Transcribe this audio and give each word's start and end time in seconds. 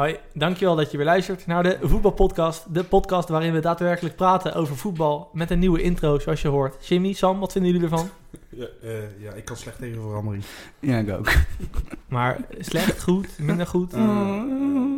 Hoi, 0.00 0.16
dankjewel 0.34 0.76
dat 0.76 0.90
je 0.90 0.96
weer 0.96 1.06
luistert 1.06 1.46
naar 1.46 1.62
de 1.62 1.78
Voetbalpodcast. 1.82 2.74
De 2.74 2.84
podcast 2.84 3.28
waarin 3.28 3.52
we 3.52 3.60
daadwerkelijk 3.60 4.16
praten 4.16 4.54
over 4.54 4.76
voetbal 4.76 5.30
met 5.32 5.50
een 5.50 5.58
nieuwe 5.58 5.82
intro, 5.82 6.18
zoals 6.18 6.42
je 6.42 6.48
hoort. 6.48 6.86
Jimmy, 6.86 7.12
Sam, 7.12 7.40
wat 7.40 7.52
vinden 7.52 7.72
jullie 7.72 7.88
ervan? 7.88 8.08
Ja, 8.48 8.66
eh, 8.82 9.22
ja 9.22 9.32
ik 9.32 9.44
kan 9.44 9.56
slecht 9.56 9.78
tegen 9.78 10.02
verandering. 10.02 10.44
Ja, 10.78 10.98
ik 10.98 11.10
ook. 11.10 11.32
Maar 12.08 12.40
slecht, 12.58 13.02
goed, 13.02 13.38
minder 13.38 13.66
goed? 13.66 13.94
Uh, 13.94 14.42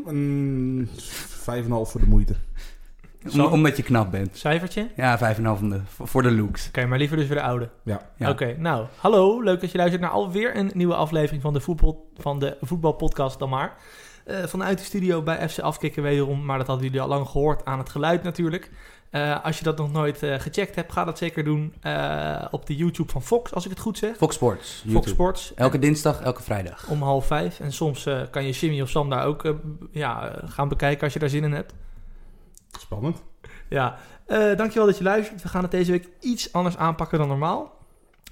een 0.06 0.88
5,5 0.88 0.94
voor 1.66 2.00
de 2.00 2.06
moeite. 2.06 2.34
Om, 3.32 3.40
omdat 3.40 3.76
je 3.76 3.82
knap 3.82 4.10
bent. 4.10 4.36
Cijfertje? 4.36 4.88
Ja, 4.96 5.34
5,5 5.36 5.44
voor 6.02 6.22
de 6.22 6.30
looks. 6.32 6.68
Oké, 6.68 6.86
maar 6.86 6.98
liever 6.98 7.16
dus 7.16 7.26
weer 7.26 7.36
de 7.36 7.42
oude. 7.42 7.68
Ja. 7.84 8.10
Ja. 8.16 8.30
Oké, 8.30 8.56
nou, 8.58 8.86
hallo. 8.96 9.42
Leuk 9.42 9.60
dat 9.60 9.70
je 9.70 9.78
luistert 9.78 10.02
naar 10.02 10.10
alweer 10.10 10.56
een 10.56 10.70
nieuwe 10.74 10.94
aflevering 10.94 11.42
van 11.42 11.52
de, 11.52 11.60
voetbal, 11.60 12.10
van 12.16 12.38
de 12.38 12.56
voetbalpodcast 12.60 13.38
dan 13.38 13.48
maar. 13.48 13.76
Eh, 14.24 14.42
vanuit 14.46 14.78
de 14.78 14.84
studio 14.84 15.22
bij 15.22 15.48
FC 15.48 15.58
Afkikken 15.58 16.02
wederom, 16.02 16.44
maar 16.44 16.58
dat 16.58 16.66
hadden 16.66 16.86
jullie 16.86 17.00
al 17.00 17.08
lang 17.08 17.28
gehoord 17.28 17.64
aan 17.64 17.78
het 17.78 17.88
geluid 17.88 18.22
natuurlijk. 18.22 18.70
Eh, 19.10 19.44
als 19.44 19.58
je 19.58 19.64
dat 19.64 19.76
nog 19.76 19.92
nooit 19.92 20.22
eh, 20.22 20.38
gecheckt 20.38 20.74
hebt, 20.74 20.92
ga 20.92 21.04
dat 21.04 21.18
zeker 21.18 21.44
doen 21.44 21.74
eh, 21.80 22.44
op 22.50 22.66
de 22.66 22.76
YouTube 22.76 23.12
van 23.12 23.22
Fox, 23.22 23.54
als 23.54 23.64
ik 23.64 23.70
het 23.70 23.80
goed 23.80 23.98
zeg. 23.98 24.16
Fox 24.16 24.34
Sports. 24.34 24.84
Fox. 24.90 25.10
Sports. 25.10 25.54
Elke 25.54 25.78
dinsdag, 25.78 26.20
elke 26.20 26.42
vrijdag. 26.42 26.88
om 26.88 27.02
half 27.02 27.26
vijf. 27.26 27.60
En 27.60 27.72
soms 27.72 28.06
eh, 28.06 28.20
kan 28.30 28.44
je 28.44 28.52
Jimmy 28.52 28.80
of 28.80 28.88
Sam 28.88 29.10
daar 29.10 29.26
ook 29.26 29.54
ja, 29.90 30.38
gaan 30.44 30.68
bekijken 30.68 31.02
als 31.04 31.12
je 31.12 31.18
daar 31.18 31.28
zin 31.28 31.44
in 31.44 31.52
hebt. 31.52 31.74
Spannend. 32.78 33.22
Ja, 33.68 33.98
eh, 34.26 34.56
dankjewel 34.56 34.86
dat 34.86 34.98
je 34.98 35.04
luistert. 35.04 35.42
We 35.42 35.48
gaan 35.48 35.62
het 35.62 35.70
deze 35.70 35.90
week 35.90 36.08
iets 36.20 36.52
anders 36.52 36.76
aanpakken 36.76 37.18
dan 37.18 37.28
normaal. 37.28 37.80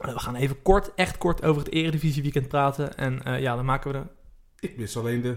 We 0.00 0.18
gaan 0.18 0.34
even 0.34 0.62
kort, 0.62 0.94
echt 0.94 1.18
kort 1.18 1.44
over 1.44 1.62
het 1.62 1.72
Eredivisie 1.72 2.22
weekend 2.22 2.48
praten. 2.48 2.96
En 2.96 3.22
eh, 3.22 3.40
ja, 3.40 3.56
dan 3.56 3.64
maken 3.64 3.92
we 3.92 3.98
er... 3.98 4.08
Ik 4.58 4.76
wist 4.76 4.96
alleen 4.96 5.22
de... 5.22 5.36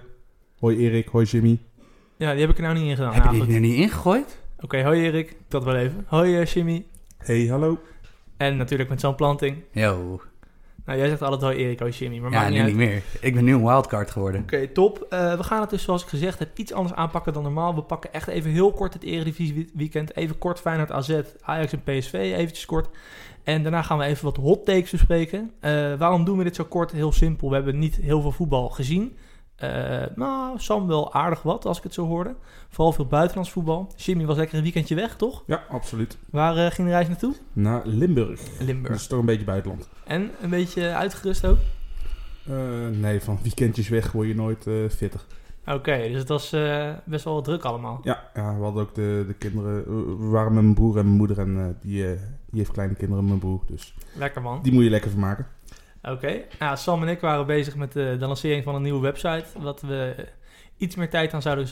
Hoi 0.63 0.77
Erik, 0.77 1.07
hoi 1.07 1.25
Jimmy. 1.25 1.59
Ja, 2.17 2.31
die 2.31 2.41
heb 2.41 2.49
ik 2.49 2.55
er 2.57 2.63
nou 2.63 2.75
niet 2.75 2.83
in 2.89 2.95
gedaan. 2.95 3.13
Heb 3.13 3.23
Nou, 3.23 3.37
je 3.37 3.45
die 3.45 3.53
er 3.55 3.59
niet 3.61 3.75
ingegooid? 3.75 4.39
Oké, 4.59 4.83
hoi 4.83 5.01
Erik. 5.01 5.35
Dat 5.47 5.63
wel 5.63 5.75
even. 5.75 6.05
Hoi 6.07 6.39
eh, 6.39 6.45
Jimmy. 6.45 6.85
Hey, 7.17 7.45
hallo. 7.47 7.79
En 8.37 8.57
natuurlijk 8.57 8.89
met 8.89 8.99
zo'n 8.99 9.15
planting. 9.15 9.57
Yo. 9.71 10.21
Nou, 10.85 10.99
jij 10.99 11.07
zegt 11.07 11.21
altijd 11.21 11.41
hoi 11.41 11.55
Erik, 11.55 11.79
hoi 11.79 11.91
Jimmy. 11.91 12.17
Maar 12.19 12.31
Ja, 12.31 12.49
nu 12.49 12.61
niet 12.63 12.75
meer. 12.75 13.01
Ik 13.21 13.33
ben 13.33 13.43
nu 13.43 13.53
een 13.53 13.63
wildcard 13.65 14.11
geworden. 14.11 14.41
Oké, 14.41 14.67
top. 14.67 15.05
Eh, 15.09 15.35
we 15.37 15.43
gaan 15.43 15.61
het 15.61 15.69
dus, 15.69 15.83
zoals 15.83 16.03
ik 16.03 16.07
gezegd 16.09 16.39
heb, 16.39 16.57
iets 16.57 16.73
anders 16.73 16.95
aanpakken 16.95 17.33
dan 17.33 17.43
normaal. 17.43 17.75
We 17.75 17.81
pakken 17.81 18.13
echt 18.13 18.27
even 18.27 18.51
heel 18.51 18.71
kort 18.71 18.93
het 18.93 19.03
Eredivisie 19.03 19.53
we- 19.55 19.69
weekend. 19.73 20.15
Even 20.15 20.37
kort 20.37 20.59
Feyenoord 20.59 20.91
AZ, 20.91 21.19
Ajax 21.41 21.73
en 21.73 21.83
PSV, 21.83 22.13
eventjes 22.13 22.65
kort. 22.65 22.89
En 23.43 23.63
daarna 23.63 23.81
gaan 23.81 23.97
we 23.97 24.03
even 24.03 24.25
wat 24.25 24.37
hot 24.37 24.65
takes 24.65 24.91
bespreken. 24.91 25.51
Eh, 25.59 25.93
waarom 25.93 26.25
doen 26.25 26.37
we 26.37 26.43
dit 26.43 26.55
zo 26.55 26.63
kort? 26.63 26.91
Heel 26.91 27.11
simpel. 27.11 27.49
We 27.49 27.55
hebben 27.55 27.79
niet 27.79 27.95
heel 27.95 28.21
veel 28.21 28.31
voetbal 28.31 28.69
gezien. 28.69 29.17
Eh, 29.63 30.15
nou, 30.15 30.59
Sam 30.59 30.87
wel 30.87 31.13
aardig 31.13 31.41
wat, 31.41 31.65
als 31.65 31.77
ik 31.77 31.83
het 31.83 31.93
zo 31.93 32.05
hoorde. 32.05 32.35
Vooral 32.69 32.93
veel 32.93 33.05
buitenlands 33.05 33.51
voetbal. 33.51 33.91
Jimmy 33.95 34.25
was 34.25 34.37
lekker 34.37 34.57
een 34.57 34.63
weekendje 34.63 34.95
weg, 34.95 35.15
toch? 35.15 35.43
Ja, 35.45 35.63
absoluut. 35.69 36.17
Waar 36.29 36.57
eh, 36.57 36.71
ging 36.71 36.87
de 36.87 36.93
reis 36.93 37.07
naartoe? 37.07 37.33
Naar 37.53 37.81
Limburg. 37.85 38.39
Dat 38.43 38.67
Limburg. 38.67 38.95
is 38.95 39.07
toch 39.07 39.19
een 39.19 39.25
beetje 39.25 39.45
buitenland. 39.45 39.89
En 40.03 40.31
een 40.41 40.49
beetje 40.49 40.93
uitgerust 40.93 41.45
ook? 41.45 41.57
Eh, 42.47 42.55
nee, 42.91 43.21
van 43.21 43.39
weekendjes 43.41 43.89
weg 43.89 44.11
word 44.11 44.27
je 44.27 44.35
nooit 44.35 44.67
fitter. 44.95 45.19
Oké, 45.65 45.97
dus 45.97 46.19
het 46.19 46.27
was 46.29 46.49
best 47.03 47.23
wel 47.23 47.41
druk 47.41 47.63
allemaal. 47.63 47.99
Ja, 48.03 48.29
ja, 48.33 48.55
we 48.57 48.63
hadden 48.63 48.81
ook 48.83 48.95
de, 48.95 49.23
de 49.27 49.33
kinderen... 49.33 49.83
We 50.19 50.27
waren 50.29 50.53
met 50.53 50.63
mijn 50.63 50.75
broer 50.75 50.97
en 50.97 51.05
mijn 51.05 51.17
moeder 51.17 51.39
en 51.39 51.77
die, 51.81 52.03
die 52.49 52.59
heeft 52.59 52.71
kleine 52.71 52.95
kinderen, 52.95 53.25
mijn 53.25 53.39
broer. 53.39 53.61
Dus 53.67 53.95
Lekker 54.17 54.41
man. 54.41 54.59
die 54.61 54.73
moet 54.73 54.83
je 54.83 54.89
lekker 54.89 55.11
vermaken. 55.11 55.47
Oké, 56.03 56.41
nou, 56.59 56.77
Sam 56.77 57.01
en 57.01 57.07
ik 57.07 57.19
waren 57.19 57.45
bezig 57.45 57.75
met 57.75 57.91
de, 57.91 58.15
de 58.19 58.25
lancering 58.27 58.63
van 58.63 58.75
een 58.75 58.81
nieuwe 58.81 59.01
website. 59.01 59.45
Wat 59.57 59.81
we 59.81 60.15
iets 60.77 60.95
meer 60.95 61.09
tijd 61.09 61.33
aan 61.33 61.41
zouden 61.41 61.67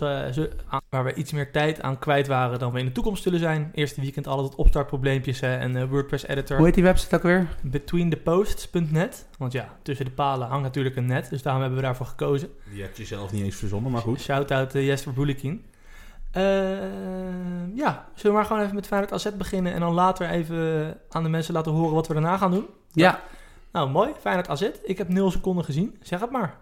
aan- 0.70 0.82
waar 0.90 1.04
we 1.04 1.14
iets 1.14 1.32
meer 1.32 1.52
tijd 1.52 1.82
aan 1.82 2.00
kwijt 2.00 2.28
waren 2.28 2.60
dan 2.60 2.72
we 2.72 2.80
in 2.80 2.86
de 2.86 2.92
toekomst 2.92 3.24
zullen 3.24 3.40
zijn. 3.40 3.72
Eerste 3.74 4.02
weekend 4.02 4.28
altijd 4.28 4.56
opstartprobleempjes 4.56 5.40
hè, 5.40 5.56
en 5.58 5.76
eh, 5.76 5.84
WordPress 5.90 6.28
editor. 6.28 6.58
Hoe 6.58 6.66
heet 6.66 6.76
die 6.76 6.84
website 6.84 7.16
ook 7.16 7.24
weer? 7.24 7.48
Betweentheposts.net. 7.62 9.28
Want 9.38 9.52
ja, 9.52 9.70
tussen 9.82 10.06
de 10.06 10.12
palen 10.12 10.48
hangt 10.48 10.64
natuurlijk 10.64 10.96
een 10.96 11.06
net. 11.06 11.30
Dus 11.30 11.42
daarom 11.42 11.62
hebben 11.62 11.80
we 11.80 11.86
daarvoor 11.86 12.06
gekozen. 12.06 12.50
Die 12.72 12.82
heb 12.82 12.98
je 12.98 13.06
zelf 13.06 13.32
niet 13.32 13.44
eens 13.44 13.56
verzonnen, 13.56 13.92
maar 13.92 14.02
goed. 14.02 14.22
Shout-out 14.22 14.76
uh, 14.76 14.86
Jesper 14.86 15.14
Boelikin. 15.14 15.66
Eh, 16.32 16.44
ja, 17.76 18.06
zullen 18.16 18.32
we 18.32 18.32
maar 18.32 18.46
gewoon 18.46 18.62
even 18.62 18.76
met 18.76 18.88
Feyenoord 18.88 19.14
AZ 19.14 19.30
beginnen... 19.38 19.74
en 19.74 19.80
dan 19.80 19.94
later 19.94 20.30
even 20.30 20.98
aan 21.10 21.24
de 21.24 21.30
mensen 21.30 21.54
laten 21.54 21.72
horen 21.72 21.94
wat 21.94 22.08
we 22.08 22.14
daarna 22.14 22.38
gaan 22.38 22.52
doen? 22.52 22.66
Ja. 22.92 23.22
Nou, 23.72 23.90
mooi. 23.90 24.12
Feyenoord 24.20 24.50
AZ. 24.50 24.70
Ik 24.84 24.98
heb 24.98 25.08
0 25.08 25.32
seconden 25.32 25.66
gezien. 25.66 25.96
Zeg 26.02 26.20
het 26.20 26.32
maar. 26.32 26.60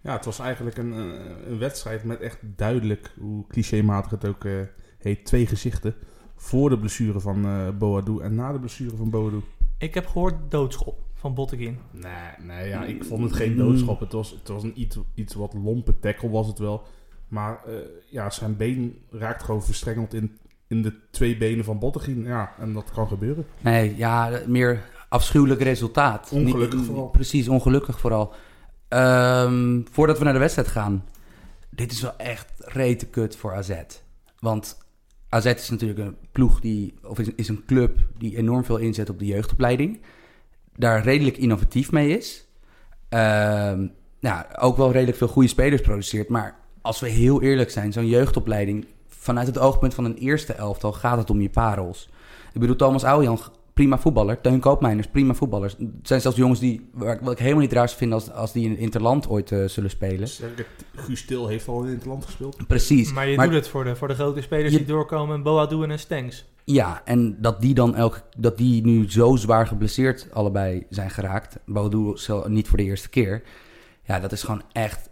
Ja, 0.00 0.12
het 0.12 0.24
was 0.24 0.38
eigenlijk 0.38 0.76
een, 0.76 0.92
eh, 0.92 1.46
een 1.46 1.58
wedstrijd 1.58 2.04
met 2.04 2.20
echt 2.20 2.38
duidelijk, 2.42 3.14
hoe 3.18 3.46
clichématig 3.46 4.10
het 4.10 4.26
ook 4.26 4.44
eh, 4.44 4.52
heet, 4.98 5.24
twee 5.24 5.46
gezichten. 5.46 5.94
Voor 6.36 6.70
de 6.70 6.78
blessure 6.78 7.20
van 7.20 7.44
eh 7.44 7.68
Boadu 7.78 8.20
en 8.20 8.34
na 8.34 8.52
de 8.52 8.58
blessure 8.58 8.96
van 8.96 9.10
Boadu. 9.10 9.40
Ik 9.78 9.94
heb 9.94 10.06
gehoord 10.06 10.34
doodschop 10.48 11.02
van 11.14 11.34
Botteguin. 11.34 11.78
Nee, 11.90 12.46
nee 12.46 12.68
ja, 12.68 12.84
ik 12.84 13.04
vond 13.04 13.22
het 13.22 13.32
geen 13.32 13.56
doodschop. 13.56 14.00
Het 14.00 14.12
was, 14.12 14.30
het 14.30 14.48
was 14.48 14.62
een 14.62 14.80
iets, 14.80 14.98
iets 15.14 15.34
wat 15.34 15.54
lompe 15.54 15.98
tackle 15.98 16.30
was 16.30 16.46
het 16.46 16.58
wel. 16.58 16.82
Maar 17.28 17.60
eh, 17.66 17.74
ja, 18.10 18.30
zijn 18.30 18.56
been 18.56 18.98
raakt 19.10 19.42
gewoon 19.42 19.62
verstrengeld 19.62 20.14
in, 20.14 20.38
in 20.66 20.82
de 20.82 20.94
twee 21.10 21.36
benen 21.36 21.64
van 21.64 21.78
Bottegien. 21.78 22.22
Ja, 22.22 22.54
en 22.58 22.72
dat 22.72 22.90
kan 22.90 23.08
gebeuren. 23.08 23.46
Nee, 23.60 23.96
ja, 23.96 24.40
meer 24.46 24.92
afschuwelijk 25.14 25.62
resultaat. 25.62 26.28
Ongelukkig 26.32 26.78
Niet- 26.78 26.86
vooral. 26.86 27.08
Precies, 27.08 27.48
ongelukkig 27.48 28.00
vooral. 28.00 28.32
Ehm, 28.88 29.80
voordat 29.90 30.18
we 30.18 30.24
naar 30.24 30.32
de 30.32 30.38
wedstrijd 30.38 30.68
gaan. 30.68 31.04
Dit 31.70 31.92
is 31.92 32.00
wel 32.00 32.16
echt 32.16 32.52
rete 32.58 33.06
kut 33.06 33.36
voor 33.36 33.54
AZ. 33.54 33.72
Want 34.38 34.78
AZ 35.28 35.44
is 35.44 35.70
natuurlijk 35.70 36.00
een 36.00 36.16
ploeg 36.32 36.60
die, 36.60 36.94
of 37.02 37.18
is, 37.18 37.28
is 37.36 37.48
een 37.48 37.64
club 37.66 37.98
die 38.18 38.36
enorm 38.36 38.64
veel 38.64 38.76
inzet 38.76 39.10
op 39.10 39.18
de 39.18 39.26
jeugdopleiding. 39.26 40.00
Daar 40.76 41.02
redelijk 41.02 41.36
innovatief 41.36 41.92
mee 41.92 42.16
is. 42.16 42.46
Ehm, 43.08 43.86
nou, 44.20 44.44
ook 44.58 44.76
wel 44.76 44.92
redelijk 44.92 45.18
veel 45.18 45.28
goede 45.28 45.48
spelers 45.48 45.82
produceert. 45.82 46.28
Maar 46.28 46.56
als 46.82 47.00
we 47.00 47.08
heel 47.08 47.42
eerlijk 47.42 47.70
zijn, 47.70 47.92
zo'n 47.92 48.06
jeugdopleiding, 48.06 48.86
vanuit 49.08 49.46
het 49.46 49.58
oogpunt 49.58 49.94
van 49.94 50.04
een 50.04 50.16
eerste 50.16 50.52
elftal 50.52 50.92
gaat 50.92 51.18
het 51.18 51.30
om 51.30 51.40
je 51.40 51.50
parels. 51.50 52.08
Ik 52.52 52.60
bedoel, 52.60 52.76
Thomas 52.76 53.04
Oudjan, 53.04 53.38
prima 53.74 53.98
voetballer. 53.98 54.40
Teun 54.40 54.60
Koopmeiners, 54.60 55.06
prima 55.06 55.34
voetballers. 55.34 55.72
Het 55.78 55.88
zijn 56.02 56.20
zelfs 56.20 56.36
jongens 56.36 56.60
die, 56.60 56.88
waar 56.92 57.14
ik, 57.14 57.20
wat 57.20 57.32
ik 57.32 57.38
helemaal 57.38 57.60
niet 57.60 57.72
raar 57.72 57.90
vind 57.90 58.12
als, 58.12 58.30
als 58.32 58.52
die 58.52 58.64
in 58.64 58.70
het 58.70 58.78
interland 58.80 59.28
ooit 59.28 59.52
eh, 59.52 59.64
zullen 59.64 59.90
spelen. 59.90 60.28
Sterker, 60.28 60.66
Guus 60.94 61.20
Stil 61.20 61.46
heeft 61.48 61.68
al 61.68 61.82
in 61.82 61.94
het 61.94 62.04
land 62.06 62.24
gespeeld. 62.24 62.66
Precies. 62.66 63.12
Maar 63.12 63.28
je 63.28 63.36
Maar- 63.36 63.46
doet 63.46 63.54
het 63.54 63.68
voor 63.68 63.84
de, 63.84 63.96
voor 63.96 64.08
de 64.08 64.14
grote 64.14 64.42
spelers 64.42 64.72
Je- 64.72 64.78
die 64.78 64.86
doorkomen. 64.86 65.42
Boadu 65.42 65.82
en 65.82 65.98
Stengs. 65.98 66.44
Ja, 66.64 67.02
en 67.04 67.36
dat 67.40 67.60
die 67.60 67.74
dan 67.74 67.94
elke, 67.94 68.20
dat 68.36 68.56
die 68.58 68.84
nu 68.84 69.10
zo 69.10 69.36
zwaar 69.36 69.66
geblesseerd 69.66 70.28
allebei 70.32 70.86
zijn 70.90 71.10
geraakt. 71.10 71.56
Boadu 71.66 72.12
zelf 72.14 72.48
niet 72.48 72.68
voor 72.68 72.76
de 72.78 72.84
eerste 72.84 73.08
keer. 73.08 73.42
Ja, 74.04 74.20
dat 74.20 74.32
is 74.32 74.42
gewoon 74.42 74.62
echt. 74.72 75.10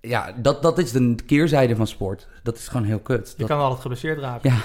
Ja, 0.00 0.32
dat, 0.42 0.62
dat 0.62 0.78
is 0.78 0.92
de 0.92 1.14
keerzijde 1.26 1.76
van 1.76 1.86
sport. 1.86 2.28
Dat 2.42 2.56
is 2.56 2.68
gewoon 2.68 2.86
heel 2.86 2.98
kut. 3.00 3.28
Je 3.28 3.34
Dat- 3.38 3.48
kan 3.48 3.58
altijd 3.58 3.80
geblesseerd 3.80 4.18
raken. 4.18 4.50
Ja. 4.50 4.56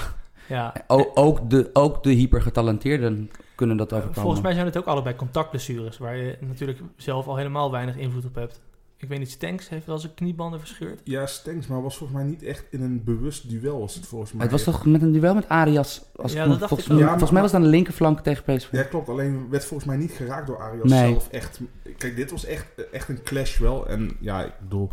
Ja. 0.51 0.73
O- 0.88 1.12
ook, 1.13 1.50
de, 1.50 1.69
ook 1.73 2.03
de 2.03 2.12
hypergetalenteerden 2.12 3.29
kunnen 3.56 3.78
dat 3.78 3.94
overkomen. 3.94 4.22
Volgens 4.22 4.41
mij 4.41 4.53
zijn 4.53 4.66
het 4.66 4.78
ook 4.78 4.85
allebei 4.85 5.16
contactblessures. 5.16 5.97
Waar 5.97 6.17
je 6.17 6.38
natuurlijk 6.41 6.79
zelf 6.95 7.28
al 7.28 7.35
helemaal 7.38 7.72
weinig 7.72 7.97
invloed 7.97 8.25
op 8.25 8.35
hebt. 8.35 8.62
Ik 8.97 9.07
weet 9.09 9.19
niet, 9.19 9.31
Stenks 9.31 9.69
heeft 9.69 9.85
wel 9.85 9.97
zijn 9.97 10.13
kniebanden 10.13 10.59
verscheurd. 10.59 11.01
Ja, 11.03 11.25
Stengs, 11.25 11.67
maar 11.67 11.81
was 11.81 11.97
volgens 11.97 12.19
mij 12.19 12.28
niet 12.29 12.44
echt 12.44 12.66
in 12.69 12.81
een 12.81 13.03
bewust 13.03 13.50
duel. 13.50 13.79
Was 13.79 13.95
het 13.95 14.06
volgens 14.06 14.31
mij. 14.34 14.41
Het 14.41 14.51
was 14.51 14.63
toch 14.63 14.85
met 14.85 15.01
een 15.01 15.12
duel 15.12 15.34
met 15.34 15.50
Arias? 15.50 16.01
Als 16.16 16.34
Ja, 16.34 16.38
ik 16.39 16.44
me- 16.45 16.50
dat 16.51 16.59
dacht 16.59 16.68
volgens, 16.69 16.89
ik 16.89 16.94
ook. 16.94 17.00
Ja, 17.00 17.06
volgens 17.07 17.23
maar- 17.31 17.33
mij 17.33 17.41
was 17.41 17.51
het 17.51 17.59
aan 17.62 17.66
de 17.68 17.75
linkerflank 17.75 18.19
tegen 18.19 18.44
PSV. 18.44 18.72
Ja, 18.72 18.83
klopt. 18.83 19.09
Alleen 19.09 19.50
werd 19.50 19.65
volgens 19.65 19.89
mij 19.89 19.98
niet 19.98 20.12
geraakt 20.12 20.48
door 20.48 20.59
Arias 20.62 20.89
Nee. 20.89 21.09
zelf. 21.12 21.27
Echt, 21.30 21.59
kijk, 21.98 22.15
dit 22.15 22.31
was 22.31 22.45
echt, 22.45 22.65
echt 22.92 23.09
een 23.09 23.24
clash 23.24 23.57
wel. 23.59 23.88
En 23.88 24.12
ja, 24.19 24.44
ik 24.44 24.53
bedoel, 24.62 24.89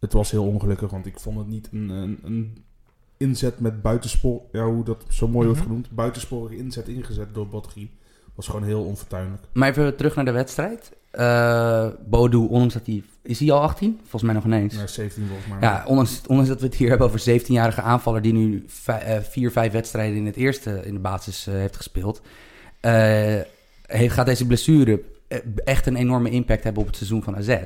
het 0.00 0.12
was 0.12 0.30
heel 0.30 0.46
ongelukkig. 0.46 0.90
Want 0.90 1.06
ik 1.06 1.20
vond 1.20 1.38
het 1.38 1.46
niet 1.46 1.68
een, 1.72 1.88
een, 1.88 2.18
een 2.22 2.63
inzet 3.16 3.60
met 3.60 3.82
buitenspor... 3.82 4.40
Ja, 4.52 4.64
hoe 4.64 4.84
dat 4.84 5.04
zo 5.08 5.28
mooi 5.28 5.44
wordt 5.46 5.60
Mhm. 5.60 5.68
genoemd. 5.68 5.90
Buitensporige 5.90 6.56
inzet 6.56 6.88
ingezet 6.88 7.34
door 7.34 7.48
Botteguin. 7.48 7.90
Was 8.34 8.46
gewoon 8.46 8.62
heel 8.64 8.84
onfortuinlijk. 8.84 9.42
Maar 9.52 9.68
even 9.68 9.96
terug 9.96 10.14
naar 10.14 10.24
de 10.24 10.30
wedstrijd. 10.30 10.92
Eh 11.10 11.86
Bodu, 12.06 12.36
ondanks 12.36 12.74
dat 12.74 12.86
hij... 12.86 13.02
Is 13.22 13.38
hij 13.40 13.50
al 13.52 13.60
18? 13.60 13.96
Volgens 14.00 14.22
mij 14.22 14.34
nog 14.34 14.44
ineens. 14.44 14.74
Ja, 14.74 14.86
17 14.86 15.26
volgens 15.26 15.48
mij. 15.48 15.58
Ja, 15.60 15.84
ondanks, 15.86 16.20
ondanks 16.26 16.50
dat 16.50 16.60
we 16.60 16.66
het 16.66 16.74
hier 16.74 16.88
hebben 16.88 17.06
over 17.06 17.28
een 17.28 17.40
17-jarige 17.40 17.80
aanvaller... 17.80 18.22
die 18.22 18.32
nu 18.32 18.64
vij- 18.66 19.00
eh, 19.02 19.20
vier, 19.22 19.50
vijf 19.50 19.72
wedstrijden 19.72 20.16
in 20.16 20.26
het 20.26 20.36
eerste 20.36 20.80
in 20.84 20.94
de 20.94 21.00
basis 21.00 21.46
eh, 21.46 21.54
heeft 21.54 21.76
gespeeld... 21.76 22.20
eh, 22.80 22.92
heeft, 23.86 24.14
gaat 24.14 24.26
deze 24.26 24.46
blessure 24.46 25.02
eh, 25.28 25.38
echt 25.64 25.86
een 25.86 25.96
enorme 25.96 26.30
impact 26.30 26.64
hebben 26.64 26.82
op 26.82 26.88
het 26.88 26.96
seizoen 26.96 27.22
van 27.22 27.36
AZ. 27.36 27.56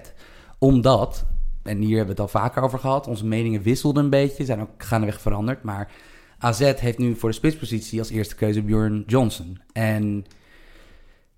Omdat, 0.59 1.25
en 1.69 1.79
hier 1.79 1.97
hebben 1.97 2.17
we 2.17 2.23
het 2.23 2.33
al 2.33 2.41
vaker 2.41 2.63
over 2.63 2.79
gehad... 2.79 3.07
onze 3.07 3.27
meningen 3.27 3.63
wisselden 3.63 4.05
een 4.05 4.11
beetje, 4.11 4.45
zijn 4.45 4.61
ook 4.61 4.71
gaandeweg 4.79 5.21
veranderd... 5.21 5.63
maar 5.63 5.91
AZ 6.39 6.73
heeft 6.77 6.99
nu 6.99 7.15
voor 7.17 7.29
de 7.29 7.35
spitspositie 7.35 7.99
als 7.99 8.11
eerste 8.11 8.35
keuze 8.35 8.63
Bjorn 8.63 9.05
Johnson. 9.07 9.61
En 9.73 10.25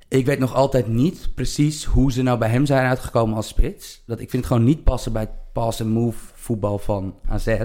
ik 0.08 0.26
weet 0.26 0.38
nog 0.38 0.54
altijd 0.54 0.86
niet 0.86 1.30
precies 1.34 1.84
hoe 1.84 2.12
ze 2.12 2.22
nou 2.22 2.38
bij 2.38 2.48
hem 2.48 2.66
zijn 2.66 2.86
uitgekomen 2.86 3.36
als 3.36 3.48
spits. 3.48 4.02
Dat, 4.06 4.20
ik 4.20 4.30
vind 4.30 4.42
het 4.44 4.52
gewoon 4.52 4.68
niet 4.68 4.84
passen 4.84 5.12
bij 5.12 5.22
het 5.22 5.52
pass-and-move 5.52 6.18
voetbal 6.34 6.78
van 6.78 7.14
AZ. 7.28 7.56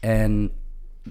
En 0.00 0.50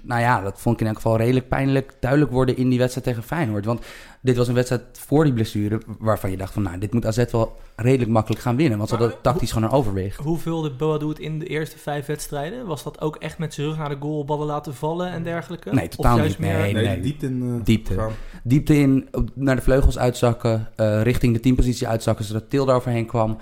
nou 0.02 0.20
ja, 0.20 0.40
dat 0.40 0.60
vond 0.60 0.74
ik 0.74 0.80
in 0.80 0.86
elk 0.86 0.96
geval 0.96 1.16
redelijk 1.16 1.48
pijnlijk 1.48 1.94
duidelijk 2.00 2.30
worden 2.30 2.56
in 2.56 2.68
die 2.68 2.78
wedstrijd 2.78 3.06
tegen 3.06 3.22
Feyenoord. 3.22 3.64
Want 3.64 3.84
dit 4.20 4.36
was 4.36 4.48
een 4.48 4.54
wedstrijd 4.54 4.82
voor 4.92 5.24
die 5.24 5.32
blessure 5.32 5.80
waarvan 5.98 6.30
je 6.30 6.36
dacht 6.36 6.52
van... 6.52 6.62
nou, 6.62 6.78
dit 6.78 6.92
moet 6.92 7.06
AZ 7.06 7.24
wel 7.30 7.56
redelijk 7.76 8.10
makkelijk 8.10 8.42
gaan 8.42 8.56
winnen. 8.56 8.78
Want 8.78 8.90
ze 8.90 8.96
hadden 8.96 9.20
tactisch 9.20 9.52
gewoon 9.52 9.68
een 9.68 9.74
overwicht. 9.74 10.20
Hoe 10.20 10.38
vulde 10.38 10.70
Boadu 10.70 11.08
het 11.08 11.18
in 11.18 11.38
de 11.38 11.46
eerste 11.46 11.78
vijf 11.78 12.06
wedstrijden? 12.06 12.66
Was 12.66 12.82
dat 12.82 13.00
ook 13.00 13.16
echt 13.16 13.38
met 13.38 13.54
zijn 13.54 13.66
rug 13.66 13.76
naar 13.78 13.88
de 13.88 13.96
goal, 14.00 14.24
ballen 14.24 14.46
laten 14.46 14.74
vallen 14.74 15.10
en 15.10 15.22
dergelijke? 15.22 15.74
Nee, 15.74 15.88
totaal 15.88 16.14
of 16.14 16.20
juist 16.20 16.38
niet. 16.38 16.48
Meer... 16.48 16.58
Nee, 16.58 16.72
Nee, 16.72 16.86
nee. 16.86 17.00
diepte 17.00 17.26
in 17.26 17.56
eh, 17.58 17.64
Diepte. 17.64 17.94
gaan. 17.94 18.12
Diepte 18.42 18.78
in, 18.78 19.08
naar 19.34 19.56
de 19.56 19.62
vleugels 19.62 19.98
uitzakken, 19.98 20.68
eh, 20.76 21.02
richting 21.02 21.34
de 21.34 21.40
teampositie 21.40 21.88
uitzakken... 21.88 22.24
zodat 22.24 22.50
Til 22.50 22.64
daar 22.64 22.76
overheen 22.76 23.06
kwam. 23.06 23.38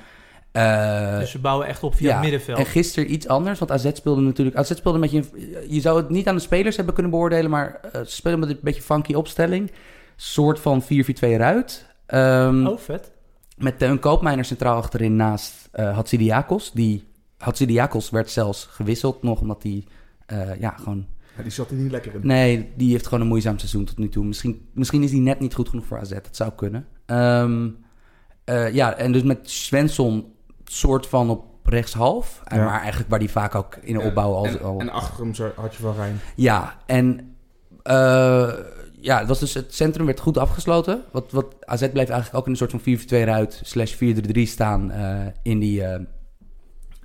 Eh, 0.53 1.19
Dus 1.19 1.31
ze 1.31 1.39
bouwen 1.39 1.67
echt 1.67 1.83
op 1.83 1.95
via 1.95 2.09
ja, 2.09 2.13
het 2.13 2.23
middenveld. 2.23 2.59
En 2.59 2.67
gisteren 2.67 3.13
iets 3.13 3.29
anders, 3.29 3.59
want 3.59 3.71
AZ 3.71 3.91
speelde 3.93 4.21
natuurlijk... 4.21 4.57
AZ 4.57 4.75
speelde 4.75 4.99
met 4.99 5.11
je... 5.11 5.23
Je 5.69 5.81
zou 5.81 5.97
het 5.97 6.09
niet 6.09 6.29
aan 6.29 6.35
de 6.35 6.41
spelers 6.41 6.77
hebben 6.77 6.95
kunnen 6.95 7.13
beoordelen... 7.13 7.51
maar 7.51 7.81
eh, 7.93 8.01
ze 8.01 8.15
speelden 8.15 8.41
met 8.41 8.51
een 8.51 8.59
beetje 8.63 8.83
funky 8.83 9.15
opstelling. 9.15 9.71
Soort 10.17 10.61
van 10.61 10.83
4-4-2 10.83 10.87
eruit. 11.21 11.87
Ehm, 12.07 12.67
Oh, 12.67 12.79
vet. 12.79 13.11
Met 13.57 13.79
Teun 13.79 13.99
Koopmijner 13.99 14.45
centraal 14.45 14.77
achterin 14.77 15.17
naast 15.17 15.69
uh, 15.75 15.95
Hatsidiakos. 15.95 16.73
Die 16.73 17.05
Hatsidiakos 17.39 18.11
werd 18.11 18.31
zelfs 18.31 18.65
gewisseld 18.71 19.23
nog... 19.23 19.41
omdat 19.41 19.63
hij 19.63 19.85
eh, 20.27 20.61
ja, 20.61 20.71
gewoon... 20.71 21.07
Ja, 21.37 21.43
die 21.43 21.53
zat 21.53 21.71
er 21.71 21.77
niet 21.77 21.91
lekker 21.91 22.15
in. 22.15 22.21
Nee, 22.23 22.73
die 22.77 22.91
heeft 22.91 23.05
gewoon 23.05 23.21
een 23.21 23.27
moeizaam 23.27 23.59
seizoen 23.59 23.85
tot 23.85 23.99
nu 23.99 24.09
toe. 24.09 24.25
Misschien, 24.25 24.69
misschien 24.75 25.03
is 25.03 25.11
hij 25.11 25.21
net 25.21 25.41
niet 25.41 25.55
goed 25.55 25.69
genoeg 25.69 25.87
voor 25.87 25.99
AZ. 25.99 26.11
Dat 26.11 26.29
zou 26.37 26.53
kunnen. 26.57 26.87
Ehm, 27.07 27.69
eh, 28.45 28.75
ja, 28.75 28.95
en 28.97 29.13
dus 29.13 29.23
met 29.23 29.51
Svensson 29.51 30.32
soort 30.73 31.07
van 31.07 31.31
op 31.31 31.45
rechtshalf. 31.65 32.41
En 32.45 32.59
Ja. 32.59 32.65
Maar 32.65 32.81
eigenlijk 32.81 33.11
waar 33.11 33.19
die 33.19 33.31
vaak 33.31 33.55
ook 33.55 33.77
in 33.81 33.95
de 33.99 34.01
opbouw 34.05 34.33
al... 34.35 34.47
en, 34.47 34.63
al 34.63 34.81
en 34.81 34.89
achter 34.89 35.25
hem 35.25 35.35
zo 35.35 35.51
had 35.57 35.75
je 35.75 35.83
wel 35.83 35.95
Rijn. 35.95 36.21
ja, 36.37 36.77
en 36.87 37.35
eh, 37.83 38.53
ja, 39.01 39.19
het, 39.19 39.29
was 39.29 39.39
dus, 39.41 39.55
het 39.55 39.75
centrum 39.75 40.07
werd 40.07 40.21
goed 40.21 40.39
afgesloten. 40.39 41.03
Wat, 41.13 41.33
wat 41.33 41.55
AZ 41.65 41.81
bleef 41.81 42.09
eigenlijk 42.09 42.35
ook 42.35 42.45
in 42.45 42.51
een 42.51 42.57
soort 42.57 42.71
van 42.71 42.81
4-4-2 42.81 43.27
ruit 43.27 43.61
slash 43.65 43.95
4-3-3 43.95 44.43
staan 44.43 44.91
eh, 44.91 45.27
in 45.43 45.59
die... 45.59 45.85
eh, 45.85 46.01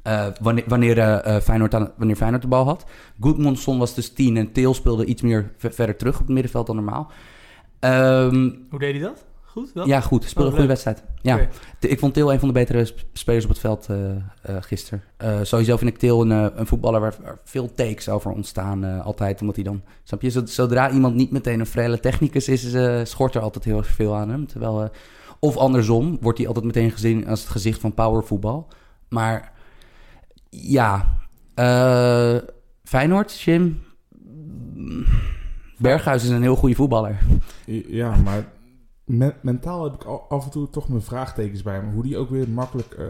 eh, 0.04 0.28
wanneer, 0.42 0.64
wanneer, 0.68 0.98
eh, 1.00 1.36
eh, 1.36 1.42
Feyenoord 1.42 1.74
aan, 1.74 1.92
wanneer 1.98 2.16
Feyenoord 2.16 2.42
de 2.42 2.48
bal 2.48 2.66
had. 2.66 2.86
Goedmondson 3.20 3.78
was 3.78 3.94
dus 3.96 4.14
10 4.14 4.38
en 4.38 4.52
Teel 4.52 4.74
speelde 4.74 5.06
iets 5.06 5.22
meer 5.22 5.52
ver- 5.58 5.74
verder 5.74 5.96
terug 5.96 6.14
op 6.14 6.20
het 6.26 6.30
middenveld 6.34 6.68
dan 6.68 6.76
normaal. 6.76 7.12
Ehm, 7.80 8.50
Hoe 8.70 8.80
deed 8.80 8.92
hij 8.92 9.02
dat? 9.02 9.26
Goed? 9.58 9.74
Wel? 9.74 9.88
ja, 9.88 10.02
goed. 10.02 10.24
Speelde 10.24 10.42
Oh, 10.42 10.46
een 10.48 10.52
goede 10.52 10.68
wedstrijd. 10.68 11.04
Ja. 11.22 11.48
Ik 11.80 12.00
vond 12.00 12.14
Til 12.14 12.32
een 12.34 12.40
van 12.40 12.48
de 12.48 12.54
betere 12.54 12.86
sp- 12.86 13.04
spelers 13.14 13.44
op 13.44 13.50
het 13.50 13.60
veld 13.60 13.88
eh 13.90 14.10
eh 14.12 14.18
gisteren. 14.60 15.04
Eh, 15.18 15.40
sowieso 15.44 15.78
vind 15.78 15.90
ik 15.90 15.98
Til 15.98 16.22
een, 16.22 16.32
eh, 16.32 16.46
een 16.56 16.68
voetballer 16.68 17.00
waar, 17.00 17.16
waar 17.24 17.38
veel 17.44 17.74
takes 17.74 18.10
over 18.10 18.32
ontstaan. 18.32 18.84
eh, 18.86 19.06
altijd, 19.06 19.42
omdat 19.42 19.56
hij 19.56 19.64
dan... 19.64 19.82
Snap 20.04 20.22
je? 20.22 20.30
Zod- 20.30 20.50
Zodra 20.50 20.92
iemand 20.92 21.16
niet 21.16 21.32
meteen 21.32 21.60
een 21.60 21.66
frele 21.66 22.00
technicus 22.00 22.48
is, 22.48 22.74
eh 22.74 23.00
schort 23.04 23.36
er 23.36 23.42
altijd 23.42 23.64
heel 23.64 23.78
erg 23.78 23.88
veel 23.88 24.16
aan 24.16 24.30
hem. 24.30 24.48
Terwijl, 24.48 24.84
eh, 24.84 24.90
of 25.40 25.58
andersom, 25.58 26.18
wordt 26.22 26.38
hij 26.38 26.48
altijd 26.48 26.66
meteen 26.66 26.92
gezien 26.92 27.28
als 27.28 27.40
het 27.42 27.50
gezicht 27.50 27.80
van 27.82 27.94
powervoetbal. 27.94 28.68
Maar 29.10 29.52
ja, 30.50 31.18
eh 31.54 32.36
Feyenoord, 32.84 33.40
Jim... 33.42 33.82
Berghuis 35.78 36.24
is 36.24 36.30
een 36.30 36.42
heel 36.42 36.56
goede 36.56 36.76
voetballer. 36.76 37.20
Ja, 37.88 38.16
maar 38.16 38.46
me- 39.08 39.34
mentaal 39.42 39.84
heb 39.84 39.94
ik 39.94 40.04
af 40.30 40.46
en 40.46 40.52
toe 40.52 40.70
toch 40.70 40.88
mijn 40.90 41.02
vraagtekens 41.02 41.62
bij 41.64 41.74
hem. 41.74 41.92
Hoe 41.94 42.04
die 42.04 42.18
ook 42.18 42.30
weer 42.30 42.50
makkelijk 42.50 42.94
eh, 42.94 43.06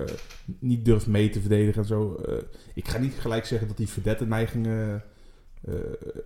niet 0.60 0.86
durft 0.86 1.08
mee 1.08 1.30
te 1.30 1.40
verdedigen 1.40 1.82
en 1.82 1.88
zo. 1.88 2.16
Eh, 2.28 2.34
ik 2.74 2.88
ga 2.88 2.98
niet 2.98 3.14
gelijk 3.20 3.46
zeggen 3.46 3.68
dat 3.68 3.78
hij 3.78 3.88
verdette 3.88 4.26
neigingen 4.26 5.04
eh, 5.68 5.74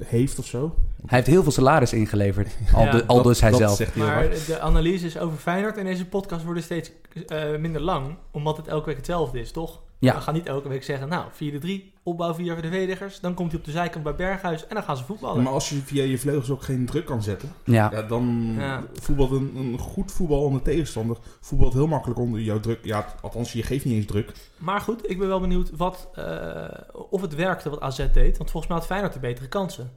heeft 0.05 0.39
of 0.39 0.45
zo. 0.45 0.75
Hij 1.05 1.17
heeft 1.17 1.27
heel 1.27 1.43
veel 1.43 1.51
salaris 1.51 1.93
ingeleverd. 1.93 2.57
Al, 2.73 2.83
Ja, 2.83 2.91
de, 2.91 3.05
al 3.05 3.15
Dat- 3.15 3.25
dus 3.25 3.41
hij 3.41 3.49
dat 3.49 3.59
zelf. 3.59 3.75
zegt 3.75 3.93
hij 3.95 4.03
heel 4.05 4.13
Maar 4.13 4.29
de 4.47 4.59
analyses 4.59 5.17
over 5.17 5.37
Feyenoord 5.37 5.77
in 5.77 5.85
deze 5.85 6.05
podcast 6.07 6.43
worden 6.45 6.63
steeds 6.63 6.91
eh, 7.27 7.57
minder 7.57 7.81
lang, 7.81 8.15
omdat 8.31 8.57
het 8.57 8.67
elke 8.67 8.85
week 8.85 8.95
hetzelfde 8.97 9.39
is, 9.39 9.51
toch? 9.51 9.81
Ja. 10.01 10.15
We 10.15 10.21
gaan 10.21 10.33
niet 10.33 10.45
elke 10.45 10.67
week 10.69 10.83
zeggen, 10.83 11.09
nou, 11.09 11.25
4-3, 11.31 11.93
opbouw 12.03 12.33
via 12.33 12.55
de 12.55 12.61
verdedigers, 12.61 13.19
dan 13.19 13.33
komt 13.33 13.51
hij 13.51 13.59
op 13.59 13.65
de 13.65 13.71
zijkant 13.71 14.03
bij 14.03 14.15
Berghuis 14.15 14.67
en 14.67 14.75
dan 14.75 14.83
gaan 14.83 14.97
ze 14.97 15.03
voetballen. 15.03 15.43
Maar 15.43 15.53
als 15.53 15.69
je 15.69 15.75
via 15.75 16.03
je 16.03 16.17
vleugels 16.17 16.49
ook 16.49 16.63
geen 16.63 16.85
druk 16.85 17.05
kan 17.05 17.23
zetten, 17.23 17.51
Ja. 17.63 17.89
ja, 17.91 18.01
dan 18.01 18.53
Ja. 18.57 18.83
voetbalt 18.93 19.31
een, 19.31 19.51
een 19.55 19.77
goed 19.79 20.11
voetbal 20.11 20.41
onder 20.43 20.61
tegenstander. 20.61 21.17
Voetbalt 21.41 21.73
heel 21.73 21.87
makkelijk 21.87 22.19
onder 22.19 22.39
jouw 22.41 22.59
druk. 22.59 22.79
Ja, 22.85 23.05
althans, 23.21 23.53
je 23.53 23.63
geeft 23.63 23.85
niet 23.85 23.93
eens 23.95 24.05
druk. 24.05 24.31
Maar 24.57 24.81
goed, 24.81 25.09
ik 25.09 25.17
ben 25.19 25.27
wel 25.27 25.39
benieuwd 25.39 25.71
wat, 25.77 26.09
eh, 26.15 26.63
of 27.09 27.21
het 27.21 27.35
werkte 27.35 27.69
wat 27.69 27.79
AZ 27.81 27.97
deed, 28.13 28.37
want 28.37 28.51
volgens 28.51 28.67
mij 28.67 28.77
had 28.77 28.85
Feyenoord 28.85 29.13
de 29.13 29.19
betere 29.19 29.47
kansen. 29.47 29.91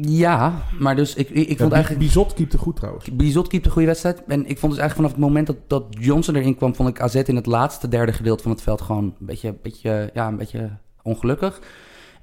Ja, 0.00 0.62
maar 0.78 0.96
dus 0.96 1.14
ik, 1.14 1.30
ik, 1.30 1.48
ik 1.48 1.58
vond 1.58 1.72
eigenlijk... 1.72 2.04
Bizot 2.04 2.34
keepte 2.34 2.58
goed 2.58 2.76
trouwens. 2.76 3.12
Bizot 3.12 3.48
keepte 3.48 3.66
een 3.66 3.72
goede 3.72 3.88
wedstrijd. 3.88 4.22
En 4.26 4.40
ik 4.46 4.58
vond 4.58 4.72
dus 4.72 4.80
eigenlijk 4.80 4.94
vanaf 4.94 5.10
het 5.10 5.20
moment 5.20 5.46
dat, 5.46 5.56
dat 5.66 5.84
Johnson 5.90 6.34
erin 6.34 6.56
kwam... 6.56 6.74
vond 6.74 6.88
ik 6.88 7.00
AZ 7.00 7.14
in 7.14 7.36
het 7.36 7.46
laatste 7.46 7.88
derde 7.88 8.12
gedeelte 8.12 8.42
van 8.42 8.52
het 8.52 8.62
veld 8.62 8.80
gewoon 8.80 9.04
een 9.04 9.26
beetje, 9.26 9.54
beetje, 9.62 10.10
ja, 10.14 10.28
een 10.28 10.36
beetje 10.36 10.70
ongelukkig. 11.02 11.60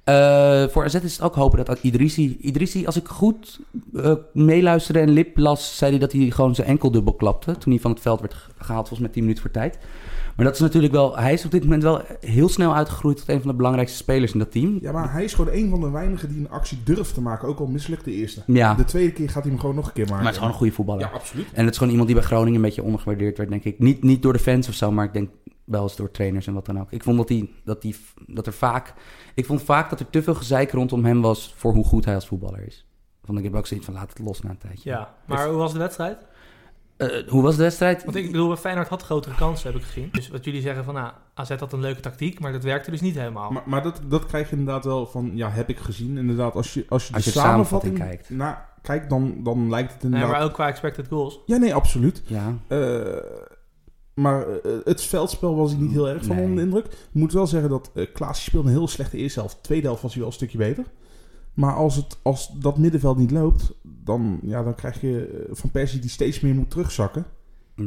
Eh, 0.03 0.67
voor 0.67 0.83
AZ 0.83 0.93
is 0.93 1.11
het 1.13 1.21
ook 1.21 1.35
hopen 1.35 1.65
dat 1.65 1.79
Idrissi... 1.81 2.37
Idrissi, 2.41 2.85
als 2.85 2.95
ik 2.95 3.07
goed 3.07 3.59
eh, 3.93 4.13
meeluisterde 4.33 4.99
en 4.99 5.09
lip 5.09 5.37
las... 5.37 5.77
zei 5.77 5.91
hij 5.91 5.99
dat 5.99 6.11
hij 6.11 6.29
gewoon 6.29 6.55
zijn 6.55 6.67
enkel 6.67 6.91
dubbel 6.91 7.13
klapte... 7.13 7.57
toen 7.57 7.71
hij 7.73 7.81
van 7.81 7.91
het 7.91 7.99
veld 7.99 8.19
werd 8.19 8.33
ge- 8.33 8.51
gehaald, 8.57 8.87
volgens 8.87 8.99
mij 8.99 9.09
10 9.09 9.21
minuten 9.21 9.43
voor 9.43 9.51
tijd. 9.51 9.77
Maar 10.39 10.47
dat 10.47 10.57
is 10.57 10.63
natuurlijk 10.63 10.93
wel... 10.93 11.17
Hij 11.17 11.33
is 11.33 11.45
op 11.45 11.51
dit 11.51 11.63
moment 11.63 11.83
wel 11.83 12.01
heel 12.19 12.49
snel 12.49 12.75
uitgegroeid... 12.75 13.17
tot 13.17 13.29
een 13.29 13.41
van 13.41 13.49
de 13.49 13.55
belangrijkste 13.55 13.97
spelers 13.97 14.33
in 14.33 14.39
dat 14.39 14.51
team. 14.51 14.77
Ja, 14.81 14.91
maar 14.91 15.11
hij 15.11 15.23
is 15.23 15.33
gewoon 15.33 15.53
een 15.53 15.69
van 15.69 15.79
de 15.81 15.89
weinigen 15.89 16.29
die 16.29 16.37
een 16.37 16.49
actie 16.49 16.83
durft 16.83 17.13
te 17.13 17.21
maken. 17.21 17.47
Ook 17.47 17.59
al 17.59 17.65
mislukt 17.67 18.05
de 18.05 18.11
eerste. 18.11 18.43
Ja, 18.45 18.73
De 18.73 18.83
tweede 18.83 19.11
keer 19.11 19.29
gaat 19.29 19.43
hij 19.43 19.51
hem 19.51 19.59
gewoon 19.59 19.75
nog 19.75 19.87
een 19.87 19.93
keer 19.93 20.03
maken. 20.03 20.17
maar 20.17 20.25
het 20.25 20.33
is 20.33 20.39
gewoon 20.39 20.53
een 20.53 20.59
goede 20.59 20.73
voetballer. 20.73 21.01
Ja, 21.01 21.11
absoluut. 21.13 21.45
En 21.53 21.61
het 21.63 21.69
is 21.69 21.77
gewoon 21.77 21.91
iemand 21.91 22.09
die 22.09 22.19
bij 22.19 22.27
Groningen 22.27 22.55
een 22.55 22.61
beetje 22.61 22.83
ondergewaardeerd 22.83 23.37
werd, 23.37 23.49
denk 23.49 23.63
ik. 23.63 23.79
Niet, 23.79 24.03
niet 24.03 24.21
door 24.21 24.33
de 24.33 24.39
fans 24.39 24.67
of 24.67 24.73
zo, 24.73 24.91
maar 24.91 25.05
ik 25.05 25.13
denk 25.13 25.29
wel 25.63 25.83
eens 25.83 25.95
door 25.95 26.11
trainers 26.11 26.47
en 26.47 26.53
wat 26.53 26.65
dan 26.65 26.79
ook. 26.79 26.91
Ik 26.91 27.03
vond 27.03 27.17
dat, 27.17 27.27
die, 27.27 27.53
dat, 27.63 27.81
die, 27.81 27.95
dat 28.27 28.47
er 28.47 28.53
vaak... 28.53 28.93
Ik 29.35 29.45
vond 29.45 29.61
vaak 29.61 29.89
dat 29.89 29.99
er 29.99 30.09
te 30.09 30.23
veel 30.23 30.35
gezeik 30.35 30.71
rondom 30.71 31.05
hem 31.05 31.21
was 31.21 31.53
voor 31.57 31.73
hoe 31.73 31.85
goed 31.85 32.05
hij 32.05 32.15
als 32.15 32.27
voetballer 32.27 32.67
is. 32.67 32.85
Want 33.21 33.37
ik 33.37 33.43
heb 33.43 33.55
ook 33.55 33.67
zoiets 33.67 33.85
van, 33.85 33.95
laat 33.95 34.09
het 34.09 34.19
los 34.19 34.41
na 34.41 34.49
een 34.49 34.57
tijdje. 34.57 34.89
Ja, 34.89 35.15
maar 35.25 35.47
hoe 35.47 35.57
was 35.57 35.73
de 35.73 35.79
wedstrijd? 35.79 36.17
Eh, 36.99 37.27
hoe 37.27 37.41
was 37.41 37.55
de 37.55 37.61
wedstrijd? 37.61 38.03
Want 38.03 38.15
ik 38.15 38.31
bedoel, 38.31 38.55
Feyenoord 38.55 38.87
had 38.87 39.03
grotere 39.03 39.35
kansen, 39.35 39.71
heb 39.71 39.81
ik 39.81 39.87
gezien. 39.87 40.09
Dus 40.11 40.29
wat 40.29 40.45
jullie 40.45 40.61
zeggen 40.61 40.83
van, 40.83 40.93
nou, 40.93 41.11
AZ 41.33 41.49
had 41.49 41.73
een 41.73 41.79
leuke 41.79 41.99
tactiek, 41.99 42.39
maar 42.39 42.51
dat 42.51 42.63
werkte 42.63 42.91
dus 42.91 43.01
niet 43.01 43.15
helemaal. 43.15 43.51
Maar, 43.51 43.63
maar 43.65 43.83
dat, 43.83 44.01
dat 44.07 44.25
krijg 44.25 44.49
je 44.49 44.55
inderdaad 44.55 44.85
wel 44.85 45.05
van, 45.05 45.31
ja, 45.33 45.49
heb 45.49 45.69
ik 45.69 45.77
gezien. 45.77 46.17
Inderdaad, 46.17 46.55
als 46.55 46.73
je, 46.73 46.85
als 46.89 47.07
je 47.07 47.13
Als 47.13 47.23
de 47.23 47.29
je 47.31 47.35
samenvatting 47.39 47.97
samenvatting 47.97 48.27
kijkt. 48.27 48.29
Nou, 48.29 48.55
kijkt, 48.81 49.09
dan, 49.09 49.43
dan 49.43 49.69
lijkt 49.69 49.93
het 49.93 50.01
Nee, 50.03 50.11
inderdaad... 50.11 50.37
maar 50.37 50.47
ook 50.47 50.53
qua 50.53 50.67
expected 50.67 51.07
goals. 51.07 51.39
Ja, 51.45 51.57
nee, 51.57 51.73
absoluut. 51.73 52.21
Ja, 52.25 52.53
Eh, 52.67 53.01
maar 54.13 54.47
eh, 54.47 54.71
het 54.83 55.01
veldspel 55.01 55.55
was 55.55 55.71
ik 55.71 55.77
niet 55.79 55.91
heel 55.91 56.09
erg 56.09 56.25
van 56.25 56.35
Nee. 56.35 56.45
onder 56.45 56.57
de 56.57 56.63
indruk. 56.69 56.85
Ik 56.85 56.93
moet 57.11 57.33
wel 57.33 57.47
zeggen 57.47 57.69
dat 57.69 57.91
eh 57.95 58.05
Klaas 58.13 58.43
speelde 58.43 58.67
een 58.67 58.73
heel 58.73 58.87
slechte 58.87 59.17
eerste 59.17 59.39
helft. 59.39 59.63
Tweede 59.63 59.85
helft 59.87 60.01
was 60.01 60.11
hij 60.11 60.19
wel 60.19 60.29
een 60.29 60.35
stukje 60.35 60.57
beter. 60.57 60.83
Maar 61.59 61.73
als, 61.73 61.95
het, 61.95 62.17
als 62.21 62.51
dat 62.59 62.77
middenveld 62.77 63.17
niet 63.17 63.31
loopt, 63.31 63.73
dan, 63.83 64.39
ja, 64.43 64.63
dan 64.63 64.75
krijg 64.75 65.01
je 65.01 65.25
eh, 65.49 65.55
Van 65.55 65.69
Persie 65.71 65.99
die 65.99 66.09
steeds 66.09 66.39
meer 66.39 66.55
moet 66.55 66.69
terugzakken. 66.69 67.25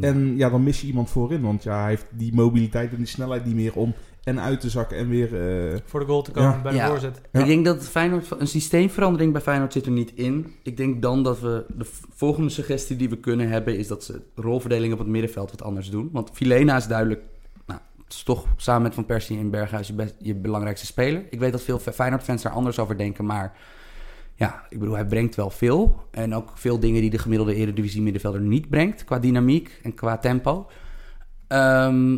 En 0.01 0.37
ja, 0.37 0.51
dan 0.51 0.63
mis 0.63 0.81
je 0.81 0.87
iemand 0.87 1.11
voorin. 1.11 1.43
Want 1.43 1.63
ja, 1.63 1.81
hij 1.81 1.89
heeft 1.89 2.07
die 2.11 2.35
mobiliteit 2.35 2.91
en 2.91 2.97
die 2.97 3.07
snelheid 3.07 3.45
niet 3.45 3.55
meer 3.55 3.75
om 3.75 3.95
en 4.25 4.41
uit 4.41 4.61
te 4.61 4.71
zakken 4.71 4.97
en 4.97 5.09
weer... 5.09 5.25
eh, 5.73 5.79
Voor 5.85 6.01
de 6.01 6.07
goal 6.07 6.23
te 6.23 6.31
komen 6.31 6.51
Ja. 6.51 6.63
bij 6.63 6.73
de 6.73 6.79
Ja. 6.79 6.89
voorzet. 6.89 7.21
Ja. 7.33 7.41
Ik 7.41 7.47
denk 7.47 7.65
dat 7.65 7.89
Feyenoord, 7.89 8.31
een 8.39 8.47
systeemverandering 8.47 9.33
bij 9.33 9.41
Feyenoord 9.41 9.73
zit 9.73 9.87
er 9.87 9.93
niet 9.93 10.13
in. 10.15 10.47
Ik 10.63 10.77
denk 10.77 11.03
dan 11.03 11.23
dat 11.23 11.41
we 11.41 11.65
de 11.77 11.87
volgende 12.15 12.49
suggestie 12.51 12.97
die 12.97 13.09
we 13.09 13.17
kunnen 13.19 13.49
hebben... 13.49 13.79
is 13.79 13.87
dat 13.89 14.05
ze 14.05 14.21
rolverdeling 14.35 14.93
op 14.93 14.99
het 14.99 15.09
middenveld 15.09 15.51
wat 15.51 15.63
anders 15.63 15.91
doen. 15.91 16.09
Want 16.13 16.31
Filena 16.33 16.77
is 16.77 16.87
duidelijk... 16.87 17.21
Is 18.13 18.23
toch 18.23 18.47
samen 18.57 18.83
met 18.83 18.95
Van 18.95 19.07
Persie 19.07 19.39
en 19.39 19.51
Berghuis 19.51 19.87
je, 19.87 19.93
best- 19.95 20.15
je 20.19 20.35
belangrijkste 20.35 20.87
speler. 20.87 21.25
Ik 21.31 21.39
weet 21.39 21.53
dat 21.53 21.63
veel 21.63 21.79
Feyenoord-fans 21.79 22.43
daar 22.43 22.53
anders 22.53 22.79
over 22.79 22.97
denken, 22.97 23.25
maar... 23.27 23.57
Ja, 24.35 24.63
ik 24.69 24.79
bedoel, 24.79 24.95
hij 24.95 25.07
brengt 25.07 25.35
wel 25.35 25.51
veel. 25.51 26.07
En 26.11 26.35
ook 26.35 26.51
veel 26.55 26.79
dingen 26.79 27.01
die 27.01 27.11
de 27.11 27.19
gemiddelde 27.19 27.55
Eredivisie 27.55 28.03
middenvelder 28.03 28.41
niet 28.41 28.69
brengt... 28.71 29.05
qua 29.05 29.19
dynamiek 29.19 29.81
en 29.83 29.95
qua 29.95 30.19
tempo. 30.19 30.67
Ehm, 31.49 32.17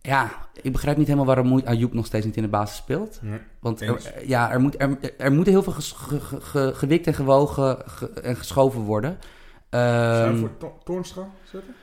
ja, 0.00 0.30
ik 0.62 0.72
begrijp 0.72 0.96
niet 0.96 1.06
helemaal 1.06 1.26
waarom 1.34 1.60
Ayoub 1.64 1.92
nog 1.92 2.06
steeds 2.06 2.26
niet 2.26 2.36
in 2.36 2.42
de 2.42 2.48
basis 2.48 2.76
speelt. 2.76 3.20
Want 3.60 3.80
er, 3.80 4.12
ja, 4.26 4.50
er, 4.50 4.60
moet, 4.60 4.80
er, 4.80 4.98
er 5.18 5.32
moet 5.32 5.46
heel 5.46 5.62
veel 5.62 5.72
ges- 5.72 5.92
ge- 5.92 6.20
ge- 6.20 6.40
ge- 6.40 6.72
gewikt 6.74 7.06
en 7.06 7.14
gewogen 7.14 7.78
ge- 7.86 8.10
en 8.20 8.36
geschoven 8.36 8.80
worden. 8.80 9.18
Zou 9.70 9.84
Ehm, 10.24 10.32
je 10.32 10.38
voor 10.38 10.56
To- 10.58 10.78
Toornstra 10.84 11.28
zetten? 11.52 11.74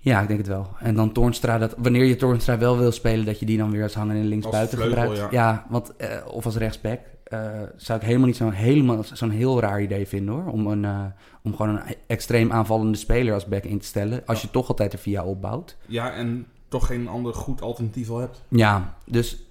Ja, 0.00 0.20
ik 0.20 0.28
denk 0.28 0.38
het 0.38 0.48
wel. 0.48 0.68
En 0.80 0.94
dan 0.94 1.12
Toornstra, 1.12 1.58
dat, 1.58 1.74
wanneer 1.78 2.04
je 2.04 2.16
Toornstra 2.16 2.58
wel 2.58 2.78
wil 2.78 2.92
spelen, 2.92 3.24
dat 3.24 3.40
je 3.40 3.46
die 3.46 3.58
dan 3.58 3.70
weer 3.70 3.82
als 3.82 3.94
hanger 3.94 4.16
in 4.16 4.26
linksbuiten 4.26 4.78
gebruikt. 4.78 5.30
ja. 5.30 5.66
want, 5.68 5.96
eh, 5.96 6.08
of 6.26 6.44
als 6.44 6.56
rechtsback. 6.56 7.00
eh, 7.24 7.40
zou 7.76 7.98
ik 7.98 8.04
helemaal 8.04 8.26
niet 8.26 8.36
zo'n 8.36 8.52
helemaal, 8.52 9.04
zo'n 9.12 9.30
heel 9.30 9.60
raar 9.60 9.82
idee 9.82 10.06
vinden 10.06 10.34
hoor. 10.34 10.52
Om, 10.52 10.66
een, 10.66 10.84
eh, 10.84 11.04
om 11.42 11.56
gewoon 11.56 11.76
een 11.76 11.94
extreem 12.06 12.52
aanvallende 12.52 12.98
speler 12.98 13.34
als 13.34 13.46
back 13.46 13.64
in 13.64 13.78
te 13.78 13.86
stellen. 13.86 14.22
Als 14.26 14.42
je 14.42 14.50
toch 14.50 14.68
altijd 14.68 14.92
er 14.92 14.98
via 14.98 15.24
opbouwt. 15.24 15.76
Ja, 15.86 16.12
en 16.12 16.46
toch 16.68 16.86
geen 16.86 17.08
ander 17.08 17.34
goed 17.34 17.62
alternatief 17.62 18.10
al 18.10 18.18
hebt. 18.18 18.42
Ja, 18.48 18.94
dus 19.04 19.42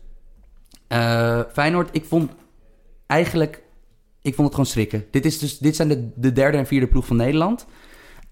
Feyenoord, 1.53 1.89
ik 1.91 2.05
vond 2.05 2.31
eigenlijk... 3.07 3.65
Ik 4.21 4.33
vond 4.35 4.47
het 4.47 4.55
gewoon 4.55 4.71
schrikken. 4.71 5.05
Dit, 5.11 5.25
is 5.25 5.39
dus, 5.39 5.57
dit 5.57 5.75
zijn 5.75 5.87
de, 5.87 6.09
de 6.15 6.31
derde 6.31 6.57
en 6.57 6.67
vierde 6.67 6.87
ploeg 6.87 7.05
van 7.05 7.15
Nederland. 7.15 7.65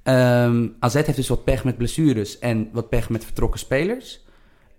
Ehm 0.05 0.67
AZ 0.79 0.93
heeft 0.93 1.15
dus 1.15 1.27
wat 1.27 1.43
pech 1.43 1.63
met 1.63 1.77
blessures 1.77 2.39
en 2.39 2.69
wat 2.73 2.89
pech 2.89 3.09
met 3.09 3.23
vertrokken 3.25 3.59
spelers. 3.59 4.23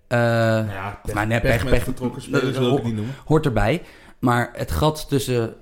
Eh, 0.06 0.18
Nou 0.18 0.66
ja, 0.68 1.00
nou, 1.12 1.26
nee, 1.26 1.40
pech 1.40 1.50
pech- 1.52 1.62
met 1.64 1.72
pech- 1.72 1.82
vertrokken 1.84 2.22
spelers 2.22 2.44
dat- 2.44 2.56
wil 2.58 2.70
ik 2.70 2.76
het 2.76 2.84
niet 2.84 2.94
noemen. 2.94 3.14
hoort 3.24 3.46
erbij. 3.46 3.82
Maar 4.18 4.50
het 4.52 4.70
gat 4.70 5.08
tussen 5.08 5.54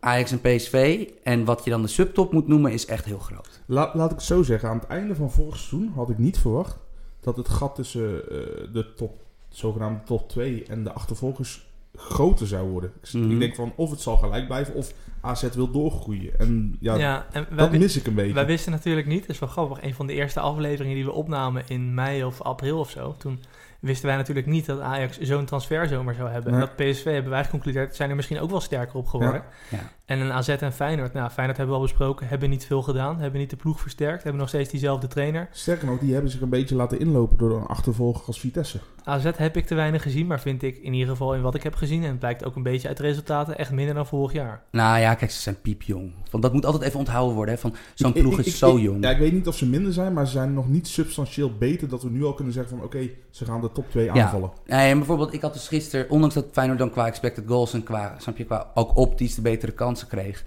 Ajax 0.00 0.30
en 0.32 0.40
PSV 0.40 1.06
en 1.22 1.44
wat 1.44 1.64
je 1.64 1.70
dan 1.70 1.82
de 1.82 1.88
subtop 1.88 2.32
moet 2.32 2.48
noemen 2.48 2.72
is 2.72 2.86
echt 2.86 3.04
heel 3.04 3.18
groot. 3.18 3.62
La- 3.66 3.90
laat 3.94 4.10
ik 4.10 4.16
het 4.16 4.24
zo 4.26 4.42
zeggen. 4.42 4.68
Aan 4.68 4.78
het 4.78 4.88
einde 4.88 5.14
van 5.14 5.30
vorig 5.30 5.56
seizoen 5.56 5.92
had 5.94 6.10
ik 6.10 6.18
niet 6.18 6.38
verwacht 6.38 6.78
dat 7.20 7.36
het 7.36 7.48
gat 7.48 7.74
tussen 7.74 8.22
eh, 8.30 8.36
de 8.72 8.92
top, 8.96 9.22
zogenaamde 9.48 10.00
top 10.04 10.28
2 10.28 10.64
en 10.68 10.84
de 10.84 10.92
achtervolgers 10.92 11.70
groter 11.96 12.46
zou 12.46 12.68
worden. 12.68 12.92
Ik, 13.02 13.12
Mhm. 13.12 13.30
ik 13.30 13.38
denk 13.38 13.54
van 13.54 13.72
of 13.76 13.90
het 13.90 14.00
zal 14.00 14.16
gelijk 14.16 14.46
blijven 14.46 14.74
of 14.74 14.92
AZ 15.20 15.48
wil 15.54 15.70
doorgroeien. 15.70 16.38
En 16.38 16.76
ja, 16.80 16.94
Ja, 16.94 17.26
en 17.32 17.46
wij, 17.48 17.58
dat 17.58 17.72
mis 17.78 17.96
ik 17.96 18.06
een 18.06 18.14
beetje. 18.14 18.34
wij 18.34 18.46
wisten 18.46 18.72
natuurlijk 18.72 19.06
niet, 19.06 19.20
dat 19.20 19.30
is 19.30 19.38
wel 19.38 19.48
grappig, 19.48 19.82
een 19.82 19.94
van 19.94 20.06
de 20.06 20.12
eerste 20.12 20.40
afleveringen 20.40 20.94
die 20.94 21.04
we 21.04 21.12
opnamen 21.12 21.62
in 21.68 21.94
mei 21.94 22.24
of 22.24 22.42
april 22.42 22.78
of 22.78 22.90
zo, 22.90 23.14
toen 23.18 23.40
wisten 23.80 24.06
wij 24.06 24.16
natuurlijk 24.16 24.46
niet 24.46 24.66
dat 24.66 24.80
Ajax 24.80 25.18
zo'n 25.20 25.44
transferzomer 25.44 26.14
zou 26.14 26.28
hebben. 26.30 26.52
Nee. 26.52 26.60
En 26.60 26.66
dat 26.76 26.86
PSV 26.86 27.04
hebben 27.04 27.30
wij 27.30 27.44
geconcludeerd, 27.44 27.96
zijn 27.96 28.10
er 28.10 28.16
misschien 28.16 28.40
ook 28.40 28.50
wel 28.50 28.60
sterker 28.60 28.94
op 28.96 29.06
geworden. 29.06 29.42
Ja. 29.70 29.92
En 30.06 30.20
een 30.20 30.32
AZ 30.32 30.48
en 30.48 30.72
Feyenoord, 30.72 31.12
nou 31.12 31.30
Feyenoord 31.30 31.56
hebben 31.58 31.74
we 31.76 31.80
al 31.82 31.86
besproken, 31.86 32.28
hebben 32.28 32.50
niet 32.50 32.66
veel 32.66 32.82
gedaan, 32.82 33.18
hebben 33.20 33.40
niet 33.40 33.50
de 33.50 33.56
ploeg 33.56 33.80
versterkt, 33.80 34.22
hebben 34.22 34.40
nog 34.40 34.48
steeds 34.48 34.70
diezelfde 34.70 35.06
trainer. 35.06 35.48
Sterker 35.52 35.86
nog, 35.86 35.98
die 35.98 36.12
hebben 36.12 36.30
zich 36.30 36.40
een 36.40 36.48
beetje 36.48 36.74
laten 36.74 37.00
inlopen 37.00 37.38
door 37.38 37.56
een 37.56 37.66
achtervolger 37.66 38.26
als 38.26 38.40
Vitesse. 38.40 38.78
AZ 39.04 39.30
heb 39.36 39.56
ik 39.56 39.66
te 39.66 39.74
weinig 39.74 40.02
gezien, 40.02 40.26
maar 40.26 40.40
vind 40.40 40.62
ik 40.62 40.76
in 40.78 40.92
ieder 40.92 41.08
geval 41.08 41.34
in 41.34 41.42
wat 41.42 41.54
ik 41.54 41.62
heb 41.62 41.74
gezien, 41.74 42.02
en 42.02 42.08
het 42.10 42.18
blijkt 42.18 42.44
ook 42.44 42.56
een 42.56 42.62
beetje 42.62 42.88
uit 42.88 42.96
de 42.96 43.02
resultaten, 43.02 43.58
echt 43.58 43.70
minder 43.72 43.94
dan 43.94 44.06
vorig 44.06 44.32
jaar. 44.32 44.62
Nou 44.70 44.98
ja, 45.00 45.14
kijk, 45.14 45.30
ze 45.30 45.40
zijn 45.40 45.60
piepjong. 45.60 46.12
Want 46.30 46.42
dat 46.42 46.52
moet 46.52 46.64
altijd 46.66 46.82
even 46.84 46.98
onthouden 46.98 47.34
worden. 47.34 47.54
Hè, 47.54 47.60
van 47.60 47.74
zo'n 47.94 48.14
Ik- 48.14 48.20
ploeg 48.22 48.32
ik- 48.32 48.38
is 48.38 48.46
ik- 48.46 48.54
zo 48.58 48.76
ik- 48.76 48.82
jong. 48.82 49.04
Ja, 49.04 49.10
ik 49.10 49.18
weet 49.18 49.32
niet 49.32 49.46
of 49.48 49.56
ze 49.56 49.66
minder 49.66 49.92
zijn, 49.92 50.12
maar 50.12 50.26
ze 50.26 50.32
zijn 50.32 50.54
nog 50.54 50.68
niet 50.68 50.88
substantieel 50.88 51.52
beter 51.58 51.88
dat 51.88 52.02
we 52.02 52.10
nu 52.10 52.24
al 52.24 52.34
kunnen 52.34 52.52
zeggen 52.52 52.76
van 52.76 52.86
oké, 52.86 53.08
ze 53.30 53.44
gaan 53.44 53.60
de 53.60 53.72
top 53.72 53.90
2 53.90 54.04
Ja. 54.04 54.12
aanvallen. 54.24 54.50
Nee, 54.66 54.90
en 54.90 54.98
bijvoorbeeld, 54.98 55.32
ik 55.34 55.40
had 55.40 55.52
dus 55.52 55.68
gisteren, 55.68 56.10
ondanks 56.10 56.34
dat 56.34 56.46
Feyenoord 56.52 56.78
dan 56.78 56.90
qua 56.90 57.06
expected 57.06 57.44
goals 57.46 57.74
en 57.74 57.82
qua, 57.82 58.14
snap 58.18 58.36
je, 58.36 58.44
qua 58.44 58.70
ook 58.74 58.96
optisch 58.96 59.34
de 59.34 59.40
betere 59.42 59.72
kansen 59.96 60.08
kreeg. 60.08 60.44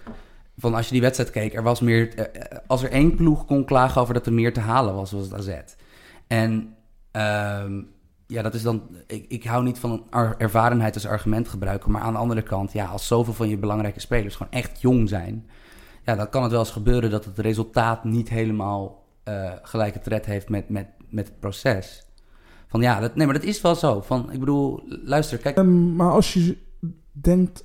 Van 0.58 0.74
als 0.74 0.86
je 0.86 0.92
die 0.92 1.02
wedstrijd 1.02 1.32
keek, 1.32 1.54
er 1.54 1.64
was 1.64 1.80
meer, 1.80 2.16
eh, 2.16 2.42
eh, 2.42 2.58
als 2.68 2.84
er 2.84 2.92
één 2.92 3.16
ploeg 3.16 3.46
kon 3.46 3.66
klagen 3.66 4.02
over 4.02 4.14
dat 4.14 4.26
er 4.26 4.34
meer 4.34 4.54
te 4.54 4.60
halen 4.60 4.94
was, 4.94 5.12
was 5.12 5.24
het 5.24 5.34
AZ. 5.34 5.60
En 6.28 6.76
ehm, 7.12 7.82
ja, 8.28 8.42
dat 8.42 8.54
is 8.54 8.62
dan, 8.62 8.82
ik, 9.08 9.26
ik 9.28 9.44
hou 9.44 9.64
niet 9.64 9.80
van 9.80 10.06
ar- 10.10 10.36
ervarenheid 10.38 10.94
als 10.94 11.08
argument 11.08 11.48
gebruiken, 11.48 11.92
maar 11.92 12.02
aan 12.02 12.14
de 12.14 12.20
andere 12.20 12.42
kant, 12.42 12.72
ja, 12.72 12.86
als 12.86 13.08
zoveel 13.08 13.34
van 13.34 13.50
je 13.50 13.58
belangrijke 13.58 14.00
spelers 14.00 14.36
gewoon 14.36 14.52
echt 14.52 14.82
jong 14.82 15.10
zijn, 15.10 15.50
ja, 16.06 16.16
dan 16.16 16.30
kan 16.30 16.44
het 16.44 16.52
wel 16.52 16.60
eens 16.60 16.72
gebeuren 16.72 17.10
dat 17.10 17.26
het 17.26 17.40
resultaat 17.40 18.04
niet 18.04 18.30
helemaal 18.30 19.08
eh, 19.24 19.52
gelijke 19.62 20.00
tred 20.00 20.26
heeft 20.26 20.50
met, 20.50 20.70
met, 20.70 20.88
met 21.10 21.28
het 21.28 21.40
proces. 21.40 22.04
Van 22.68 22.82
ja, 22.82 23.00
dat, 23.00 23.16
nee, 23.16 23.26
maar 23.26 23.36
dat 23.36 23.44
is 23.44 23.62
wel 23.62 23.76
zo. 23.76 24.02
Van, 24.02 24.32
ik 24.32 24.40
bedoel, 24.40 24.84
luister, 25.04 25.38
kijk. 25.38 25.58
Ehm, 25.58 25.96
maar 25.96 26.12
als 26.12 26.34
je 26.34 26.58
denkt, 27.12 27.64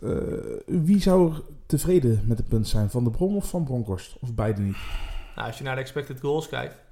wie 0.67 1.01
zou 1.01 1.35
tevreden 1.67 2.23
met 2.27 2.39
het 2.39 2.49
punt 2.49 2.69
zijn? 2.69 2.91
Van 2.91 3.05
de 3.05 3.11
Bron 3.11 3.37
of 3.37 3.49
van 3.49 3.65
Bronkhorst? 3.65 4.17
Of 4.21 4.35
beide 4.35 4.61
niet? 4.61 4.77
Nou, 5.37 5.47
als 5.47 5.59
je 5.59 5.65
naar 5.65 5.75
de 5.75 5.81
expected 5.81 6.21
goals 6.21 6.49
kijkt, 6.49 6.83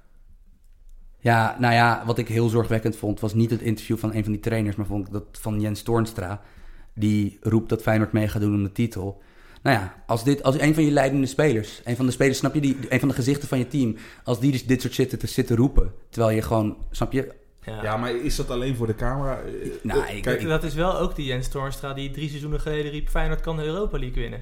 Ja, 1.19 1.55
nou 1.59 1.73
ja, 1.73 2.03
wat 2.05 2.17
ik 2.17 2.27
heel 2.27 2.49
zorgwekkend 2.49 2.95
vond, 2.95 3.19
was 3.19 3.33
niet 3.33 3.49
het 3.49 3.61
interview 3.61 3.97
van 3.97 4.13
een 4.13 4.23
van 4.23 4.31
die 4.31 4.41
trainers, 4.41 4.75
maar 4.75 4.85
vond 4.85 5.07
ik 5.07 5.13
dat 5.13 5.25
van 5.31 5.61
Jens 5.61 5.81
Toornstra. 5.81 6.41
Die 6.93 7.37
roept 7.41 7.69
dat 7.69 7.81
Feyenoord 7.81 8.11
mee 8.11 8.27
gaat 8.27 8.41
doen 8.41 8.53
om 8.53 8.63
de 8.63 8.71
titel. 8.71 9.21
Nou 9.63 9.77
ja, 9.77 10.03
als, 10.07 10.23
dit, 10.23 10.43
als 10.43 10.59
een 10.59 10.73
van 10.73 10.85
je 10.85 10.91
leidende 10.91 11.27
spelers, 11.27 11.81
een 11.83 11.95
van 11.95 12.05
de 12.05 12.11
spelers, 12.11 12.37
snap 12.37 12.53
je, 12.53 12.61
die, 12.61 12.77
een 12.89 12.99
van 12.99 13.07
de 13.07 13.13
gezichten 13.13 13.47
van 13.47 13.57
je 13.57 13.67
team, 13.67 13.95
als 14.23 14.39
die 14.39 14.51
dus 14.51 14.65
dit 14.65 14.81
soort 14.81 14.93
zitten 14.93 15.19
te 15.19 15.27
zitten 15.27 15.55
roepen, 15.55 15.93
terwijl 16.09 16.35
je 16.35 16.41
gewoon, 16.41 16.77
snap 16.91 17.11
je, 17.11 17.33
ja. 17.65 17.83
Ja, 17.83 17.97
maar 17.97 18.15
is 18.15 18.35
dat 18.35 18.49
alleen 18.49 18.75
voor 18.75 18.87
de 18.87 18.95
camera? 18.95 19.39
Eh, 19.39 19.69
Nou, 19.83 20.05
eh, 20.05 20.15
ik- 20.15 20.21
kijk, 20.23 20.47
Dat 20.47 20.63
is 20.63 20.73
wel 20.73 20.99
ook 20.99 21.15
die 21.15 21.25
Jens 21.25 21.47
Toornstra 21.47 21.93
die 21.93 22.11
drie 22.11 22.29
seizoenen 22.29 22.59
geleden 22.59 22.91
riep... 22.91 23.09
Feyenoord 23.09 23.41
kan 23.41 23.55
de 23.57 23.63
Europa 23.63 23.99
League 23.99 24.21
winnen. 24.21 24.41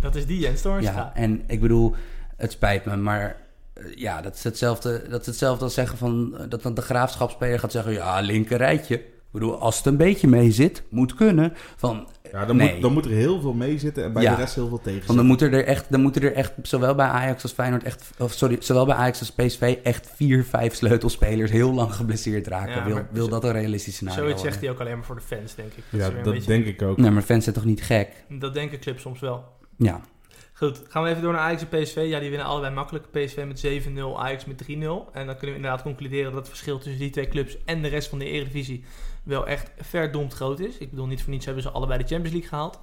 Dat 0.00 0.14
is 0.14 0.26
die 0.26 0.38
Jens 0.38 0.62
Toornstra. 0.62 0.94
Ja, 0.96 1.12
en 1.14 1.42
ik 1.46 1.60
bedoel, 1.60 1.94
het 2.36 2.52
spijt 2.52 2.84
me, 2.84 2.96
maar 2.96 3.36
eh, 3.72 3.84
ja, 3.94 4.20
dat 4.20 4.34
is 4.34 4.44
hetzelfde, 4.44 5.08
dat 5.08 5.20
is 5.20 5.26
hetzelfde 5.26 5.64
als 5.64 5.74
zeggen 5.74 5.98
van 5.98 6.36
dat 6.48 6.62
dan 6.62 6.74
de 6.74 6.82
graafschapspeler 6.82 7.58
gaat 7.58 7.72
zeggen: 7.72 7.92
ja, 7.92 8.20
linker 8.20 8.56
rijtje. 8.56 9.02
Ik 9.32 9.38
bedoel, 9.40 9.58
als 9.58 9.76
het 9.76 9.86
een 9.86 9.96
beetje 9.96 10.28
mee 10.28 10.50
zit, 10.50 10.82
moet 10.88 11.14
kunnen. 11.14 11.52
Van, 11.76 12.08
ja, 12.32 12.44
dan, 12.44 12.56
nee. 12.56 12.72
moet, 12.72 12.82
dan 12.82 12.92
moet 12.92 13.04
er 13.04 13.10
heel 13.10 13.40
veel 13.40 13.52
mee 13.52 13.78
zitten 13.78 14.04
en 14.04 14.12
bij 14.12 14.22
Ja. 14.22 14.30
de 14.34 14.40
rest 14.40 14.54
heel 14.54 14.68
veel 14.68 14.80
tegen 14.80 15.02
van 15.06 15.16
dan 15.16 15.26
zitten. 15.26 15.26
moeten 15.26 15.52
er 15.52 15.64
echt, 15.66 15.86
dan 15.90 16.00
moeten 16.00 16.22
er 16.22 16.32
echt, 16.32 16.52
zowel 16.62 16.94
bij 16.94 17.06
Ajax 17.06 17.42
als 17.42 17.52
Feyenoord 17.52 17.82
echt, 17.84 18.10
of 18.18 18.32
sorry, 18.32 18.56
zowel 18.60 18.86
bij 18.86 18.94
Ajax 18.94 19.20
als 19.20 19.30
PSV 19.32 19.76
echt 19.82 20.10
vier, 20.14 20.44
vijf 20.44 20.74
sleutelspelers 20.74 21.50
heel 21.50 21.72
lang 21.72 21.94
geblesseerd 21.94 22.46
raken. 22.46 22.74
Ja, 22.74 22.84
wil, 22.84 22.94
maar 22.94 23.08
wil 23.12 23.24
zo- 23.24 23.30
dat 23.30 23.44
een 23.44 23.52
realistisch 23.52 23.94
scenario 23.94 24.22
Zoiets 24.22 24.42
zegt 24.42 24.60
hij 24.60 24.70
ook 24.70 24.80
alleen 24.80 24.96
maar 24.96 25.04
voor 25.06 25.14
de 25.16 25.20
fans, 25.36 25.54
denk 25.54 25.72
ik. 25.72 25.84
Ja, 25.90 25.98
weer 25.98 26.18
een 26.18 26.24
dat 26.24 26.32
beetje- 26.32 26.48
denk 26.48 26.66
ik 26.66 26.82
ook. 26.82 26.96
Nee, 26.96 27.10
maar 27.10 27.22
fans 27.22 27.42
zijn 27.44 27.54
toch 27.56 27.64
niet 27.64 27.82
gek? 27.82 28.08
Dat 28.28 28.54
denken 28.54 28.80
clubs 28.80 29.02
soms 29.02 29.20
wel. 29.20 29.44
Ja, 29.76 30.00
Goed, 30.52 30.82
gaan 30.88 31.02
we 31.02 31.08
even 31.08 31.22
door 31.22 31.32
naar 31.32 31.40
Ajax 31.40 31.62
en 31.70 31.82
PSV. 31.82 32.04
Ja, 32.06 32.18
die 32.20 32.28
winnen 32.28 32.46
allebei 32.46 32.74
makkelijk. 32.74 33.10
PSV 33.10 33.44
met 33.46 33.58
7-0, 33.60 34.20
Ajax 34.20 34.44
met 34.44 34.58
3-0. 34.58 35.08
En 35.12 35.26
dan 35.26 35.36
kunnen 35.36 35.48
we 35.50 35.54
inderdaad 35.54 35.82
concluderen 35.82 36.24
dat 36.32 36.34
het 36.40 36.48
verschil 36.48 36.78
tussen 36.78 36.98
die 37.00 37.10
twee 37.10 37.28
clubs 37.28 37.56
en 37.64 37.82
de 37.82 37.88
rest 37.88 38.08
van 38.08 38.18
de 38.18 38.24
Eredivisie 38.24 38.84
wel 39.22 39.46
echt 39.46 39.70
verdomd 39.78 40.32
groot 40.34 40.60
is. 40.60 40.78
Ik 40.78 40.90
bedoel, 40.90 41.06
niet 41.06 41.22
voor 41.22 41.32
niets 41.32 41.44
hebben 41.44 41.62
ze 41.62 41.70
allebei 41.70 41.98
de 41.98 42.06
Champions 42.08 42.30
League 42.32 42.48
gehaald. 42.48 42.80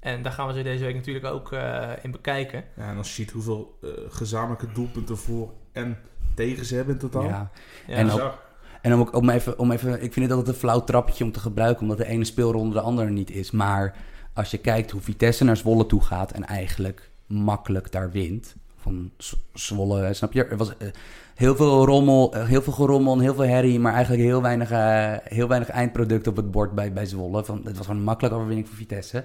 En 0.00 0.22
daar 0.22 0.32
gaan 0.32 0.46
we 0.46 0.52
ze 0.52 0.62
deze 0.62 0.84
week 0.84 0.94
natuurlijk 0.94 1.24
ook 1.26 1.52
eh, 1.52 1.90
in 2.02 2.10
bekijken. 2.10 2.64
Ja, 2.76 2.88
en 2.90 2.96
als 2.96 3.08
je 3.08 3.14
ziet 3.14 3.30
hoeveel 3.30 3.78
eh, 3.82 3.88
gezamenlijke 4.08 4.72
doelpunten 4.72 5.16
voor 5.16 5.52
en 5.72 5.98
tegen 6.34 6.64
ze 6.64 6.74
hebben 6.74 6.94
in 6.94 7.00
totaal. 7.00 7.24
ja. 7.24 7.50
Ja, 7.86 7.94
En 7.96 8.10
ook- 8.10 8.38
En 8.82 8.94
om, 8.94 9.00
ook- 9.00 9.14
om, 9.14 9.30
even, 9.30 9.58
om 9.58 9.70
even, 9.70 9.92
ik 10.02 10.12
vind 10.12 10.26
het 10.26 10.30
altijd 10.30 10.48
een 10.54 10.60
flauw 10.60 10.84
trappetje 10.84 11.24
om 11.24 11.32
te 11.32 11.40
gebruiken, 11.40 11.82
omdat 11.82 11.96
de 11.98 12.06
ene 12.06 12.24
speelronde 12.24 12.74
de 12.74 12.80
andere 12.80 13.10
niet 13.10 13.30
is. 13.30 13.50
Maar 13.50 13.96
als 14.32 14.50
je 14.50 14.58
kijkt 14.58 14.90
hoe 14.90 15.00
Vitesse 15.00 15.44
naar 15.44 15.56
Zwolle 15.56 15.86
toe 15.86 16.02
gaat 16.02 16.32
en 16.32 16.44
eigenlijk 16.44 17.10
makkelijk 17.26 17.92
daar 17.92 18.10
wint. 18.10 18.54
Van 18.76 19.10
Zwolle, 19.52 20.12
snap 20.14 20.32
je? 20.32 20.44
Er 20.44 20.56
was 20.56 20.76
eh, 20.76 20.88
heel 21.34 21.56
veel 21.56 21.84
rommel, 21.84 22.34
eh, 22.34 22.44
heel 22.46 22.62
veel 22.62 22.72
gerommel 22.72 23.14
en 23.14 23.20
heel 23.20 23.34
veel 23.34 23.44
herrie, 23.44 23.80
maar 23.80 23.92
eigenlijk 23.92 24.22
heel 24.22 24.42
weinig, 24.42 24.70
eh, 24.70 25.12
heel 25.24 25.48
weinig 25.48 25.68
eindproduct 25.68 26.26
op 26.26 26.36
het 26.36 26.50
bord 26.50 26.74
bij, 26.74 26.92
bij 26.92 27.06
Zwolle. 27.06 27.44
Van, 27.44 27.60
het 27.64 27.76
was 27.76 27.86
gewoon 27.86 28.00
een 28.00 28.06
makkelijke 28.06 28.36
overwinning 28.36 28.68
voor 28.68 28.76
Vitesse. 28.76 29.24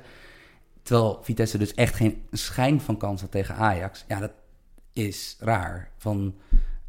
Terwijl 0.83 1.19
Vitesse 1.21 1.57
dus 1.57 1.73
echt 1.73 1.95
geen 1.95 2.21
schijn 2.31 2.81
van 2.81 2.97
kans 2.97 3.21
had 3.21 3.31
tegen 3.31 3.55
Ajax. 3.55 4.05
Ja, 4.07 4.19
dat 4.19 4.31
is 4.93 5.37
raar. 5.39 5.89
Van, 5.97 6.35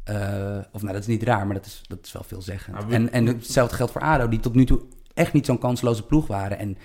eh, 0.03 0.57
of 0.71 0.81
nou, 0.81 0.93
dat 0.93 1.01
is 1.01 1.07
niet 1.07 1.23
raar, 1.23 1.45
maar 1.45 1.55
dat 1.55 1.65
is, 1.65 1.81
dat 1.87 1.99
is 2.03 2.11
wel 2.11 2.23
veelzeggend. 2.23 2.85
We- 2.85 2.93
En, 2.93 3.11
en 3.11 3.25
hetzelfde 3.25 3.75
geldt 3.75 3.91
voor 3.91 4.01
ADO, 4.01 4.27
die 4.29 4.39
tot 4.39 4.55
nu 4.55 4.65
toe 4.65 4.81
echt 5.13 5.33
niet 5.33 5.45
zo'n 5.45 5.57
kansloze 5.57 6.05
ploeg 6.05 6.27
waren. 6.27 6.57
En 6.59 6.77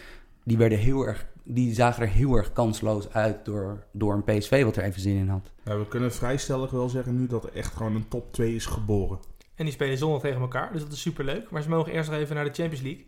die, 0.44 0.56
werden 0.56 0.78
heel 0.78 1.06
erg, 1.06 1.26
die 1.48 1.74
zagen 1.74 2.02
er 2.02 2.08
heel 2.08 2.34
erg 2.34 2.52
kansloos 2.52 3.12
uit 3.12 3.44
door, 3.44 3.86
door 3.92 4.14
een 4.14 4.24
PSV 4.24 4.64
wat 4.64 4.76
er 4.76 4.84
even 4.84 5.00
zin 5.00 5.16
in 5.16 5.28
had. 5.28 5.50
Ja, 5.64 5.78
we 5.78 5.88
kunnen 5.88 6.12
vrij 6.12 6.36
stellig 6.36 6.70
wel 6.70 6.88
zeggen 6.88 7.16
nu 7.16 7.26
dat 7.26 7.44
er 7.44 7.52
echt 7.52 7.74
gewoon 7.74 7.94
een 7.94 8.08
top 8.08 8.32
2 8.32 8.54
is 8.54 8.66
geboren. 8.66 9.18
En 9.54 9.64
die 9.64 9.74
spelen 9.74 9.98
zondag 9.98 10.20
tegen 10.20 10.40
elkaar, 10.40 10.72
dus 10.72 10.82
dat 10.82 10.92
is 10.92 11.00
superleuk. 11.00 11.50
Maar 11.50 11.62
ze 11.62 11.68
mogen 11.68 11.92
eerst 11.92 12.10
nog 12.10 12.18
even 12.18 12.34
naar 12.34 12.44
de 12.44 12.52
Champions 12.52 12.84
League. 12.84 13.06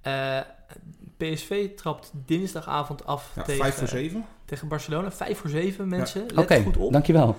Eh, 0.00 0.40
PSV 1.18 1.68
trapt 1.76 2.10
dinsdagavond 2.14 3.06
af 3.06 3.30
Ja, 3.34 3.42
tegen, 3.42 3.62
5 3.64 3.74
voor 3.74 3.88
7. 3.88 4.24
tegen 4.44 4.68
Barcelona. 4.68 5.10
5 5.12 5.38
voor 5.38 5.50
7 5.50 5.88
mensen. 5.88 6.20
Let 6.26 6.38
Oké, 6.38 6.62
goed 6.62 6.76
op. 6.76 6.92
dankjewel. 6.92 7.36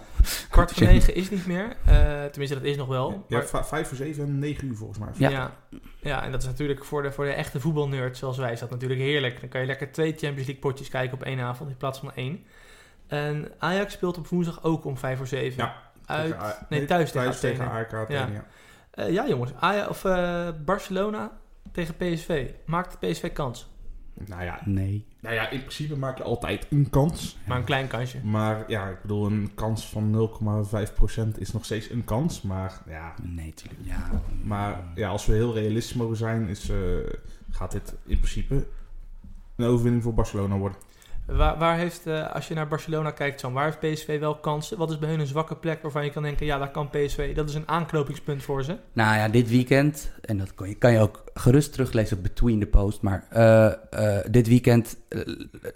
Kwart 0.50 0.72
voor 0.72 0.88
9 0.94 1.16
is 1.16 1.30
niet 1.30 1.46
meer. 1.46 1.76
Eh, 1.86 2.24
tenminste, 2.26 2.56
dat 2.56 2.64
is 2.64 2.78
nog 2.78 2.88
wel. 2.88 3.26
Ja, 3.28 3.44
Maar- 3.52 3.66
5 3.66 3.88
voor 3.88 3.98
7 3.98 4.24
en 4.24 4.40
9 4.40 4.68
uur 4.68 4.76
volgens 4.76 5.00
mij. 5.00 5.10
Ja. 5.16 5.30
Ja. 5.30 5.52
ja, 6.00 6.24
en 6.24 6.32
dat 6.32 6.42
is 6.42 6.48
natuurlijk 6.48 6.86
voor 6.86 7.02
de, 7.02 7.12
voor 7.12 7.26
de 7.26 7.32
echte 7.34 7.60
voetbalnerds 7.60 8.20
zoals 8.20 8.38
wij 8.38 8.52
is 8.52 8.60
dat 8.60 8.70
natuurlijk 8.70 9.00
heerlijk. 9.02 9.40
Dan 9.40 9.50
kan 9.50 9.62
je 9.62 9.68
lekker 9.68 9.92
twee 9.92 10.10
Champions 10.12 10.36
League 10.48 10.60
potjes 10.60 10.90
kijken 10.90 11.14
op 11.18 11.24
één 11.24 11.40
avond 11.40 11.70
in 11.70 11.78
plaats 11.78 12.00
van 12.00 12.12
één. 12.16 12.44
En 13.08 13.52
Ajax 13.58 13.94
speelt 13.94 14.18
op 14.18 14.28
woensdag 14.28 14.64
ook 14.64 14.86
om 14.86 14.98
5 14.98 15.18
voor 15.18 15.28
7. 15.28 15.58
Ja, 15.64 15.76
Uit, 16.06 16.26
Tegen 16.32 16.44
A- 16.46 16.66
nee, 16.70 16.86
thuis 16.86 17.12
tegen 17.12 17.24
thuis 17.26 17.40
tegen 17.40 17.70
Athene, 17.72 18.32
ja. 18.32 18.46
Eh, 18.92 19.12
ja 19.14 19.28
jongens, 19.28 19.52
Ajax, 19.60 19.88
of, 19.90 20.06
eh, 20.06 20.48
Barcelona 20.66 21.32
tegen 21.72 21.96
PSV. 21.96 22.52
Maakt 22.66 23.00
PSV 23.00 23.34
kans? 23.34 23.70
Nou 24.28 24.44
ja, 24.44 24.60
Nee. 24.66 25.06
nou 25.22 25.36
ja, 25.36 25.50
in 25.50 25.60
principe 25.60 25.96
maak 25.98 26.18
je 26.18 26.24
altijd 26.24 26.68
een 26.70 26.90
kans. 26.90 27.38
Maar 27.48 27.58
een 27.58 27.64
klein 27.64 27.88
kansje. 27.88 28.18
Maar 28.24 28.64
ja, 28.68 28.90
ik 28.90 29.02
bedoel, 29.02 29.26
een 29.26 29.52
kans 29.56 29.86
van 29.88 30.12
0,5% 30.12 31.38
is 31.38 31.52
nog 31.52 31.66
steeds 31.66 31.90
een 31.90 32.04
kans. 32.04 32.42
Maar 32.42 32.82
ja, 32.88 33.14
Nee, 33.24 33.54
tuurlijk. 33.54 33.80
Ja. 33.84 34.22
maar, 34.44 34.84
ja 34.96 35.10
als 35.10 35.26
we 35.26 35.34
heel 35.34 35.54
realistisch 35.54 35.94
mogen 35.98 36.18
zijn, 36.18 36.48
is, 36.48 36.70
eh, 36.70 36.78
gaat 37.50 37.72
dit 37.72 37.96
in 38.06 38.18
principe 38.18 38.68
een 39.56 39.66
overwinning 39.66 40.04
voor 40.04 40.14
Barcelona 40.14 40.58
worden. 40.58 40.78
Waar, 41.32 41.58
waar 41.58 41.78
heeft, 41.78 42.06
eh, 42.06 42.32
als 42.32 42.48
je 42.48 42.54
naar 42.54 42.68
Barcelona 42.68 43.12
kijkt, 43.12 43.40
Sam, 43.40 43.54
waar 43.54 43.66
heeft 43.66 43.94
PSV 43.94 44.20
wel 44.20 44.36
kansen? 44.36 44.78
Wat 44.78 44.90
is 44.90 45.00
bij 45.00 45.10
hun 45.10 45.20
een 45.20 45.28
zwakke 45.28 45.56
plek 45.56 45.82
waarvan 45.82 46.04
je 46.04 46.12
kan 46.12 46.24
denken, 46.24 46.46
ja, 46.46 46.58
daar 46.58 46.72
kan 46.72 46.90
PSV, 46.90 47.36
dat 47.36 47.50
is 47.50 47.56
een 47.56 47.68
aanknopingspunt 47.68 48.44
voor 48.44 48.64
ze. 48.64 48.78
Nou 48.94 49.18
ja, 49.18 49.28
dit 49.28 49.50
weekend, 49.50 50.12
en 50.22 50.38
dat 50.38 50.54
kan 50.56 50.70
je, 50.70 50.76
kan 50.76 50.92
je 50.92 51.00
ook 51.00 51.24
gerust 51.34 51.72
teruglezen 51.72 52.18
op 52.18 52.24
Between 52.24 52.60
the 52.60 52.66
Post, 52.66 53.02
maar 53.02 53.26
eh, 53.30 53.66
eh, 53.66 54.26
dit 54.32 54.48
weekend, 54.48 54.98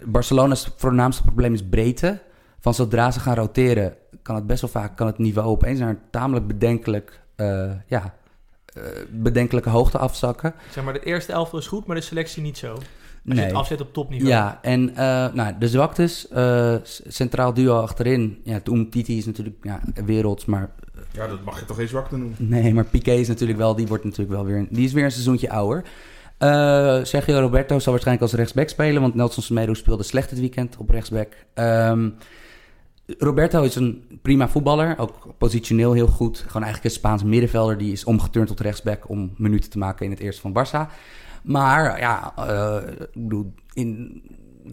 Barcelona's 0.04 0.70
voornaamste 0.76 1.22
probleem 1.22 1.52
is 1.52 1.68
breedte. 1.68 2.20
Van 2.60 2.74
zodra 2.74 3.10
ze 3.10 3.20
gaan 3.20 3.34
roteren, 3.34 3.94
kan 4.22 4.34
het 4.34 4.46
best 4.46 4.60
wel 4.60 4.70
vaak 4.70 4.96
kan 4.96 5.06
het 5.06 5.18
niveau 5.18 5.48
opeens 5.48 5.78
naar 5.78 5.88
een 5.88 6.00
tamelijk 6.10 6.46
bedenkelijk, 6.46 7.20
ja, 7.86 8.14
bedenkelijke 9.10 9.68
hoogte 9.68 9.98
afzakken. 9.98 10.54
Zeg 10.70 10.84
maar, 10.84 10.92
de 10.92 11.04
eerste 11.04 11.32
elftal 11.32 11.58
is 11.58 11.66
goed, 11.66 11.86
maar 11.86 11.96
de 11.96 12.02
selectie 12.02 12.42
niet 12.42 12.58
zo. 12.58 12.76
Als 13.26 13.34
je 13.34 13.40
Nee. 13.40 13.44
het 13.44 13.54
afzet 13.60 13.80
op 13.80 13.92
topniveau. 13.92 14.30
Ja, 14.30 14.58
en 14.62 14.96
eh, 14.96 15.32
nou, 15.32 15.54
de 15.58 15.68
zwaktes, 15.68 16.28
eh, 16.28 16.74
centraal 17.06 17.54
duo 17.54 17.80
achterin. 17.80 18.38
Ja, 18.42 18.60
Titi 18.90 19.16
is 19.16 19.26
natuurlijk 19.26 19.56
ja, 19.62 19.80
werelds, 20.04 20.44
maar 20.44 20.70
Ja, 21.12 21.26
dat 21.26 21.44
mag 21.44 21.60
je 21.60 21.64
toch 21.66 21.76
geen 21.76 21.88
zwakte 21.88 22.16
noemen. 22.16 22.36
Nee, 22.38 22.74
maar 22.74 22.84
Piqué 22.84 23.12
is 23.12 23.28
natuurlijk 23.28 23.58
wel, 23.58 23.74
die 23.74 23.86
wordt 23.86 24.04
natuurlijk 24.04 24.30
wel 24.30 24.44
weer, 24.44 24.66
die 24.70 24.84
is 24.84 24.92
weer 24.92 25.04
een 25.04 25.10
seizoentje 25.10 25.50
ouder. 25.50 25.84
Eh, 26.38 26.98
Sergio 27.02 27.40
Roberto 27.40 27.78
zal 27.78 27.92
waarschijnlijk 27.92 28.20
als 28.30 28.32
rechtsback 28.40 28.68
spelen, 28.68 29.00
want 29.02 29.14
Nelson 29.14 29.42
Semedo 29.42 29.74
speelde 29.74 30.02
slecht 30.02 30.30
dit 30.30 30.38
weekend 30.40 30.76
op 30.76 30.90
rechtsback. 30.90 31.32
Ehm, 31.54 32.08
Roberto 33.18 33.62
is 33.62 33.74
een 33.74 34.18
prima 34.22 34.48
voetballer, 34.48 34.98
ook 34.98 35.26
positioneel 35.38 35.92
heel 35.92 36.06
goed. 36.06 36.38
Gewoon 36.38 36.62
eigenlijk 36.62 36.84
een 36.84 37.00
Spaans 37.00 37.22
middenvelder 37.22 37.78
die 37.78 37.92
is 37.92 38.04
omgeturnd 38.04 38.48
tot 38.48 38.60
rechtsback 38.60 39.08
om 39.08 39.34
minuten 39.36 39.70
te 39.70 39.78
maken 39.78 40.04
in 40.04 40.10
het 40.10 40.20
eerste 40.20 40.40
van 40.40 40.52
Barça. 40.52 40.92
Maar 41.44 41.98
ja, 41.98 42.34
bedoel, 43.12 43.54
in, 43.72 44.22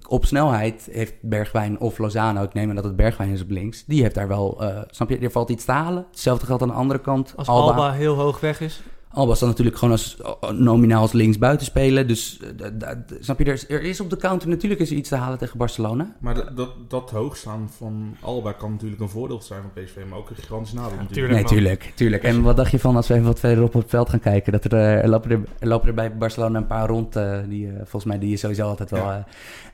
op 0.08 0.26
snelheid 0.26 0.88
heeft 0.92 1.14
Bergwijn 1.22 1.80
of 1.80 1.98
Lozano, 1.98 2.44
ik 2.44 2.54
neem 2.54 2.70
aan 2.70 2.76
dat 2.76 2.84
het 2.84 2.96
Bergwijn 2.96 3.30
is 3.30 3.42
op 3.42 3.50
links, 3.50 3.86
die 3.86 4.02
heeft 4.02 4.16
daar 4.16 4.28
wel, 4.28 4.62
eh, 4.62 4.82
snap 4.88 5.10
je, 5.10 5.18
er 5.18 5.32
valt 5.32 5.50
iets 5.50 5.66
te 5.66 5.72
halen. 5.72 6.06
Hetzelfde 6.10 6.46
geldt 6.46 6.62
aan 6.62 6.68
de 6.68 6.74
andere 6.74 7.00
kant. 7.00 7.34
Als 7.36 7.48
Alba. 7.48 7.92
heel 7.92 8.16
hoog 8.16 8.40
weg 8.40 8.62
is. 8.62 8.82
Alba 9.14 9.36
staat 9.36 9.50
natuurlijk 9.50 9.78
gewoon 9.78 9.94
als, 9.94 10.18
nominaal 10.52 11.02
als 11.02 11.12
linksbuiten 11.12 11.66
spelen. 11.66 12.08
Dus 12.08 12.40
eh, 12.60 12.88
snap 13.20 13.40
je, 13.40 13.46
er 13.46 13.54
is, 13.54 13.70
er 13.70 13.82
is 13.82 14.00
op 14.00 14.10
de 14.10 14.18
counter 14.18 14.50
natuurlijk 14.50 14.82
is 14.82 14.90
er 14.90 14.96
iets 14.96 15.10
te 15.10 15.16
halen 15.16 15.38
tegen 15.38 15.58
Barcelona. 15.58 16.16
Maar 16.20 16.36
dat, 16.36 16.58
dat, 16.58 16.70
dat 16.88 17.10
hoogstaan 17.10 17.70
van 17.78 18.16
Alba 18.22 18.52
kan 18.52 18.72
natuurlijk 18.72 19.02
een 19.02 19.10
voordeel 19.10 19.42
zijn 19.42 19.62
van 19.62 19.84
PSV, 19.84 19.96
maar 20.10 20.18
ook 20.18 20.30
een 20.30 20.36
gigantisch 20.36 20.74
nadeel 20.74 20.98
natuurlijk. 20.98 21.14
tuurlijk. 21.14 21.34
Nee, 21.34 21.44
tuurlijk, 21.44 21.92
tuurlijk. 21.96 22.24
En 22.24 22.42
wat 22.42 22.58
dacht 22.58 22.72
je 22.72 22.80
van 22.80 22.96
als 22.96 23.08
we 23.08 23.14
even 23.14 23.26
wat 23.26 23.40
verderop 23.40 23.76
op 23.76 23.82
het 23.82 23.90
veld 23.90 24.10
gaan 24.10 24.20
kijken? 24.20 24.52
Dat 24.52 24.64
er, 24.64 24.74
eh, 24.74 25.04
er, 25.04 25.10
lopen, 25.10 25.32
er, 25.32 25.40
er 25.60 25.68
lopen 25.68 25.88
er 25.88 25.94
bij 25.94 26.18
Barcelona 26.18 26.58
een 26.58 26.68
paar 26.68 26.88
rond, 26.88 27.16
eh, 27.16 27.40
die 27.48 27.72
volgens 27.78 28.06
mij 28.06 28.20
die 28.20 28.30
je 28.30 28.38
sowieso 28.38 28.68
altijd 28.68 28.92
wel... 28.92 29.04
Ja. 29.04 29.18
eh, 29.18 29.24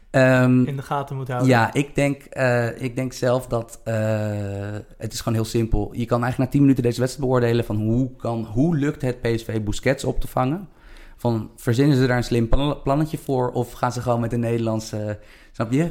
ehm, 0.10 0.64
In 0.64 0.76
de 0.76 0.82
gaten 0.82 1.16
moet 1.16 1.28
houden. 1.28 1.50
Ja, 1.50 1.74
ik 1.74 1.96
denk, 1.96 2.24
eh, 2.24 2.82
ik 2.82 2.96
denk 2.96 3.14
zelf 3.14 3.48
dat 3.48 3.82
eh, 3.84 3.96
het 4.98 5.14
is 5.14 5.20
gewoon 5.20 5.34
heel 5.34 5.46
simpel. 5.46 5.90
Je 5.92 6.06
kan 6.06 6.22
eigenlijk 6.22 6.38
na 6.38 6.58
10 6.58 6.62
minuten 6.62 6.84
deze 6.84 7.00
wedstrijd 7.00 7.30
beoordelen 7.30 7.66
van 7.66 7.76
hoe, 7.76 8.16
kan, 8.16 8.44
hoe 8.46 8.78
lukt 8.78 9.02
het 9.02 9.22
PSV 9.22 9.62
Busquets 9.62 10.04
op 10.04 10.20
te 10.20 10.28
vangen. 10.28 10.70
Van 11.18 11.52
verzinnen 11.56 11.98
ze 11.98 12.08
daar 12.08 12.18
een 12.18 12.24
slim 12.24 12.50
plan- 12.50 12.82
plannetje 12.84 13.18
voor 13.18 13.52
of 13.52 13.72
gaan 13.72 13.92
ze 13.92 14.02
gewoon 14.02 14.20
met 14.20 14.34
een 14.34 14.40
Nederlandse, 14.40 15.20
snap 15.52 15.72
je? 15.72 15.90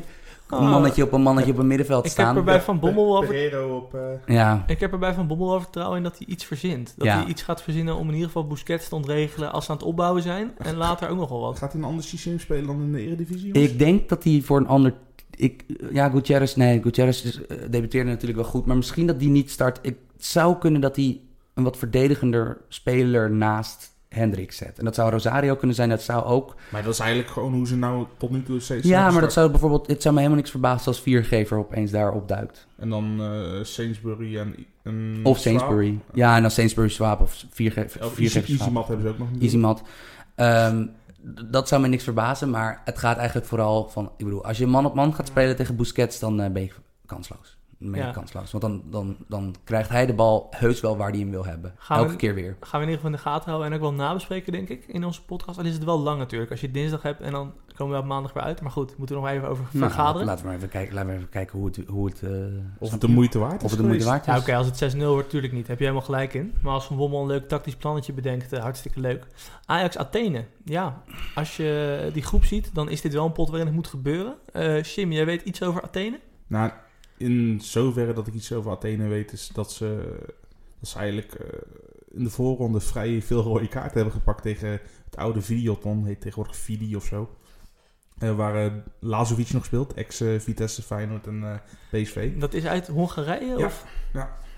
Een 0.49 0.59
Ah, 0.59 0.71
mannetje 0.71 1.03
op 1.03 1.13
een 1.13 1.23
mannetje 1.23 1.53
op 1.53 1.59
een 1.59 1.67
middenveld 1.67 2.05
Ik 2.07 2.11
heb 2.11 2.21
staan. 2.25 2.37
er 2.37 2.45
bij 2.45 2.61
Van 2.61 2.79
Bommel 2.79 3.17
op... 3.17 3.95
eh, 3.95 4.35
Ja, 4.35 4.65
Ik 4.67 4.81
heb 4.81 4.93
er 4.93 4.99
bij 4.99 5.15
Van 5.15 5.27
Bommel 5.27 5.61
vertrouwen 5.61 5.97
in 5.97 6.03
dat 6.03 6.19
hij 6.19 6.27
iets 6.27 6.45
verzint. 6.45 6.95
Dat 6.97 7.07
Ja. 7.07 7.19
hij 7.19 7.27
iets 7.27 7.43
gaat 7.43 7.63
verzinnen 7.63 7.95
om 7.97 8.07
in 8.07 8.13
ieder 8.13 8.27
geval 8.27 8.47
Busquets 8.47 8.89
te 8.89 8.95
ontregelen 8.95 9.53
als 9.53 9.65
ze 9.65 9.71
aan 9.71 9.77
het 9.77 9.87
opbouwen 9.87 10.23
zijn. 10.23 10.53
En 10.59 10.77
later 10.77 11.09
ook 11.09 11.17
nog 11.17 11.29
wel 11.29 11.41
wat. 11.41 11.59
gaat 11.59 11.73
hij 11.73 11.81
een 11.81 11.87
ander 11.87 12.05
systeem 12.05 12.39
spelen 12.41 12.67
dan 12.67 12.83
in 12.83 12.93
de 12.93 13.01
Eredivisie? 13.01 13.53
jongens? 13.53 13.73
ik 13.73 13.79
denk 13.79 14.09
dat 14.09 14.25
hij 14.25 14.41
voor 14.45 14.59
een 14.59 14.67
ander... 14.69 14.95
Ik, 15.37 15.65
ja, 15.93 16.09
Gutierrez, 16.09 16.55
nee, 16.55 16.83
Gutierrez 16.83 17.25
is, 17.25 17.47
eh, 17.47 17.57
debuteerde 17.71 18.11
natuurlijk 18.11 18.41
wel 18.41 18.49
goed. 18.51 18.67
Maar 18.67 18.77
misschien 18.77 19.07
dat 19.07 19.19
die 19.19 19.29
niet 19.29 19.51
start. 19.51 19.79
Ik 19.83 19.97
het 20.17 20.25
zou 20.27 20.57
kunnen 20.57 20.81
dat 20.81 20.97
hij 20.97 21.21
een 21.55 21.65
wat 21.65 21.77
verdedigender 21.77 22.59
speler 22.69 23.31
naast 23.31 23.95
Hendrik 24.09 24.53
zet. 24.53 24.79
En 24.79 24.85
dat 24.85 24.95
zou 24.95 25.11
Rosario 25.11 25.57
kunnen 25.57 25.77
zijn. 25.77 25.89
Dat 25.89 26.03
zou 26.03 26.25
ook... 26.25 26.55
Maar 26.71 26.83
dat 26.83 26.93
is 26.93 26.99
eigenlijk 26.99 27.31
gewoon 27.31 27.53
hoe 27.53 27.67
ze 27.67 27.77
nou 27.77 28.07
tot 28.17 28.31
nu 28.31 28.43
toe 28.43 28.61
steeds... 28.61 28.87
Ja, 28.87 29.11
maar 29.11 29.21
dat 29.21 29.33
zou 29.33 29.51
bijvoorbeeld... 29.51 29.87
Het 29.87 30.03
zou 30.03 30.15
me 30.15 30.21
helemaal 30.21 30.41
niks 30.41 30.51
verbazen 30.51 30.87
als 30.87 31.01
viergever 31.01 31.59
opeens 31.59 31.91
daar 31.91 32.13
opduikt. 32.13 32.67
En 32.77 32.89
dan 32.89 33.21
eh 33.21 33.65
Sainsbury 33.65 34.39
en... 34.39 34.67
en 34.83 35.21
Of. 35.23 35.39
Sainsbury. 35.39 35.99
Ja, 36.15 36.37
en 36.37 36.43
dan 36.43 36.51
Sainsbury 36.51 36.89
Swap 36.89 37.21
of 37.21 37.45
viergever. 37.51 38.01
Of 38.01 38.07
Easy, 38.07 38.15
viergever 38.15 38.49
Easy 38.49 38.63
Swap. 38.63 38.73
Mat 38.73 38.89
hebben 38.89 39.07
ze 39.07 39.13
ook 39.13 39.19
nog 39.19 39.31
niet. 39.31 39.43
Easy 39.43 39.57
mat. 39.57 39.83
Ehm, 40.35 40.87
dat 41.45 41.69
zou 41.69 41.83
me 41.83 41.89
niks 41.89 42.05
verbazen, 42.05 42.51
maar 42.51 42.83
het 42.85 42.99
gaat 42.99 43.17
eigenlijk 43.17 43.47
vooral 43.47 43.89
van... 43.89 44.13
Ik 44.17 44.25
bedoel, 44.25 44.45
als 44.45 44.59
je 44.59 44.67
man 44.67 44.87
op 44.87 44.95
man 44.95 45.15
gaat 45.15 45.27
spelen 45.27 45.57
tegen 45.57 45.77
Busquets, 45.77 46.19
dan 46.19 46.41
eh, 46.41 46.51
ben 46.51 46.63
je 46.63 46.71
kansloos. 47.07 47.56
Je 47.79 47.91
Ja. 47.97 48.11
kansloos. 48.11 48.51
Want 48.53 48.63
dan, 48.65 48.83
dan, 48.91 49.17
dan 49.29 49.55
krijgt 49.65 49.89
hij 49.89 50.07
de 50.07 50.15
bal 50.15 50.47
heus 50.51 50.81
wel 50.81 50.97
waar 50.97 51.11
hij 51.11 51.19
hem 51.19 51.31
wil 51.31 51.45
hebben. 51.45 51.75
Gaan 51.79 51.99
Elke 51.99 52.11
we- 52.11 52.17
keer 52.17 52.35
weer. 52.35 52.57
Gaan 52.61 52.81
we 52.81 52.87
in 52.87 52.93
ieder 52.93 52.95
geval 52.95 53.11
in 53.11 53.17
de 53.17 53.23
gaten 53.23 53.49
houden 53.51 53.69
en 53.71 53.75
ook 53.77 53.81
wel 53.83 53.93
nabespreken, 53.93 54.53
denk 54.53 54.69
ik, 54.69 54.85
in 54.87 55.05
onze 55.05 55.25
podcast. 55.25 55.59
Al 55.59 55.65
is 55.65 55.73
het 55.75 55.85
wel 55.85 55.99
lang 55.99 56.19
natuurlijk. 56.19 56.51
Als 56.51 56.61
je 56.61 56.71
dinsdag 56.71 57.03
hebt 57.03 57.21
en 57.21 57.33
dan 57.33 57.53
komen 57.75 57.95
we 57.97 58.01
op 58.03 58.07
maandag 58.09 58.33
weer 58.33 58.43
uit. 58.43 58.61
Maar 58.61 58.71
goed, 58.71 58.97
moeten 58.97 59.17
we 59.17 59.23
nog 59.23 59.31
even 59.31 59.49
over 59.49 59.65
Nou, 59.71 59.91
vergaderen. 59.93 60.27
laten 60.27 60.41
we 60.43 60.47
maar 60.49 60.57
even 60.57 60.69
kijken, 60.69 60.95
laten 60.95 61.11
we 61.11 61.17
even 61.17 61.29
kijken 61.29 61.59
hoe 61.59 61.67
het... 61.67 61.81
Hoe 61.87 62.07
het 62.07 62.23
eh, 62.23 62.31
Of 62.79 62.91
het 62.91 63.01
de 63.01 63.09
moeite 63.09 63.39
waard 63.39 63.57
is 63.59 63.63
Of 63.65 63.71
het 63.71 63.79
de 63.81 63.87
moeite 63.87 64.05
waard 64.05 64.27
is. 64.27 64.33
Ja, 64.35 64.39
oké, 64.39 64.57
als 64.57 64.67
het 64.67 64.95
6-0 64.95 64.99
wordt, 64.99 65.25
natuurlijk 65.25 65.53
niet. 65.53 65.67
Heb 65.67 65.79
je 65.79 65.85
helemaal 65.85 66.07
gelijk 66.07 66.35
in. 66.35 66.55
Maar 66.63 66.73
als 66.73 66.87
Van 66.87 66.97
Bommel 66.97 67.21
een 67.21 67.27
leuk 67.27 67.49
tactisch 67.49 67.77
plannetje 67.77 68.13
bedenkt, 68.13 68.53
eh, 68.53 68.61
hartstikke 68.63 69.01
leuk. 69.01 69.27
Ajax 69.67 69.97
Athene. 69.99 70.45
Ja, 70.65 71.03
als 71.35 71.57
je 71.57 72.11
die 72.13 72.23
groep 72.23 72.45
ziet, 72.45 72.71
dan 72.75 72.89
is 72.91 73.01
dit 73.01 73.13
wel 73.13 73.25
een 73.25 73.33
pot 73.33 73.49
waarin 73.49 73.67
het 73.67 73.77
moet 73.77 73.87
gebeuren. 73.89 74.35
Eh 74.53 74.83
Shim, 74.83 75.13
jij 75.13 75.25
weet 75.27 75.43
iets 75.43 75.63
over 75.63 75.83
Athene? 75.83 76.21
Nou, 76.47 76.71
in 77.17 77.61
zoverre 77.63 78.13
dat 78.13 78.27
ik 78.27 78.35
iets 78.35 78.53
over 78.53 78.71
Athene 78.71 79.07
weet, 79.09 79.33
is 79.33 79.49
dat 79.53 79.73
ze, 79.73 80.17
dat 80.81 80.89
ze 80.89 80.99
eigenlijk 80.99 81.35
eh, 81.35 81.47
in 82.11 82.25
de 82.25 82.31
voorronde 82.31 82.81
vrij 82.81 83.23
veel 83.23 83.43
rode 83.43 83.69
kaarten 83.69 83.95
hebben 83.95 84.13
gepakt 84.13 84.43
tegen 84.43 84.69
het 85.05 85.17
oude 85.17 85.41
Videoton, 85.43 86.05
heet 86.05 86.21
tegenwoordig 86.21 86.57
Vidi 86.57 86.97
of 86.97 87.05
zo. 87.05 87.37
Eh, 88.19 88.37
waar 88.37 88.65
eh, 88.65 88.73
Lazovic 89.01 89.53
nog 89.53 89.65
speelt, 89.65 89.95
ex-Vitesse, 89.95 90.83
Feyenoord 90.83 91.27
en 91.27 91.43
eh, 91.43 92.03
PSV. 92.03 92.39
Dat 92.39 92.55
is 92.55 92.67
uit 92.67 92.87
Hongarije? 92.87 93.59
Ja. 93.59 93.67
Of? 93.67 93.85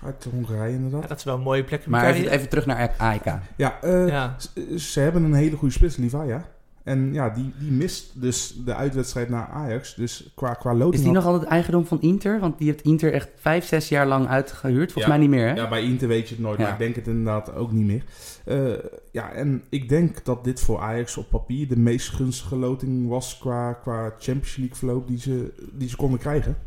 Uit 0.03 0.27
Hongarije 0.31 0.69
Ja, 0.69 0.75
inderdaad. 0.75 1.07
dat 1.07 1.17
is 1.17 1.23
wel 1.23 1.35
een 1.35 1.41
mooie 1.41 1.63
plek. 1.63 1.85
Maar 1.85 2.05
even, 2.13 2.31
even 2.31 2.49
terug 2.49 2.65
naar 2.65 2.93
AEK. 2.97 3.25
Ja, 3.55 3.81
eh, 3.81 4.07
Ja, 4.07 4.35
ze, 4.39 4.79
ze 4.79 4.99
hebben 4.99 5.23
een 5.23 5.33
hele 5.33 5.55
goede 5.55 5.73
spits, 5.73 5.95
Livaya. 5.95 6.49
En 6.89 7.13
ja, 7.13 7.29
die, 7.29 7.53
die 7.59 7.71
mist 7.71 8.21
dus 8.21 8.55
de 8.65 8.75
uitwedstrijd 8.75 9.29
naar 9.29 9.47
Ajax. 9.47 9.95
Dus 9.95 10.31
qua, 10.35 10.53
qua 10.53 10.73
loting... 10.73 10.93
Is 10.93 11.01
die 11.03 11.11
nog 11.11 11.25
altijd 11.25 11.49
eigendom 11.49 11.85
van 11.85 12.01
Inter? 12.01 12.39
Want 12.39 12.57
die 12.57 12.67
heeft 12.67 12.81
Inter 12.81 13.13
echt 13.13 13.29
vijf, 13.35 13.65
zes 13.65 13.89
jaar 13.89 14.07
lang 14.07 14.27
uitgehuurd. 14.27 14.91
Volgens 14.91 15.03
Ja. 15.13 15.19
mij 15.19 15.27
niet 15.27 15.29
meer, 15.29 15.47
hè? 15.47 15.53
Ja, 15.53 15.69
bij 15.69 15.83
Inter 15.83 16.07
weet 16.07 16.29
je 16.29 16.35
het 16.35 16.43
nooit, 16.43 16.57
Ja. 16.57 16.63
maar 16.63 16.73
ik 16.73 16.79
denk 16.79 16.95
het 16.95 17.07
inderdaad 17.07 17.55
ook 17.55 17.71
niet 17.71 17.85
meer. 17.85 18.03
Eh, 18.45 18.83
ja, 19.11 19.31
en 19.31 19.63
ik 19.69 19.89
denk 19.89 20.25
dat 20.25 20.43
dit 20.43 20.59
voor 20.59 20.79
Ajax 20.79 21.17
op 21.17 21.29
papier 21.29 21.67
de 21.67 21.77
meest 21.77 22.09
gunstige 22.09 22.55
loting 22.55 23.07
was 23.07 23.37
qua, 23.37 23.73
qua 23.73 24.09
Champions 24.19 24.55
League 24.55 24.75
verloop 24.75 25.07
die 25.07 25.19
ze, 25.19 25.53
die 25.73 25.89
ze 25.89 25.95
konden 25.95 26.19
krijgen. 26.19 26.57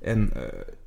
En 0.00 0.30
eh, 0.34 0.42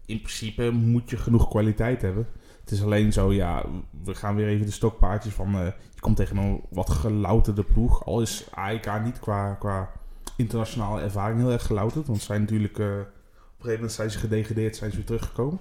in 0.05 0.17
principe 0.21 0.71
moet 0.71 1.09
je 1.09 1.17
genoeg 1.17 1.49
kwaliteit 1.49 2.01
hebben. 2.01 2.27
Het 2.65 2.73
is 2.73 2.83
alleen 2.83 3.13
zo, 3.13 3.33
ja, 3.33 3.63
we 4.03 4.15
gaan 4.15 4.35
weer 4.35 4.47
even 4.47 4.65
de 4.65 4.71
stokpaardjes 4.71 5.33
van... 5.33 5.55
eh, 5.55 5.65
je 5.93 5.99
komt 5.99 6.15
tegen 6.15 6.37
een 6.37 6.61
wat 6.69 6.89
gelouterde 6.89 7.63
ploeg. 7.63 8.05
Al 8.05 8.21
is 8.21 8.45
AEK 8.53 9.03
niet 9.03 9.19
qua, 9.19 9.53
qua 9.53 9.89
internationale 10.37 11.01
ervaring 11.01 11.39
heel 11.39 11.51
erg 11.51 11.65
gelouterd. 11.65 12.07
Want 12.07 12.19
ze 12.19 12.25
zijn 12.25 12.41
natuurlijk... 12.41 12.79
eh, 12.79 12.85
op 12.85 12.91
een 12.91 13.05
gegeven 13.57 13.73
moment 13.73 13.91
zijn 13.91 14.11
ze 14.11 14.17
gedegradeerd, 14.17 14.75
zijn 14.75 14.89
ze 14.91 14.95
weer 14.97 15.05
teruggekomen. 15.05 15.59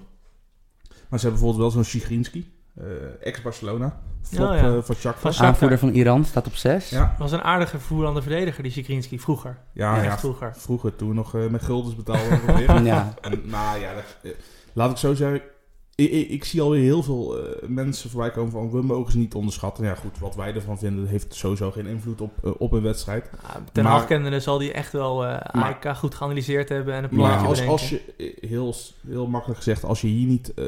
Maar 1.09 1.19
ze 1.19 1.25
hebben 1.27 1.31
bijvoorbeeld 1.41 1.57
wel 1.57 1.71
zo'n 1.71 1.83
Sigrinski, 1.91 2.53
eh, 2.75 2.85
ex-Barcelona. 3.21 3.99
Flop 4.21 4.49
Oh, 4.49 4.55
ja. 4.55 5.13
van. 5.13 5.33
Aanvoerder 5.45 5.77
van 5.79 5.89
Iran 5.89 6.25
staat 6.25 6.47
op 6.47 6.55
zes. 6.55 6.89
Ja, 6.89 7.15
was 7.19 7.31
een 7.31 7.41
aardige 7.41 7.79
voerende 7.79 8.21
verdediger, 8.21 8.63
die 8.63 8.71
Sikrinski, 8.71 9.19
vroeger. 9.19 9.57
ja, 9.73 10.03
Ja, 10.03 10.17
vroeger. 10.17 10.53
vroeger 10.55 10.95
toen 10.95 11.07
we 11.09 11.13
nog 11.13 11.35
eh, 11.35 11.47
met 11.47 11.63
guldens 11.63 11.95
betaalden. 11.95 12.31
ongeveer. 12.47 12.81
Ja. 12.83 13.13
En, 13.21 13.41
nou 13.45 13.79
ja, 13.79 13.93
dat- 13.93 14.33
laat 14.73 14.91
ik 14.91 14.97
zo 14.97 15.13
zeggen. 15.13 15.41
Ik, 15.95 16.11
ik, 16.11 16.29
ik 16.29 16.43
zie 16.43 16.61
alweer 16.61 16.81
heel 16.81 17.03
veel 17.03 17.37
eh, 17.37 17.67
mensen 17.67 18.09
voorbij 18.09 18.31
komen 18.31 18.51
van 18.51 18.71
we 18.71 18.81
mogen 18.81 19.11
ze 19.11 19.17
niet 19.17 19.33
onderschatten. 19.33 19.83
Ja 19.85 19.95
goed, 19.95 20.19
wat 20.19 20.35
wij 20.35 20.53
ervan 20.53 20.77
vinden 20.77 21.07
heeft 21.07 21.35
sowieso 21.35 21.71
geen 21.71 21.85
invloed 21.85 22.21
op, 22.21 22.31
eh, 22.43 22.51
op 22.57 22.71
een 22.71 22.81
wedstrijd. 22.81 23.29
Ja, 23.43 23.63
ten 23.71 23.83
Maar- 23.83 23.91
Hag 23.93 24.05
kennende 24.05 24.39
zal 24.39 24.57
die 24.57 24.71
echt 24.71 24.91
wel 24.91 25.25
eh 25.25 25.61
AEK 25.63 25.97
goed 25.97 26.15
geanalyseerd 26.15 26.69
hebben 26.69 26.93
en 26.93 27.03
een 27.03 27.09
plannetje 27.09 27.39
Maar 27.39 27.49
als, 27.49 27.59
bedenken. 27.59 27.81
als 27.81 27.89
je, 27.89 28.37
heel, 28.47 28.73
heel 29.07 29.27
makkelijk 29.27 29.57
gezegd, 29.59 29.83
als 29.83 30.01
je 30.01 30.07
hier 30.07 30.27
niet 30.27 30.53
eh, 30.53 30.65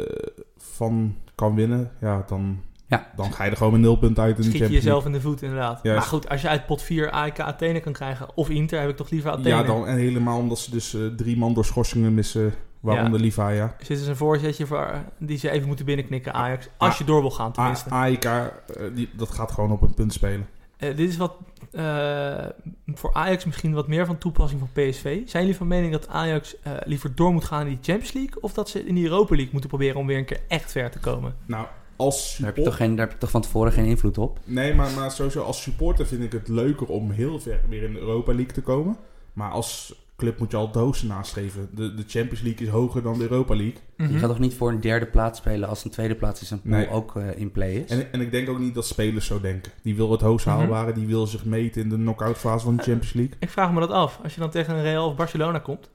van 0.57 1.15
kan 1.35 1.55
winnen, 1.55 1.91
ja, 2.01 2.23
dan, 2.27 2.59
Ja. 2.85 3.11
dan 3.15 3.33
ga 3.33 3.43
je 3.43 3.49
er 3.51 3.57
gewoon 3.57 3.71
met 3.71 3.81
nul 3.81 3.97
punten 3.97 4.23
uit 4.23 4.35
in 4.35 4.41
de 4.41 4.41
Schiet 4.43 4.53
je 4.53 4.59
Champions 4.63 4.83
jezelf 4.85 5.05
in 5.05 5.11
de 5.11 5.21
voet, 5.21 5.41
inderdaad. 5.41 5.79
Juist. 5.83 5.99
Maar 5.99 6.09
goed, 6.09 6.29
als 6.29 6.41
je 6.41 6.47
uit 6.47 6.65
pot 6.65 6.81
4 6.81 7.09
AEK 7.11 7.39
Athene 7.39 7.79
kan 7.79 7.93
krijgen, 7.93 8.27
of 8.35 8.49
Inter, 8.49 8.79
heb 8.79 8.89
ik 8.89 8.95
toch 8.95 9.09
liever. 9.09 9.31
Athene. 9.31 9.49
Ja, 9.49 9.63
dan, 9.63 9.87
en 9.87 9.97
helemaal 9.97 10.39
omdat 10.39 10.59
ze 10.59 10.71
dus 10.71 10.93
eh, 10.93 11.01
drie 11.07 11.37
man 11.37 11.53
door 11.53 11.65
schorsingen 11.65 12.13
missen, 12.13 12.53
waaronder 12.79 13.19
Livaya. 13.19 13.75
Dus 13.77 13.87
dit 13.87 13.99
is 13.99 14.07
een 14.07 14.15
voorzetje 14.15 14.65
voor, 14.65 14.81
eh, 14.81 14.99
die 15.17 15.37
ze 15.37 15.49
even 15.49 15.67
moeten 15.67 15.85
binnenknikken, 15.85 16.33
Ajax. 16.33 16.67
Als 16.77 16.97
je 16.97 17.03
door 17.03 17.21
wil 17.21 17.31
gaan, 17.31 17.51
tenminste. 17.51 17.89
AEK, 17.89 18.25
eh, 18.25 18.51
die, 18.95 19.09
dat 19.15 19.29
gaat 19.29 19.51
gewoon 19.51 19.71
op 19.71 19.81
een 19.81 19.93
punt 19.93 20.13
spelen. 20.13 20.47
Eh, 20.77 20.95
dit 20.95 21.09
is 21.09 21.17
wat 21.17 21.37
eh, 21.71 22.45
voor 22.93 23.13
Ajax 23.13 23.45
misschien 23.45 23.73
wat 23.73 23.87
meer 23.87 24.05
van 24.05 24.17
toepassing 24.17 24.61
van 24.61 24.69
PSV. 24.73 25.03
Zijn 25.03 25.43
jullie 25.43 25.57
van 25.57 25.67
mening 25.67 25.91
dat 25.91 26.07
Ajax 26.07 26.59
eh, 26.61 26.71
liever 26.85 27.15
door 27.15 27.33
moet 27.33 27.45
gaan 27.45 27.61
in 27.61 27.67
die 27.67 27.77
Champions 27.81 28.13
League... 28.13 28.41
of 28.41 28.53
dat 28.53 28.69
ze 28.69 28.85
in 28.85 28.95
die 28.95 29.03
Europa 29.03 29.35
League 29.35 29.51
moeten 29.51 29.69
proberen 29.69 29.99
om 29.99 30.07
weer 30.07 30.17
een 30.17 30.25
keer 30.25 30.41
echt 30.47 30.71
ver 30.71 30.91
te 30.91 30.99
komen? 30.99 31.35
Nou, 31.45 31.67
als 31.95 32.37
Daar 32.37 32.47
heb, 32.47 32.57
je 32.57 32.63
toch 32.63 32.75
geen, 32.75 32.95
daar 32.95 33.05
heb 33.05 33.13
je 33.13 33.19
toch 33.19 33.29
van 33.29 33.41
tevoren 33.41 33.71
geen 33.71 33.85
invloed 33.85 34.17
op? 34.17 34.39
Nee, 34.43 34.73
maar, 34.73 34.91
maar 34.91 35.11
sowieso 35.11 35.41
als 35.41 35.61
supporter 35.61 36.05
vind 36.05 36.23
ik 36.23 36.31
het 36.31 36.47
leuker 36.47 36.87
om 36.87 37.11
heel 37.11 37.39
ver 37.39 37.59
weer 37.69 37.83
in 37.83 37.93
de 37.93 37.99
Europa 37.99 38.33
League 38.33 38.53
te 38.53 38.61
komen. 38.61 38.97
Maar 39.33 39.51
als 39.51 39.95
club 40.17 40.39
moet 40.39 40.51
je 40.51 40.57
al 40.57 40.69
hoogste 40.73 41.05
nastreven. 41.05 41.69
De, 41.73 41.93
de 41.93 42.03
Champions 42.07 42.41
League 42.41 42.65
is 42.67 42.71
hoger 42.73 43.01
dan 43.01 43.17
de 43.17 43.21
Europa 43.23 43.55
League. 43.55 43.77
Mhm. 43.97 44.11
Je 44.13 44.19
gaat 44.19 44.29
toch 44.29 44.39
niet 44.39 44.53
voor 44.53 44.69
een 44.71 44.81
derde 44.81 45.05
plaats 45.05 45.39
spelen 45.39 45.69
als 45.69 45.83
een 45.85 45.91
tweede 45.91 46.15
plaats 46.15 46.41
is 46.41 46.51
een 46.51 46.61
pool 46.61 46.71
Nee. 46.71 46.89
ook 46.89 47.15
eh, 47.15 47.37
in 47.39 47.51
play 47.51 47.73
is? 47.73 47.89
En, 47.89 48.11
en 48.11 48.21
ik 48.21 48.31
denk 48.31 48.49
ook 48.49 48.59
niet 48.59 48.73
dat 48.75 48.85
spelers 48.85 49.25
zo 49.25 49.41
denken. 49.41 49.71
Die 49.81 49.95
wil 49.95 50.11
het 50.11 50.21
hoogst 50.21 50.45
Mhm. 50.45 50.55
haalbare. 50.57 50.91
Die 50.93 51.07
wil 51.07 51.27
zich 51.27 51.45
meten 51.45 51.81
in 51.81 51.89
de 51.89 51.95
knock-out 51.95 52.37
fase 52.37 52.65
van 52.65 52.75
de 52.75 52.83
Champions 52.83 53.13
League. 53.13 53.35
Ik 53.39 53.49
vraag 53.49 53.71
me 53.71 53.79
dat 53.79 53.89
af. 53.91 54.19
Als 54.23 54.33
je 54.33 54.39
dan 54.39 54.49
tegen 54.49 54.75
een 54.75 54.81
Real 54.81 55.07
of 55.09 55.15
Barcelona 55.15 55.59
komt... 55.59 55.89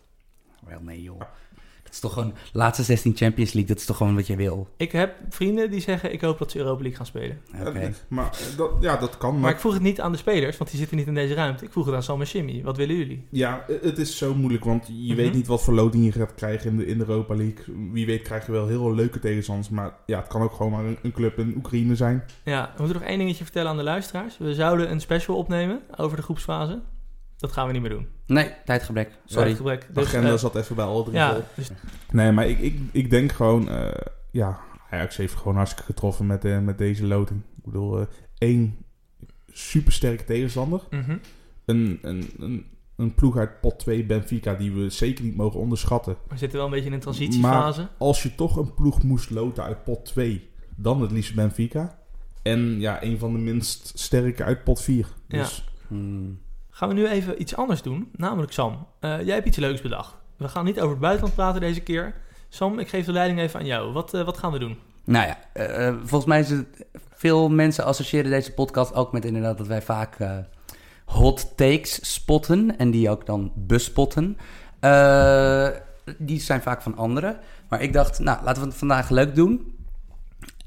Wel 0.68 0.80
nee 0.82 1.02
joh. 1.02 1.20
Het 1.92 2.02
is 2.02 2.11
toch 2.11 2.12
gewoon 2.18 2.35
laatste 2.52 2.83
16 2.83 3.16
Champions 3.16 3.52
League, 3.52 3.70
dat 3.70 3.81
is 3.81 3.87
toch 3.87 3.96
gewoon 3.96 4.14
wat 4.14 4.26
je 4.26 4.37
wil. 4.37 4.68
Ik 4.76 4.92
heb 4.92 5.14
vrienden 5.28 5.70
die 5.70 5.81
zeggen... 5.81 6.12
ik 6.12 6.20
hoop 6.20 6.38
dat 6.38 6.50
ze 6.50 6.59
Europa 6.59 6.81
League 6.81 6.96
gaan 6.96 7.07
spelen. 7.07 7.40
Oké. 7.66 7.92
Maar 8.09 8.38
dat, 8.57 8.70
ja, 8.81 8.96
dat 8.96 9.16
kan. 9.18 9.33
Maar 9.33 9.40
Maar 9.40 9.50
ik 9.50 9.59
vroeg 9.59 9.72
het 9.72 9.83
niet 9.83 10.00
aan 10.00 10.12
de 10.12 10.18
spelers, 10.18 10.57
want 10.59 10.70
die 10.70 10.78
zitten 10.78 10.96
niet 10.96 11.07
in 11.07 11.14
deze 11.14 11.35
ruimte. 11.35 11.64
Ik 11.64 11.72
vroeg 11.72 11.87
het 11.87 11.94
aan 11.94 12.02
Sam 12.02 12.20
en 12.20 12.26
Jimmy. 12.26 12.62
Wat 12.62 12.76
willen 12.76 12.96
jullie? 12.96 13.26
ja, 13.31 13.64
het 13.83 13.98
is 13.98 14.18
zo 14.18 14.35
moeilijk. 14.35 14.64
Want 14.64 14.87
je 14.87 14.92
Mhm. 14.92 15.16
weet 15.16 15.33
niet 15.35 15.46
wat 15.46 15.62
voor 15.62 15.74
loting 15.74 16.05
je 16.05 16.12
gaat 16.12 16.35
krijgen 16.35 16.70
in 16.70 16.76
de, 16.76 16.87
in 16.87 16.98
de 16.98 17.05
Europa 17.09 17.35
League. 17.35 17.64
Wie 17.92 18.07
weet 18.07 18.22
krijg 18.22 18.46
je 18.46 18.52
wel 18.52 18.66
heel 18.66 18.81
veel 18.83 18.94
leuke 18.94 19.18
tegenstanders. 19.18 19.68
Maar 19.68 19.94
ja, 20.07 20.18
het 20.18 20.26
kan 20.28 20.42
ook 20.42 20.52
gewoon 20.52 20.72
maar 20.72 20.85
een, 20.85 20.98
een 21.02 21.12
club 21.12 21.38
in 21.38 21.55
Oekraïne 21.57 21.96
zijn. 21.96 22.24
Ja, 22.44 22.72
we 22.76 22.83
moeten 22.83 23.00
nog 23.00 23.09
één 23.09 23.18
dingetje 23.18 23.44
vertellen 23.44 23.70
aan 23.70 23.76
de 23.76 23.83
luisteraars. 23.83 24.38
We 24.38 24.55
zouden 24.55 24.90
een 24.90 25.00
special 25.00 25.37
opnemen 25.37 25.81
over 25.96 26.16
de 26.16 26.22
groepsfase. 26.22 26.81
Dat 27.42 27.52
gaan 27.52 27.66
we 27.66 27.72
niet 27.72 27.83
meer 27.83 27.90
doen. 27.90 28.07
Nee, 28.26 28.50
tijdgebrek. 28.64 29.11
Sorry. 29.24 29.44
Tijdgebrek. 29.44 29.87
De 29.87 29.92
Dus, 29.92 30.05
agenda 30.07 30.31
eh, 30.33 30.38
zat 30.38 30.57
even 30.57 30.76
bij 30.76 30.85
al 30.85 31.02
drie 31.05 31.16
ja, 31.16 31.33
vol. 31.35 31.42
dus 31.57 31.70
Nee, 32.11 32.33
maar 32.33 32.48
ik, 32.48 32.59
ik, 32.59 32.78
ik 32.92 33.11
denk 33.11 33.33
gewoon... 33.33 33.68
eh, 33.68 33.90
ja, 34.31 34.61
Ajax 34.90 35.16
heeft 35.16 35.35
gewoon 35.35 35.57
hartstikke 35.57 35.92
getroffen 35.92 36.26
met, 36.26 36.44
eh, 36.44 36.59
met 36.59 36.78
deze 36.78 37.07
loting. 37.07 37.40
Ik 37.57 37.64
bedoel, 37.64 37.98
eh, 38.00 38.07
één 38.38 38.76
supersterke 39.48 40.24
tegenstander. 40.24 40.81
mhm. 40.90 41.16
Een, 41.64 41.98
een, 42.02 42.31
een, 42.38 42.66
een 42.96 43.14
ploeg 43.14 43.37
uit 43.37 43.61
pot 43.61 43.78
2 43.78 44.05
Benfica 44.05 44.55
die 44.55 44.72
we 44.72 44.90
zeker 44.90 45.24
niet 45.24 45.37
mogen 45.37 45.61
onderschatten. 45.61 46.16
we 46.28 46.37
zitten 46.38 46.59
wel 46.59 46.66
een 46.66 46.72
beetje 46.72 46.87
in 46.88 46.92
een 46.94 47.00
transitiefase. 47.00 47.88
Als 47.98 48.22
je 48.22 48.35
toch 48.35 48.57
een 48.57 48.74
ploeg 48.74 49.02
moest 49.02 49.31
loten 49.31 49.64
uit 49.64 49.85
pot 49.85 50.05
2, 50.05 50.50
dan 50.76 51.00
het 51.00 51.11
liefst 51.11 51.35
Benfica. 51.35 51.98
En 52.42 52.81
ja, 52.81 53.02
een 53.02 53.18
van 53.18 53.33
de 53.33 53.38
minst 53.38 53.92
sterke 53.98 54.44
uit 54.44 54.64
pot 54.64 54.81
4. 54.83 55.07
Dus 55.28 55.64
Hmm. 55.88 56.38
Gaan 56.83 56.95
we 56.95 57.01
nu 57.01 57.09
even 57.09 57.40
iets 57.40 57.57
anders 57.57 57.83
doen. 57.83 58.09
Namelijk 58.16 58.53
Sam, 58.53 58.87
eh, 59.01 59.21
jij 59.21 59.35
hebt 59.35 59.47
iets 59.47 59.57
leuks 59.57 59.81
bedacht. 59.81 60.14
We 60.37 60.49
gaan 60.49 60.64
niet 60.64 60.79
over 60.79 60.90
het 60.90 61.01
buitenland 61.01 61.35
praten 61.35 61.61
deze 61.61 61.81
keer. 61.81 62.14
Sam, 62.49 62.79
ik 62.79 62.88
geef 62.88 63.05
de 63.05 63.12
leiding 63.12 63.40
even 63.40 63.61
aan 63.61 63.66
jou. 63.66 63.92
Wat, 63.92 64.14
eh, 64.14 64.25
wat 64.25 64.38
gaan 64.38 64.53
we 64.53 64.59
doen? 64.59 64.79
Nou 65.05 65.27
ja, 65.27 65.38
eh, 65.53 65.95
volgens 65.99 66.25
mij 66.25 66.40
is 66.40 66.51
het... 66.51 66.87
Veel 67.14 67.49
mensen 67.49 67.85
associëren 67.85 68.31
deze 68.31 68.53
podcast 68.53 68.95
ook 68.95 69.12
met 69.12 69.25
inderdaad 69.25 69.59
dat 69.59 69.66
wij 69.66 69.83
vaak 69.83 70.16
hot 71.05 71.57
takes 71.57 72.12
spotten. 72.12 72.79
En 72.79 72.90
die 72.90 73.11
ook 73.11 73.27
dan 73.27 73.53
bespotten. 73.55 74.37
Die 76.18 76.40
zijn 76.40 76.62
vaak 76.62 76.83
van 76.83 76.97
anderen. 76.97 77.38
Maar 77.68 77.83
ik 77.83 77.92
dacht, 77.92 78.18
nou, 78.18 78.45
laten 78.45 78.62
we 78.62 78.68
het 78.68 78.79
vandaag 78.79 79.11
leuk 79.11 79.35
doen. 79.35 79.77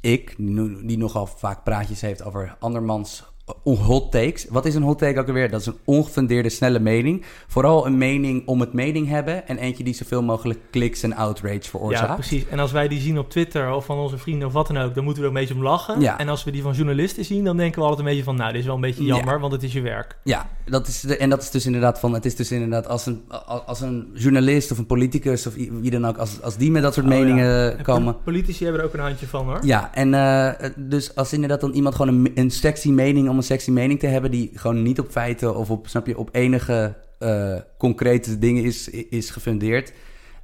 Ik, 0.02 0.34
die 0.38 0.50
no- 0.50 0.86
die 0.86 0.98
nogal 0.98 1.26
vaak 1.26 1.64
praatjes 1.64 2.02
heeft 2.02 2.24
over 2.24 2.56
andermans 2.60 3.24
hot 3.64 4.12
takes. 4.12 4.46
Wat 4.50 4.66
is 4.66 4.76
een 4.76 4.82
hot 4.84 4.98
take 4.98 5.20
ook 5.20 5.28
alweer? 5.28 5.50
Dat 5.50 5.60
is 5.60 5.66
een 5.66 5.78
ongefundeerde, 5.86 6.50
snelle 6.50 6.80
mening. 6.80 7.26
Vooral 7.48 7.86
een 7.86 7.98
mening 7.98 8.48
om 8.48 8.60
het 8.60 8.74
mening 8.74 9.08
hebben. 9.08 9.48
En 9.48 9.58
eentje 9.58 9.84
die 9.84 9.94
zoveel 9.94 10.24
mogelijk 10.24 10.60
kliks 10.72 11.04
en 11.04 11.14
outrage 11.16 11.62
veroorzaakt. 11.62 12.08
Ja, 12.08 12.14
precies. 12.14 12.48
En 12.48 12.60
als 12.60 12.72
wij 12.72 12.88
die 12.88 13.00
zien 13.02 13.18
op 13.20 13.30
Twitter 13.30 13.72
of 13.74 13.86
van 13.86 13.98
onze 13.98 14.18
vrienden 14.18 14.48
of 14.48 14.54
wat 14.54 14.68
dan 14.68 14.78
ook, 14.78 14.96
dan 14.96 15.04
moeten 15.04 15.24
we 15.24 15.30
er 15.30 15.36
een 15.36 15.42
beetje 15.42 15.56
om 15.56 15.64
lachen. 15.64 16.00
Ja. 16.02 16.20
En 16.20 16.30
als 16.30 16.44
we 16.44 16.52
die 16.52 16.62
van 16.62 16.74
journalisten 16.74 17.26
zien, 17.26 17.44
dan 17.44 17.58
denken 17.58 17.80
we 17.82 17.88
altijd 17.88 18.00
een 18.00 18.12
beetje 18.12 18.24
van, 18.24 18.36
nou, 18.36 18.52
dit 18.52 18.60
is 18.60 18.66
wel 18.66 18.76
een 18.76 18.82
beetje 18.82 19.04
Ja. 19.06 19.16
jammer, 19.16 19.40
want 19.40 19.52
het 19.54 19.64
is 19.64 19.74
je 19.74 19.82
werk. 19.82 20.18
Ja, 20.24 20.50
dat 20.66 20.88
is 20.88 21.02
de, 21.02 21.18
en 21.18 21.30
dat 21.30 21.42
is 21.42 21.50
dus 21.52 21.66
inderdaad 21.66 22.00
van... 22.00 22.14
Het 22.14 22.26
is 22.26 22.36
dus 22.36 22.52
inderdaad 22.52 22.88
als 22.88 23.06
een, 23.06 23.24
als 23.66 23.82
een 23.82 24.10
journalist 24.14 24.72
of 24.72 24.78
een 24.78 24.86
politicus 24.86 25.48
of 25.48 25.54
wie 25.56 25.92
dan 25.92 26.06
ook... 26.08 26.18
Als, 26.18 26.42
als 26.42 26.58
die 26.58 26.72
met 26.72 26.82
dat 26.82 26.94
soort 26.94 27.06
Oh, 27.06 27.12
meningen 27.12 27.78
En 27.78 27.84
komen... 27.84 28.14
pol- 28.14 28.22
Politici 28.24 28.64
hebben 28.64 28.82
er 28.82 28.88
ook 28.88 28.94
een 28.94 29.00
handje 29.00 29.28
van, 29.28 29.46
hoor. 29.46 29.60
Ja, 29.66 29.94
en 29.94 30.14
eh, 30.14 30.70
dus 30.76 31.16
als 31.16 31.34
inderdaad 31.34 31.62
dan 31.62 31.72
iemand 31.72 31.96
gewoon 31.96 32.16
een, 32.16 32.32
een 32.36 32.52
sexy 32.52 32.90
mening... 32.90 33.30
om 33.30 33.35
een 33.38 33.44
sexy 33.44 33.72
mening 33.72 34.00
te 34.00 34.08
hebben... 34.08 34.32
die 34.32 34.52
gewoon 34.54 34.84
niet 34.84 35.00
op 35.00 35.10
feiten 35.10 35.56
of 35.56 35.70
op, 35.70 35.88
snap 35.88 36.08
je, 36.08 36.18
op 36.18 36.30
enige 36.32 36.96
eh, 37.20 37.56
concrete 37.78 38.40
dingen 38.40 38.64
is, 38.64 38.90
is 38.90 39.30
gefundeerd... 39.30 39.94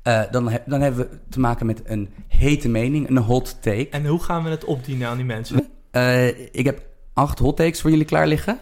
eh, 0.03 0.21
dan, 0.31 0.51
dan 0.65 0.81
hebben 0.81 1.09
we 1.09 1.17
te 1.29 1.39
maken 1.39 1.65
met 1.65 1.81
een 1.85 2.09
hete 2.27 2.69
mening, 2.69 3.09
een 3.09 3.17
hot 3.17 3.57
take. 3.61 3.89
En 3.89 4.05
hoe 4.05 4.23
gaan 4.23 4.43
we 4.43 4.49
het 4.49 4.65
opdienen 4.65 5.07
aan 5.07 5.17
die 5.17 5.25
mensen? 5.25 5.67
Eh, 5.91 6.27
ik 6.27 6.65
heb 6.65 6.81
acht 7.13 7.39
hot 7.39 7.57
takes 7.57 7.81
voor 7.81 7.89
jullie 7.89 8.05
klaar 8.05 8.27
liggen. 8.27 8.59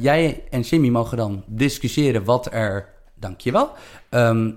Jij 0.00 0.42
en 0.50 0.60
Jimmy 0.60 0.88
mogen 0.88 1.16
dan 1.16 1.44
discussiëren 1.46 2.24
wat 2.24 2.52
er... 2.52 2.92
Dankjewel. 3.16 3.70
Ehm 4.08 4.50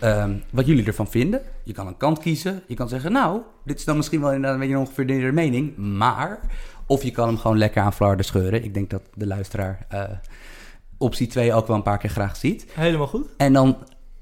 ehm 0.00 0.34
wat 0.50 0.66
jullie 0.66 0.86
ervan 0.86 1.08
vinden. 1.08 1.40
Je 1.64 1.72
kan 1.72 1.86
een 1.86 1.96
kant 1.96 2.18
kiezen. 2.18 2.62
Je 2.66 2.74
kan 2.74 2.88
zeggen, 2.88 3.12
nou, 3.12 3.40
dit 3.64 3.78
is 3.78 3.84
dan 3.84 3.96
misschien 3.96 4.20
wel 4.20 4.32
inderdaad 4.32 4.52
een 4.54 4.58
beetje 4.58 4.74
een 4.74 4.80
ongefundeerde 4.80 5.32
mening. 5.32 5.76
Maar... 5.76 6.40
Of 6.86 7.02
je 7.02 7.10
kan 7.10 7.26
hem 7.28 7.38
gewoon 7.38 7.58
lekker 7.58 7.82
aan 7.82 7.92
flarden 7.92 8.24
scheuren. 8.24 8.64
Ik 8.64 8.74
denk 8.74 8.90
dat 8.90 9.02
de 9.14 9.26
luisteraar 9.26 9.86
eh, 9.88 10.02
optie 10.98 11.26
2 11.26 11.52
ook 11.54 11.66
wel 11.66 11.76
een 11.76 11.82
paar 11.82 11.98
keer 11.98 12.10
graag 12.10 12.36
ziet. 12.36 12.66
Helemaal 12.74 13.06
goed. 13.06 13.26
En 13.36 13.52
dan 13.52 13.76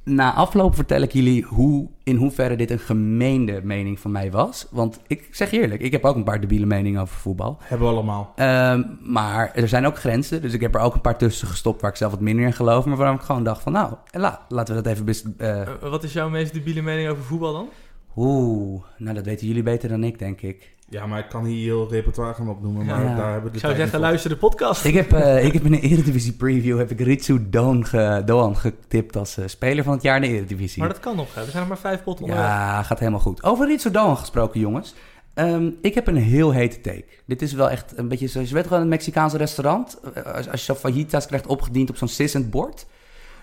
na 0.05 0.33
afloop 0.35 0.74
vertel 0.74 1.00
ik 1.03 1.12
jullie 1.12 1.42
hoe, 1.42 1.88
in 2.03 2.16
hoeverre 2.16 2.57
dit 2.57 2.70
een 2.70 2.79
gemeende 2.79 3.61
mening 3.62 4.00
van 4.00 4.11
mij 4.12 4.31
was. 4.31 4.66
Want 4.70 5.00
ik 5.07 5.29
zeg 5.31 5.53
eerlijk, 5.53 5.81
ik 5.81 5.92
heb 5.92 6.05
ook 6.05 6.16
een 6.16 6.24
paar 6.24 6.40
debiele 6.40 6.66
meningen 6.66 7.00
over 7.00 7.16
voetbal. 7.16 7.59
hebben 7.62 7.87
we 7.88 7.92
allemaal. 7.94 8.33
Ehm, 8.37 8.83
maar 9.03 9.53
er 9.55 9.68
zijn 9.68 9.87
ook 9.87 9.98
grenzen. 9.98 10.42
Dus 10.42 10.53
ik 10.53 10.61
heb 10.61 10.74
er 10.74 10.81
ook 10.81 10.94
een 10.94 11.00
paar 11.00 11.18
tussen 11.18 11.48
gestopt 11.48 11.81
waar 11.81 11.90
ik 11.90 11.96
zelf 11.96 12.11
wat 12.12 12.20
minder 12.20 12.44
in 12.44 12.53
geloof. 12.53 12.85
Maar 12.85 12.96
waarom 12.96 13.16
ik 13.16 13.22
gewoon 13.22 13.44
dacht 13.44 13.62
van 13.62 13.72
nou, 13.72 13.94
la, 14.11 14.40
laten 14.48 14.74
we 14.77 14.83
dat 14.83 14.92
even... 14.92 15.05
bes- 15.05 15.24
eh, 15.38 15.61
Eh, 15.61 15.68
wat 15.81 16.03
is 16.05 16.12
jouw 16.12 16.29
meest 16.29 16.53
debiele 16.53 16.83
mening 16.83 17.09
over 17.09 17.22
voetbal 17.24 17.53
dan? 17.53 17.68
Oeh, 18.16 18.83
nou 18.98 19.14
dat 19.14 19.24
weten 19.24 19.46
jullie 19.46 19.62
beter 19.62 19.88
dan 19.88 20.05
ik, 20.05 20.18
denk 20.18 20.40
ik. 20.40 20.73
Ja, 20.88 21.06
maar 21.06 21.18
ik 21.18 21.28
kan 21.28 21.44
hier 21.44 21.62
heel 21.64 21.90
repertoire 21.90 22.34
gaan 22.34 22.48
opnoemen. 22.48 22.86
Maar 22.86 23.04
Ja. 23.04 23.16
daar 23.16 23.32
hebben 23.32 23.42
we 23.42 23.48
de 23.50 23.54
Ik 23.54 23.60
zou 23.60 23.72
tijd 23.74 23.76
zeggen, 23.84 24.00
luister 24.00 24.30
de 24.30 24.36
podcast. 24.36 24.84
Ik 24.84 24.94
heb, 24.94 25.12
eh, 25.12 25.44
ik 25.44 25.52
heb 25.52 25.64
in 25.64 25.72
een 25.72 25.80
Eredivisie 25.80 26.32
preview 26.32 26.78
heb 26.78 26.90
ik 26.90 27.00
Ritsu 27.00 27.46
Doan, 27.50 27.86
ge, 27.86 28.22
Doan 28.24 28.56
getipt 28.56 29.16
als 29.16 29.36
eh, 29.36 29.44
speler 29.46 29.84
van 29.84 29.92
het 29.92 30.02
jaar 30.02 30.16
in 30.16 30.22
de 30.22 30.28
Eredivisie. 30.36 30.78
Maar 30.82 30.88
dat 30.88 31.00
kan 31.00 31.16
nog, 31.16 31.34
hè. 31.34 31.40
Er 31.40 31.46
zijn 31.46 31.58
nog 31.58 31.68
maar 31.68 31.78
vijf 31.78 32.02
potten 32.02 32.24
onderweg. 32.24 32.48
Ja, 32.50 32.82
gaat 32.82 32.98
helemaal 32.98 33.20
goed. 33.20 33.42
Over 33.42 33.66
Ritsu 33.66 33.90
Doan 33.90 34.16
gesproken, 34.16 34.60
jongens. 34.60 34.94
Ehm, 35.34 35.70
ik 35.80 35.94
heb 35.94 36.06
een 36.06 36.16
heel 36.16 36.50
hete 36.52 36.80
take. 36.80 37.04
Dit 37.26 37.42
is 37.42 37.52
wel 37.52 37.70
echt 37.70 37.92
een 37.98 38.08
beetje 38.08 38.26
zoals 38.26 38.48
je 38.48 38.54
weet 38.54 38.66
gewoon 38.66 38.82
een 38.82 38.88
Mexicaans 38.88 39.32
restaurant. 39.32 40.00
Eh, 40.14 40.22
Als, 40.34 40.48
als 40.48 40.66
je 40.66 40.72
zo 40.72 40.74
fajitas 40.80 41.26
krijgt 41.26 41.46
opgediend 41.46 41.90
op 41.90 41.96
zo'n 41.96 42.08
sissend 42.08 42.50
bord. 42.50 42.86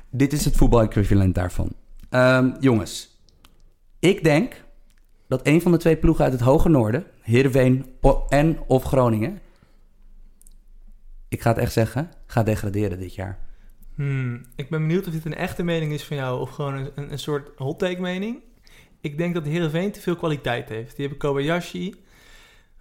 Dit 0.10 0.34
is 0.34 0.46
het 0.46 0.56
voetbal-equivalent 0.56 1.36
daarvan. 1.36 1.70
Ehm, 2.10 2.50
jongens, 2.60 3.18
ik 4.00 4.24
denk 4.24 4.54
dat 5.32 5.48
een 5.48 5.62
van 5.62 5.72
de 5.72 5.78
twee 5.78 5.98
ploegen 5.98 6.24
uit 6.24 6.34
het 6.34 6.42
hoge 6.42 6.70
noorden, 6.70 7.06
Heerenveen 7.22 7.86
en 8.30 8.60
of 8.68 8.84
Groningen, 8.84 9.40
ik 11.28 11.42
ga 11.42 11.50
het 11.50 11.58
echt 11.58 11.74
zeggen, 11.74 12.12
gaat 12.26 12.46
degraderen 12.46 13.00
dit 13.00 13.16
jaar. 13.16 13.40
Hmm, 13.96 14.46
ik 14.56 14.70
ben 14.70 14.82
benieuwd 14.82 15.08
of 15.08 15.14
dit 15.14 15.26
een 15.26 15.36
echte 15.36 15.64
mening 15.64 15.92
is 15.94 16.04
van 16.04 16.18
jou 16.18 16.40
of 16.40 16.50
gewoon 16.50 16.74
een, 16.74 17.12
een, 17.12 17.20
soort 17.20 17.58
hot 17.58 17.80
take 17.80 18.02
mening. 18.02 18.40
Ik 19.02 19.18
denk 19.18 19.34
dat 19.34 19.44
de 19.44 19.50
Heerenveen 19.50 19.92
te 19.92 20.02
veel 20.02 20.16
kwaliteit 20.16 20.70
heeft. 20.70 20.96
Die 20.96 21.08
hebben 21.08 21.18
Kobayashi. 21.18 21.96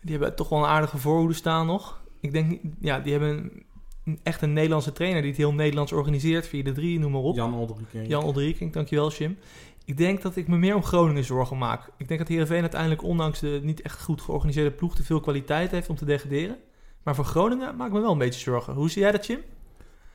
Die 0.00 0.10
hebben 0.10 0.34
toch 0.34 0.48
wel 0.48 0.58
een 0.58 0.64
aardige 0.64 0.98
voorhoede 0.98 1.34
staan 1.34 1.66
nog. 1.66 2.02
Ik 2.20 2.32
denk, 2.32 2.60
ja, 2.80 3.00
die 3.00 3.12
hebben 3.12 3.62
een, 4.04 4.20
echt 4.22 4.42
een 4.42 4.52
Nederlandse 4.52 4.92
trainer 4.92 5.20
die 5.20 5.30
het 5.30 5.40
heel 5.40 5.54
Nederlands 5.54 5.92
organiseert. 5.92 6.46
Via 6.46 6.62
de 6.62 6.72
drie, 6.72 6.98
noem 6.98 7.12
maar 7.12 7.20
op. 7.20 7.36
Jan 7.36 7.54
Olderink. 7.54 8.06
Jan 8.06 8.24
Olderieking, 8.24 8.72
dankjewel 8.72 9.10
Jim. 9.10 9.38
Ik 9.90 9.96
denk 9.96 10.22
dat 10.22 10.37
ik 10.37 10.48
me 10.48 10.57
meer 10.57 10.74
om 10.74 10.83
Groningen 10.83 11.24
zorgen 11.24 11.59
maak. 11.59 11.90
Ik 11.96 12.09
denk 12.09 12.20
dat 12.20 12.29
Heerenveen 12.29 12.61
uiteindelijk, 12.61 13.03
ondanks 13.03 13.40
de 13.40 13.61
niet 13.62 13.83
echt 13.83 14.03
goed 14.03 14.20
georganiseerde 14.20 14.70
ploeg, 14.70 14.94
te 14.94 15.03
veel 15.03 15.20
kwaliteit 15.20 15.70
heeft 15.70 15.88
om 15.88 15.96
te 15.96 16.05
degraderen. 16.05 16.57
Maar 17.03 17.14
voor 17.14 17.24
Groningen 17.24 17.76
maak 17.76 17.87
ik 17.87 17.92
me 17.92 18.00
wel 18.00 18.12
een 18.12 18.18
beetje 18.18 18.40
zorgen. 18.40 18.74
Hoe 18.74 18.90
zie 18.90 19.03
jij 19.03 19.12
dat, 19.12 19.26
Jim? 19.26 19.40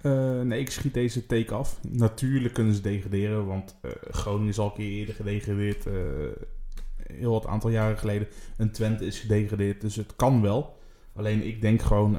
Eh, 0.01 0.41
nee, 0.41 0.59
ik 0.59 0.71
schiet 0.71 0.93
deze 0.93 1.25
take 1.25 1.53
af. 1.53 1.79
Natuurlijk 1.89 2.53
kunnen 2.53 2.73
ze 2.73 2.81
degraderen, 2.81 3.45
want 3.45 3.75
eh, 3.81 3.91
Groningen 4.09 4.49
is 4.49 4.59
al 4.59 4.65
een 4.65 4.73
keer 4.73 4.91
eerder 4.91 5.15
gedegradeerd. 5.15 5.85
eh, 5.85 5.93
heel 7.17 7.31
wat 7.31 7.45
aantal 7.45 7.69
jaren 7.69 7.97
geleden. 7.97 8.27
Een 8.57 8.71
Twente 8.71 9.05
is 9.05 9.19
gedegradeerd, 9.19 9.81
dus 9.81 9.95
het 9.95 10.15
kan 10.15 10.41
wel. 10.41 10.77
Alleen 11.15 11.43
ik 11.43 11.61
denk 11.61 11.81
gewoon, 11.81 12.17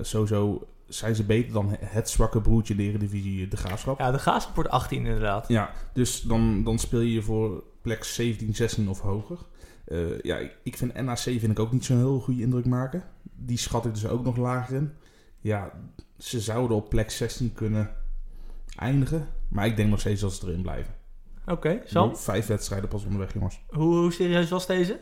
sowieso 0.00 0.66
zijn 0.90 1.14
ze 1.14 1.24
beter 1.24 1.52
dan 1.52 1.76
het 1.80 2.10
zwakke 2.10 2.40
broertje 2.40 2.74
in 2.74 2.78
de 2.80 2.86
Eredivisie, 2.86 3.48
de 3.48 3.56
Graafschap. 3.56 3.98
Ja, 3.98 4.10
de 4.10 4.18
Graafschap 4.18 4.54
wordt 4.54 4.70
18 4.70 4.98
inderdaad. 5.06 5.48
Ja, 5.48 5.70
dus 5.92 6.20
dan, 6.20 6.64
dan 6.64 6.78
speel 6.78 7.00
je 7.00 7.22
voor 7.22 7.64
plek 7.82 8.04
17, 8.04 8.54
16 8.54 8.88
of 8.88 9.00
hoger. 9.00 9.38
Eh, 9.84 10.20
ja, 10.22 10.36
ik- 10.62 10.76
vind 10.76 10.94
NAC 11.02 11.18
vind 11.18 11.42
ik 11.50 11.58
ook 11.58 11.72
niet 11.72 11.84
zo'n 11.84 11.96
heel 11.96 12.20
goede 12.20 12.42
indruk 12.42 12.66
maken. 12.66 13.02
Die 13.22 13.58
schat 13.58 13.84
ik 13.84 13.94
dus 13.94 14.06
ook 14.06 14.24
nog 14.24 14.36
lager 14.36 14.76
in. 14.76 14.92
Ja, 15.40 15.72
ze 16.18 16.40
zouden 16.40 16.76
op 16.76 16.88
plek 16.88 17.10
16 17.10 17.52
kunnen 17.52 17.90
eindigen. 18.76 19.28
Maar 19.48 19.66
ik 19.66 19.76
denk 19.76 19.90
nog 19.90 20.00
steeds 20.00 20.20
dat 20.20 20.32
ze 20.32 20.46
erin 20.46 20.62
blijven. 20.62 20.94
Oké, 21.46 21.80
Sam, 21.84 22.16
Vijf 22.16 22.46
wedstrijden 22.46 22.88
pas 22.88 23.04
onderweg, 23.04 23.32
jongens. 23.34 23.60
hoe, 23.68 23.94
hoe 23.96 24.12
serieus 24.12 24.50
was 24.50 24.66
deze? 24.66 24.98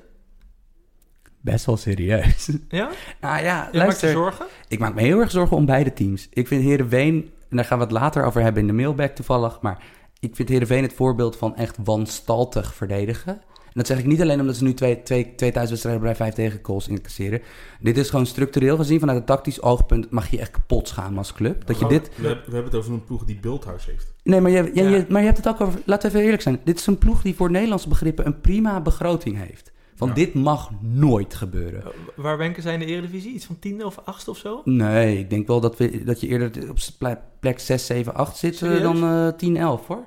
Best 1.40 1.64
wel 1.66 1.77
serieus. 1.77 2.51
Ja? 2.68 2.88
Nou 3.20 3.42
ja, 3.42 3.42
Je 3.42 3.53
maakt 3.62 3.72
je 3.72 3.79
luister. 3.79 4.11
zorgen? 4.11 4.46
Ik 4.68 4.79
maak 4.79 4.94
me 4.94 5.01
heel 5.01 5.20
erg 5.20 5.31
zorgen 5.31 5.57
om 5.57 5.66
beide 5.66 5.92
teams. 5.92 6.29
Ik 6.31 6.46
vind 6.48 6.62
Heerenveen, 6.64 7.31
en 7.51 7.57
daar 7.57 7.64
gaan 7.64 7.79
we 7.79 7.85
het 7.85 7.92
later 7.92 8.24
over 8.24 8.42
hebben 8.42 8.61
in 8.62 8.66
de 8.68 8.74
mailback 8.74 9.14
toevallig, 9.14 9.61
maar 9.61 9.83
ik 10.20 10.37
vind 10.37 10.48
Heerenveen 10.48 10.83
het 10.83 10.92
voorbeeld 10.92 11.37
van 11.37 11.57
echt 11.57 11.77
wanstaltig 11.85 12.74
verdedigen. 12.74 13.33
En 13.64 13.85
dat 13.85 13.87
zeg 13.87 13.98
ik 13.98 14.07
niet 14.07 14.20
alleen 14.22 14.40
omdat 14.40 14.57
ze 14.57 14.64
nu 14.64 14.74
twee, 14.74 15.03
twee, 15.03 15.35
twee 15.35 15.53
thuiswedstrijden 15.53 16.03
bij 16.03 16.14
vijf 16.16 16.35
tegengoals 16.35 16.88
incasseren. 16.88 17.40
Dit 17.81 17.96
is 17.96 18.11
gewoon 18.11 18.27
structureel 18.27 18.77
gezien, 18.77 19.01
vanuit 19.01 19.18
een 19.18 19.24
tactisch 19.24 19.62
oogpunt 19.62 20.11
mag 20.11 20.31
je 20.31 20.38
echt 20.38 20.51
kapot 20.51 20.88
schamen 20.88 21.18
als 21.18 21.33
club. 21.33 21.66
Dat 21.66 21.79
je 21.79 21.87
dit... 21.87 22.11
We, 22.16 22.27
hebben- 22.27 22.44
we 22.46 22.55
hebben 22.55 22.70
het 22.72 22.81
over 22.81 22.92
een 22.92 23.05
ploeg 23.05 23.24
die 23.24 23.38
beeldhuis 23.40 23.87
heeft. 23.87 24.12
Nee, 24.22 24.40
maar 24.40 24.51
je, 24.51 24.70
Ja. 24.74 24.88
je- 24.88 25.07
maar 25.09 25.20
je 25.20 25.27
hebt 25.27 25.37
het 25.44 25.48
ook 25.48 25.61
over... 25.61 25.81
Laten 25.85 26.03
we 26.03 26.09
even 26.14 26.24
eerlijk 26.24 26.42
zijn. 26.42 26.61
Dit 26.64 26.79
is 26.79 26.87
een 26.87 26.98
ploeg 26.98 27.22
die 27.22 27.35
voor 27.35 27.51
Nederlandse 27.51 27.88
begrippen 27.88 28.27
een 28.27 28.40
prima 28.40 28.81
begroting 28.81 29.37
heeft. 29.46 29.72
Van 29.99 30.09
Ja. 30.09 30.15
dit 30.15 30.35
mag 30.35 30.71
nooit 30.81 31.35
gebeuren. 31.35 31.83
Uh, 31.87 31.93
Waar 32.17 32.39
wenken 32.39 32.63
zij 32.63 32.73
in 32.73 32.79
de 32.79 32.87
Eredivisie? 32.87 33.33
Iets 33.33 33.45
van 33.47 33.59
tiende 33.59 33.87
of 33.87 33.99
achtste 34.05 34.31
of 34.31 34.37
zo? 34.39 34.61
Nee, 34.65 35.19
ik 35.19 35.31
denk 35.31 35.47
wel 35.47 35.61
dat, 35.61 35.77
we, 35.77 36.05
dat 36.05 36.21
je 36.21 36.27
eerder 36.27 36.71
op 36.71 36.79
ple- 36.99 37.21
plek 37.41 37.59
6, 37.59 37.87
7, 37.87 38.15
8 38.15 38.37
zit 38.37 38.53
eh, 38.53 38.59
Serieus? 38.59 38.83
dan 38.83 39.05
eh 39.05 39.29
10, 39.37 39.57
11 39.57 39.87
hoor. 39.87 40.05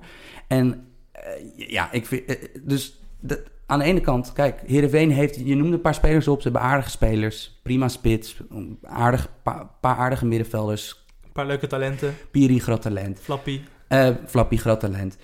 En 0.48 0.88
eh, 1.12 1.22
ja, 1.70 1.92
ik 1.92 2.06
vind. 2.06 2.26
eh, 2.26 2.36
dus 2.62 3.00
aan 3.66 3.80
de 3.80 3.86
ene 3.86 4.02
kant, 4.02 4.34
kijk, 4.34 4.62
Heerenveen 4.66 5.12
heeft. 5.12 5.36
Je 5.36 5.56
noemde 5.56 5.74
een 5.76 5.82
paar 5.82 5.94
spelers 5.94 6.28
op. 6.28 6.42
Ze 6.42 6.44
hebben 6.50 6.68
aardige 6.68 6.90
spelers. 6.90 7.60
Prima 7.64 7.88
spits. 7.88 8.38
Een 8.50 8.80
aardig, 8.84 9.28
paar, 9.44 9.68
paar 9.82 9.96
aardige 9.96 10.26
middenvelders. 10.26 11.06
Een 11.24 11.32
paar 11.32 11.46
leuke 11.46 11.68
talenten. 11.68 12.14
Piri, 12.32 12.60
groot 12.60 12.82
talent. 12.82 13.20
Flappy. 13.20 13.62
eh 13.88 14.10
Flappy, 14.28 14.58
groot 14.58 14.80
talent. 14.80 15.18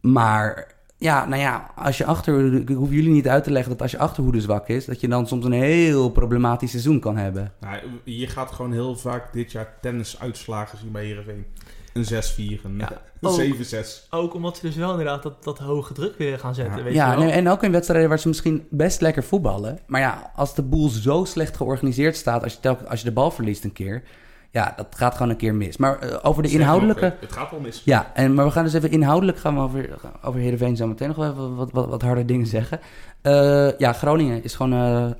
Maar. 0.00 0.78
Ja, 1.02 1.26
nou 1.26 1.40
ja, 1.40 1.70
als 1.76 1.98
je 1.98 2.04
achter, 2.04 2.54
ik 2.54 2.68
hoef 2.68 2.90
jullie 2.90 3.10
niet 3.12 3.28
uit 3.28 3.44
te 3.44 3.50
leggen 3.50 3.72
dat 3.72 3.82
als 3.82 3.90
je 3.90 3.98
achterhoede 3.98 4.40
zwak 4.40 4.68
is, 4.68 4.84
dat 4.84 5.00
je 5.00 5.08
dan 5.08 5.26
soms 5.26 5.44
een 5.44 5.52
heel 5.52 6.10
problematisch 6.10 6.70
seizoen 6.70 7.00
kan 7.00 7.16
hebben. 7.16 7.52
Nou, 7.60 7.76
je 8.04 8.26
gaat 8.26 8.50
gewoon 8.52 8.72
heel 8.72 8.96
vaak 8.96 9.32
dit 9.32 9.52
jaar 9.52 9.74
tennisuitslagen 9.80 10.78
zien 10.78 10.92
bij 10.92 11.04
Heerenveen. 11.04 11.44
Een 11.92 12.04
6-4, 12.04 12.64
een, 12.64 12.78
Ja. 12.78 12.90
een 13.20 13.28
Oh. 13.28 13.34
7-6. 13.38 14.06
Ook 14.10 14.34
omdat 14.34 14.56
ze 14.56 14.66
dus 14.66 14.76
wel 14.76 14.90
inderdaad 14.90 15.22
dat, 15.22 15.44
dat 15.44 15.58
hoge 15.58 15.92
druk 15.92 16.18
weer 16.18 16.38
gaan 16.38 16.54
zetten. 16.54 16.76
Ja. 16.76 16.82
Weet 16.82 16.94
Ja, 16.94 17.10
je 17.10 17.16
wel? 17.16 17.24
nee, 17.24 17.34
en 17.34 17.48
ook 17.48 17.62
in 17.62 17.72
wedstrijden 17.72 18.08
waar 18.08 18.18
ze 18.18 18.28
misschien 18.28 18.66
best 18.70 19.00
lekker 19.00 19.24
voetballen. 19.24 19.78
Maar 19.86 20.00
ja, 20.00 20.32
als 20.36 20.54
de 20.54 20.62
boel 20.62 20.88
zo 20.88 21.24
slecht 21.24 21.56
georganiseerd 21.56 22.16
staat, 22.16 22.42
als 22.42 22.52
je, 22.52 22.60
telk- 22.60 22.82
als 22.82 22.98
je 23.00 23.04
de 23.06 23.12
bal 23.12 23.30
verliest 23.30 23.64
een 23.64 23.72
keer, 23.72 24.02
ja, 24.50 24.72
dat 24.76 24.86
gaat 24.90 25.14
gewoon 25.14 25.30
een 25.30 25.36
keer 25.36 25.54
mis. 25.54 25.76
Maar 25.76 25.98
eh, 25.98 26.18
over 26.22 26.42
de 26.42 26.50
inhoudelijke. 26.50 27.04
nog, 27.04 27.20
Het 27.20 27.32
gaat 27.32 27.50
wel 27.50 27.60
mis. 27.60 27.82
Ja, 27.84 28.10
en, 28.14 28.34
maar 28.34 28.44
we 28.44 28.50
gaan 28.50 28.64
dus 28.64 28.72
even 28.72 28.90
inhoudelijk 28.90 29.38
gaan 29.38 29.54
we 29.54 29.60
over, 29.60 29.88
over 30.22 30.40
Heerenveen 30.40 30.76
zo 30.76 30.86
meteen 30.86 31.08
nog 31.08 31.16
wel 31.16 31.30
even 31.30 31.56
wat, 31.56 31.70
wat, 31.70 31.88
wat 31.88 32.02
harde 32.02 32.24
dingen 32.24 32.46
zeggen. 32.46 32.80
Eh, 33.22 33.78
ja, 33.78 33.92
Groningen 33.92 34.42
is 34.44 34.54
gewoon 34.54 34.72
een 34.72 35.16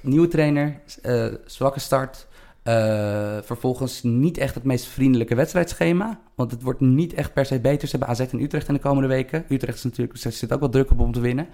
nieuwe 0.00 0.28
trainer, 0.28 0.80
eh, 1.02 1.26
zwakke 1.46 1.80
start. 1.80 2.28
Eh, 2.62 3.38
vervolgens 3.42 4.02
niet 4.02 4.38
echt 4.38 4.54
het 4.54 4.64
meest 4.64 4.86
vriendelijke 4.86 5.34
wedstrijdschema. 5.34 6.20
Want 6.34 6.50
het 6.50 6.62
wordt 6.62 6.80
niet 6.80 7.14
echt 7.14 7.32
per 7.32 7.46
se 7.46 7.60
beter. 7.60 7.88
Ze 7.88 7.96
hebben 7.96 8.16
AZ 8.16 8.20
en 8.20 8.40
Utrecht 8.40 8.68
in 8.68 8.74
de 8.74 8.80
komende 8.80 9.08
weken. 9.08 9.44
Utrecht 9.48 9.76
is 9.76 9.84
natuurlijk, 9.84 10.18
zit 10.18 10.52
ook 10.52 10.60
wat 10.60 10.72
druk 10.72 10.90
op 10.90 11.00
om 11.00 11.12
te 11.12 11.20
winnen. 11.20 11.48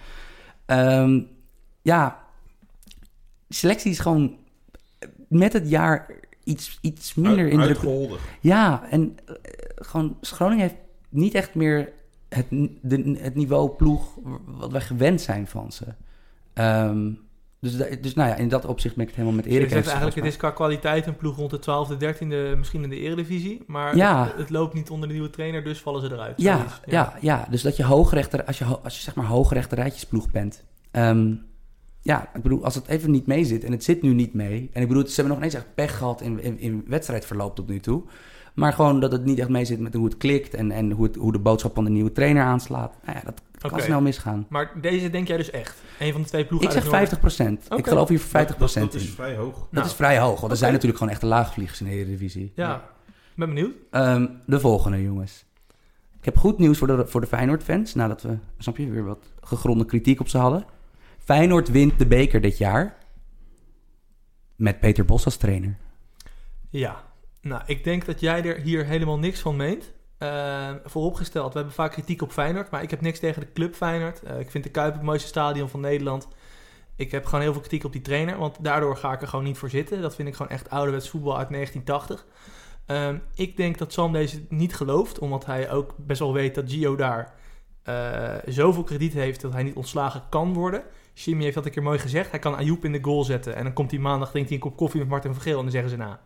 Ehm, 0.67 1.21
ja, 1.83 2.19
selectie 3.49 3.91
is 3.91 3.99
gewoon 3.99 4.37
met 5.29 5.53
het 5.53 5.69
jaar 5.71 6.11
iets, 6.47 6.79
iets 6.81 7.15
minder 7.15 7.45
Uit- 7.45 7.53
indrukwekkend. 7.53 8.21
Ja, 8.41 8.87
en 8.91 9.17
eh, 9.27 9.35
gewoon 9.77 10.17
Groningen 10.21 10.63
heeft 10.63 10.81
niet 11.09 11.35
echt 11.35 11.55
meer 11.55 11.93
het, 12.29 12.47
de, 12.83 13.17
het 13.21 13.35
niveau 13.35 13.71
ploeg 13.71 14.09
wat 14.47 14.73
wij 14.73 14.81
gewend 14.81 15.21
zijn 15.21 15.47
van 15.47 15.73
ze. 15.73 15.85
Ehm, 16.55 17.11
dus, 17.61 17.77
da- 17.77 17.97
dus 18.01 18.15
nou 18.15 18.29
ja, 18.29 18.35
in 18.37 18.49
dat 18.49 18.65
opzicht 18.65 18.95
ben 18.95 19.03
ik 19.05 19.09
het 19.11 19.17
helemaal 19.19 19.37
met 19.37 19.45
Dus 19.47 19.55
je 19.55 19.59
Erik 19.61 19.73
zegt 19.73 19.85
eens. 19.85 19.95
eigenlijk, 19.95 20.25
het 20.27 20.35
is 20.35 20.41
qua 20.41 20.51
kwaliteit 20.51 21.07
een 21.07 21.17
ploeg 21.17 21.37
rond 21.37 21.51
de 21.51 21.59
12e, 21.59 21.97
13e, 21.99 22.57
misschien 22.59 22.83
in 22.83 22.89
de 22.89 22.99
Eredivisie. 23.01 23.63
Maar 23.67 23.97
Ja. 23.97 24.25
het, 24.25 24.37
het 24.37 24.51
loopt 24.51 24.75
niet 24.75 24.91
onder 24.91 25.09
de 25.09 25.15
nieuwe 25.15 25.31
trainer, 25.31 25.65
dus 25.65 25.81
vallen 25.81 26.01
ze 26.01 26.13
eruit. 26.13 26.35
ja, 26.41 26.67
ja. 26.85 27.15
Ja, 27.21 27.47
dus 27.51 27.63
dat 27.63 27.77
je 27.77 27.85
hoogrechter, 27.85 28.45
als 28.45 28.59
je, 28.59 28.65
als 28.65 28.97
je 28.97 29.03
zeg 29.03 29.15
maar 29.15 29.27
hoogrechter 29.27 29.79
rijtjesploeg 29.79 30.31
bent. 30.31 30.65
Ehm, 30.91 31.33
ja, 32.07 32.29
ik 32.35 32.43
bedoel, 32.43 32.65
als 32.65 32.75
het 32.75 32.89
even 32.89 33.11
niet 33.11 33.27
mee 33.27 33.45
zit, 33.45 33.65
en 33.65 33.73
het 33.73 33.85
zit 33.85 34.03
nu 34.03 34.15
niet 34.15 34.35
mee. 34.35 34.71
En 34.73 34.83
ik 34.83 34.89
bedoel, 34.89 35.07
ze 35.07 35.15
hebben 35.15 35.33
nog 35.35 35.43
niet 35.43 35.55
eens 35.55 35.63
echt 35.65 35.75
pech 35.75 35.99
gehad 35.99 36.21
in, 36.21 36.43
in, 36.43 36.59
in 36.59 36.85
wedstrijdverloop 36.87 37.55
tot 37.55 37.69
nu 37.69 37.81
toe. 37.81 38.03
Maar 38.55 38.73
gewoon 38.73 39.01
dat 39.01 39.13
het 39.13 39.25
niet 39.25 39.39
echt 39.39 39.49
mee 39.49 39.65
zit 39.65 39.81
met 39.81 39.95
hoe 39.95 40.05
het 40.05 40.17
klikt 40.17 40.55
en, 40.55 40.71
en 40.71 40.91
hoe, 40.91 41.07
het, 41.07 41.17
hoe 41.17 41.33
de 41.33 41.39
boodschap 41.39 41.75
van 41.75 41.85
de 41.85 41.91
nieuwe 41.91 42.13
trainer 42.13 42.43
aanslaat. 42.43 42.95
Nou 43.05 43.19
ja, 43.19 43.25
dat 43.25 43.71
kan 43.73 43.81
snel 43.81 44.01
misgaan. 44.01 44.47
Maar 44.49 44.73
deze 44.81 45.11
denk 45.11 45.29
jij 45.29 45.37
dus 45.37 45.51
echt? 45.51 45.83
Een 45.99 46.13
van 46.13 46.23
de 46.23 46.29
twee 46.29 46.45
ploegen 46.45 46.69
Ik 46.69 46.75
zeg 46.75 46.83
het 46.83 46.93
50 46.93 47.21
procent. 47.21 47.67
Ik 47.77 47.87
geloof 47.87 48.09
hier 48.09 48.21
voor 48.21 48.29
50 48.29 48.57
Dat, 48.57 48.73
dat, 48.75 48.83
dat 48.83 48.95
in. 48.95 49.01
is 49.01 49.15
vrij 49.15 49.37
hoog. 49.37 49.55
Dat 49.55 49.69
Nou, 49.71 49.87
is 49.87 49.95
vrij 49.95 50.19
hoog, 50.19 50.41
want 50.41 50.53
er 50.53 50.59
zijn 50.59 50.73
natuurlijk 50.73 50.99
gewoon 50.99 51.13
echte 51.13 51.27
laagvliegers 51.27 51.81
in 51.81 51.87
de 51.87 51.93
Eredivisie. 51.93 52.53
Ja, 52.55 52.85
ben 53.35 53.49
benieuwd. 53.49 53.73
Ehm, 53.91 54.27
de 54.47 54.61
volgende, 54.61 55.03
jongens. 55.03 55.45
Ik 56.19 56.25
heb 56.25 56.37
goed 56.37 56.59
nieuws 56.59 56.79
voor 56.79 56.87
de, 56.87 57.07
voor 57.07 57.21
de 57.21 57.27
Feyenoord-fans. 57.27 57.95
Nadat 57.95 58.23
we, 58.23 58.37
snap 58.59 58.77
je, 58.77 58.91
weer 58.91 59.05
wat 59.05 59.25
gegronde 59.41 59.85
kritiek 59.85 60.21
op 60.21 60.29
ze 60.29 60.39
hadden. 60.39 60.65
Feyenoord 61.27 61.69
wint 61.69 61.99
de 61.99 62.07
beker 62.07 62.41
dit 62.41 62.59
jaar. 62.59 62.97
Met 64.57 64.81
Peter 64.81 65.05
Bos 65.05 65.25
als 65.25 65.37
trainer. 65.37 65.77
Ja, 66.71 67.05
nou, 67.41 67.63
ik 67.67 67.85
denk 67.85 68.05
dat 68.05 68.21
jij 68.21 68.45
er 68.45 68.61
hier 68.61 68.85
helemaal 68.85 69.19
niks 69.19 69.41
van 69.41 69.57
meent. 69.57 69.93
Eh, 70.19 70.71
vooropgesteld, 70.85 71.53
we 71.53 71.59
hebben 71.59 71.75
vaak 71.75 71.93
kritiek 71.93 72.23
op 72.23 72.33
Feyenoord, 72.33 72.71
maar 72.71 72.83
ik 72.83 72.91
heb 72.91 73.01
niks 73.01 73.19
tegen 73.19 73.41
de 73.41 73.53
club 73.53 73.75
Feyenoord. 73.75 74.23
Eh, 74.23 74.41
ik 74.41 74.51
vind 74.51 74.65
de 74.65 74.71
Kuip 74.71 74.93
het 74.93 75.03
mooiste 75.03 75.29
stadion 75.29 75.69
van 75.69 75.81
Nederland. 75.81 76.29
Ik 76.97 77.11
heb 77.11 77.25
gewoon 77.25 77.41
heel 77.41 77.53
veel 77.53 77.61
kritiek 77.61 77.85
op 77.85 77.93
die 77.93 78.03
trainer, 78.03 78.39
want 78.39 78.57
daardoor 78.61 78.97
ga 78.97 79.13
ik 79.13 79.23
er 79.23 79.29
gewoon 79.29 79.45
niet 79.45 79.59
voor 79.59 79.71
zitten. 79.71 80.03
Dat 80.03 80.15
vind 80.15 80.29
ik 80.29 80.35
gewoon 80.35 80.53
echt 80.53 80.71
ouderwets 80.71 81.09
voetbal 81.09 81.39
uit 81.39 81.51
1980. 81.51 82.27
Ehm, 82.87 83.19
ik 83.35 83.57
denk 83.57 83.79
dat 83.79 83.93
Sam 83.93 84.13
deze 84.13 84.43
niet 84.49 84.75
gelooft, 84.75 85.19
omdat 85.19 85.47
hij 85.47 85.71
ook 85.71 85.95
best 85.97 86.21
wel 86.21 86.33
weet 86.33 86.55
dat 86.55 86.71
Gio 86.71 86.97
daar 86.97 87.35
eh, 87.83 88.35
zoveel 88.47 88.83
krediet 88.83 89.13
heeft 89.13 89.41
dat 89.41 89.53
hij 89.53 89.63
niet 89.63 89.77
ontslagen 89.77 90.23
kan 90.29 90.53
worden. 90.53 90.83
Jimmy 91.19 91.43
heeft 91.43 91.55
dat 91.55 91.65
een 91.65 91.71
keer 91.71 91.83
mooi 91.83 91.99
gezegd. 91.99 92.31
Hij 92.31 92.39
kan 92.39 92.57
Ayoub 92.57 92.85
in 92.85 92.93
de 92.93 93.03
goal 93.03 93.25
zetten 93.25 93.57
en 93.57 93.65
dan 93.65 93.73
komt 93.73 93.91
hij 93.91 94.01
maandag, 94.01 94.31
drinkt 94.31 94.49
hij 94.49 94.59
een 94.59 94.65
kop 94.65 94.77
koffie 94.77 95.01
met 95.01 95.09
Martin 95.09 95.33
van 95.33 95.43
Geel 95.43 95.57
en 95.57 95.63
dan 95.63 95.71
zeggen 95.71 95.91
ze 95.91 95.97
na. 95.97 96.21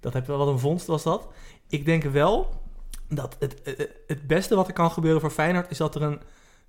Dat 0.00 0.12
heb 0.12 0.26
wel 0.26 0.38
wat 0.38 0.48
een 0.48 0.58
vondst 0.58 0.86
was 0.86 1.02
dat. 1.02 1.28
Ik 1.68 1.84
denk 1.84 2.02
wel 2.02 2.62
dat 3.08 3.36
het, 3.38 3.60
het, 3.64 3.90
het 4.06 4.26
beste 4.26 4.54
wat 4.54 4.66
er 4.66 4.72
kan 4.72 4.90
gebeuren 4.90 5.20
voor 5.20 5.30
Feyenoord 5.30 5.70
is 5.70 5.76
dat 5.76 5.94
er 5.94 6.02
een 6.02 6.20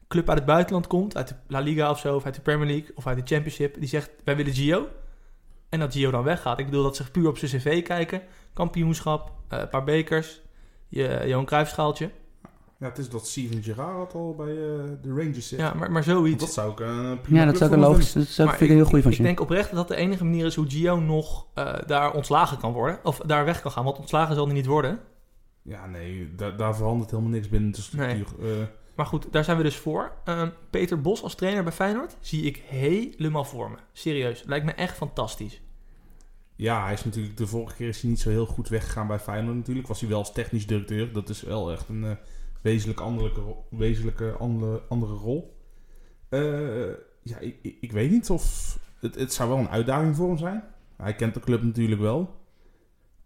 club 0.07 0.29
uit 0.29 0.37
het 0.37 0.47
buitenland 0.47 0.87
komt, 0.87 1.17
uit 1.17 1.27
de 1.27 1.35
La 1.47 1.59
Liga 1.59 1.89
of 1.89 1.99
zo, 1.99 2.15
of 2.15 2.25
uit 2.25 2.35
de 2.35 2.41
Premier 2.41 2.67
League 2.67 2.91
of 2.95 3.07
uit 3.07 3.17
de 3.17 3.35
Championship, 3.35 3.75
die 3.79 3.89
zegt 3.89 4.11
wij 4.23 4.35
willen 4.35 4.53
Gio. 4.53 4.87
En 5.69 5.79
dat 5.79 5.93
Gio 5.93 6.11
dan 6.11 6.23
weggaat. 6.23 6.59
Ik 6.59 6.65
bedoel 6.65 6.83
dat 6.83 6.95
ze 6.95 7.11
puur 7.11 7.27
op 7.27 7.37
zijn 7.37 7.51
cv 7.51 7.83
kijken. 7.83 8.21
Kampioenschap, 8.53 9.31
eh, 9.47 9.59
een 9.59 9.69
paar 9.69 9.83
bekers, 9.83 10.41
je 10.87 11.23
Johan 11.25 11.45
Cruijffschaaltje. 11.45 12.11
Ja, 12.81 12.87
het 12.87 12.97
is 12.97 13.09
dat 13.09 13.27
Steven 13.27 13.63
Gerrard 13.63 14.13
al 14.13 14.35
bij 14.35 14.47
eh, 14.47 14.83
de 15.01 15.09
Rangers 15.09 15.47
zit. 15.47 15.59
Ja, 15.59 15.73
maar, 15.73 15.91
maar 15.91 16.03
Want 16.03 16.17
zoiets. 16.17 16.39
dat 16.43 16.53
zou 16.53 16.71
ik 16.71 16.79
een 16.79 17.21
prima 17.21 17.39
Ja, 17.39 17.45
dat 17.45 17.57
zou 17.57 17.71
ik 17.73 17.79
logisch. 17.79 18.13
Dat 18.13 18.25
zou, 18.27 18.47
Maar 18.47 18.57
vind 18.57 18.69
ik 18.69 18.77
een 18.77 18.83
heel 18.83 18.91
goed 18.93 19.01
van 19.01 19.11
Ik 19.11 19.21
denk 19.21 19.39
oprecht 19.39 19.67
dat 19.67 19.77
dat 19.77 19.87
de 19.87 19.95
enige 19.95 20.23
manier 20.23 20.45
is 20.45 20.55
hoe 20.55 20.69
Gio 20.69 20.99
nog 20.99 21.47
eh, 21.53 21.73
daar 21.87 22.13
ontslagen 22.13 22.57
kan 22.57 22.71
worden. 22.73 22.99
Of 23.03 23.17
daar 23.17 23.45
weg 23.45 23.61
kan 23.61 23.71
gaan. 23.71 23.83
Want 23.83 23.97
ontslagen 23.97 24.35
zal 24.35 24.45
hij 24.45 24.53
niet 24.53 24.65
worden. 24.65 24.99
Ja, 25.61 25.85
nee, 25.87 26.35
daar, 26.35 26.57
daar 26.57 26.75
verandert 26.75 27.11
helemaal 27.11 27.31
niks 27.31 27.49
binnen 27.49 27.71
de 27.71 27.81
structuur. 27.81 28.25
Eh, 28.41 28.47
Maar 28.95 29.05
goed, 29.05 29.27
daar 29.31 29.43
zijn 29.43 29.57
we 29.57 29.63
dus 29.63 29.75
voor. 29.77 30.11
Ehm, 30.25 30.49
Peter 30.69 31.01
Bos 31.01 31.23
als 31.23 31.35
trainer 31.35 31.63
bij 31.63 31.71
Feyenoord 31.73 32.15
zie 32.19 32.43
ik 32.43 32.57
helemaal 32.67 33.45
voor 33.45 33.69
me. 33.71 33.77
Serieus, 33.91 34.43
lijkt 34.45 34.65
me 34.65 34.71
echt 34.71 34.97
fantastisch. 34.97 35.61
ja, 36.55 36.83
hij 36.83 36.93
is 36.93 37.03
natuurlijk 37.05 37.37
de 37.37 37.47
vorige 37.47 37.75
keer 37.75 37.87
is 37.87 38.01
hij 38.01 38.09
niet 38.09 38.19
zo 38.19 38.29
heel 38.29 38.45
goed 38.45 38.69
weggegaan 38.69 39.07
bij 39.07 39.19
Feyenoord 39.19 39.55
natuurlijk. 39.55 39.87
Was 39.87 39.99
hij 39.99 40.09
wel 40.09 40.17
als 40.19 40.33
technisch 40.33 40.67
directeur. 40.67 41.13
Dat 41.13 41.29
is 41.29 41.41
wel 41.41 41.71
echt 41.71 41.89
een 41.89 42.03
eh, 42.03 42.11
wezenlijk, 42.61 42.99
anderlijke, 42.99 43.41
wezenlijke 43.69 44.31
andere, 44.31 44.81
andere 44.89 45.13
rol. 45.13 45.57
Eh, 46.29 46.89
ja, 47.23 47.37
ik, 47.39 47.57
ik, 47.61 47.77
ik 47.81 47.91
weet 47.91 48.11
niet 48.11 48.29
of... 48.29 48.77
Het, 48.99 49.15
het 49.15 49.33
zou 49.33 49.49
wel 49.49 49.57
een 49.57 49.69
uitdaging 49.69 50.15
voor 50.15 50.27
hem 50.27 50.37
zijn. 50.37 50.63
Hij 50.95 51.15
kent 51.15 51.33
de 51.33 51.39
club 51.39 51.63
natuurlijk 51.63 52.01
wel. 52.01 52.39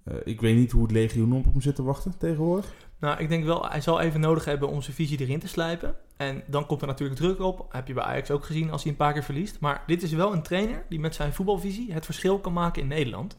Eh, 0.03 0.15
ik 0.23 0.41
weet 0.41 0.55
niet 0.55 0.71
hoe 0.71 0.81
het 0.81 0.91
legioen 0.91 1.33
op 1.33 1.45
hem 1.45 1.61
zit 1.61 1.75
te 1.75 1.83
wachten 1.83 2.17
tegenwoordig. 2.17 2.73
Nou, 2.99 3.19
ik 3.19 3.29
denk 3.29 3.43
wel, 3.43 3.69
hij 3.69 3.81
zal 3.81 4.01
even 4.01 4.19
nodig 4.19 4.45
hebben 4.45 4.69
om 4.69 4.81
zijn 4.81 4.95
visie 4.95 5.19
erin 5.19 5.39
te 5.39 5.47
slijpen. 5.47 5.95
En 6.17 6.43
dan 6.47 6.65
komt 6.65 6.81
er 6.81 6.87
natuurlijk 6.87 7.19
druk 7.19 7.39
op. 7.39 7.65
Heb 7.69 7.87
je 7.87 7.93
bij 7.93 8.03
Ajax 8.03 8.31
ook 8.31 8.45
gezien 8.45 8.71
als 8.71 8.83
hij 8.83 8.91
een 8.91 8.97
paar 8.97 9.13
keer 9.13 9.23
verliest. 9.23 9.59
Maar 9.59 9.83
dit 9.87 10.03
is 10.03 10.11
wel 10.11 10.33
een 10.33 10.41
trainer 10.41 10.85
die 10.89 10.99
met 10.99 11.15
zijn 11.15 11.33
voetbalvisie 11.33 11.93
het 11.93 12.05
verschil 12.05 12.39
kan 12.39 12.53
maken 12.53 12.81
in 12.81 12.87
Nederland. 12.87 13.37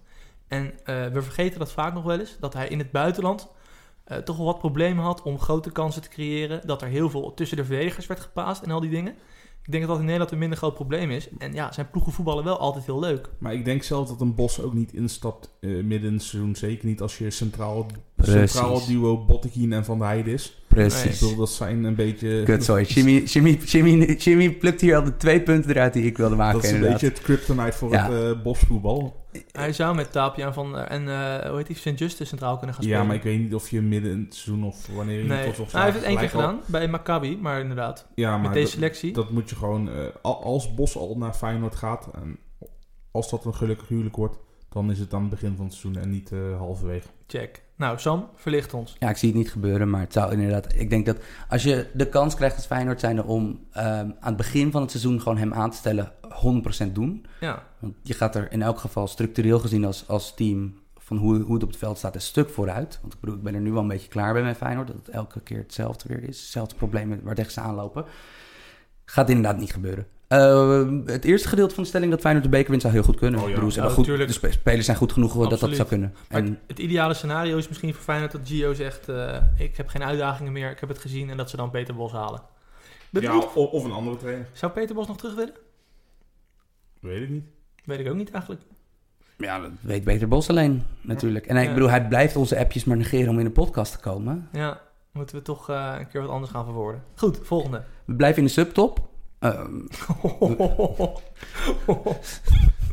En 0.49 0.73
eh, 0.85 1.07
we 1.07 1.23
vergeten 1.23 1.59
dat 1.59 1.73
vaak 1.73 1.95
nog 1.95 2.05
wel 2.05 2.19
eens. 2.19 2.37
Dat 2.41 2.55
hij 2.55 2.69
in 2.69 2.79
het 2.79 2.91
buitenland 2.91 3.49
eh, 4.07 4.19
toch 4.19 4.37
wel 4.37 4.47
wat 4.47 4.59
problemen 4.59 5.05
had 5.05 5.23
om 5.23 5.39
grote 5.39 5.73
kansen 5.73 6.03
te 6.03 6.09
creëren. 6.09 6.67
Dat 6.67 6.83
er 6.83 6.89
heel 6.89 7.11
veel 7.11 7.35
tussen 7.35 7.57
de 7.57 7.65
verdedigers 7.65 8.07
werd 8.07 8.21
gepaast 8.21 8.63
en 8.63 8.71
al 8.71 8.81
die 8.81 8.91
dingen. 8.91 9.15
Ik 9.63 9.73
denk 9.73 9.83
dat 9.83 9.91
dat 9.91 9.99
in 9.99 10.05
Nederland 10.05 10.33
een 10.33 10.39
minder 10.39 10.59
groot 10.59 10.75
probleem 10.75 11.11
is. 11.11 11.29
En 11.39 11.53
ja, 11.53 11.73
zijn 11.73 11.91
ploegen 11.91 12.13
voetballen 12.13 12.45
wel 12.45 12.59
altijd 12.59 12.85
heel 12.85 13.01
leuk. 13.01 13.31
Maar 13.39 13.55
ik 13.55 13.65
denk 13.65 13.83
zelf 13.83 14.09
dat 14.09 14.21
een 14.21 14.35
Bos 14.35 14.61
ook 14.61 14.75
niet 14.75 14.93
instapt 14.93 15.51
eh, 15.61 15.71
midden 15.71 16.09
in 16.09 16.15
het 16.15 16.23
seizoen. 16.23 16.57
Zeker 16.57 16.87
niet 16.87 17.01
als 17.01 17.19
je 17.19 17.31
centraal, 17.31 17.87
Precies. 18.17 18.53
centraal 18.53 18.87
duo 18.87 19.25
Botteguin 19.25 19.73
en 19.73 19.85
Van 19.85 19.99
der 19.99 20.07
Heijden 20.09 20.33
is. 20.33 20.47
Ik 20.47 20.67
Precies. 20.69 21.19
bedoel, 21.21 21.37
dat 21.37 21.51
zijn 21.51 21.85
een 21.85 21.95
beetje... 21.95 22.43
Kut, 22.43 22.65
sorry. 22.65 22.85
Jimmy, 22.85 23.23
Jimmy, 23.23 23.59
Jimmy, 23.65 24.05
Jimmy 24.19 24.51
plukt 24.53 24.81
hier 24.81 24.97
al 24.97 25.05
de 25.05 25.17
twee 25.17 25.41
punten 25.43 25.71
eruit 25.71 25.93
die 25.93 26.05
ik 26.05 26.17
wilde 26.17 26.37
maken. 26.37 26.55
Dat 26.55 26.63
is 26.65 26.69
een 26.71 26.75
inderdaad. 26.77 27.01
beetje 27.01 27.15
het 27.17 27.25
kryptonite 27.25 27.77
voor 27.77 27.93
Ja. 27.93 28.11
het 28.11 28.37
eh 28.37 28.43
bosvoetbal. 28.43 29.25
Hij 29.53 29.73
zou 29.73 29.95
met 29.95 30.13
Tapia 30.13 30.53
van 30.53 30.79
eh, 30.79 30.91
en 30.97 31.09
eh, 31.09 31.49
hoe 31.49 31.57
heet 31.57 31.67
die, 31.67 31.77
St. 31.77 31.99
Justus 31.99 32.29
centraal 32.29 32.57
kunnen 32.57 32.75
gaan 32.75 32.85
spelen. 32.85 33.01
Ja, 33.03 33.07
maar 33.09 33.17
ik 33.17 33.23
weet 33.23 33.39
niet 33.41 33.55
of 33.55 33.69
je 33.71 33.81
midden 33.81 34.13
in 34.13 34.21
het 34.25 34.35
seizoen 34.35 34.65
of 34.67 34.87
wanneer 34.95 35.19
je 35.19 35.25
Nee, 35.25 35.45
tot 35.45 35.53
Nou, 35.57 35.63
of 35.67 35.73
hij 35.73 35.83
heeft 35.85 35.97
het 35.97 36.05
één 36.05 36.17
keer 36.19 36.29
gedaan 36.29 36.61
bij 36.67 36.89
Maccabi, 36.89 37.37
maar 37.41 37.61
inderdaad. 37.61 38.07
Ja, 38.15 38.31
maar 38.31 38.41
met 38.41 38.53
deze 38.53 38.65
dat, 38.65 38.75
selectie. 38.75 39.13
dat 39.13 39.31
moet 39.31 39.51
je 39.51 39.57
gewoon... 39.57 39.89
al- 40.23 40.43
als 40.43 40.75
Bos 40.75 40.97
al 40.97 41.15
naar 41.19 41.33
Feyenoord 41.35 41.75
gaat... 41.77 42.09
En 42.15 42.39
als 43.11 43.31
dat 43.31 43.45
een 43.45 43.55
gelukkig 43.55 43.89
huwelijk 43.89 44.17
wordt... 44.17 44.37
Dan 44.69 44.91
is 44.91 44.99
het 44.99 45.15
aan 45.15 45.21
het 45.21 45.31
begin 45.31 45.57
van 45.57 45.65
het 45.65 45.75
seizoen 45.75 46.03
en 46.03 46.11
niet 46.11 46.33
eh, 46.33 46.39
halverwege. 46.59 47.07
Check. 47.27 47.63
Nou, 47.77 47.99
Sam, 47.99 48.29
verlicht 48.35 48.75
ons. 48.75 48.97
Ja, 48.99 49.09
ik 49.09 49.17
zie 49.17 49.29
het 49.29 49.39
niet 49.39 49.51
gebeuren, 49.51 49.91
maar 49.91 50.01
het 50.01 50.13
zou 50.13 50.33
inderdaad... 50.33 50.75
Ik 50.75 50.91
denk 50.91 51.07
dat 51.07 51.19
als 51.49 51.63
je 51.63 51.87
de 51.93 52.09
kans 52.09 52.35
krijgt 52.35 52.57
als 52.57 52.67
Feyenoord 52.67 53.01
zijnde 53.01 53.25
om 53.25 53.67
ehm, 53.73 53.87
aan 53.87 54.17
het 54.21 54.37
begin 54.37 54.71
van 54.71 54.83
het 54.83 54.91
seizoen 54.91 55.21
gewoon 55.21 55.39
hem 55.39 55.55
aan 55.55 55.71
te 55.71 55.77
stellen, 55.77 56.13
100% 56.89 56.93
doen. 56.93 57.27
Ja, 57.41 57.63
Want 57.79 57.95
je 58.03 58.15
gaat 58.15 58.35
er 58.35 58.53
in 58.53 58.63
elk 58.63 58.79
geval 58.79 59.07
structureel 59.07 59.59
gezien 59.59 59.85
als, 59.85 60.09
als 60.09 60.35
team 60.35 60.75
van 60.99 61.17
hoe, 61.17 61.41
hoe 61.41 61.55
het 61.55 61.63
op 61.63 61.69
het 61.69 61.79
veld 61.79 61.99
staat 61.99 62.15
een 62.15 62.21
stuk 62.21 62.51
vooruit. 62.51 62.99
Want 63.01 63.15
ik 63.15 63.21
bedoel, 63.21 63.37
ik 63.37 63.43
ben 63.43 63.55
er 63.55 63.61
nu 63.61 63.73
wel 63.73 63.83
een 63.83 63.89
beetje 63.89 64.09
klaar 64.09 64.33
bij 64.33 64.43
met 64.43 64.57
Feyenoord. 64.57 64.87
Dat 64.87 64.97
het 64.97 65.09
elke 65.09 65.41
keer 65.41 65.59
hetzelfde 65.59 66.09
weer 66.09 66.23
is. 66.23 66.41
Hetzelfde 66.41 66.75
probleem 66.75 67.21
waar 67.23 67.35
tegen 67.35 67.53
ze 67.53 67.61
aanlopen. 67.61 68.05
Gaat 69.05 69.29
inderdaad 69.29 69.59
niet 69.59 69.73
gebeuren. 69.73 70.07
Eh, 70.29 70.83
het 71.05 71.25
eerste 71.25 71.49
gedeelte 71.49 71.75
van 71.75 71.83
de 71.83 71.89
stelling 71.89 72.11
dat 72.11 72.21
Feyenoord 72.21 72.45
de 72.45 72.51
beker 72.51 72.71
wint 72.71 72.83
zou 72.83 72.95
heel 72.95 73.03
goed 73.03 73.17
kunnen. 73.17 73.39
Oh 73.41 73.45
ja. 73.45 73.49
Ik 73.49 73.55
bedoel, 73.55 73.71
ze 73.71 73.81
Ja, 73.81 73.87
hebben 73.87 74.05
goed, 74.05 74.27
de 74.27 74.33
spe- 74.33 74.53
spelers 74.53 74.85
zijn 74.85 74.97
goed 74.97 75.13
genoeg 75.13 75.49
dat 75.49 75.61
dat 75.61 75.75
zou 75.75 75.89
kunnen. 75.89 76.15
En 76.29 76.59
het 76.67 76.79
ideale 76.79 77.15
scenario 77.15 77.57
is 77.57 77.69
misschien 77.69 77.95
voor 77.95 78.03
Feyenoord 78.03 78.33
dat 78.33 78.41
Gio 78.45 78.75
zegt... 78.75 79.09
eh, 79.09 79.37
ik 79.57 79.77
heb 79.77 79.89
geen 79.89 80.03
uitdagingen 80.05 80.53
meer, 80.53 80.71
ik 80.71 80.81
heb 80.81 80.89
het 80.89 80.99
gezien... 80.99 81.31
en 81.31 81.37
dat 81.37 81.51
ze 81.51 81.57
dan 81.57 81.71
Peter 81.71 81.95
Bos 81.95 82.13
halen. 82.13 82.41
Ja, 83.11 83.37
of, 83.37 83.57
of 83.57 83.85
een 83.85 83.93
andere 83.93 84.17
trainer. 84.17 84.47
Zou 84.53 84.73
Peter 84.73 84.95
Bos 84.95 85.07
nog 85.07 85.17
terug 85.17 85.35
willen? 85.35 85.55
Weet 87.01 87.23
ik 87.23 87.29
niet. 87.29 87.45
Weet 87.85 87.99
ik 88.01 88.09
ook 88.09 88.17
niet 88.17 88.31
eigenlijk. 88.31 88.63
ja, 89.37 89.61
dat 89.61 89.71
weet 89.81 90.05
Peter 90.05 90.29
Bos 90.29 90.49
alleen 90.49 90.83
natuurlijk. 91.01 91.47
En 91.47 91.55
hij, 91.55 91.63
Ja. 91.65 91.69
ik 91.69 91.75
bedoel, 91.75 91.91
hij 91.91 92.09
blijft 92.09 92.37
onze 92.37 92.59
appjes 92.59 92.85
maar 92.85 92.97
negeren 92.97 93.29
om 93.31 93.39
in 93.39 93.45
de 93.45 93.51
podcast 93.51 93.93
te 93.93 93.99
komen. 93.99 94.49
Ja, 94.53 94.81
moeten 95.13 95.37
we 95.37 95.43
toch 95.43 95.71
eh, 95.71 95.95
een 95.99 96.09
keer 96.09 96.21
wat 96.21 96.31
anders 96.31 96.51
gaan 96.53 96.65
verwoorden. 96.65 97.03
Goed, 97.15 97.39
volgende. 97.43 97.83
We 98.05 98.15
blijven 98.15 98.39
in 98.39 98.45
de 98.47 98.53
subtop. 98.53 99.09
Ehm, 99.39 99.81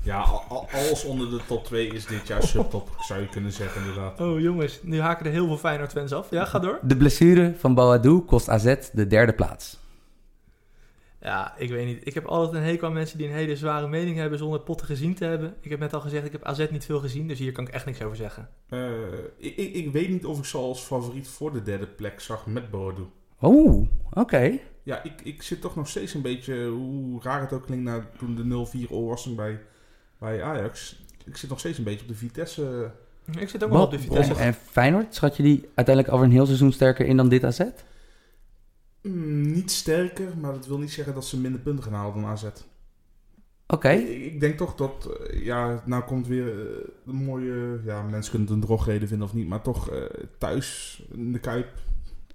Ja, 0.04 0.20
al- 0.22 0.44
al- 0.50 0.68
alles 0.74 1.04
onder 1.06 1.30
de 1.30 1.40
top 1.48 1.66
2 1.66 1.88
is 1.88 2.06
dit 2.06 2.28
jaar 2.28 2.44
subtop, 2.44 2.90
zou 3.00 3.22
je 3.22 3.28
kunnen 3.30 3.52
zeggen 3.52 3.82
inderdaad. 3.82 4.22
oh 4.22 4.40
jongens, 4.40 4.80
nu 4.84 5.00
haken 5.02 5.26
er 5.26 5.32
heel 5.32 5.46
veel 5.48 5.58
Feyenoord-fans 5.58 6.12
af. 6.14 6.30
Ja, 6.30 6.46
ga 6.46 6.60
door. 6.60 6.80
de 6.82 6.98
blessure 6.98 7.54
van 7.58 7.74
Boadou 7.74 8.20
kost 8.22 8.50
AZ 8.50 8.76
de 8.94 9.08
derde 9.08 9.34
plaats. 9.34 9.82
Ja, 11.22 11.54
ik 11.58 11.70
weet 11.70 11.86
niet. 11.86 12.08
Ik 12.08 12.14
heb 12.14 12.26
altijd 12.26 12.56
een 12.64 12.70
hekel 12.70 12.88
aan 12.88 12.94
mensen 12.94 13.18
die 13.18 13.28
een 13.28 13.34
hele 13.34 13.56
zware 13.56 13.88
mening 13.88 14.18
hebben 14.18 14.38
zonder 14.40 14.60
potten 14.60 14.88
gezien 14.88 15.14
te 15.16 15.26
hebben. 15.26 15.54
Ik 15.62 15.70
heb 15.72 15.80
net 15.80 15.94
al 15.94 16.00
gezegd, 16.02 16.26
ik 16.26 16.32
heb 16.32 16.44
AZ 16.44 16.66
niet 16.72 16.86
veel 16.86 17.00
gezien, 17.00 17.28
dus 17.28 17.40
hier 17.40 17.52
kan 17.52 17.68
ik 17.68 17.74
echt 17.74 17.86
niks 17.86 18.02
over 18.02 18.18
zeggen. 18.18 18.50
Eh, 18.70 18.80
ik, 19.38 19.56
ik, 19.56 19.74
ik 19.74 19.92
weet 19.92 20.10
niet 20.10 20.26
of 20.26 20.38
ik 20.38 20.46
ze 20.46 20.58
als 20.58 20.82
favoriet 20.82 21.28
voor 21.28 21.52
de 21.54 21.62
derde 21.62 21.88
plek 21.88 22.20
zag 22.20 22.46
met 22.46 22.70
Boadu. 22.70 23.08
Oeh, 23.42 23.88
oké. 24.12 24.60
Ja, 24.84 25.04
ik, 25.04 25.22
ik 25.24 25.42
zit 25.42 25.62
toch 25.62 25.76
nog 25.76 25.88
steeds 25.90 26.14
een 26.14 26.22
beetje, 26.22 26.68
hoe 26.68 27.22
raar 27.22 27.42
het 27.42 27.54
ook 27.54 27.66
klinkt, 27.66 27.84
naar 27.84 28.08
toen 28.18 28.36
de 28.36 28.88
0-4 28.88 28.90
overwasting 28.90 29.36
bij, 29.36 29.60
bij 30.18 30.44
Ajax. 30.44 31.04
Ik 31.26 31.38
zit 31.38 31.50
nog 31.50 31.60
steeds 31.60 31.78
een 31.78 31.84
beetje 31.84 32.02
op 32.02 32.08
de 32.08 32.16
Vitesse. 32.16 32.92
Ik 33.40 33.50
zit 33.50 33.64
ook 33.64 33.72
wel 33.72 33.84
op 33.84 33.92
de 33.92 34.00
Vitesse. 34.00 34.34
En 34.34 34.54
Feyenoord, 34.54 35.16
schat 35.16 35.38
je 35.38 35.44
die 35.44 35.70
uiteindelijk 35.76 36.16
over 36.16 36.26
een 36.26 36.32
heel 36.32 36.46
seizoen 36.46 36.72
sterker 36.72 37.06
in 37.06 37.18
dan 37.18 37.30
dit 37.30 37.44
AZ? 37.44 37.62
Mm, 39.02 39.52
niet 39.52 39.72
sterker, 39.72 40.38
maar 40.38 40.54
dat 40.54 40.68
wil 40.68 40.78
niet 40.78 40.92
zeggen 40.92 41.14
dat 41.14 41.26
ze 41.26 41.40
minder 41.40 41.62
punten 41.62 41.84
gaan 41.84 41.94
halen 41.94 42.14
dan 42.14 42.26
AZ. 42.26 42.44
Oké. 43.68 43.90
Ik, 43.90 44.34
ik 44.34 44.40
denk 44.40 44.58
toch 44.58 44.76
dat, 44.76 45.18
eh, 45.30 45.46
ja, 45.46 45.84
nou 45.86 46.04
komt 46.04 46.28
weer 46.28 46.48
eh, 46.48 46.90
een 47.06 47.16
mooie, 47.16 47.82
ja, 47.86 48.02
mensen 48.02 48.32
kunnen 48.32 48.50
het 48.50 48.58
een 48.58 48.66
drogreden 48.66 49.08
vinden 49.08 49.28
of 49.28 49.34
niet, 49.34 49.48
maar 49.48 49.62
toch 49.62 49.90
eh, 49.90 50.02
thuis 50.38 51.02
in 51.12 51.32
de 51.32 51.40
Kuip. 51.40 51.68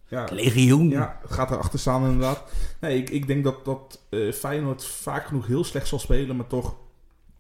Ja, 0.08 0.26
Legioen. 0.32 0.88
Ja, 0.88 1.20
gaat 1.26 1.50
erachter 1.50 1.78
staan 1.78 2.04
inderdaad. 2.04 2.42
Nee, 2.80 2.98
ik, 2.98 3.10
ik 3.10 3.26
denk 3.26 3.44
dat, 3.44 3.64
dat 3.64 4.06
eh, 4.10 4.32
Feyenoord 4.32 4.84
vaak 4.84 5.26
genoeg 5.26 5.46
heel 5.46 5.64
slecht 5.64 5.88
zal 5.88 5.98
spelen, 5.98 6.36
maar 6.36 6.46
toch 6.46 6.76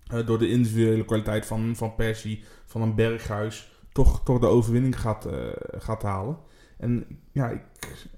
eh, 0.06 0.26
door 0.26 0.38
de 0.38 0.48
individuele 0.48 1.04
kwaliteit 1.04 1.46
van, 1.46 1.76
van 1.76 1.94
Persie, 1.94 2.44
van 2.66 2.82
een 2.82 2.94
Berghuis, 2.94 3.70
toch, 3.92 4.20
toch 4.24 4.38
de 4.38 4.46
overwinning 4.46 5.00
gaat, 5.00 5.26
eh, 5.26 5.36
gaat 5.78 6.02
halen. 6.02 6.36
En 6.78 7.06
ja, 7.32 7.48
ik, 7.48 7.62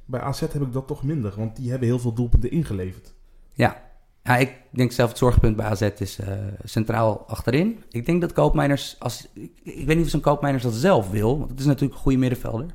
bij 0.05 0.21
AZ 0.21 0.41
heb 0.41 0.63
ik 0.63 0.73
dat 0.73 0.87
toch 0.87 1.03
minder, 1.03 1.33
want 1.37 1.57
die 1.57 1.71
hebben 1.71 1.89
heel 1.89 1.99
veel 1.99 2.13
doelpunten 2.13 2.51
ingeleverd. 2.51 3.15
Ja. 3.53 3.83
ja, 4.23 4.37
ik 4.37 4.57
denk 4.71 4.93
zelf 4.93 5.09
het 5.09 5.19
zorgpunt 5.19 5.57
bij 5.57 5.67
AZ 5.67 5.81
is 5.99 6.19
centraal 6.65 7.25
achterin. 7.27 7.83
Ik 7.91 8.07
denk 8.07 8.21
dat 8.21 8.33
Koopmeiners, 8.33 8.97
als, 8.99 9.29
ik, 9.35 9.53
ik 9.63 9.87
weet 9.87 9.97
niet 9.97 10.05
of 10.05 10.11
zo'n 10.11 10.21
Koopmeiners 10.21 10.63
dat 10.63 10.73
zelf 10.73 11.11
wil, 11.11 11.39
want 11.39 11.51
het 11.51 11.61
is 11.61 11.67
natuurlijk 11.67 11.95
een 11.95 12.03
goede 12.03 12.19
middenvelder. 12.19 12.67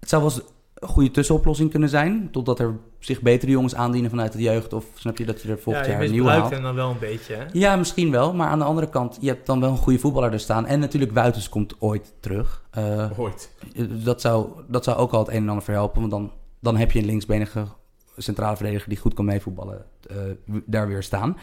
Het 0.00 0.08
zou 0.08 0.22
wel 0.22 0.30
eens 0.30 0.51
een 0.82 0.88
goede 0.88 1.10
tussenoplossing 1.10 1.70
kunnen 1.70 1.88
zijn, 1.88 2.28
totdat 2.30 2.58
er 2.58 2.78
zich 2.98 3.20
betere 3.20 3.50
jongens 3.52 3.74
aandienen 3.74 4.10
vanuit 4.10 4.32
de 4.32 4.42
jeugd, 4.42 4.72
of 4.72 4.84
snap 4.94 5.18
je 5.18 5.24
dat 5.24 5.42
je 5.42 5.48
er 5.48 5.58
volgend 5.58 5.86
ja, 5.86 5.92
je 5.92 5.98
jaar 5.98 6.06
een 6.06 6.12
nieuwe 6.12 6.28
misbruikt 6.28 6.54
haalt. 6.54 6.64
hem 6.64 6.74
dan 6.76 6.84
wel 6.84 6.90
een 6.90 7.10
beetje, 7.10 7.34
hè? 7.34 7.44
Ja, 7.52 7.76
misschien 7.76 8.10
wel, 8.10 8.34
maar 8.34 8.48
aan 8.48 8.58
de 8.58 8.64
andere 8.64 8.88
kant, 8.88 9.18
je 9.20 9.28
hebt 9.28 9.46
dan 9.46 9.60
wel 9.60 9.70
een 9.70 9.76
goede 9.76 9.98
voetballer 9.98 10.32
er 10.32 10.40
staan. 10.40 10.66
En 10.66 10.80
natuurlijk 10.80 11.12
Wuitens 11.12 11.48
komt 11.48 11.74
ooit 11.78 12.14
terug. 12.20 12.64
Eh, 12.70 13.10
Ooit. 13.18 13.50
dat, 14.04 14.20
zou, 14.20 14.48
dat 14.68 14.84
zou 14.84 14.96
ook 14.96 15.12
al 15.12 15.18
het 15.18 15.28
een 15.28 15.42
en 15.42 15.48
ander 15.48 15.64
verhelpen. 15.64 16.00
Want 16.00 16.12
dan, 16.12 16.32
dan 16.60 16.76
heb 16.76 16.90
je 16.90 16.98
een 16.98 17.06
linksbenige 17.06 17.64
centrale 18.16 18.56
verdediger 18.56 18.88
die 18.88 18.98
goed 18.98 19.14
kan 19.14 19.24
meevoetballen 19.24 19.84
eh, 20.10 20.16
daar 20.66 20.88
weer 20.88 21.02
staan. 21.02 21.36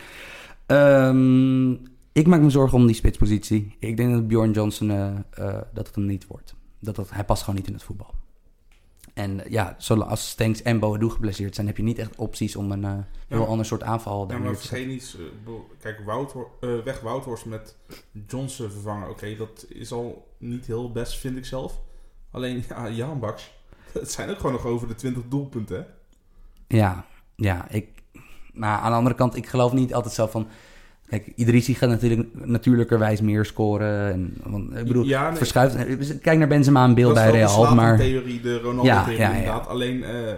Ehm, 0.65 1.71
ik 2.11 2.27
maak 2.27 2.41
me 2.41 2.49
zorgen 2.49 2.77
om 2.77 2.85
die 2.85 2.95
spitspositie. 2.95 3.75
Ik 3.79 3.97
denk 3.97 4.13
dat 4.13 4.27
Bjorn 4.27 4.51
Johnson 4.51 4.89
eh, 4.89 5.57
dat 5.73 5.87
het 5.87 5.95
hem 5.95 6.05
niet 6.05 6.27
wordt. 6.27 6.55
Dat 6.79 6.95
dat, 6.95 7.09
hij 7.09 7.23
past 7.23 7.43
gewoon 7.43 7.59
niet 7.59 7.67
in 7.67 7.73
het 7.73 7.83
voetbal. 7.83 8.13
En 9.19 9.43
eh, 9.45 9.51
ja, 9.51 9.75
zolang- 9.77 10.09
als 10.09 10.29
Stenks 10.29 10.61
en 10.61 10.79
Boadu 10.79 11.09
geblesseerd 11.09 11.55
zijn, 11.55 11.67
heb 11.67 11.77
je 11.77 11.83
niet 11.83 11.97
echt 11.97 12.15
opties 12.15 12.55
om 12.55 12.71
een 12.71 12.83
eh, 12.83 12.91
heel 13.27 13.39
maar- 13.39 13.47
ander 13.47 13.65
soort 13.65 13.83
aanval 13.83 14.21
Ja, 14.21 14.27
daar 14.27 14.39
maar 14.39 14.47
te 14.53 14.53
zetten. 14.53 14.69
vergeet 14.77 14.87
niet, 14.87 15.15
eh, 15.19 15.37
bedoel, 15.43 15.67
kijk, 15.79 15.99
Wout, 16.05 16.33
eh, 16.59 16.69
weg 16.83 16.99
Wouthorst 16.99 17.45
met 17.45 17.75
Johnson 18.27 18.69
vervangen. 18.71 19.09
Oké, 19.09 19.35
dat 19.35 19.65
is 19.69 19.91
al 19.91 20.27
niet 20.37 20.65
heel 20.65 20.91
best, 20.91 21.17
vind 21.19 21.37
ik 21.37 21.45
zelf. 21.45 21.81
Alleen, 22.31 22.63
ja, 22.69 22.89
Jan 22.89 23.19
Baks, 23.19 23.51
het 23.93 24.11
zijn 24.11 24.29
ook 24.29 24.37
gewoon 24.37 24.51
nog 24.51 24.65
over 24.65 24.87
de 24.87 24.95
20 24.95 25.23
doelpunten, 25.27 25.77
hè? 25.77 25.83
Ja, 26.77 27.05
ja, 27.35 27.69
ik. 27.69 27.87
Maar 28.53 28.79
aan 28.79 28.91
de 28.91 28.97
andere 28.97 29.15
kant, 29.15 29.35
ik 29.35 29.47
geloof 29.47 29.73
niet 29.73 29.93
altijd 29.93 30.13
zo 30.13 30.27
van. 30.27 30.47
Kijk, 31.09 31.31
Idrissi 31.35 31.73
gaat 31.75 31.89
natuurlijk 31.89 32.27
natuurlijkerwijs 32.45 33.21
meer 33.21 33.45
scoren. 33.45 34.11
En, 34.13 34.33
want, 34.43 34.75
ik 34.77 34.85
bedoel, 34.87 35.03
Ja, 35.03 35.27
nee. 35.27 35.37
verschuift. 35.37 35.75
Kijk 36.21 36.37
naar 36.37 36.47
Benzema 36.47 36.85
in 36.85 36.93
beeld 36.93 37.15
Dat 37.15 37.23
bij 37.31 37.41
is 37.41 37.45
wel 37.55 37.55
Real, 37.55 37.69
de 37.69 37.75
maar 37.75 37.97
theorie, 37.97 38.41
de 38.41 38.59
Ronaldo-theorie 38.59 39.17
Ja, 39.17 39.23
ja, 39.23 39.29
ja. 39.31 39.35
inderdaad. 39.37 39.67
Alleen 39.67 40.03
eh, 40.03 40.33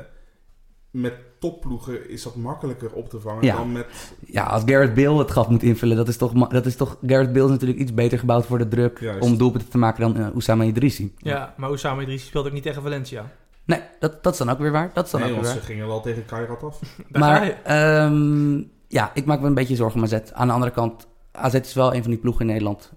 met 0.91 1.13
topploegen 1.39 2.09
is 2.09 2.23
dat 2.23 2.35
makkelijker 2.35 2.91
op 2.93 3.09
te 3.09 3.19
vangen 3.19 3.43
Ja. 3.45 3.55
dan 3.55 3.71
met... 3.71 3.85
ja, 4.25 4.43
als 4.43 4.63
Gareth 4.65 4.93
Bale 4.93 5.17
het 5.19 5.31
gat 5.31 5.49
moet 5.49 5.63
invullen, 5.63 5.97
dat 5.97 6.07
is 6.07 6.17
toch, 6.17 6.47
dat 6.49 6.65
is 6.65 6.75
toch 6.75 6.97
Gareth 7.05 7.33
Bale 7.33 7.45
is 7.45 7.51
natuurlijk 7.51 7.79
iets 7.79 7.93
beter 7.93 8.19
gebouwd 8.19 8.45
voor 8.45 8.57
de 8.57 8.67
druk 8.67 8.99
Juist. 8.99 9.21
om 9.23 9.37
doelpunten 9.37 9.69
te 9.69 9.77
maken 9.77 10.01
dan 10.13 10.21
uh, 10.21 10.27
Oussama 10.33 10.63
Idrissi. 10.63 11.13
Ja, 11.17 11.53
maar 11.57 11.69
Oussama 11.69 12.01
Idrissi 12.01 12.27
speelt 12.27 12.45
ook 12.45 12.51
niet 12.53 12.63
tegen 12.63 12.81
Valencia. 12.81 13.31
Nee, 13.65 13.79
dat, 13.99 14.23
dat 14.23 14.33
is 14.33 14.39
dan 14.39 14.49
ook 14.49 14.59
weer 14.59 14.71
waar. 14.71 14.91
Dat 14.93 15.05
is 15.05 15.11
dan 15.11 15.21
Nee, 15.21 15.29
ook 15.29 15.35
weer 15.35 15.45
waar. 15.45 15.55
ze 15.55 15.61
gingen 15.65 15.87
wel 15.87 16.01
tegen 16.01 16.25
Kairat 16.25 16.63
af. 16.63 16.79
Maar 17.11 17.45
je. 17.45 18.65
Ja, 18.91 19.11
ik 19.13 19.25
maak 19.25 19.39
me 19.41 19.47
een 19.47 19.53
beetje 19.53 19.75
zorgen 19.75 19.99
om 19.99 20.05
AZ. 20.05 20.13
Aan 20.33 20.47
de 20.47 20.53
andere 20.53 20.71
kant, 20.71 21.07
AZ 21.31 21.53
is 21.53 21.73
wel 21.73 21.95
een 21.95 22.01
van 22.01 22.11
die 22.11 22.19
ploegen 22.19 22.41
in 22.41 22.47
Nederland. 22.51 22.91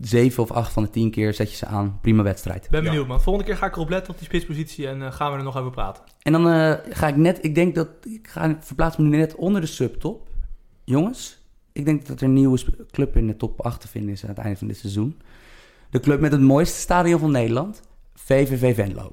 Zeven 0.00 0.42
of 0.42 0.50
acht 0.50 0.72
van 0.72 0.82
de 0.82 0.90
tien 0.90 1.10
keer 1.10 1.34
zet 1.34 1.50
je 1.50 1.56
ze 1.56 1.66
aan. 1.66 1.98
Prima 2.00 2.22
wedstrijd. 2.22 2.68
Ben 2.70 2.82
Ja. 2.82 2.88
benieuwd, 2.90 3.06
man. 3.06 3.20
Volgende 3.22 3.48
keer 3.48 3.56
ga 3.58 3.66
ik 3.66 3.74
erop 3.76 3.88
letten 3.88 4.12
op 4.12 4.18
die 4.18 4.26
spitspositie 4.28 4.86
en 4.88 5.02
eh, 5.02 5.12
gaan 5.12 5.32
we 5.32 5.38
er 5.38 5.44
nog 5.44 5.56
over 5.56 5.70
praten. 5.70 6.04
En 6.22 6.32
dan 6.32 6.48
eh, 6.48 6.72
ga 6.90 7.08
ik 7.08 7.16
net, 7.16 7.38
ik 7.44 7.54
denk 7.54 7.74
dat, 7.74 7.88
ik 8.02 8.28
ga 8.28 8.56
verplaats 8.60 8.96
me 8.96 9.04
nu 9.04 9.16
net 9.16 9.34
onder 9.34 9.60
de 9.60 9.66
subtop. 9.66 10.28
Jongens, 10.84 11.38
ik 11.72 11.84
denk 11.84 12.06
dat 12.06 12.20
er 12.20 12.26
een 12.26 12.32
nieuwe 12.32 12.58
club 12.90 13.16
in 13.16 13.26
de 13.26 13.36
top 13.36 13.60
8 13.60 13.80
te 13.80 13.88
vinden 13.88 14.12
is 14.12 14.22
aan 14.22 14.28
het 14.28 14.38
einde 14.38 14.58
van 14.58 14.66
dit 14.68 14.76
seizoen. 14.76 15.20
De 15.90 16.00
club 16.00 16.20
met 16.20 16.32
het 16.32 16.40
mooiste 16.40 16.78
stadion 16.80 17.20
van 17.20 17.30
Nederland, 17.30 17.80
VVV 18.14 18.74
Venlo. 18.74 19.12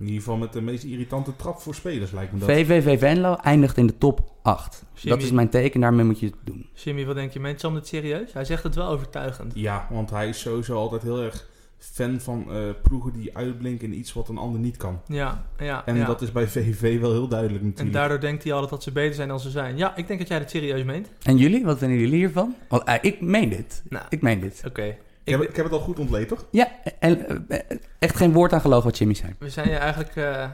In 0.00 0.06
ieder 0.06 0.22
geval 0.22 0.36
met 0.36 0.52
de 0.52 0.60
meest 0.60 0.84
irritante 0.84 1.36
trap 1.36 1.58
voor 1.60 1.74
spelers, 1.74 2.10
lijkt 2.10 2.32
me 2.32 2.38
dat. 2.38 2.48
VVV 2.48 2.98
Venlo 2.98 3.34
eindigt 3.34 3.76
in 3.76 3.86
de 3.86 3.98
top 3.98 4.32
8. 4.42 4.84
Jimmy. 4.94 5.16
Dat 5.16 5.26
is 5.26 5.32
mijn 5.32 5.48
teken, 5.48 5.80
daarmee 5.80 6.04
moet 6.04 6.20
je 6.20 6.26
het 6.26 6.34
doen. 6.44 6.66
Jimmy, 6.74 7.06
wat 7.06 7.14
denk 7.14 7.32
je? 7.32 7.40
Meent 7.40 7.60
Sam 7.60 7.74
dit 7.74 7.86
serieus? 7.86 8.32
Hij 8.32 8.44
zegt 8.44 8.62
het 8.62 8.74
wel 8.74 8.88
overtuigend. 8.88 9.52
Ja, 9.54 9.86
want 9.90 10.10
hij 10.10 10.28
is 10.28 10.40
sowieso 10.40 10.74
altijd 10.76 11.02
heel 11.02 11.22
erg 11.22 11.48
fan 11.78 12.20
van 12.20 12.46
eh, 12.52 12.58
ploegen 12.82 13.12
die 13.12 13.36
uitblinken 13.36 13.92
in 13.92 13.98
iets 13.98 14.12
wat 14.12 14.28
een 14.28 14.38
ander 14.38 14.60
niet 14.60 14.76
kan. 14.76 15.00
Ja, 15.06 15.44
ja. 15.58 15.86
En 15.86 15.96
ja. 15.96 16.06
dat 16.06 16.22
is 16.22 16.32
bij 16.32 16.46
VVV 16.48 17.00
wel 17.00 17.12
heel 17.12 17.28
duidelijk 17.28 17.60
En 17.60 17.66
natuurlijk. 17.66 17.96
daardoor 17.96 18.20
denkt 18.20 18.42
hij 18.42 18.52
altijd 18.52 18.70
dat 18.70 18.82
ze 18.82 18.92
beter 18.92 19.14
zijn 19.14 19.28
dan 19.28 19.40
ze 19.40 19.50
zijn. 19.50 19.76
Ja, 19.76 19.96
ik 19.96 20.06
denk 20.06 20.18
dat 20.18 20.28
jij 20.28 20.38
het 20.38 20.50
serieus 20.50 20.84
meent. 20.84 21.08
En 21.22 21.36
jullie, 21.36 21.64
wat 21.64 21.78
vinden 21.78 21.98
jullie 21.98 22.16
hiervan? 22.16 22.54
Want 22.68 22.82
eh, 22.84 22.94
ik 23.00 23.20
meen 23.20 23.48
dit. 23.48 23.82
Nou, 23.88 24.04
Ik 24.08 24.22
meen 24.22 24.40
dit. 24.40 24.62
oké. 24.66 24.96
Ik 25.24 25.32
heb, 25.32 25.42
ik 25.42 25.56
heb 25.56 25.64
het 25.64 25.74
al 25.74 25.80
goed 25.80 25.98
ontleed, 25.98 26.28
toch? 26.28 26.46
Ja, 26.50 26.68
en 26.98 27.48
eh, 27.48 27.78
echt 27.98 28.16
geen 28.16 28.32
woord 28.32 28.52
aan 28.52 28.60
geloven 28.60 28.84
wat 28.84 28.98
Jimmy 28.98 29.14
zei. 29.14 29.34
We 29.38 29.50
zijn 29.50 29.68
je 29.68 29.76
eigenlijk 29.76 30.16
eh, 30.16 30.50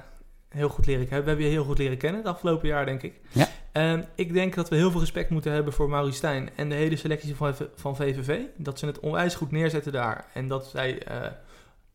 heel 0.49 0.69
goed 0.69 0.87
leren 0.87 1.05
kennen. 1.05 1.23
We 1.23 1.29
hebben 1.29 1.47
je 1.47 1.53
heel 1.53 1.65
goed 1.65 1.79
leren 1.79 1.97
kennen 1.97 2.21
het 2.21 2.31
afgelopen 2.31 2.69
jaar, 2.69 2.87
denk 2.87 3.03
ik. 3.03 3.21
Ja. 3.33 3.49
Ehm, 3.73 4.03
ik 4.15 4.33
denk 4.33 4.55
dat 4.55 4.69
we 4.69 4.77
heel 4.77 4.91
veel 4.91 5.01
respect 5.01 5.31
moeten 5.31 5.53
hebben 5.53 5.73
voor 5.73 5.89
Maurice 5.89 6.17
Stijn 6.17 6.51
en 6.57 6.69
de 6.69 6.75
hele 6.75 6.97
selectie 6.97 7.35
van, 7.35 7.55
van 7.75 7.97
VVV. 7.97 8.41
Dat 8.57 8.79
ze 8.79 8.87
het 8.87 9.01
onwijs 9.01 9.35
goed 9.35 9.51
neerzetten 9.51 9.93
daar. 9.93 10.25
En 10.35 10.49
dat 10.49 10.67
zij 10.67 11.03
eh, 11.03 11.31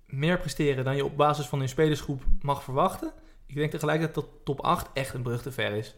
meer 0.05 0.39
presteren 0.39 0.83
dan 0.83 0.95
je 0.95 1.05
op 1.05 1.17
basis 1.17 1.45
van 1.45 1.59
hun 1.59 1.69
spelersgroep 1.69 2.23
mag 2.41 2.63
verwachten. 2.63 3.11
Ik 3.45 3.55
denk 3.55 3.71
tegelijkertijd 3.71 4.15
dat 4.15 4.27
top 4.43 4.59
8 4.59 4.87
echt 4.93 5.13
een 5.13 5.21
brug 5.21 5.41
te 5.41 5.51
ver 5.51 5.71
is. 5.71 5.95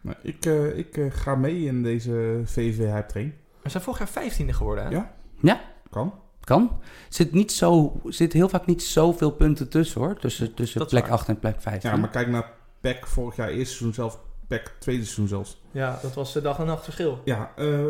Nou, 0.00 0.16
ik 0.22 0.46
eh, 0.46 0.78
ik 0.78 1.00
ga 1.10 1.34
mee 1.34 1.64
in 1.64 1.82
deze 1.82 2.40
VVV 2.44 2.78
Hype 2.78 3.06
Train. 3.06 3.34
We 3.62 3.68
zijn 3.68 3.82
vorig 3.82 4.14
jaar 4.14 4.30
15e 4.30 4.48
geworden, 4.48 4.84
hè? 4.84 4.90
Ja. 4.90 5.14
Ja, 5.40 5.60
Kan. 5.90 6.14
kan. 6.40 6.80
Zit, 7.08 7.32
niet 7.32 7.52
zo, 7.52 8.00
zit 8.04 8.32
heel 8.32 8.48
vaak 8.48 8.66
niet 8.66 8.82
zoveel 8.82 9.30
punten 9.30 9.68
tussen 9.68 10.00
hoor. 10.00 10.18
Tussen, 10.18 10.54
tussen 10.54 10.86
plek 10.86 11.02
waar. 11.02 11.12
8 11.12 11.28
en 11.28 11.38
plek 11.38 11.60
15. 11.60 11.90
Ja, 11.90 11.96
maar 11.96 12.10
kijk 12.10 12.28
naar 12.28 12.52
PEC 12.80 13.06
vorig 13.06 13.36
jaar 13.36 13.48
eerste 13.48 13.64
seizoen 13.64 13.94
zelf. 13.94 14.18
PEC 14.46 14.74
tweede 14.78 15.02
seizoen 15.02 15.28
zelfs. 15.28 15.62
Ja, 15.70 15.98
dat 16.02 16.14
was 16.14 16.32
de 16.32 16.40
dag 16.40 16.58
en 16.58 16.66
nacht 16.66 16.84
verschil. 16.84 17.18
Ja, 17.24 17.52
eh, 17.56 17.84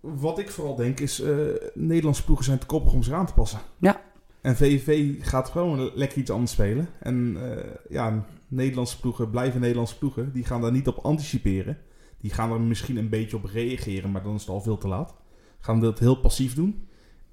wat 0.00 0.38
ik 0.38 0.50
vooral 0.50 0.76
denk 0.76 1.00
is... 1.00 1.20
eh, 1.20 1.36
Nederlandse 1.74 2.24
ploegen 2.24 2.44
zijn 2.44 2.58
te 2.58 2.66
koppig 2.66 2.92
om 2.92 3.02
zich 3.02 3.14
aan 3.14 3.26
te 3.26 3.32
passen. 3.34 3.58
Ja. 3.78 4.00
En 4.40 4.56
VVV 4.56 5.14
gaat 5.24 5.48
gewoon 5.48 5.90
lekker 5.94 6.18
iets 6.18 6.30
anders 6.30 6.52
spelen. 6.52 6.88
En 7.00 7.36
eh, 7.40 7.64
ja, 7.88 8.24
Nederlandse 8.48 9.00
ploegen 9.00 9.30
blijven 9.30 9.60
Nederlandse 9.60 9.98
ploegen. 9.98 10.32
Die 10.32 10.44
gaan 10.44 10.60
daar 10.60 10.72
niet 10.72 10.88
op 10.88 10.98
anticiperen. 11.04 11.78
Die 12.20 12.30
gaan 12.32 12.52
er 12.52 12.60
misschien 12.60 12.96
een 12.96 13.08
beetje 13.08 13.36
op 13.36 13.44
reageren, 13.44 14.10
maar 14.10 14.22
dan 14.22 14.34
is 14.34 14.40
het 14.40 14.50
al 14.50 14.60
veel 14.60 14.78
te 14.78 14.88
laat. 14.88 15.14
Gaan 15.60 15.80
dat 15.80 15.98
heel 15.98 16.14
passief 16.20 16.54
doen. 16.54 16.87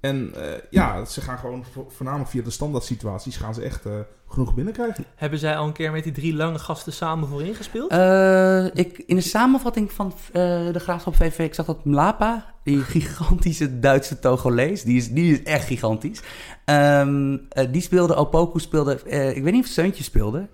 En 0.06 0.32
eh, 0.34 0.42
ja, 0.70 1.04
ze 1.04 1.20
gaan 1.20 1.38
gewoon 1.38 1.64
vo- 1.72 1.88
voornamelijk 1.96 2.30
via 2.30 2.42
de 2.42 2.50
standaard 2.50 2.84
situaties... 2.84 3.36
gaan 3.36 3.54
ze 3.54 3.62
echt 3.62 3.86
eh, 3.86 3.92
genoeg 4.28 4.54
binnenkrijgen. 4.54 5.04
Hebben 5.14 5.38
zij 5.38 5.56
al 5.56 5.66
een 5.66 5.72
keer 5.72 5.90
met 5.92 6.02
die 6.04 6.12
drie 6.12 6.34
lange 6.34 6.58
gasten 6.58 6.92
samen 6.92 7.28
voorin 7.28 7.54
gespeeld? 7.54 7.90
Eh, 7.90 8.64
ik, 8.74 8.98
in 9.06 9.16
de 9.16 9.22
samenvatting 9.22 9.92
van 9.92 10.12
eh, 10.32 10.42
de 10.72 10.78
Graafschap 10.80 11.16
VV, 11.16 11.38
ik 11.38 11.54
zag 11.54 11.66
dat 11.66 11.84
Mlapa, 11.84 12.54
die 12.62 12.78
gigantische 12.94 13.78
Duitse 13.78 14.18
Togolees, 14.18 14.82
die 14.82 14.96
is, 14.96 15.10
die 15.10 15.32
is 15.32 15.42
echt 15.42 15.66
gigantisch. 15.66 16.20
Ehm, 16.64 17.36
eh, 17.48 17.66
die 17.72 17.82
speelde, 17.82 18.14
Opoku 18.14 18.60
speelde, 18.60 19.02
eh, 19.02 19.36
ik 19.36 19.42
weet 19.42 19.52
niet 19.52 19.64
of 19.64 19.70
Seuntje 19.70 20.02
speelde. 20.04 20.46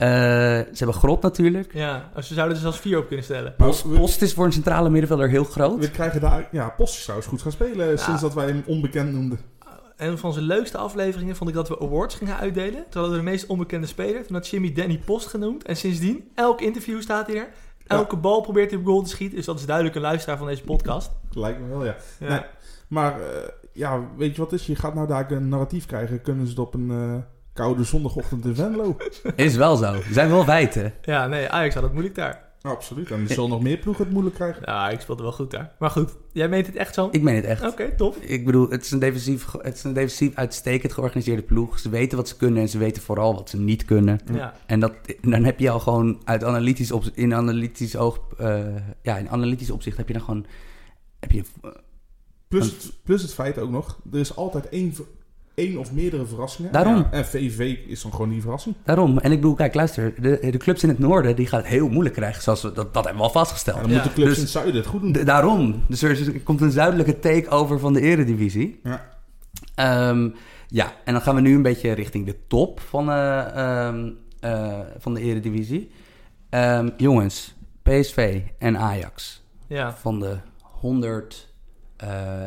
Eh, 0.00 0.08
ze 0.08 0.76
hebben 0.76 0.94
Grot 0.94 1.22
natuurlijk. 1.22 1.74
Ja, 1.74 2.10
ze 2.22 2.34
zouden 2.34 2.56
er 2.56 2.62
zelfs 2.62 2.78
vier 2.78 2.98
op 2.98 3.06
kunnen 3.06 3.24
stellen. 3.24 3.54
Post, 3.56 4.22
is 4.22 4.34
voor 4.34 4.44
een 4.44 4.52
centrale 4.52 4.90
middenvelder 4.90 5.28
heel 5.28 5.44
groot. 5.44 5.78
We 5.78 5.90
krijgen 5.90 6.20
daar... 6.20 6.48
Ja, 6.50 6.68
Post 6.68 6.94
is 6.94 7.02
trouwens 7.02 7.28
goed 7.28 7.42
gaan 7.42 7.52
spelen... 7.52 7.98
sinds 7.98 8.20
dat 8.20 8.34
wij 8.34 8.46
hem 8.46 8.62
onbekend 8.66 9.12
noemden. 9.12 9.40
Een 9.96 10.18
van 10.18 10.32
zijn 10.32 10.44
leukste 10.44 10.78
afleveringen 10.78 11.36
vond 11.36 11.50
ik 11.50 11.56
dat 11.56 11.68
we 11.68 11.80
awards 11.80 12.14
gingen 12.14 12.36
uitdelen. 12.36 12.72
Toen 12.72 13.00
hadden 13.00 13.10
we 13.10 13.16
de 13.16 13.30
meest 13.30 13.46
onbekende 13.46 13.86
speler. 13.86 14.26
Toen 14.26 14.36
had 14.36 14.48
Jimmy 14.48 14.72
Danny 14.72 14.98
Post 15.04 15.26
genoemd. 15.26 15.64
En 15.64 15.76
sindsdien, 15.76 16.30
elk 16.34 16.60
interview 16.60 17.00
staat 17.00 17.26
hij 17.26 17.36
er. 17.36 17.48
Elke 17.86 18.16
bal 18.16 18.40
probeert 18.40 18.70
hij 18.70 18.78
op 18.78 18.86
goal 18.86 19.02
te 19.02 19.08
schieten. 19.08 19.36
Dus 19.36 19.46
dat 19.46 19.58
is 19.58 19.66
duidelijk 19.66 19.96
een 19.96 20.02
luisteraar 20.02 20.38
van 20.38 20.46
deze 20.46 20.62
podcast. 20.62 21.10
Lijkt 21.30 21.60
me 21.60 21.68
wel, 21.68 21.84
ja. 21.84 21.96
Ja. 22.18 22.28
Nee, 22.28 22.40
maar 22.88 23.20
eh, 23.20 23.48
ja, 23.72 24.00
weet 24.16 24.34
je 24.34 24.40
wat 24.40 24.50
het 24.50 24.60
is? 24.60 24.66
Je 24.66 24.76
gaat 24.76 24.94
nou 24.94 25.06
daar 25.06 25.30
een 25.30 25.48
narratief 25.48 25.86
krijgen. 25.86 26.22
Kunnen 26.22 26.44
ze 26.44 26.50
het 26.50 26.60
op 26.60 26.74
een 26.74 26.90
eh, 26.90 27.16
koude 27.52 27.84
zondagochtend 27.84 28.44
in 28.44 28.54
Venlo? 28.54 28.96
Is 29.36 29.56
wel 29.56 29.76
zo. 29.76 29.92
Er 29.92 30.06
zijn 30.10 30.30
wel 30.30 30.44
feiten. 30.44 30.94
ja, 31.02 31.26
nee, 31.26 31.48
Ajax 31.48 31.74
had 31.74 31.82
het 31.82 31.92
moeilijk 31.92 32.14
daar. 32.14 32.48
Absoluut. 32.62 33.10
En 33.10 33.20
er 33.20 33.28
zullen 33.28 33.50
nog 33.50 33.62
meer 33.62 33.76
ploegen 33.76 34.04
het 34.04 34.12
moeilijk 34.12 34.36
krijgen. 34.36 34.62
Ja, 34.64 34.90
ik 34.90 35.00
speelde 35.00 35.22
wel 35.22 35.32
goed 35.32 35.50
daar. 35.50 35.72
Maar 35.78 35.90
goed, 35.90 36.16
jij 36.32 36.48
meent 36.48 36.66
het 36.66 36.76
echt 36.76 36.94
zo? 36.94 37.08
Ik 37.10 37.22
meen 37.22 37.34
het 37.34 37.44
echt. 37.44 37.66
Oké, 37.66 37.96
tof. 37.96 38.16
Ik 38.16 38.44
bedoel, 38.44 38.70
het 38.70 38.84
is, 38.84 38.90
een 38.90 38.98
defensief, 38.98 39.52
het 39.52 39.74
is 39.74 39.84
een 39.84 39.92
defensief 39.92 40.34
uitstekend 40.34 40.92
georganiseerde 40.92 41.42
ploeg. 41.42 41.78
Ze 41.78 41.88
weten 41.88 42.16
wat 42.16 42.28
ze 42.28 42.36
kunnen 42.36 42.62
en 42.62 42.68
ze 42.68 42.78
weten 42.78 43.02
vooral 43.02 43.34
wat 43.34 43.50
ze 43.50 43.58
niet 43.58 43.84
kunnen. 43.84 44.20
Ja. 44.32 44.54
En 44.66 44.80
dat, 44.80 44.92
dan 45.20 45.44
heb 45.44 45.58
je 45.58 45.70
al 45.70 45.80
gewoon 45.80 46.20
uit 46.24 46.44
analytisch 46.44 46.92
op, 46.92 47.04
in 47.14 47.34
analytisch 47.34 47.96
oog, 47.96 48.20
eh, 48.38 48.64
ja, 49.02 49.16
in 49.16 49.30
analytisch 49.30 49.70
opzicht 49.70 49.96
heb 49.96 50.06
je 50.06 50.12
dan 50.12 50.22
gewoon, 50.22 50.46
heb 51.20 51.32
je, 51.32 51.42
Plus 52.50 52.66
het, 52.66 52.92
plus 53.04 53.22
het 53.22 53.34
feit 53.34 53.58
ook 53.58 53.70
nog, 53.70 54.00
er 54.12 54.18
is 54.18 54.36
altijd 54.36 54.68
één, 54.68 54.94
één 55.60 55.78
of 55.78 55.92
meerdere 55.92 56.26
verrassingen. 56.26 56.72
Daarom. 56.72 56.96
Ja, 56.96 57.08
en 57.10 57.24
VV 57.26 57.76
is 57.86 58.02
dan 58.02 58.10
gewoon 58.12 58.28
die 58.30 58.40
verrassing. 58.40 58.74
daarom. 58.84 59.18
En 59.18 59.32
ik 59.32 59.40
bedoel, 59.40 59.54
kijk, 59.54 59.74
luister, 59.74 60.14
de, 60.22 60.38
de 60.50 60.58
clubs 60.58 60.82
in 60.82 60.88
het 60.88 60.98
noorden, 60.98 61.36
die 61.36 61.46
gaan 61.46 61.58
het 61.60 61.68
heel 61.68 61.88
moeilijk 61.88 62.14
krijgen, 62.14 62.42
zoals 62.42 62.62
we, 62.62 62.72
dat, 62.72 62.94
dat 62.94 63.04
hebben 63.04 63.22
we 63.22 63.28
al 63.28 63.34
vastgesteld. 63.34 63.76
En 63.76 63.82
dan 63.82 63.90
Ja, 63.92 63.96
moeten 63.96 64.14
clubs 64.14 64.28
dus- 64.28 64.36
in 64.38 64.42
het 64.44 64.52
zuiden 64.52 64.74
het 64.74 64.86
goed 64.86 65.00
doen. 65.14 65.24
Daarom. 65.24 65.82
Dus 65.88 66.02
er, 66.02 66.10
is- 66.10 66.26
er 66.26 66.40
komt 66.40 66.60
een 66.60 66.70
zuidelijke 66.70 67.18
takeover 67.18 67.78
van 67.78 67.92
de 67.92 68.00
eredivisie. 68.00 68.80
Ja. 68.82 69.08
Ehm, 69.74 70.28
ja, 70.68 70.92
en 71.04 71.12
dan 71.12 71.22
gaan 71.22 71.34
we 71.34 71.40
nu 71.40 71.54
een 71.54 71.62
beetje 71.62 71.92
richting 71.92 72.26
de 72.26 72.36
top 72.48 72.80
van, 72.80 73.10
eh, 73.10 73.86
ehm, 73.86 74.10
eh, 74.40 74.78
van 74.98 75.14
de 75.14 75.20
eredivisie. 75.20 75.90
Ehm, 76.50 76.88
jongens, 76.96 77.54
PSV 77.82 78.40
en 78.58 78.78
Ajax. 78.78 79.38
Ja. 79.66 79.94
van 80.00 80.20
de 80.20 80.36
100, 80.62 81.34
eh, 81.34 81.49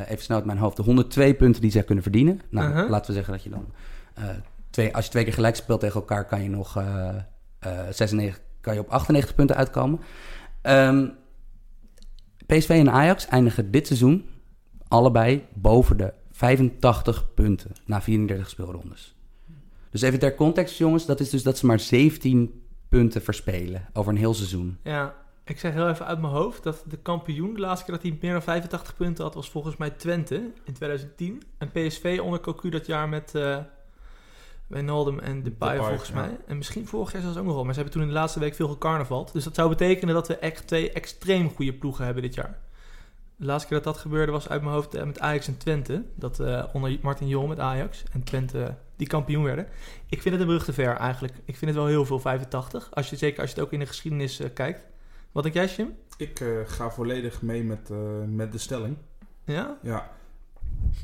even 0.08 0.24
snel 0.24 0.38
uit 0.38 0.46
mijn 0.46 0.58
hoofd, 0.58 0.76
de 0.78 0.84
102 0.84 1.34
punten 1.34 1.62
die 1.62 1.72
zij 1.72 1.84
kunnen 1.84 2.04
verdienen. 2.04 2.42
Nou, 2.50 2.70
Uh-huh. 2.70 2.90
laten 2.90 3.08
we 3.08 3.14
zeggen 3.14 3.34
dat 3.34 3.44
je 3.44 3.50
dan, 3.50 3.66
eh, 4.14 4.24
twee, 4.70 4.96
als 4.96 5.06
je 5.06 5.12
twee 5.12 5.24
keer 5.24 5.34
gelijk 5.34 5.56
speelt 5.56 5.80
tegen 5.80 6.00
elkaar, 6.00 6.26
kan 6.26 6.44
je 6.44 6.50
nog 6.50 6.78
eh, 6.78 7.10
eh, 7.60 7.72
96, 7.90 8.42
kan 8.62 8.74
je 8.74 8.80
op 8.80 8.90
98 8.90 9.36
punten 9.36 9.56
uitkomen. 9.56 10.00
Ehm, 10.62 11.08
PSV 12.46 12.70
en 12.70 12.92
Ajax 12.92 13.28
eindigen 13.28 13.72
dit 13.72 13.88
seizoen 13.88 14.26
allebei 14.88 15.46
boven 15.54 15.98
de 15.98 16.14
85 16.32 17.34
punten 17.34 17.72
na 17.86 18.02
34 18.02 18.50
speelrondes. 18.50 19.16
Dus 19.90 20.02
even 20.02 20.20
ter 20.20 20.36
context, 20.36 20.78
jongens, 20.78 21.06
dat 21.06 21.20
is 21.20 21.30
dus 21.30 21.44
dat 21.44 21.58
ze 21.58 21.66
maar 21.66 21.80
17 21.80 22.64
punten 22.90 23.22
verspelen 23.22 23.90
over 23.94 24.12
een 24.12 24.18
heel 24.18 24.34
seizoen. 24.34 24.78
Ja, 24.84 25.16
ik 25.44 25.60
zeg 25.60 25.74
heel 25.74 25.90
even 25.90 26.06
uit 26.06 26.22
mijn 26.22 26.34
hoofd 26.34 26.64
dat 26.64 26.84
de 26.88 26.98
kampioen, 26.98 27.54
de 27.54 27.60
laatste 27.60 27.86
keer 27.86 27.94
dat 27.94 28.04
hij 28.04 28.18
meer 28.22 28.32
dan 28.32 28.44
85 28.44 28.96
punten 28.96 29.24
had, 29.24 29.34
was 29.34 29.50
volgens 29.50 29.78
mij 29.78 29.90
Twente 29.90 30.52
in 30.64 30.74
2010. 30.74 31.44
En 31.58 31.72
PSV 31.72 32.20
onder 32.22 32.40
Cocu 32.40 32.70
dat 32.70 32.86
jaar 32.86 33.10
met 33.10 33.34
Wijnaldum 34.68 35.20
en 35.20 35.44
Depay 35.44 35.72
Depay, 35.72 35.88
volgens 35.88 36.10
ja. 36.10 36.16
mij. 36.16 36.38
En 36.48 36.58
misschien 36.58 36.88
vorig 36.88 37.12
jaar 37.12 37.22
zelfs 37.22 37.38
ook 37.38 37.46
nog 37.46 37.54
wel. 37.54 37.64
Maar 37.64 37.74
ze 37.74 37.80
hebben 37.80 37.98
toen 37.98 38.08
in 38.08 38.14
de 38.14 38.20
laatste 38.20 38.40
week 38.40 38.56
veel 38.56 38.68
gecarnavald. 38.68 39.34
Dus 39.34 39.44
dat 39.44 39.56
zou 39.56 39.70
betekenen 39.70 40.14
dat 40.14 40.28
we 40.28 40.38
echt 40.38 40.68
twee 40.68 40.92
extreem 40.92 41.50
goede 41.50 41.74
ploegen 41.74 42.06
hebben 42.06 42.24
dit 42.24 42.34
jaar. 42.34 42.60
De 43.36 43.46
laatste 43.46 43.68
keer 43.68 43.78
dat 43.82 43.94
dat 43.94 44.02
gebeurde 44.02 44.32
was 44.32 44.50
uit 44.50 44.62
mijn 44.62 44.74
hoofd 44.74 44.96
eh, 44.96 45.04
met 45.04 45.20
Ajax 45.20 45.48
en 45.48 45.58
Twente. 45.58 46.04
Dat 46.16 46.40
eh, 46.40 46.64
onder 46.74 46.98
Martin 47.02 47.28
Jol 47.28 47.48
met 47.48 47.60
Ajax 47.60 48.04
en 48.12 48.24
Twente 48.24 48.76
die 48.96 49.08
kampioen 49.08 49.44
werden. 49.44 49.68
Ik 50.10 50.22
vind 50.22 50.34
het 50.34 50.44
een 50.44 50.50
brug 50.50 50.64
te 50.64 50.74
ver 50.74 50.96
eigenlijk. 50.96 51.34
Ik 51.46 51.58
vind 51.58 51.72
het 51.72 51.80
wel 51.80 51.90
heel 51.90 52.06
veel 52.06 52.20
85. 52.20 52.90
Als 52.92 53.10
je, 53.10 53.16
zeker 53.16 53.42
als 53.42 53.50
je 53.50 53.56
het 53.56 53.66
ook 53.66 53.74
in 53.74 53.80
de 53.80 53.86
geschiedenis 53.86 54.42
kijkt. 54.54 54.86
Wat 55.34 55.44
denk 55.44 55.56
jij, 55.56 55.68
Jim? 55.68 55.96
Ik 56.18 56.40
eh, 56.40 56.48
ga 56.66 56.92
volledig 56.92 57.42
mee 57.42 57.64
met, 57.64 57.90
eh, 57.90 58.24
met 58.28 58.52
de 58.52 58.58
stelling. 58.58 58.98
Ja? 59.46 59.78
Ja. 59.82 60.12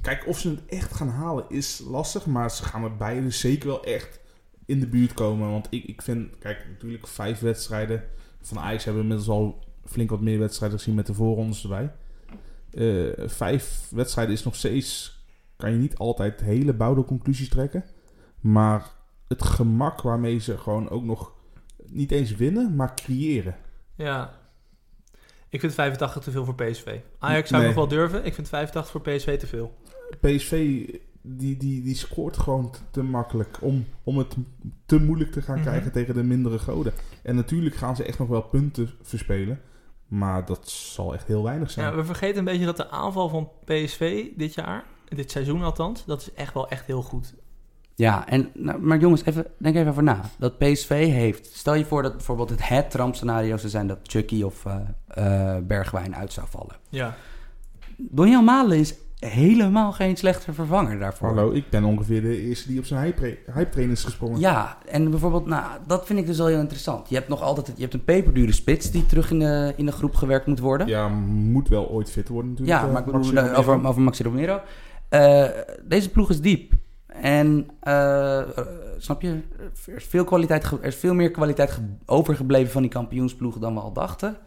Kijk, 0.02 0.28
of 0.28 0.40
ze 0.40 0.50
het 0.50 0.66
echt 0.66 0.94
gaan 0.94 1.10
halen 1.10 1.46
is 1.50 1.84
lastig. 1.88 2.26
Maar 2.26 2.52
ze 2.52 2.64
gaan 2.64 2.84
er 2.84 2.96
beide 2.96 3.30
zeker 3.30 3.68
wel 3.68 3.84
echt 3.84 4.20
in 4.66 4.80
de 4.80 4.88
buurt 4.88 5.14
komen. 5.14 5.52
Want 5.52 5.68
ik, 5.70 5.84
ik 5.84 6.02
vind, 6.02 6.38
kijk, 6.40 6.66
natuurlijk 6.70 7.08
vijf 7.08 7.40
wedstrijden. 7.40 8.04
Van 8.42 8.60
Ajax 8.60 8.84
hebben 8.84 9.04
we 9.04 9.10
inmiddels 9.10 9.38
al 9.38 9.64
flink 9.86 10.10
wat 10.10 10.22
meer 10.22 10.40
wedstrijden 10.40 10.78
gezien 10.78 10.96
met 10.96 11.08
de 11.08 11.14
voorrondes 11.14 11.64
erbij. 11.64 11.92
Eh, 12.72 13.28
vijf 13.28 13.88
wedstrijden 13.92 14.34
is 14.34 14.44
nog 14.44 14.56
steeds... 14.56 15.18
Kan 15.56 15.72
je 15.72 15.78
niet 15.78 15.98
altijd 15.98 16.42
hele 16.42 16.74
bouwde 16.74 17.06
conclusies 17.06 17.50
trekken. 17.50 17.86
Maar 18.40 18.92
het 19.28 19.44
gemak 19.44 20.02
waarmee 20.02 20.40
ze 20.40 20.58
gewoon 20.58 20.90
ook 20.90 21.04
nog... 21.04 21.34
Niet 21.86 22.12
eens 22.12 22.36
winnen, 22.36 22.76
maar 22.76 22.96
creëren. 22.96 23.56
Ja. 24.04 24.38
Ik 25.50 25.60
vind 25.60 25.74
85 25.74 26.24
te 26.24 26.32
veel 26.32 26.46
voor 26.46 26.56
PSV. 26.56 27.00
Ajax 27.20 27.50
zou 27.50 27.62
Nee. 27.62 27.72
nog 27.72 27.80
wel 27.80 27.88
durven. 27.98 28.26
Ik 28.26 28.34
vind 28.34 28.50
85 28.50 28.92
voor 28.92 29.02
PSV 29.02 29.40
te 29.40 29.48
veel. 29.48 29.74
PSV 30.22 30.52
die, 31.22 31.58
die, 31.58 31.82
die 31.82 31.96
scoort 31.96 32.38
gewoon 32.38 32.72
te, 32.72 32.80
te 32.92 33.04
makkelijk 33.04 33.58
om, 33.62 33.86
om 34.04 34.18
het 34.18 34.36
te 34.86 35.00
moeilijk 35.00 35.32
te 35.32 35.42
gaan 35.42 35.56
Mhm. 35.60 35.66
krijgen 35.68 35.92
tegen 35.92 36.14
de 36.14 36.24
mindere 36.24 36.60
goden. 36.60 36.94
En 37.24 37.36
natuurlijk 37.36 37.76
gaan 37.76 37.96
ze 37.96 38.04
echt 38.04 38.20
nog 38.20 38.28
wel 38.28 38.42
punten 38.42 38.90
verspelen. 39.02 39.62
Maar 40.08 40.46
dat 40.46 40.70
zal 40.70 41.14
echt 41.14 41.28
heel 41.28 41.44
weinig 41.44 41.72
zijn. 41.72 41.86
Ja, 41.90 41.96
we 41.96 42.06
vergeten 42.06 42.38
een 42.38 42.44
beetje 42.46 42.66
dat 42.66 42.78
de 42.78 42.90
aanval 42.90 43.30
van 43.30 43.50
PSV 43.66 44.26
dit 44.38 44.54
jaar, 44.54 44.84
dit 45.10 45.32
seizoen 45.32 45.62
althans, 45.64 46.06
dat 46.06 46.22
is 46.22 46.34
echt 46.34 46.54
wel 46.54 46.70
echt 46.70 46.86
heel 46.86 47.02
goed. 47.02 47.34
Ja, 48.00 48.28
en, 48.28 48.50
nou, 48.54 48.80
maar 48.80 49.00
jongens, 49.00 49.26
even, 49.26 49.46
denk 49.58 49.76
even 49.76 49.90
over 49.90 50.04
na. 50.04 50.22
Dat 50.38 50.58
PSV 50.58 51.12
heeft... 51.12 51.50
Stel 51.54 51.74
je 51.74 51.86
voor 51.86 52.02
dat 52.02 52.16
bijvoorbeeld 52.16 52.50
het 52.50 52.68
het 52.68 52.92
trampscenario 52.92 53.58
zou 53.58 53.70
zijn... 53.70 53.88
dat 53.88 53.98
Chucky 54.04 54.44
of 54.44 54.66
eh, 54.66 55.56
eh, 55.56 55.64
Bergwijn 55.64 56.16
uit 56.16 56.34
zou 56.34 56.48
vallen. 56.50 56.76
Ja. 56.90 57.16
Donjan 57.98 58.44
Malen 58.44 58.78
is 58.78 58.96
helemaal 59.20 59.92
geen 59.92 60.18
slechte 60.18 60.54
vervanger 60.54 61.00
daarvoor. 61.00 61.28
Hallo, 61.28 61.52
ik 61.52 61.70
ben 61.70 61.84
ongeveer 61.84 62.22
de 62.22 62.42
eerste 62.42 62.68
die 62.68 62.80
op 62.80 62.86
zijn 62.86 63.02
hype, 63.54 63.70
train 63.70 63.90
is 63.90 64.04
gesprongen. 64.04 64.40
Ja, 64.40 64.78
en 64.86 65.10
bijvoorbeeld, 65.10 65.46
nou, 65.46 65.64
dat 65.88 66.06
vind 66.06 66.20
ik 66.20 66.26
dus 66.26 66.38
wel 66.38 66.48
heel 66.48 66.60
interessant. 66.60 67.10
Je 67.10 67.16
hebt 67.16 67.28
nog 67.28 67.42
altijd, 67.42 67.72
je 67.76 67.82
hebt 67.82 67.94
een 67.94 68.04
peperdure 68.04 68.52
spits 68.52 68.92
die 68.92 69.06
terug 69.06 69.32
in 69.32 69.40
de, 69.40 69.74
in 69.76 69.86
de 69.86 69.92
groep 69.92 70.16
gewerkt 70.16 70.46
moet 70.46 70.60
worden. 70.60 70.88
Ja, 70.88 71.08
moet 71.08 71.68
wel 71.68 71.90
ooit 71.90 72.12
fit 72.12 72.28
worden 72.28 72.52
natuurlijk. 72.52 72.80
Ja, 72.80 72.86
eh, 72.86 72.94
maar 72.94 73.08
ik 73.08 73.12
bedoel, 73.12 73.56
over, 73.56 73.88
over 73.88 74.02
Maxi 74.02 74.24
Romero. 74.24 74.62
Eh, 75.10 75.46
deze 75.84 76.10
ploeg 76.10 76.30
is 76.30 76.42
diep. 76.42 76.74
En, 77.22 77.68
eh, 77.80 78.42
snap 78.98 79.22
je, 79.22 79.40
er 79.88 79.96
is, 79.96 80.04
veel 80.06 80.24
kwaliteit, 80.24 80.64
er 80.64 80.84
is 80.84 80.96
veel 80.96 81.14
meer 81.14 81.32
kwaliteit 81.32 81.72
ge- 81.72 81.96
overgebleven 82.06 82.72
van 82.72 82.82
die 82.82 82.92
kampioensploegen 82.92 83.62
dan 83.62 83.74
we 83.74 83.80
al 83.80 83.94
dachten. 83.94 84.38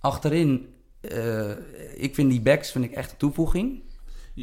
Achterin, 0.00 0.68
eh, 1.00 1.50
ik 1.94 2.14
vind 2.14 2.30
die 2.30 2.40
backs 2.42 2.70
vind 2.72 2.84
ik 2.84 2.92
echt 2.92 3.10
een 3.10 3.16
toevoeging. 3.16 3.80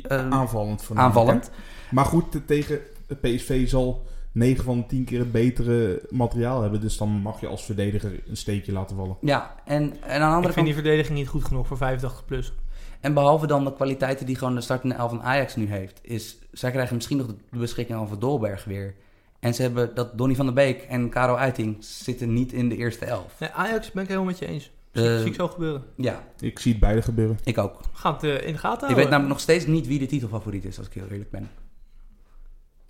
eh, 0.03 0.29
aanvallend. 0.29 0.81
Van 0.83 0.97
Aanvallend. 0.97 1.51
Maar 1.91 2.05
goed, 2.05 2.31
te- 2.31 2.45
tegen 2.45 2.79
het 3.07 3.21
PSV 3.21 3.67
zal 3.67 4.05
9 4.31 4.63
van 4.63 4.77
de 4.77 4.85
10 4.85 5.03
keer 5.03 5.19
het 5.19 5.31
betere 5.31 6.01
materiaal 6.09 6.61
hebben. 6.61 6.81
Dus 6.81 6.97
dan 6.97 7.09
mag 7.09 7.39
je 7.41 7.47
als 7.47 7.63
verdediger 7.65 8.11
een 8.27 8.37
steekje 8.37 8.71
laten 8.71 8.95
vallen. 8.95 9.17
Ja, 9.21 9.55
en, 9.65 9.81
en 9.81 9.91
aan 9.91 10.19
de 10.19 10.25
andere 10.25 10.37
Ik 10.37 10.41
kant... 10.41 10.53
vind 10.53 10.65
die 10.65 10.75
verdediging 10.75 11.17
niet 11.17 11.27
goed 11.27 11.45
genoeg 11.45 11.67
voor 11.67 11.77
85 11.77 12.25
plus. 12.25 12.53
En 12.99 13.13
behalve 13.13 13.47
dan 13.47 13.63
de 13.63 13.73
kwaliteiten 13.73 14.25
die 14.25 14.35
gewoon 14.35 14.55
de 14.55 14.61
startende 14.61 14.95
elf 14.95 15.09
van 15.09 15.21
Ajax 15.23 15.55
nu 15.55 15.65
heeft, 15.67 15.99
is 16.01 16.37
zij 16.51 16.71
krijgen 16.71 16.95
misschien 16.95 17.17
nog 17.17 17.27
de 17.27 17.57
beschikking 17.57 17.99
over 17.99 18.19
Dolberg 18.19 18.63
weer. 18.63 18.95
En 19.39 19.53
ze 19.53 19.61
hebben 19.61 19.95
dat 19.95 20.17
Donny 20.17 20.35
van 20.35 20.45
der 20.45 20.55
Beek 20.55 20.81
en 20.81 21.09
Karel 21.09 21.37
Uiting 21.37 21.77
zitten 21.79 22.33
niet 22.33 22.53
in 22.53 22.69
de 22.69 22.75
eerste 22.77 23.05
elf. 23.05 23.39
Nee, 23.39 23.49
Ajax 23.49 23.91
ben 23.91 24.01
ik 24.03 24.09
helemaal 24.09 24.29
met 24.29 24.39
je 24.39 24.45
eens. 24.45 24.71
Zie, 24.91 25.09
Eh, 25.09 25.17
zie 25.17 25.27
ik 25.27 25.33
zo 25.35 25.47
gebeuren. 25.47 25.83
Ja, 25.95 26.23
Ik 26.39 26.59
zie 26.59 26.71
het 26.71 26.81
beide 26.81 27.01
gebeuren. 27.01 27.37
ik 27.43 27.57
ook. 27.57 27.79
We 27.79 27.87
gaan 27.93 28.13
het 28.13 28.23
eh, 28.23 28.29
in 28.47 28.53
de 28.53 28.57
gaten 28.59 28.73
Ik 28.73 28.79
houden. 28.79 28.95
weet 28.95 29.05
namelijk 29.09 29.29
nog 29.33 29.39
steeds 29.39 29.65
niet 29.65 29.87
wie 29.87 29.99
de 29.99 30.05
titelfavoriet 30.05 30.65
is, 30.65 30.77
als 30.77 30.87
ik 30.87 30.93
heel 30.93 31.07
eerlijk 31.11 31.31
ben. 31.31 31.49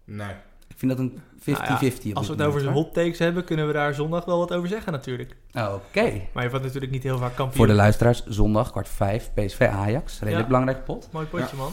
Nee. 0.05 0.33
Ik 0.79 0.85
vind 0.87 0.97
dat 0.97 0.99
een 0.99 1.19
50-50. 1.39 1.41
Nou 1.43 1.97
ja, 2.01 2.13
Als 2.13 2.27
we 2.27 2.33
het 2.33 2.41
over 2.41 2.61
zijn 2.61 2.73
hot 2.73 2.93
takes 2.93 3.19
hebben, 3.19 3.43
kunnen 3.43 3.67
we 3.67 3.73
daar 3.73 3.93
zondag 3.93 4.25
wel 4.25 4.37
wat 4.37 4.53
over 4.53 4.67
zeggen 4.69 4.91
natuurlijk. 4.91 5.35
Oké. 5.53 6.21
Maar 6.33 6.43
je 6.43 6.49
wordt 6.49 6.65
natuurlijk 6.65 6.91
niet 6.91 7.03
heel 7.03 7.17
vaak 7.17 7.35
kampioen. 7.35 7.57
Voor 7.57 7.67
de 7.67 7.73
luisteraars, 7.73 8.25
zondag 8.25 8.71
kwart 8.71 8.89
vijf, 8.89 9.31
PSV 9.33 9.61
Ajax. 9.71 10.13
Redelijk 10.13 10.39
Ja. 10.41 10.47
belangrijke 10.47 10.81
pot. 10.81 11.09
Mooi 11.11 11.25
potje, 11.25 11.55
man. 11.55 11.71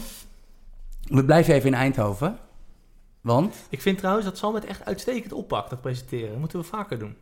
We 1.03 1.25
blijven 1.25 1.53
even 1.53 1.67
in 1.67 1.73
Eindhoven. 1.75 2.37
Want 3.21 3.55
Ik 3.69 3.81
vind 3.81 3.97
trouwens 3.97 4.25
dat 4.25 4.37
Sam 4.37 4.55
het 4.55 4.65
echt 4.65 4.85
uitstekend 4.85 5.33
oppakt, 5.33 5.69
dat 5.69 5.81
presenteren. 5.81 6.29
Dat 6.29 6.39
moeten 6.39 6.59
we 6.59 6.65
vaker 6.65 6.99
doen. 6.99 7.15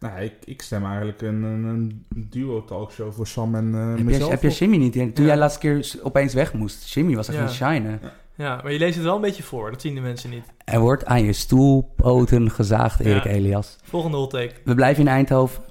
Nou, 0.00 0.20
ik, 0.20 0.32
ik 0.44 0.62
stem 0.62 0.84
eigenlijk 0.84 1.22
een, 1.22 1.42
een, 1.42 1.64
een 1.64 2.04
duo-talkshow 2.30 3.12
voor 3.12 3.26
Sam 3.26 3.54
en 3.54 3.74
eh 3.74 3.88
heb, 3.88 3.98
je, 3.98 4.04
mezelf. 4.04 4.30
heb 4.30 4.42
je. 4.42 4.48
Jimmy 4.50 4.76
niet? 4.76 4.92
Toen 4.92 5.12
Ja. 5.14 5.22
jij 5.24 5.36
laatste 5.36 5.60
keer 5.60 5.92
opeens 6.02 6.34
weg 6.34 6.52
moest. 6.52 6.92
Jimmy 6.92 7.14
was 7.16 7.28
echt 7.28 7.36
Ja. 7.36 7.42
een 7.42 7.50
shine. 7.50 7.98
Ja, 8.02 8.14
maar 8.36 8.72
je 8.72 8.78
leest 8.78 8.94
het 8.94 9.04
wel 9.04 9.14
een 9.14 9.20
beetje 9.20 9.42
voor. 9.42 9.70
Dat 9.70 9.80
zien 9.80 9.94
de 9.94 10.00
mensen 10.00 10.30
niet. 10.30 10.44
Er 10.64 10.80
wordt 10.80 11.04
aan 11.04 11.24
je 11.24 11.32
stoelpoten 11.32 12.50
gezaagd, 12.50 13.00
Erik 13.00 13.24
Ja. 13.24 13.30
Elias. 13.30 13.76
Volgende 13.84 14.16
hot 14.16 14.30
take. 14.30 14.54
We 14.64 14.74
blijven 14.74 15.02
in 15.02 15.08
Eindhoven. 15.08 15.62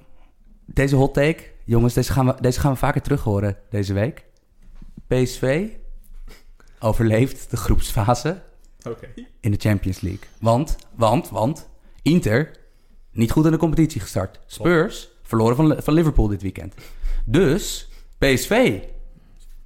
Deze 0.66 0.96
hot 0.96 1.14
take, 1.14 1.44
jongens, 1.64 1.94
deze 1.94 2.12
gaan 2.14 2.26
we, 2.26 2.36
deze 2.40 2.60
gaan 2.60 2.72
we 2.72 2.78
vaker 2.78 3.02
terug 3.02 3.24
horen 3.24 3.58
deze 3.70 3.94
week. 3.94 4.26
PSV 5.08 5.68
overleeft 6.80 7.50
de 7.50 7.58
groepsfase 7.58 8.42
Oké. 8.90 9.08
in 9.40 9.52
de 9.52 9.58
Champions 9.60 10.02
League. 10.02 10.28
Want, 10.40 10.76
want, 10.96 11.30
want, 11.30 11.70
Inter 12.02 12.52
niet 13.12 13.32
goed 13.32 13.46
in 13.46 13.52
de 13.52 13.58
competitie 13.58 14.02
gestart. 14.02 14.40
Spurs 14.46 15.10
verloren 15.22 15.56
van, 15.56 15.76
van 15.84 15.94
Liverpool 15.94 16.28
dit 16.28 16.42
weekend. 16.42 16.74
Dus 17.26 17.90
PSV, 18.18 18.80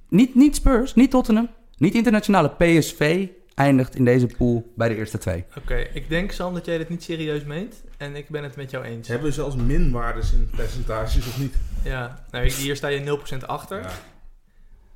niet, 0.08 0.34
niet 0.34 0.56
Spurs, 0.56 0.94
niet 0.94 1.10
Tottenham, 1.10 1.48
niet 1.78 1.94
internationale 1.94 2.48
PSV 2.58 3.26
eindigt 3.54 3.94
in 3.94 4.04
deze 4.04 4.26
pool 4.26 4.72
bij 4.76 4.88
de 4.88 4.96
eerste 4.96 5.18
twee. 5.18 5.44
Oké, 5.56 5.76
ik 5.76 6.08
denk 6.08 6.32
Sam 6.32 6.54
dat 6.54 6.66
jij 6.66 6.78
dit 6.78 6.88
niet 6.88 7.02
serieus 7.02 7.44
meent. 7.44 7.82
En 7.96 8.16
ik 8.16 8.28
ben 8.28 8.42
het 8.42 8.56
met 8.56 8.70
jou 8.70 8.84
eens. 8.84 9.08
Hebben 9.08 9.28
we 9.28 9.34
zelfs 9.34 9.56
minwaardes 9.56 10.32
in 10.32 10.50
percentages 10.56 11.26
of 11.26 11.38
niet? 11.38 11.54
Ja, 11.84 12.24
nou, 12.30 12.50
hier 12.50 12.76
sta 12.76 12.88
je 12.88 13.18
0% 13.40 13.46
achter. 13.46 13.80
Ja. 13.82 13.90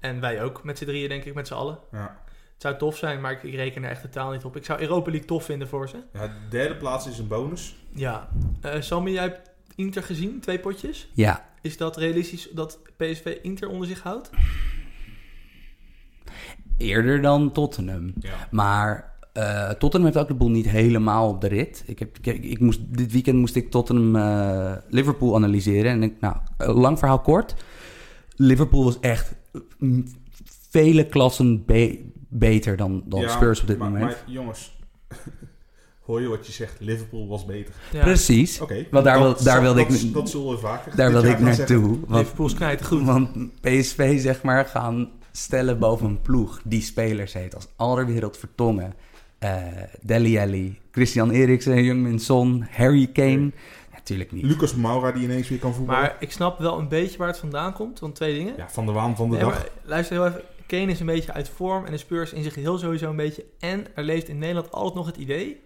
En 0.01 0.21
wij 0.21 0.43
ook, 0.43 0.65
met 0.65 0.79
z'n 0.79 0.85
drieën 0.85 1.09
denk 1.09 1.25
ik, 1.25 1.35
met 1.35 1.47
z'n 1.47 1.55
allen. 1.55 1.79
Ja. 1.93 2.21
Het 2.53 2.63
zou 2.63 2.77
tof 2.77 2.97
zijn, 2.97 3.21
maar 3.21 3.33
ik, 3.33 3.43
ik 3.43 3.55
reken 3.55 3.85
er 3.85 3.91
echt 3.91 4.03
totaal 4.03 4.31
niet 4.31 4.45
op. 4.45 4.57
Ik 4.57 4.65
zou 4.65 4.81
Europa 4.81 5.11
League 5.11 5.29
tof 5.29 5.45
vinden 5.45 5.69
voor 5.69 5.89
ze. 5.89 5.97
ja, 6.13 6.27
de 6.27 6.33
derde 6.51 6.77
plaats 6.77 7.07
is 7.07 7.19
een 7.19 7.29
bonus. 7.29 7.77
Ja. 7.95 8.29
Eh 8.61 8.81
Sammy, 8.81 9.11
jij 9.11 9.23
hebt 9.23 9.51
Inter 9.75 10.03
gezien, 10.03 10.41
twee 10.41 10.59
potjes. 10.59 11.09
Ja, 11.13 11.49
Is 11.61 11.77
dat 11.77 11.97
realistisch 11.97 12.49
dat 12.53 12.79
PSV 12.97 13.39
Inter 13.43 13.69
onder 13.69 13.89
zich 13.89 14.03
houdt? 14.03 14.31
Eerder 16.83 17.23
dan 17.23 17.53
Tottenham. 17.53 18.13
Ja. 18.21 18.49
Maar 18.51 19.13
eh, 19.33 19.71
Tottenham 19.71 20.11
heeft 20.11 20.23
ook 20.23 20.29
de 20.29 20.35
boel 20.35 20.51
niet 20.51 20.69
helemaal 20.69 21.29
op 21.29 21.41
de 21.41 21.49
rit. 21.49 21.83
Ik 21.87 21.99
heb, 21.99 22.19
ik, 22.21 22.43
ik 22.45 22.61
moest, 22.61 22.81
dit 22.89 23.13
weekend 23.13 23.39
moest 23.39 23.57
ik 23.57 23.71
Tottenham 23.71 24.17
eh, 24.17 24.73
Liverpool 24.89 25.35
analyseren. 25.35 25.91
En 25.93 26.03
ik, 26.03 26.15
nou, 26.21 26.37
eh, 26.57 26.77
lang 26.77 26.99
verhaal 26.99 27.21
kort. 27.21 27.55
Liverpool 28.37 28.85
was 28.85 29.01
echt 29.01 29.35
mm, 29.79 30.05
vele 30.71 31.07
klassen 31.07 31.65
be- 31.65 32.11
beter 32.29 32.77
dan, 32.77 33.03
dan 33.07 33.21
Ja, 33.21 33.29
Spurs 33.29 33.61
op 33.61 33.67
dit 33.67 33.79
maar, 33.79 33.91
moment. 33.91 34.07
Maar 34.11 34.23
jongens, 34.27 34.79
hoor 36.07 36.21
je 36.21 36.29
wat 36.29 36.47
je 36.47 36.53
zegt? 36.53 36.77
Liverpool 36.81 37.29
was 37.29 37.45
beter. 37.45 37.75
Ja. 37.93 38.03
Precies. 38.03 38.61
Oké. 38.61 38.87
Want 38.91 39.05
daar 39.05 39.19
dat, 39.19 39.35
wil- 39.37 39.45
daar 39.45 39.55
dat- 39.55 39.75
wilde 39.75 39.93
dat, 39.93 40.03
ik- 40.03 40.15
Dat 40.15 40.31
zullen 40.31 40.51
we 40.51 40.59
vaker. 40.59 40.97
Daar 40.97 41.11
wilde 41.13 41.29
ik 41.29 41.39
naartoe. 41.39 41.99
Liverpool 42.09 42.47
is 42.47 42.55
goed. 42.83 43.03
want 43.03 43.29
PSV 43.61 44.21
zeg 44.21 44.43
maar 44.43 44.65
gaan 44.67 45.09
stellen 45.33 45.79
boven 45.79 46.07
een 46.07 46.21
ploeg 46.21 46.61
die 46.65 46.83
spelers 46.83 47.33
heet 47.33 47.55
als 47.55 47.69
Alderwereld 47.77 48.37
Vertongen, 48.37 48.95
eh 49.39 49.63
Deli 50.01 50.39
Alli, 50.39 50.79
Christian 50.91 51.31
Eriksen, 51.31 51.85
Jungmin 51.85 52.19
Son, 52.19 52.67
Harry 52.71 53.07
Kane. 53.07 53.51
Natuurlijk 53.93 54.33
niet. 54.33 54.45
Lucas 54.45 54.75
Moura 54.75 55.13
die 55.13 55.23
ineens 55.23 55.49
weer 55.49 55.59
kan 55.59 55.75
voetballen. 55.75 56.03
Maar 56.03 56.17
ik 56.21 56.33
snap 56.33 56.59
wel 56.59 56.79
een 56.79 56.89
beetje 56.89 57.19
waar 57.19 57.29
het 57.29 57.39
vandaan 57.39 57.73
komt. 57.73 57.99
Want 58.01 58.15
twee 58.15 58.35
dingen. 58.35 58.55
Ja, 58.57 58.71
van 58.71 58.87
de 58.87 58.93
waan 58.93 59.17
van 59.17 59.31
de 59.31 59.37
Nee, 59.37 59.45
dag. 59.45 59.53
maar 59.53 59.69
luister 59.83 60.17
heel 60.17 60.27
even. 60.27 60.41
Kane 60.67 60.91
is 60.91 61.01
een 61.01 61.07
beetje 61.07 61.33
uit 61.33 61.49
vorm 61.49 61.85
en 61.85 61.91
de 61.93 61.99
Spurs 61.99 62.33
in 62.33 62.43
zich 62.43 62.53
geheel 62.53 62.79
sowieso 62.79 63.11
een 63.11 63.17
beetje. 63.17 63.45
En 63.59 63.87
er 63.95 64.05
leeft 64.05 64.29
in 64.29 64.39
Nederland 64.39 64.71
altijd 64.73 64.95
nog 64.95 65.07
het 65.07 65.17
idee, 65.17 65.61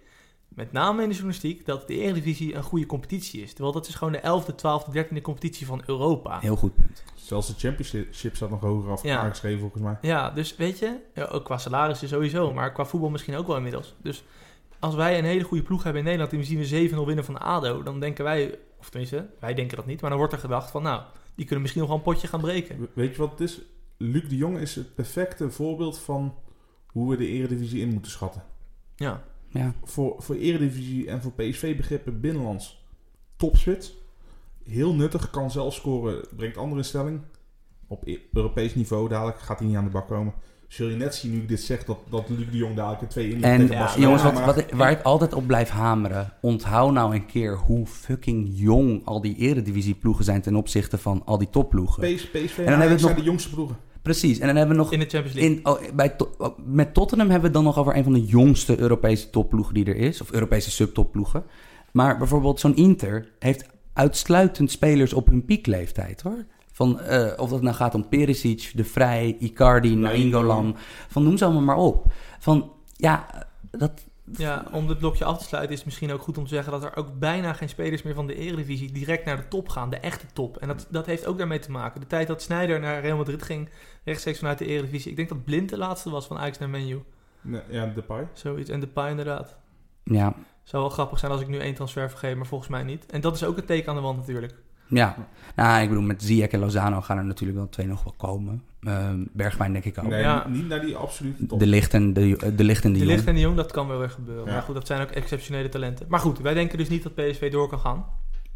met 0.57 0.71
name 0.71 1.01
in 1.01 1.07
de 1.07 1.13
journalistiek, 1.13 1.65
dat 1.65 1.87
de 1.87 1.97
Eredivisie 1.97 2.55
een 2.55 2.63
goede 2.63 2.85
competitie 2.85 3.41
is. 3.41 3.49
Terwijl 3.53 3.73
dat 3.73 3.87
is 3.87 3.95
gewoon 3.95 4.13
de 4.13 4.19
11e, 4.21 4.51
12e, 4.55 4.91
13e 5.17 5.21
competitie 5.21 5.65
van 5.65 5.81
Europa. 5.85 6.39
Heel 6.39 6.55
goed 6.55 6.75
punt. 6.75 7.03
Zelfs 7.15 7.47
de 7.47 7.53
championship 7.57 8.35
staat 8.35 8.49
nog 8.49 8.59
hoger 8.61 8.91
af 8.91 9.03
Ja. 9.03 9.19
aangeschreven 9.19 9.59
volgens 9.59 9.81
mij. 9.83 9.97
Ja, 10.01 10.29
dus 10.29 10.55
weet 10.55 10.79
je, 10.79 10.99
ja, 11.13 11.25
ook 11.25 11.45
qua 11.45 11.57
salarissen 11.57 12.07
sowieso, 12.07 12.53
maar 12.53 12.71
qua 12.71 12.85
voetbal 12.85 13.09
misschien 13.09 13.35
ook 13.35 13.47
wel 13.47 13.55
inmiddels. 13.55 13.95
Dus 14.01 14.23
als 14.79 14.95
wij 14.95 15.17
een 15.17 15.25
hele 15.25 15.43
goede 15.43 15.63
ploeg 15.63 15.83
hebben 15.83 16.01
in 16.01 16.05
Nederland 16.07 16.33
en 16.33 16.37
we 16.39 16.43
zien 16.67 16.89
we 16.89 16.89
7-0 17.03 17.05
winnen 17.05 17.25
van 17.25 17.33
de 17.33 17.39
ADO, 17.39 17.83
dan 17.83 17.99
denken 17.99 18.23
wij, 18.23 18.57
of 18.79 18.89
tenminste, 18.89 19.29
wij 19.39 19.53
denken 19.53 19.77
dat 19.77 19.85
niet, 19.85 20.01
maar 20.01 20.09
dan 20.09 20.19
wordt 20.19 20.33
er 20.33 20.39
gedacht 20.39 20.71
van, 20.71 20.83
nou, 20.83 21.01
die 21.35 21.45
kunnen 21.45 21.61
misschien 21.61 21.81
nog 21.81 21.89
wel 21.91 21.99
een 21.99 22.05
potje 22.13 22.27
gaan 22.27 22.41
breken. 22.41 22.79
We- 22.79 22.89
Weet 22.93 23.11
je 23.15 23.17
wat 23.21 23.31
het 23.31 23.39
is? 23.39 23.61
Luc 23.97 24.29
de 24.29 24.35
Jong 24.37 24.57
is 24.57 24.75
het 24.75 24.95
perfecte 24.95 25.49
voorbeeld 25.51 25.99
van 25.99 26.35
hoe 26.87 27.09
we 27.09 27.17
de 27.17 27.27
Eredivisie 27.27 27.81
in 27.81 27.89
moeten 27.93 28.11
schatten. 28.11 28.43
Ja, 28.95 29.23
Ja. 29.57 29.73
Voor, 29.83 30.15
voor 30.17 30.35
Eredivisie 30.35 31.07
en 31.07 31.21
voor 31.21 31.31
PSV-begrippen 31.31 32.19
binnenlands. 32.21 32.85
Topspits. 33.35 33.93
Heel 34.63 34.93
nuttig, 34.93 35.29
kan 35.29 35.51
zelf 35.51 35.73
scoren, 35.73 36.25
brengt 36.35 36.57
andere 36.57 36.79
in 36.79 36.85
stelling. 36.85 37.19
Op 37.87 38.07
e- 38.07 38.17
Europees 38.33 38.75
niveau, 38.75 39.09
dadelijk 39.09 39.39
gaat 39.39 39.59
hij 39.59 39.67
niet 39.67 39.77
aan 39.77 39.83
de 39.83 39.89
bak 39.89 40.07
komen. 40.07 40.33
Zul 40.67 40.87
je 40.87 40.95
net 40.95 41.15
zien 41.15 41.31
nu 41.31 41.37
ik 41.37 41.47
dit 41.47 41.59
zeg, 41.61 41.83
dat, 41.85 41.97
dat 42.09 42.29
Luc 42.29 42.49
de 42.51 42.57
Jong 42.57 42.75
dadelijk 42.75 43.01
een 43.01 43.07
twee 43.07 43.29
in 43.29 43.43
En 43.43 43.61
ja, 43.61 43.67
Barcelona 43.67 44.05
jongens, 44.05 44.23
wat, 44.23 44.45
wat, 44.45 44.57
ik- 44.57 44.73
waar 44.73 44.91
ik 44.91 45.01
altijd 45.01 45.33
op 45.33 45.47
blijf 45.47 45.69
hameren. 45.69 46.33
Onthoud 46.41 46.93
nou 46.93 47.15
een 47.15 47.25
keer 47.25 47.57
hoe 47.57 47.85
fucking 47.85 48.49
jong 48.51 49.05
al 49.05 49.21
die 49.21 49.35
eredivisieploegen 49.35 50.23
zijn 50.25 50.41
ten 50.41 50.55
opzichte 50.55 50.97
van 50.97 51.21
al 51.25 51.37
die 51.37 51.49
topploegen. 51.49 52.15
PS, 52.15 52.29
PSV 52.29 52.57
en, 52.57 52.79
hebben 52.79 52.97
we 52.97 53.03
nog- 53.03 53.15
de 53.15 53.23
jongste 53.23 53.49
ploegen. 53.49 53.77
Precies. 54.07 54.39
En 54.39 54.47
dan 54.47 54.55
hebben 54.55 54.75
we 54.75 54.81
nog 54.81 54.91
in 54.91 54.99
de 54.99 55.05
Champions 55.05 55.37
League. 55.37 55.55
In, 55.55 55.65
oh, 55.65 55.95
bij 55.95 56.09
to- 56.09 56.31
oh, 56.37 56.57
met 56.65 56.93
Tottenham 56.93 57.29
hebben 57.29 57.51
we 57.51 57.57
het 57.57 57.65
dan 57.65 57.73
nog 57.73 57.79
over 57.79 57.95
een 57.95 58.03
van 58.03 58.13
de 58.13 58.25
jongste 58.25 58.79
Europese 58.79 59.29
topploegen 59.29 59.73
die 59.73 59.85
er 59.85 59.95
is. 59.95 60.21
Of 60.21 60.31
Europese 60.31 60.71
subtopploegen. 60.71 61.43
Maar 61.91 62.17
bijvoorbeeld 62.17 62.59
zo'n 62.59 62.75
Inter 62.75 63.31
heeft 63.39 63.69
uitsluitend 63.93 64.71
spelers 64.71 65.13
op 65.13 65.27
hun 65.27 65.45
piekleeftijd 65.45 66.21
hoor. 66.21 66.45
Van, 66.71 66.99
eh, 66.99 67.31
of 67.37 67.49
dat 67.49 67.61
nou 67.61 67.75
gaat 67.75 67.95
om 67.95 68.09
Perisic, 68.09 68.71
De 68.75 68.83
Vrij, 68.83 69.35
Icardi, 69.39 69.95
Nainggolan. 69.95 70.75
Van 71.07 71.23
noem 71.23 71.37
ze 71.37 71.43
allemaal 71.45 71.63
maar 71.63 71.77
op. 71.77 72.05
Van 72.39 72.71
ja, 72.95 73.47
dat, 73.71 73.91
Ja, 74.31 74.65
om 74.71 74.87
dit 74.87 74.97
blokje 74.97 75.25
af 75.25 75.37
te 75.37 75.43
sluiten 75.43 75.71
is 75.71 75.77
het 75.77 75.85
misschien 75.85 76.11
ook 76.11 76.21
goed 76.21 76.37
om 76.37 76.43
te 76.43 76.49
zeggen 76.49 76.71
dat 76.71 76.83
er 76.83 76.95
ook 76.95 77.19
bijna 77.19 77.53
geen 77.53 77.69
spelers 77.69 78.01
meer 78.01 78.13
van 78.13 78.27
de 78.27 78.35
Eredivisie 78.35 78.91
direct 78.91 79.25
naar 79.25 79.37
de 79.37 79.47
top 79.47 79.69
gaan, 79.69 79.89
de 79.89 79.97
echte 79.97 80.25
top. 80.33 80.57
En 80.57 80.67
dat, 80.67 80.87
dat 80.89 81.05
heeft 81.05 81.25
ook 81.25 81.37
daarmee 81.37 81.59
te 81.59 81.71
maken. 81.71 82.01
De 82.01 82.07
tijd 82.07 82.27
dat 82.27 82.41
Sneijder 82.41 82.79
naar 82.79 83.01
Real 83.01 83.17
Madrid 83.17 83.43
ging, 83.43 83.69
rechtstreeks 84.03 84.39
vanuit 84.39 84.57
de 84.57 84.65
Eredivisie. 84.65 85.09
Ik 85.11 85.17
denk 85.17 85.29
dat 85.29 85.45
Blind 85.45 85.69
de 85.69 85.77
laatste 85.77 86.09
was 86.09 86.25
van 86.27 86.37
Ajax 86.37 86.57
naar 86.57 86.69
Menu. 86.69 87.03
Nee, 87.41 87.61
Ja, 87.69 87.85
Depay. 87.85 88.27
Zoiets. 88.33 88.69
En 88.69 88.79
Depay 88.79 89.09
inderdaad. 89.09 89.57
ja, 90.03 90.33
Zou 90.63 90.83
wel 90.83 90.91
grappig 90.91 91.19
zijn 91.19 91.31
als 91.31 91.41
ik 91.41 91.47
nu 91.47 91.57
één 91.57 91.73
transfer 91.73 92.09
vergeet, 92.09 92.35
maar 92.35 92.45
volgens 92.45 92.69
mij 92.69 92.83
niet. 92.83 93.05
En 93.05 93.21
dat 93.21 93.35
is 93.35 93.43
ook 93.43 93.57
een 93.57 93.65
teken 93.65 93.89
aan 93.89 93.95
de 93.95 94.01
wand 94.01 94.17
natuurlijk. 94.17 94.55
Ja, 94.89 95.15
nou, 95.55 95.81
ik 95.83 95.89
bedoel, 95.89 96.03
met 96.03 96.23
Ziyech 96.23 96.49
en 96.49 96.59
Lozano 96.59 97.01
gaan 97.01 97.17
er 97.17 97.25
natuurlijk 97.25 97.57
wel 97.57 97.69
twee 97.69 97.87
nog 97.87 98.03
wel 98.03 98.13
komen. 98.17 98.63
Ehm, 98.81 99.19
Bergwijn 99.33 99.71
denk 99.71 99.85
ik 99.85 99.97
ook. 99.97 100.07
Nee, 100.07 100.21
Ja. 100.21 100.47
niet 100.47 100.67
naar 100.67 100.81
die 100.81 100.95
absolute 100.95 101.45
top. 101.45 101.59
De 101.59 101.67
Licht 101.67 101.93
en 101.93 102.13
de, 102.13 102.53
de, 102.55 102.63
licht 102.63 102.83
en 102.83 102.93
de, 102.93 102.99
De 102.99 103.05
Jong. 103.05 103.15
Licht 103.15 103.27
en 103.27 103.33
de 103.35 103.41
Jong, 103.41 103.55
dat 103.55 103.71
kan 103.71 103.87
wel 103.87 103.99
weer 103.99 104.09
gebeuren. 104.09 104.45
Ja. 104.45 104.51
Maar 104.51 104.61
goed, 104.61 104.75
dat 104.75 104.87
zijn 104.87 105.01
ook 105.01 105.09
exceptionele 105.09 105.69
talenten. 105.69 106.05
Maar 106.09 106.19
goed, 106.19 106.39
wij 106.39 106.53
denken 106.53 106.77
dus 106.77 106.89
niet 106.89 107.03
dat 107.03 107.15
PSV 107.15 107.51
door 107.51 107.69
kan 107.69 107.79
gaan. 107.79 108.05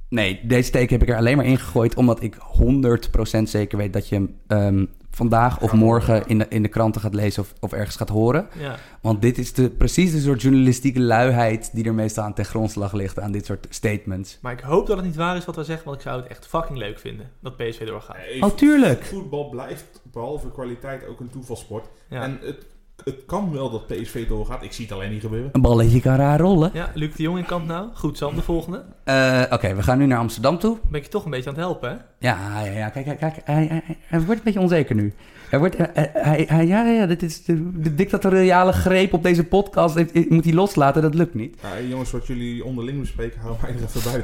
Nee, 0.10 0.40
deze 0.48 0.72
teken 0.72 0.92
heb 1.00 1.02
ik 1.08 1.10
er 1.10 1.18
alleen 1.20 1.38
maar 1.38 1.46
ingegooid 1.46 1.96
omdat 1.96 2.24
ik 2.24 2.36
100% 2.36 3.50
zeker 3.50 3.78
weet 3.78 3.94
dat 3.94 4.10
je 4.10 4.16
hem 4.16 4.36
ehm, 4.48 4.86
vandaag 5.12 5.62
of 5.62 5.74
morgen 5.74 6.28
in 6.28 6.38
de, 6.38 6.46
in 6.50 6.62
de 6.62 6.68
kranten 6.68 7.02
gaat 7.02 7.14
lezen 7.14 7.42
of, 7.44 7.54
of 7.60 7.74
ergens 7.74 7.96
gaat 7.96 8.10
horen. 8.10 8.48
Ja. 8.60 8.76
Want 9.02 9.22
dit 9.22 9.38
is 9.38 9.54
de, 9.54 9.70
precies 9.70 10.12
de 10.12 10.20
soort 10.20 10.42
journalistieke 10.42 11.00
luiheid 11.02 11.70
die 11.74 11.86
er 11.86 11.94
meestal 11.94 12.24
aan 12.24 12.34
ten 12.34 12.46
grondslag 12.46 12.94
ligt 12.94 13.20
aan 13.20 13.32
dit 13.32 13.46
soort 13.46 13.68
statements. 13.70 14.38
Maar 14.42 14.52
ik 14.54 14.60
hoop 14.60 14.88
dat 14.88 14.98
het 14.98 15.06
niet 15.06 15.16
waar 15.16 15.38
is 15.38 15.46
wat 15.46 15.56
wij 15.56 15.64
zeggen, 15.64 15.86
want 15.86 15.98
ik 15.98 16.04
zou 16.04 16.22
het 16.22 16.30
echt 16.30 16.48
fucking 16.48 16.78
leuk 16.78 17.00
vinden 17.00 17.30
dat 17.40 17.58
PSV 17.58 17.86
doorgaat. 17.88 18.18
Nee, 18.18 18.42
Oh, 18.42 18.50
tuurlijk. 18.56 19.04
Voetbal 19.06 19.50
blijft 19.50 20.02
behalve 20.12 20.52
kwaliteit 20.52 21.08
ook 21.08 21.20
een 21.20 21.30
toevalsport. 21.30 21.86
Ja, 22.10 22.22
En 22.22 22.40
het, 22.42 22.66
het 23.04 23.26
kan 23.26 23.52
wel 23.52 23.70
dat 23.70 23.88
PSV 23.88 24.28
doorgaat. 24.28 24.64
Ik 24.64 24.74
zie 24.74 24.86
het 24.86 24.94
alleen 24.94 25.12
niet 25.12 25.22
gebeuren. 25.22 25.50
Een 25.54 25.62
balletje 25.62 26.02
kan 26.02 26.16
raar 26.16 26.40
rollen. 26.40 26.72
ja 26.74 26.92
Luc 26.94 27.16
de 27.16 27.24
Jong 27.24 27.38
in 27.38 27.46
kant 27.46 27.68
nou. 27.68 27.88
Goed, 27.94 28.18
Sam, 28.18 28.36
de 28.36 28.42
volgende. 28.42 28.84
Eh, 29.04 29.42
Oké, 29.50 29.76
we 29.76 29.84
gaan 29.84 29.98
nu 29.98 30.06
naar 30.06 30.18
Amsterdam 30.18 30.60
toe. 30.60 30.78
Ben 30.90 31.02
je 31.02 31.08
toch 31.08 31.26
een 31.26 31.32
beetje 31.32 31.50
aan 31.50 31.56
het 31.56 31.64
helpen, 31.64 31.90
hè? 31.90 31.96
Ja, 32.28 32.64
ja, 32.66 32.72
ja. 32.72 32.90
Kijk, 32.90 33.06
kijk, 33.06 33.20
kijk. 33.20 33.36
Hij, 33.44 33.68
hij, 33.68 33.98
hij 34.00 34.20
wordt 34.20 34.38
een 34.38 34.44
beetje 34.44 34.60
onzeker 34.60 34.96
nu. 34.96 35.14
Hij 35.50 35.60
wordt, 35.60 35.76
eh, 35.76 35.86
eh, 36.06 36.10
hij, 36.14 36.46
hij, 36.48 36.68
ja, 36.68 36.86
ja, 36.86 37.06
dit 37.06 37.24
is 37.24 37.44
de, 37.44 37.80
de 37.80 37.96
dictatoriale 37.96 38.72
greep 38.72 39.14
op 39.14 39.24
deze 39.24 39.44
podcast. 39.44 39.96
Ik, 39.96 40.12
ik 40.12 40.30
moet 40.30 40.44
die 40.44 40.54
loslaten, 40.54 41.02
dat 41.02 41.14
lukt 41.14 41.34
niet. 41.34 41.58
Ja, 41.62 41.88
jongens, 41.88 42.12
wat 42.12 42.28
jullie 42.28 42.66
onderling 42.66 43.00
bespreken, 43.00 43.40
hou 43.40 43.56
mij 43.62 43.72
er 43.72 43.82
even 43.84 44.12
bij. 44.12 44.22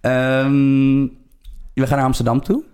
Ehm, 0.00 1.02
we 1.74 1.86
gaan 1.86 1.96
naar 1.96 2.06
Amsterdam 2.06 2.40
toe. 2.40 2.64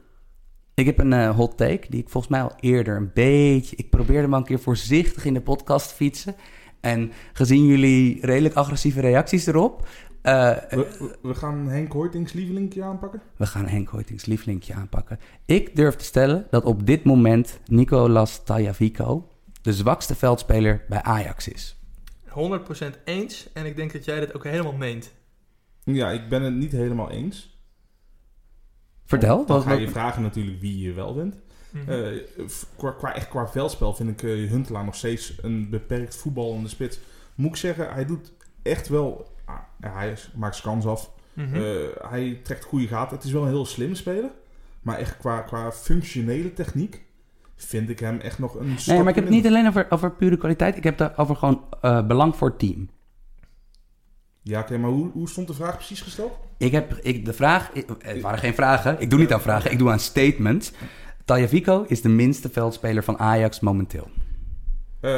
Ik 0.78 0.86
heb 0.86 0.98
een 0.98 1.12
eh, 1.12 1.36
hot 1.36 1.56
take 1.56 1.86
die 1.90 2.00
ik 2.00 2.08
volgens 2.08 2.32
mij 2.32 2.42
al 2.42 2.52
eerder 2.60 2.96
een 2.96 3.10
beetje... 3.14 3.76
Ik 3.76 3.90
probeerde 3.90 4.22
hem 4.22 4.32
al 4.34 4.38
een 4.38 4.44
keer 4.46 4.58
voorzichtig 4.60 5.24
in 5.24 5.34
de 5.34 5.40
podcast 5.40 5.88
te 5.88 5.94
fietsen. 5.94 6.34
En 6.80 7.12
gezien 7.32 7.66
jullie 7.66 8.18
redelijk 8.26 8.54
agressieve 8.54 9.00
reacties 9.00 9.46
erop... 9.46 9.88
eh, 10.22 10.56
We, 10.70 11.16
we- 11.22 11.34
gaan 11.34 11.68
Henk 11.68 11.92
Hoytings 11.92 12.32
lievelingje 12.32 12.82
aanpakken. 12.82 13.20
we 13.36 13.46
gaan 13.46 13.66
Henk 13.66 13.88
Hoytings 13.88 14.24
lievelingje 14.24 14.74
aanpakken. 14.74 15.18
Ik 15.44 15.76
durf 15.76 15.94
te 15.96 16.04
stellen 16.04 16.46
dat 16.50 16.64
op 16.64 16.86
dit 16.86 17.04
moment 17.04 17.58
Nicolas 17.66 18.44
Tagliafico... 18.44 19.28
de 19.62 19.72
zwakste 19.72 20.14
veldspeler 20.14 20.84
bij 20.88 21.02
Ajax 21.02 21.48
is. 21.48 21.76
100% 22.28 22.32
eens. 23.04 23.48
En 23.52 23.66
ik 23.66 23.76
denk 23.76 23.92
dat 23.92 24.04
jij 24.04 24.20
dit 24.20 24.34
ook 24.34 24.44
helemaal 24.44 24.72
meent. 24.76 25.12
Ja, 25.84 26.10
ik 26.10 26.28
ben 26.28 26.42
het 26.42 26.54
niet 26.54 26.72
helemaal 26.72 27.10
eens. 27.10 27.57
Vertel. 29.08 29.46
Dan 29.46 29.62
ga 29.62 29.72
je 29.72 29.88
vragen 29.88 30.22
natuurlijk 30.22 30.60
wie 30.60 30.78
je 30.80 30.92
wel 30.92 31.14
bent. 31.14 31.36
Mhm. 31.70 31.90
Eh, 31.90 32.06
qua, 32.76 32.90
qua, 32.90 33.14
echt 33.14 33.28
qua 33.28 33.48
veldspel 33.48 33.94
vind 33.94 34.10
ik 34.10 34.22
eh, 34.22 34.50
Huntelaar 34.50 34.84
nog 34.84 34.94
steeds 34.94 35.34
een 35.42 35.70
beperkt 35.70 36.16
voetbal 36.16 36.54
in 36.54 36.62
de 36.62 36.68
spits. 36.68 37.00
Moet 37.34 37.50
ik 37.50 37.56
zeggen, 37.56 37.92
hij 37.92 38.04
doet 38.06 38.32
echt 38.62 38.88
wel... 38.88 39.26
ah, 39.44 39.56
hij 39.92 40.10
is- 40.12 40.30
maakt 40.36 40.56
zijn 40.56 40.72
kans 40.74 40.86
af. 40.86 41.10
Mhm. 41.32 41.54
Eh, 41.54 41.62
hij 42.10 42.40
trekt 42.42 42.64
goede 42.64 42.86
gaten. 42.86 43.16
Het 43.16 43.24
is 43.26 43.32
wel 43.32 43.42
een 43.42 43.48
heel 43.48 43.66
slimme 43.66 43.94
speler. 43.94 44.30
Maar 44.82 44.98
echt 44.98 45.16
qua, 45.16 45.40
qua 45.40 45.72
functionele 45.72 46.52
techniek 46.52 47.02
vind 47.56 47.88
ik 47.90 47.98
hem 48.00 48.18
echt 48.20 48.38
nog 48.38 48.54
een 48.54 48.76
Nee, 48.86 48.98
maar 48.98 49.08
ik 49.08 49.14
heb 49.14 49.24
het 49.24 49.32
niet 49.34 49.46
alleen 49.46 49.66
over, 49.66 49.86
over 49.90 50.10
pure 50.12 50.36
kwaliteit. 50.36 50.76
Ik 50.76 50.84
heb 50.84 50.98
het 50.98 51.18
over 51.18 51.36
gewoon 51.36 51.64
eh, 51.80 52.06
belang 52.06 52.36
voor 52.36 52.48
het 52.48 52.58
team. 52.58 52.88
Ja, 54.48 54.60
oké, 54.60 54.78
maar 54.78 54.90
hoe, 54.90 55.10
hoe 55.12 55.28
stond 55.28 55.46
de 55.46 55.54
vraag 55.54 55.76
precies 55.76 56.00
gesteld? 56.00 56.32
Ik 56.56 56.72
heb 56.72 56.94
ik, 56.94 57.24
de 57.24 57.32
vraag... 57.32 57.70
het 57.98 58.20
waren 58.20 58.38
geen 58.38 58.54
vragen. 58.54 59.00
Ik 59.00 59.10
doe 59.10 59.18
niet 59.18 59.32
aan 59.32 59.40
vragen. 59.40 59.72
Ik 59.72 59.78
doe 59.78 59.90
aan 59.90 59.98
statements. 59.98 60.72
Tagliafico 61.24 61.84
is 61.86 62.02
de 62.02 62.08
minste 62.08 62.48
veldspeler 62.48 63.04
van 63.04 63.18
Ajax 63.18 63.60
momenteel. 63.60 64.08
Eh, 65.00 65.10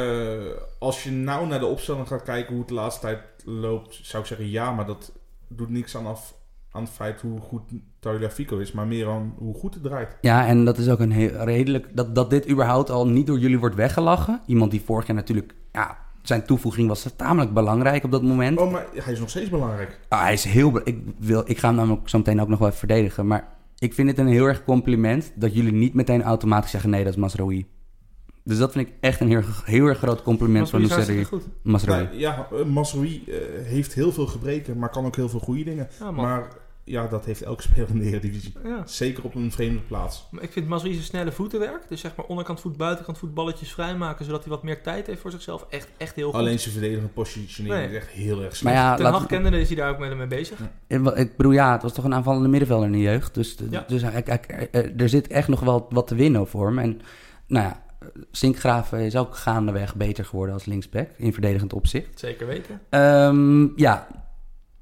als 0.79 1.03
je 1.03 1.11
nou 1.11 1.47
naar 1.47 1.59
de 1.59 1.65
opstelling 1.65 2.07
gaat 2.07 2.23
kijken 2.23 2.49
hoe 2.49 2.59
het 2.59 2.67
de 2.67 2.73
laatste 2.73 3.01
tijd 3.01 3.19
loopt, 3.45 3.99
zou 4.01 4.23
ik 4.23 4.27
zeggen 4.27 4.49
ja, 4.49 4.71
maar 4.71 4.85
dat 4.85 5.11
doet 5.47 5.69
niks 5.69 5.97
aan 5.97 6.05
af 6.05 6.33
aan 6.71 6.83
het 6.83 6.91
feit 6.91 7.21
hoe 7.21 7.39
goed 7.39 7.61
Tagliafico 7.99 8.57
is, 8.57 8.71
maar 8.71 8.87
meer 8.87 9.07
aan 9.07 9.35
hoe 9.37 9.55
goed 9.55 9.73
het 9.73 9.83
draait. 9.83 10.17
Ja, 10.21 10.47
en 10.47 10.65
dat 10.65 10.77
is 10.77 10.89
ook 10.89 10.99
een 10.99 11.11
heel 11.11 11.43
redelijk... 11.43 11.95
Dat, 11.95 12.15
dat 12.15 12.29
dit 12.29 12.49
überhaupt 12.49 12.89
al 12.89 13.07
niet 13.07 13.27
door 13.27 13.39
jullie 13.39 13.59
wordt 13.59 13.75
weggelachen. 13.75 14.41
Iemand 14.45 14.71
die 14.71 14.81
vorig 14.81 15.07
jaar 15.07 15.15
natuurlijk... 15.15 15.53
Ja, 15.71 15.97
zijn 16.21 16.45
toevoeging 16.45 16.87
was 16.87 17.07
tamelijk 17.15 17.53
belangrijk 17.53 18.03
op 18.03 18.11
dat 18.11 18.23
moment. 18.23 18.59
Oh, 18.59 18.71
maar 18.71 18.85
hij 18.93 19.13
is 19.13 19.19
nog 19.19 19.29
steeds 19.29 19.49
belangrijk. 19.49 19.99
Ah, 20.07 20.21
hij 20.21 20.33
is 20.33 20.43
heel... 20.43 20.81
Ik, 20.83 20.97
wil, 21.17 21.43
ik 21.45 21.57
ga 21.57 21.67
hem 21.67 21.75
namelijk 21.75 22.09
zo 22.09 22.17
meteen 22.17 22.41
ook 22.41 22.47
nog 22.47 22.59
wel 22.59 22.67
even 22.67 22.79
verdedigen. 22.79 23.27
Maar 23.27 23.47
ik 23.77 23.93
vind 23.93 24.09
het 24.09 24.17
een 24.17 24.27
heel 24.27 24.45
erg 24.45 24.63
compliment... 24.63 25.31
dat 25.35 25.53
jullie 25.53 25.73
niet 25.73 25.93
meteen 25.93 26.23
automatisch 26.23 26.71
zeggen... 26.71 26.89
nee, 26.89 27.03
dat 27.03 27.13
is 27.13 27.19
Masraoui. 27.19 27.65
Dus 28.43 28.57
dat 28.57 28.71
vind 28.71 28.87
ik 28.87 28.93
echt 28.99 29.19
een 29.19 29.27
heel, 29.27 29.41
heel 29.63 29.85
erg 29.85 29.97
groot 29.97 30.21
compliment 30.21 30.69
van 30.69 30.89
goed. 31.25 31.47
Masraoui. 31.63 32.03
Nou, 32.03 32.17
ja, 32.17 32.47
Mazraoui 32.65 33.23
eh, 33.27 33.35
heeft 33.63 33.93
heel 33.93 34.11
veel 34.11 34.27
gebreken, 34.27 34.77
maar 34.77 34.89
kan 34.89 35.05
ook 35.05 35.15
heel 35.15 35.29
veel 35.29 35.39
goede 35.39 35.63
dingen. 35.63 35.87
Ja. 35.99 36.11
Maar 36.11 36.47
ja, 36.83 37.07
dat 37.07 37.25
heeft 37.25 37.41
elke 37.41 37.61
speler 37.61 37.89
in 37.89 37.99
de 37.99 38.05
Eredivisie. 38.05 38.53
Ja. 38.63 38.81
Zeker 38.85 39.23
op 39.23 39.35
een 39.35 39.51
vreemde 39.51 39.79
plaats. 39.81 40.27
Maar 40.31 40.43
ik 40.43 40.51
vind 40.51 40.67
Mazri 40.67 40.91
zijn 40.93 41.03
snelle 41.05 41.31
voetenwerk. 41.31 41.83
Dus 41.89 42.01
zeg 42.01 42.15
maar 42.15 42.25
onderkant 42.25 42.61
voet, 42.61 42.77
buitenkant 42.77 43.17
voet, 43.17 43.33
balletjes 43.33 43.71
vrijmaken. 43.73 44.25
Zodat 44.25 44.41
hij 44.41 44.49
wat 44.49 44.63
meer 44.63 44.81
tijd 44.83 45.07
heeft 45.07 45.21
voor 45.21 45.31
zichzelf. 45.31 45.65
Echt, 45.69 45.87
echt 45.97 46.15
heel 46.15 46.29
goed. 46.31 46.39
Alleen 46.39 46.59
zijn 46.59 46.73
verdedigende 46.73 47.09
positionering 47.09 47.85
Nee. 47.85 47.89
is 47.97 48.03
echt 48.03 48.09
heel 48.11 48.35
erg 48.37 48.41
Maar 48.47 48.55
slecht. 48.55 48.75
ja, 48.75 48.95
Ten 48.95 49.05
Hag 49.05 49.25
kende 49.25 49.59
is 49.59 49.67
hij 49.67 49.77
daar 49.77 49.89
ook 49.89 49.99
met 49.99 50.09
hem 50.09 50.17
mee 50.17 50.27
bezig. 50.27 50.59
Ik 50.87 51.07
ik 51.07 51.37
bedoel, 51.37 51.51
ja, 51.51 51.71
het 51.71 51.81
was 51.81 51.93
toch 51.93 52.03
een 52.05 52.13
aanvallende 52.13 52.47
middenvelder 52.49 52.85
in 52.85 52.91
de 52.93 52.99
jeugd. 53.01 53.33
Dus, 53.33 53.55
Ja. 53.69 53.83
dus 53.87 54.01
hij- 54.01 54.23
hij- 54.25 54.67
hij- 54.71 54.93
er 54.97 55.09
zit 55.09 55.27
echt 55.27 55.47
nog 55.47 55.59
wel 55.59 55.87
wat 55.89 56.07
te 56.07 56.15
winnen 56.15 56.47
voor 56.47 56.67
hem. 56.67 56.79
En 56.79 57.01
nou 57.47 57.65
ja, 57.65 57.83
Sinkgraven 58.31 58.99
is 58.99 59.15
ook 59.15 59.35
gaandeweg 59.35 59.95
beter 59.95 60.25
geworden 60.25 60.53
als 60.53 60.65
linksback. 60.65 61.09
In 61.17 61.33
verdedigend 61.33 61.73
opzicht. 61.73 62.19
Zeker 62.19 62.47
weten. 62.47 62.81
Ehm, 62.89 63.67
ja, 63.79 64.07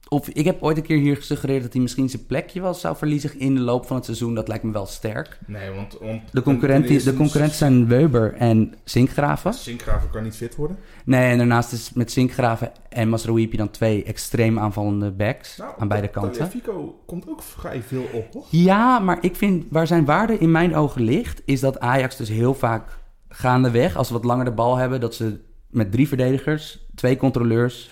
of, 0.09 0.29
ik 0.29 0.45
heb 0.45 0.61
ooit 0.61 0.77
een 0.77 0.83
keer 0.83 0.97
hier 0.97 1.15
gesuggereerd 1.15 1.61
dat 1.61 1.73
hij 1.73 1.81
misschien 1.81 2.09
zijn 2.09 2.25
plekje 2.25 2.61
wel 2.61 2.73
zou 2.73 2.97
verliezen 2.97 3.39
in 3.39 3.55
de 3.55 3.61
loop 3.61 3.85
van 3.85 3.95
het 3.95 4.05
seizoen. 4.05 4.35
Dat 4.35 4.47
lijkt 4.47 4.63
me 4.63 4.71
wel 4.71 4.85
sterk. 4.85 5.39
Nee, 5.47 5.71
want, 5.71 5.97
want 5.99 6.21
De 6.31 6.41
concurrenten, 6.41 7.03
de 7.03 7.13
concurrenten 7.13 7.57
zijn 7.57 7.87
Weber 7.87 8.33
en 8.33 8.73
Sinkgraven. 8.83 9.53
Sinkgraven 9.53 10.09
kan 10.09 10.23
niet 10.23 10.35
fit 10.35 10.55
worden. 10.55 10.77
Nee, 11.05 11.31
en 11.31 11.37
daarnaast 11.37 11.71
is 11.71 11.93
met 11.93 12.11
Sinkgraven 12.11 12.71
en 12.89 13.09
Masraoui 13.09 13.41
heb 13.41 13.51
je 13.51 13.57
dan 13.57 13.69
twee 13.71 14.03
extreem 14.03 14.59
aanvallende 14.59 15.11
backs 15.11 15.57
Nou, 15.57 15.73
aan 15.77 15.87
beide 15.87 16.07
kanten. 16.07 16.31
Tagliafico 16.31 16.99
komt 17.05 17.27
ook 17.27 17.43
vrij 17.43 17.81
veel 17.81 18.05
op, 18.13 18.33
hoor. 18.33 18.45
Ja, 18.49 18.99
maar 18.99 19.17
ik 19.21 19.35
vind 19.35 19.65
waar 19.69 19.87
zijn 19.87 20.05
waarde 20.05 20.37
in 20.37 20.51
mijn 20.51 20.75
ogen 20.75 21.01
ligt, 21.01 21.41
is 21.45 21.59
dat 21.59 21.79
Ajax 21.79 22.17
dus 22.17 22.29
heel 22.29 22.53
vaak 22.53 22.97
gaandeweg, 23.29 23.95
als 23.95 24.07
ze 24.07 24.13
wat 24.13 24.23
langer 24.25 24.45
de 24.45 24.51
bal 24.51 24.75
hebben, 24.75 24.99
dat 24.99 25.15
ze 25.15 25.39
met 25.69 25.91
drie 25.91 26.07
verdedigers, 26.07 26.85
twee 26.95 27.17
controleurs, 27.17 27.89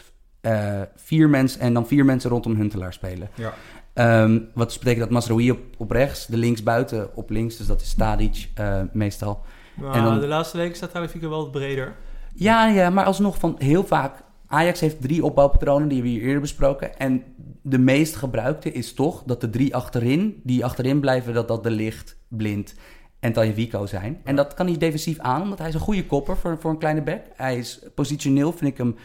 eh, 0.51 0.81
vier 0.95 1.29
mensen 1.29 1.59
en 1.61 1.73
dan 1.73 1.87
vier 1.87 2.05
mensen 2.05 2.29
rondom 2.29 2.55
Huntelaar 2.55 2.93
spelen. 2.93 3.29
Ja. 3.35 3.53
Ehm, 3.93 4.39
wat 4.53 4.67
dus 4.67 4.77
betekent 4.77 5.03
dat 5.03 5.09
Masraoui 5.13 5.51
op, 5.51 5.59
op 5.77 5.91
rechts, 5.91 6.25
de 6.25 6.37
linksbuiten 6.37 7.15
op 7.15 7.29
links, 7.29 7.57
dus 7.57 7.67
dat 7.67 7.81
is 7.81 7.93
Tadic 7.93 8.49
eh, 8.55 8.81
meestal. 8.93 9.43
Maar 9.75 9.93
En 9.95 10.03
dan- 10.03 10.19
de 10.19 10.27
laatste 10.27 10.57
weken 10.57 10.75
staat 10.75 10.91
Tagliafico 10.91 11.29
wel 11.29 11.41
wat 11.41 11.51
breder. 11.51 11.95
Ja, 12.33 12.67
ja, 12.67 12.89
maar 12.89 13.05
alsnog 13.05 13.37
van 13.37 13.55
heel 13.57 13.83
vaak. 13.83 14.23
Ajax 14.47 14.79
heeft 14.79 15.01
drie 15.01 15.23
opbouwpatronen, 15.25 15.87
die 15.87 15.97
hebben 15.97 16.13
we 16.13 16.17
hier 16.17 16.27
eerder 16.27 16.41
besproken. 16.41 16.97
En 16.99 17.23
de 17.61 17.77
meest 17.77 18.15
gebruikte 18.15 18.71
is 18.71 18.93
toch 18.93 19.23
dat 19.25 19.41
de 19.41 19.49
drie 19.49 19.75
achterin, 19.75 20.41
die 20.43 20.65
achterin 20.65 20.99
blijven, 20.99 21.33
dat 21.33 21.47
dat 21.47 21.63
de 21.63 21.71
licht, 21.71 22.17
blind 22.27 22.75
en 23.19 23.33
Tagliafico 23.33 23.85
zijn. 23.85 24.21
En 24.23 24.35
dat 24.35 24.53
kan 24.53 24.67
hij 24.67 24.77
defensief 24.77 25.19
aan, 25.19 25.41
omdat 25.41 25.59
hij 25.59 25.67
is 25.67 25.73
een 25.73 25.79
goede 25.79 26.05
kopper 26.05 26.37
voor, 26.37 26.57
voor 26.59 26.71
een 26.71 26.77
kleine 26.77 27.01
back. 27.01 27.21
Hij 27.35 27.57
is 27.57 27.79
positioneel, 27.95 28.51
vind 28.51 28.71
ik 28.71 28.77
hem 28.77 28.95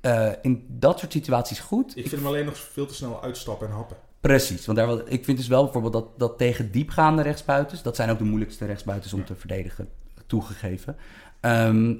eh, 0.00 0.28
in 0.42 0.64
dat 0.68 0.98
soort 0.98 1.12
situaties 1.12 1.60
goed. 1.60 1.96
Ik 1.96 2.08
vind 2.08 2.20
hem 2.22 2.26
alleen 2.26 2.44
nog 2.44 2.56
veel 2.56 2.86
te 2.86 2.94
snel 2.94 3.22
uitstappen 3.22 3.68
en 3.68 3.74
happen. 3.74 3.96
Precies, 4.20 4.66
want 4.66 4.78
daar, 4.78 4.86
wil- 4.86 5.02
ik 5.06 5.24
vind 5.24 5.36
dus 5.38 5.48
wel 5.48 5.62
bijvoorbeeld 5.64 5.92
dat, 5.92 6.06
dat 6.18 6.38
tegen 6.38 6.70
diepgaande 6.70 7.22
rechtsbuitens, 7.22 7.82
dat 7.82 7.96
zijn 7.96 8.10
ook 8.10 8.18
de 8.18 8.24
moeilijkste 8.24 8.66
rechtsbuitens 8.66 9.12
om 9.12 9.24
te 9.24 9.34
verdedigen, 9.34 9.88
toegegeven. 10.26 10.96
Ehm, 11.40 11.94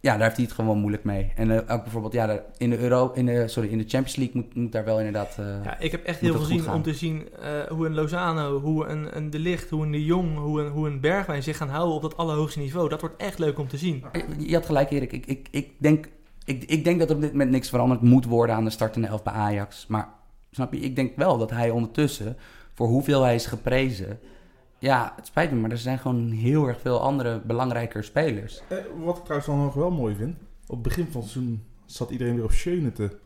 ja, 0.00 0.12
daar 0.12 0.22
heeft 0.22 0.36
hij 0.36 0.44
het 0.44 0.54
gewoon 0.54 0.78
moeilijk 0.78 1.04
mee. 1.04 1.32
En 1.36 1.50
eh, 1.50 1.74
ook 1.74 1.82
bijvoorbeeld, 1.82 2.12
ja, 2.12 2.42
in 2.56 2.70
de 2.70 2.78
Euro, 2.78 3.10
in 3.14 3.26
de, 3.26 3.48
sorry, 3.48 3.68
in 3.68 3.78
de 3.78 3.84
Champions 3.88 4.16
League 4.16 4.34
moet, 4.42 4.54
moet 4.54 4.72
daar 4.72 4.84
wel 4.84 4.98
inderdaad. 4.98 5.36
eh, 5.38 5.64
Ja, 5.64 5.78
ik 5.78 5.90
heb 5.90 6.04
echt 6.04 6.20
heel 6.20 6.32
veel 6.34 6.44
zin 6.44 6.70
om 6.72 6.82
te 6.82 6.94
zien 6.94 7.28
eh, 7.40 7.60
hoe 7.68 7.86
een 7.86 7.94
Lozano, 7.94 8.60
hoe 8.60 8.86
een, 8.86 9.16
een 9.16 9.30
De 9.30 9.38
Ligt, 9.38 9.70
hoe 9.70 9.82
een 9.84 9.90
De 9.92 10.04
Jong, 10.04 10.38
hoe 10.38 10.60
een, 10.62 10.68
hoe 10.70 10.88
een 10.88 11.00
Bergwijn 11.00 11.42
zich 11.42 11.56
gaan 11.56 11.68
houden 11.68 11.94
op 11.94 12.02
dat 12.02 12.16
allerhoogste 12.16 12.58
niveau. 12.58 12.88
Dat 12.88 13.00
wordt 13.00 13.16
echt 13.22 13.38
leuk 13.38 13.58
om 13.58 13.68
te 13.68 13.76
zien. 13.76 14.04
Eh, 14.12 14.22
Je 14.38 14.54
had 14.54 14.66
gelijk, 14.66 14.90
Erik. 14.90 15.12
Ik, 15.12 15.26
ik, 15.26 15.48
ik, 15.50 15.70
denk, 15.78 16.08
ik, 16.46 16.64
ik 16.64 16.84
denk 16.84 16.98
dat 16.98 17.10
er 17.10 17.14
op 17.16 17.20
dit 17.20 17.32
moment 17.32 17.50
niks 17.50 17.68
veranderd 17.68 18.00
moet 18.00 18.24
worden 18.24 18.56
aan 18.56 18.64
de 18.64 18.70
startende 18.70 19.06
elf 19.06 19.22
bij 19.22 19.32
Ajax. 19.32 19.86
Maar 19.86 20.08
snap 20.50 20.72
je, 20.72 20.80
ik 20.80 20.96
denk 20.96 21.16
wel 21.16 21.38
dat 21.38 21.50
hij 21.50 21.70
ondertussen, 21.70 22.36
voor 22.72 22.88
hoeveel 22.88 23.22
hij 23.22 23.34
is 23.34 23.46
geprezen. 23.46 24.18
Ja, 24.78 25.12
het 25.16 25.26
spijt 25.26 25.50
me, 25.50 25.60
maar 25.60 25.70
er 25.70 25.78
zijn 25.78 25.98
gewoon 25.98 26.30
heel 26.30 26.66
erg 26.66 26.80
veel 26.80 27.00
andere 27.00 27.40
belangrijker 27.40 28.04
spelers. 28.04 28.62
Eh, 28.68 28.78
wat 29.04 29.16
ik 29.16 29.22
trouwens 29.22 29.50
dan 29.50 29.58
nog 29.58 29.74
wel 29.74 29.90
mooi 29.90 30.14
vind. 30.14 30.36
Op 30.66 30.74
het 30.74 30.82
begin 30.82 31.06
van 31.06 31.20
het 31.20 31.30
seizoen 31.30 31.62
zat 31.84 32.10
iedereen 32.10 32.34
weer 32.34 32.44
op 32.44 32.52
Schöne 32.52 32.92
te 32.92 33.16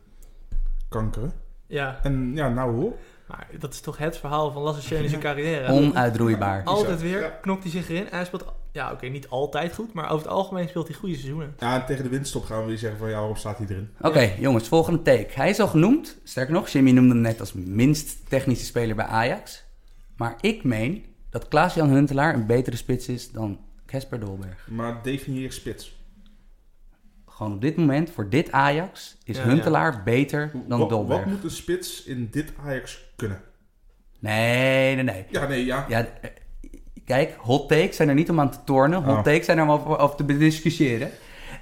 kankeren. 0.89 1.31
Ja, 1.67 1.99
En 2.03 2.31
ja, 2.35 2.49
nou 2.49 2.75
hoor. 2.75 2.93
Maar 3.31 3.47
dat 3.59 3.73
is 3.73 3.79
toch 3.79 3.97
het 3.97 4.17
verhaal 4.17 4.51
van 4.51 4.61
Lasse 4.61 4.81
Schöne 4.81 5.03
in 5.03 5.09
zijn 5.09 5.21
carrière. 5.21 5.71
Onuitroeibaar. 5.71 6.63
Altijd 6.63 7.01
weer 7.01 7.37
knokt 7.41 7.63
hij 7.63 7.71
zich 7.71 7.89
erin. 7.89 8.09
En 8.09 8.15
hij 8.15 8.25
speelt, 8.25 8.45
ja 8.71 8.91
oké, 8.91 9.07
niet 9.07 9.29
altijd 9.29 9.75
goed, 9.75 9.93
maar 9.93 10.11
over 10.11 10.25
het 10.25 10.35
algemeen 10.35 10.69
speelt 10.69 10.87
hij 10.87 10.95
goede 10.95 11.15
seizoenen. 11.15 11.55
Ja, 11.59 11.79
en 11.79 11.85
tegen 11.85 12.03
de 12.03 12.09
winststop 12.09 12.43
gaan 12.43 12.59
we 12.61 12.67
weer 12.67 12.77
zeggen 12.77 12.99
van 12.99 13.09
ja, 13.09 13.17
waarom 13.17 13.35
staat 13.35 13.57
hij 13.57 13.67
erin? 13.69 13.89
Oké, 14.01 14.33
jongens, 14.39 14.67
volgende 14.67 15.01
take. 15.01 15.27
Hij 15.33 15.49
is 15.49 15.59
al 15.59 15.67
genoemd. 15.67 16.17
Sterker 16.23 16.53
nog, 16.53 16.69
Jimmy 16.69 16.91
noemde 16.91 17.13
hem 17.13 17.21
net 17.21 17.39
als 17.39 17.53
minst 17.53 18.29
technische 18.29 18.65
speler 18.65 18.95
bij 18.95 19.05
Ajax. 19.05 19.63
Maar 20.17 20.35
ik 20.41 20.63
meen 20.63 21.05
dat 21.29 21.47
Klaas-Jan 21.47 21.89
Huntelaar 21.89 22.33
een 22.33 22.45
betere 22.45 22.75
spits 22.75 23.07
is 23.07 23.31
dan 23.31 23.59
Casper 23.85 24.19
Dolberg. 24.19 24.67
Maar 24.69 24.99
definieer 25.03 25.51
spits. 25.51 25.99
Gewoon 27.41 27.55
op 27.55 27.61
dit 27.61 27.75
moment, 27.77 28.09
voor 28.09 28.29
dit 28.29 28.51
Ajax, 28.51 29.17
is 29.23 29.37
Ja, 29.37 29.43
Huntelaar 29.43 30.03
beter 30.03 30.51
dan 30.67 30.79
wat, 30.79 30.89
Dolberg. 30.89 31.19
wat 31.23 31.29
moet 31.33 31.43
een 31.43 31.51
spits 31.51 32.03
in 32.03 32.27
dit 32.31 32.53
Ajax 32.65 33.03
kunnen? 33.15 33.41
Nee, 34.19 34.95
nee, 34.95 35.03
nee. 35.03 35.25
Ja, 35.29 35.47
nee, 35.47 35.65
ja. 35.65 35.85
Ja, 35.89 36.07
kijk, 37.05 37.35
hot 37.37 37.69
takes 37.69 37.95
zijn 37.95 38.09
er 38.09 38.15
niet 38.15 38.29
om 38.29 38.39
aan 38.39 38.51
te 38.51 38.57
tornen. 38.65 39.03
Hot 39.03 39.17
Oh. 39.17 39.23
takes 39.23 39.45
zijn 39.45 39.57
er 39.57 39.63
om 39.63 39.69
over, 39.69 39.97
over 39.97 40.15
te 40.15 40.23
bediscussiëren. 40.23 41.09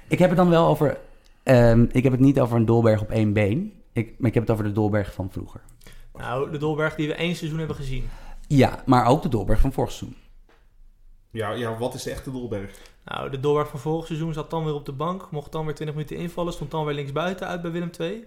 Ik 0.08 0.18
heb 0.18 0.28
het 0.28 0.38
dan 0.38 0.48
wel 0.48 0.66
over... 0.66 0.98
ehm, 1.42 1.86
ik 1.92 2.02
heb 2.02 2.12
het 2.12 2.20
niet 2.20 2.40
over 2.40 2.56
een 2.56 2.66
Dolberg 2.66 3.00
op 3.00 3.10
één 3.10 3.32
been. 3.32 3.72
Ik, 3.92 4.14
maar 4.18 4.28
ik 4.28 4.34
heb 4.34 4.42
het 4.42 4.52
over 4.52 4.64
de 4.64 4.72
Dolberg 4.72 5.12
van 5.12 5.30
vroeger. 5.30 5.60
Nou, 6.14 6.50
de 6.50 6.58
Dolberg 6.58 6.94
die 6.94 7.06
we 7.08 7.14
één 7.14 7.36
seizoen 7.36 7.58
hebben 7.58 7.76
gezien. 7.76 8.08
Ja, 8.46 8.82
maar 8.86 9.06
ook 9.06 9.22
de 9.22 9.28
Dolberg 9.28 9.60
van 9.60 9.72
vorig 9.72 9.92
seizoen. 9.92 10.18
Ja, 11.30 11.50
ja, 11.52 11.78
wat 11.78 11.94
is 11.94 12.02
de 12.02 12.10
echte 12.10 12.30
Dolberg? 12.30 12.70
Nou, 13.10 13.30
de 13.30 13.40
Dolberg 13.40 13.68
van 13.68 13.80
vorig 13.80 14.06
seizoen 14.06 14.32
zat 14.32 14.50
dan 14.50 14.64
weer 14.64 14.74
op 14.74 14.84
de 14.86 14.92
bank, 14.92 15.30
mocht 15.30 15.52
dan 15.52 15.64
weer 15.64 15.74
20 15.74 15.96
minuten 15.96 16.16
invallen, 16.16 16.52
stond 16.52 16.70
dan 16.70 16.84
weer 16.84 16.94
linksbuiten 16.94 17.46
uit 17.46 17.62
bij 17.62 17.70
Willem 17.70 17.90
II. 18.00 18.24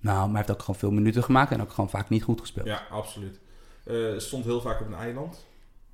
Nou, 0.00 0.16
maar 0.18 0.28
hij 0.28 0.36
heeft 0.36 0.50
ook 0.50 0.60
gewoon 0.60 0.76
veel 0.80 0.90
minuten 0.90 1.22
gemaakt 1.24 1.50
en 1.52 1.62
ook 1.62 1.70
gewoon 1.72 1.90
vaak 1.90 2.08
niet 2.08 2.22
goed 2.22 2.40
gespeeld. 2.40 2.66
Ja, 2.66 2.82
absoluut. 2.90 3.40
Eh, 3.84 3.96
stond 4.18 4.44
heel 4.44 4.60
vaak 4.60 4.80
op 4.80 4.86
een 4.86 4.94
eiland. 4.94 5.46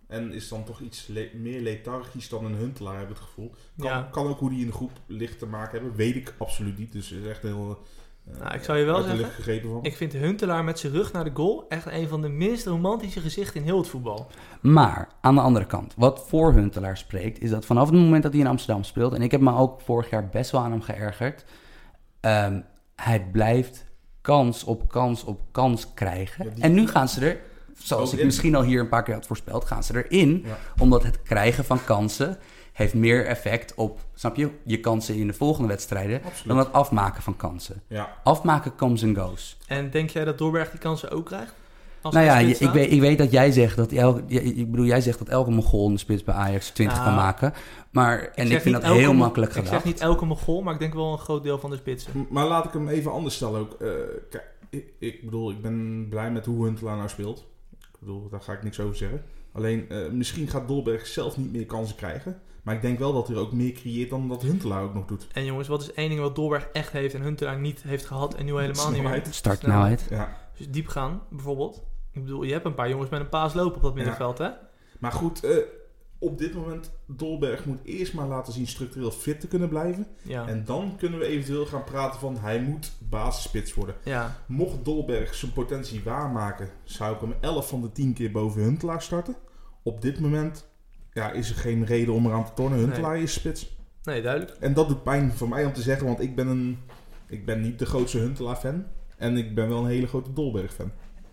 En 0.06 0.32
is 0.32 0.48
dan 0.48 0.64
toch 0.64 0.80
iets 0.80 1.06
le- 1.06 1.30
meer 1.34 1.60
lethargisch 1.60 2.28
dan 2.28 2.44
een 2.44 2.54
Huntelaar, 2.54 2.94
heb 2.98 3.02
ik 3.10 3.16
het 3.16 3.24
gevoel. 3.24 3.54
Kan, 3.78 3.86
Ja. 3.90 4.08
kan 4.10 4.26
ook 4.26 4.38
hoe 4.38 4.50
die 4.50 4.60
in 4.60 4.66
de 4.66 4.72
groep 4.72 4.90
ligt 5.06 5.38
te 5.38 5.46
maken 5.46 5.72
hebben. 5.78 5.96
Weet 5.96 6.16
ik 6.16 6.34
absoluut 6.38 6.78
niet. 6.78 6.92
Dus 6.92 7.08
het 7.10 7.22
is 7.22 7.28
echt 7.28 7.42
heel... 7.42 7.82
Nou, 8.38 8.54
ik 8.54 8.62
zou 8.62 8.78
je 8.78 8.84
wel 8.84 9.00
zeggen, 9.00 9.16
lucht 9.20 9.34
gegrepen 9.34 9.70
van. 9.70 9.78
Ik 9.84 9.96
vind 9.96 10.12
Huntelaar 10.12 10.64
met 10.64 10.78
zijn 10.78 10.92
rug 10.92 11.12
naar 11.12 11.24
de 11.24 11.30
goal 11.34 11.64
echt 11.68 11.86
een 11.86 12.08
van 12.08 12.20
de 12.20 12.28
minst 12.28 12.66
romantische 12.66 13.20
gezichten 13.20 13.60
in 13.60 13.66
heel 13.66 13.78
het 13.78 13.88
voetbal. 13.88 14.26
Maar 14.60 15.08
aan 15.20 15.34
de 15.34 15.40
andere 15.40 15.66
kant, 15.66 15.94
wat 15.96 16.24
voor 16.28 16.52
Huntelaar 16.52 16.96
spreekt, 16.96 17.40
is 17.42 17.50
dat 17.50 17.64
vanaf 17.64 17.90
het 17.90 17.98
moment 17.98 18.22
dat 18.22 18.32
hij 18.32 18.40
in 18.40 18.46
Amsterdam 18.46 18.84
speelt, 18.84 19.12
en 19.14 19.22
ik 19.22 19.30
heb 19.30 19.40
me 19.40 19.54
ook 19.56 19.80
vorig 19.80 20.10
jaar 20.10 20.28
best 20.28 20.50
wel 20.50 20.60
aan 20.60 20.70
hem 20.70 20.82
geërgerd, 20.82 21.44
ehm, 22.20 22.60
hij 22.96 23.26
blijft 23.32 23.84
kans 24.20 24.64
op 24.64 24.88
kans 24.88 25.24
op 25.24 25.40
kans 25.50 25.94
krijgen. 25.94 26.44
Ja, 26.44 26.50
die- 26.54 26.62
En 26.64 26.72
nu 26.74 26.86
gaan 26.88 27.08
ze 27.08 27.26
er, 27.26 27.38
zoals 27.78 28.12
ik 28.12 28.18
in. 28.18 28.26
misschien 28.26 28.54
al 28.54 28.62
hier 28.62 28.80
een 28.80 28.88
paar 28.88 29.02
keer 29.02 29.14
had 29.14 29.26
voorspeld, 29.26 29.64
gaan 29.64 29.82
ze 29.84 30.04
erin, 30.04 30.42
Ja. 30.46 30.58
omdat 30.78 31.02
het 31.02 31.22
krijgen 31.22 31.64
van 31.64 31.84
kansen 31.84 32.38
heeft 32.80 32.94
meer 32.94 33.26
effect 33.26 33.74
op, 33.74 34.00
snap 34.14 34.36
je, 34.36 34.48
je 34.64 34.80
kansen 34.80 35.14
in 35.14 35.26
de 35.26 35.32
volgende 35.32 35.68
wedstrijden, 35.68 36.16
Absoluut. 36.24 36.46
dan 36.46 36.58
het 36.58 36.72
afmaken 36.72 37.22
van 37.22 37.36
kansen. 37.36 37.82
Ja, 37.86 38.16
Afmaken 38.24 38.76
comes 38.76 39.04
and 39.04 39.18
goes. 39.18 39.56
En 39.66 39.90
denk 39.90 40.10
jij 40.10 40.24
dat 40.24 40.38
Dolberg 40.38 40.70
die 40.70 40.80
kansen 40.80 41.10
ook 41.10 41.26
krijgt? 41.26 41.52
Als 42.02 42.14
nou 42.14 42.26
ja, 42.26 42.38
ik 42.38 42.70
weet, 42.70 42.92
ik 42.92 43.00
weet 43.00 43.18
dat 43.18 43.30
jij 43.30 43.52
zegt 43.52 43.76
dat 43.76 43.92
elke, 43.92 44.22
ik 44.26 44.70
bedoel, 44.70 44.86
jij 44.86 45.00
zegt 45.00 45.18
dat 45.18 45.28
elke 45.28 45.50
Mongool 45.50 45.86
in 45.86 45.92
de 45.92 45.98
spits 45.98 46.24
bij 46.24 46.34
Ajax 46.34 46.70
20 46.70 46.96
kan 46.96 47.06
Nou, 47.06 47.16
maken. 47.16 47.52
Maar, 47.90 48.30
en 48.34 48.50
ik, 48.50 48.60
vind 48.60 48.74
dat 48.74 48.84
elke 48.84 48.98
heel 48.98 49.14
makkelijk 49.14 49.50
Ik 49.50 49.56
gedacht. 49.56 49.74
zeg 49.74 49.84
niet 49.84 50.00
elke 50.00 50.24
Mogol, 50.24 50.62
maar 50.62 50.72
ik 50.74 50.80
denk 50.80 50.94
wel 50.94 51.12
een 51.12 51.18
groot 51.18 51.42
deel 51.42 51.58
van 51.58 51.70
de 51.70 51.76
spitsen. 51.76 52.10
M- 52.14 52.26
maar 52.30 52.46
laat 52.46 52.64
ik 52.64 52.72
hem 52.72 52.88
even 52.88 53.12
anders 53.12 53.34
stellen 53.34 53.60
ook. 53.60 53.72
Eh, 53.80 53.88
kijk, 54.30 54.44
ik, 54.70 54.84
ik 54.98 55.24
bedoel, 55.24 55.50
ik 55.50 55.62
ben 55.62 56.06
blij 56.08 56.30
met 56.30 56.46
hoe 56.46 56.64
Huntelaar 56.64 56.96
nou 56.96 57.08
speelt. 57.08 57.46
Ik 57.80 57.98
bedoel, 58.00 58.28
daar 58.30 58.40
ga 58.42 58.52
ik 58.52 58.62
niks 58.62 58.80
over 58.80 58.96
zeggen. 58.96 59.22
Alleen, 59.52 59.88
eh, 59.88 59.98
misschien 60.12 60.48
gaat 60.48 60.68
Dolberg 60.68 61.06
zelf 61.06 61.36
niet 61.36 61.52
meer 61.52 61.66
kansen 61.66 61.96
krijgen. 61.96 62.40
Maar 62.62 62.74
ik 62.74 62.82
denk 62.82 62.98
wel 62.98 63.12
dat 63.12 63.26
hij 63.26 63.36
er 63.36 63.42
ook 63.42 63.52
meer 63.52 63.72
creëert 63.72 64.10
dan 64.10 64.28
dat 64.28 64.42
Huntelaar 64.42 64.82
ook 64.82 64.94
nog 64.94 65.06
doet. 65.06 65.26
En 65.32 65.44
jongens, 65.44 65.68
wat 65.68 65.82
is 65.82 65.92
één 65.92 66.08
ding 66.08 66.20
wat 66.20 66.34
Dolberg 66.34 66.68
echt 66.72 66.92
heeft 66.92 67.14
en 67.14 67.22
Huntelaar 67.22 67.58
niet 67.58 67.82
heeft 67.82 68.06
gehad 68.06 68.34
en 68.34 68.44
nu 68.44 68.52
al 68.52 68.58
helemaal 68.58 68.90
niet 68.90 69.02
meer? 69.02 69.08
Snelheid. 69.10 69.34
Startsnelheid. 69.34 70.06
Ja. 70.10 70.36
Dus 70.56 70.70
diep 70.70 70.88
gaan, 70.88 71.22
bijvoorbeeld. 71.30 71.82
Ik 72.12 72.22
bedoel, 72.24 72.42
je 72.42 72.52
hebt 72.52 72.64
een 72.64 72.74
paar 72.74 72.88
jongens 72.88 73.10
met 73.10 73.20
een 73.20 73.28
paas 73.28 73.54
lopen 73.54 73.76
op 73.76 73.82
dat 73.82 73.94
middenveld, 73.94 74.38
hè? 74.38 74.48
Maar 74.98 75.12
goed, 75.12 75.44
eh, 75.44 75.56
op 76.18 76.38
dit 76.38 76.54
moment, 76.54 76.90
Dolberg 77.06 77.64
moet 77.64 77.80
eerst 77.84 78.14
maar 78.14 78.26
laten 78.26 78.52
zien 78.52 78.66
structureel 78.66 79.10
fit 79.10 79.40
te 79.40 79.48
kunnen 79.48 79.68
blijven. 79.68 80.06
Ja. 80.22 80.46
En 80.46 80.64
dan 80.64 80.94
kunnen 80.98 81.18
we 81.18 81.24
eventueel 81.26 81.66
gaan 81.66 81.84
praten 81.84 82.20
van 82.20 82.36
hij 82.38 82.60
moet 82.60 82.92
basisspits 82.98 83.74
worden. 83.74 83.94
ja. 84.04 84.36
Mocht 84.46 84.84
Dolberg 84.84 85.34
zijn 85.34 85.52
potentie 85.52 86.02
waarmaken, 86.04 86.70
zou 86.84 87.14
ik 87.14 87.20
hem 87.20 87.34
11 87.40 87.68
van 87.68 87.80
de 87.80 87.92
10 87.92 88.12
keer 88.14 88.30
boven 88.30 88.62
Huntelaar 88.62 89.02
starten. 89.02 89.36
Op 89.82 90.02
dit 90.02 90.20
moment 90.20 90.69
ja, 91.12 91.30
is 91.30 91.50
er 91.50 91.56
geen 91.56 91.84
reden 91.86 92.14
om 92.14 92.26
eraan 92.26 92.44
te 92.44 92.52
tornen. 92.54 92.78
Huntelaar 92.78 93.18
is 93.18 93.32
spits. 93.32 93.78
Nee, 94.02 94.22
duidelijk. 94.22 94.56
En 94.60 94.74
dat 94.74 94.88
doet 94.88 95.02
pijn 95.02 95.32
voor 95.32 95.48
mij 95.48 95.64
om 95.64 95.72
te 95.72 95.82
zeggen, 95.82 96.06
want 96.06 96.20
ik 96.20 96.34
ben, 96.34 96.46
een, 96.46 96.78
ik 97.26 97.44
ben 97.44 97.60
niet 97.60 97.78
de 97.78 97.86
grootste 97.86 98.18
Huntelaar-fan. 98.18 98.84
En 99.16 99.36
ik 99.36 99.54
ben 99.54 99.68
wel 99.68 99.78
een 99.78 99.90
hele 99.90 100.06
grote 100.06 100.32
Dolberg-fan. 100.32 100.90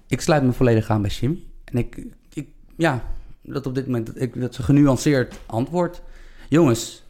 Ik 0.07 0.21
sluit 0.21 0.43
me 0.43 0.51
volledig 0.51 0.89
aan 0.89 1.01
bij 1.01 1.11
Jimmy. 1.11 1.43
En 1.63 1.77
ik, 1.77 2.05
ik 2.33 2.47
ja, 2.77 3.03
dat 3.41 3.65
op 3.65 3.75
dit 3.75 3.85
moment, 3.85 4.05
dat, 4.05 4.21
ik, 4.21 4.39
dat 4.41 4.51
is 4.51 4.57
een 4.57 4.63
genuanceerd 4.63 5.39
antwoord. 5.45 6.01
Jongens, 6.49 7.03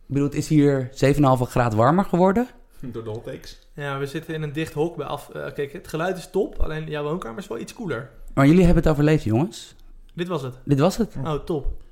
ik 0.00 0.06
bedoel, 0.06 0.24
het 0.24 0.34
is 0.34 0.48
hier 0.48 0.90
7,5 1.14 1.20
graad 1.40 1.74
warmer 1.74 2.04
geworden. 2.04 2.48
Door 2.92 3.04
de 3.04 3.10
hot 3.10 3.24
takes. 3.24 3.68
Ja, 3.74 3.98
we 3.98 4.06
zitten 4.06 4.34
in 4.34 4.42
een 4.42 4.52
dicht 4.52 4.72
hok 4.72 4.96
bij 4.96 5.06
af. 5.06 5.28
eh, 5.28 5.52
kijk, 5.52 5.72
het 5.72 5.88
geluid 5.88 6.16
is 6.16 6.30
top, 6.30 6.58
alleen 6.58 6.88
jouw 6.88 7.02
woonkamer 7.02 7.38
is 7.38 7.48
wel 7.48 7.58
iets 7.58 7.74
koeler. 7.74 8.10
Maar 8.34 8.46
jullie 8.46 8.64
hebben 8.64 8.82
het 8.82 8.92
overleefd, 8.92 9.24
jongens. 9.24 9.74
Dit 10.14 10.28
was 10.28 10.42
het. 10.42 10.54
Dit 10.64 10.78
was 10.78 10.96
het. 10.96 11.14
Oh, 11.24 11.34
top. 11.34 11.82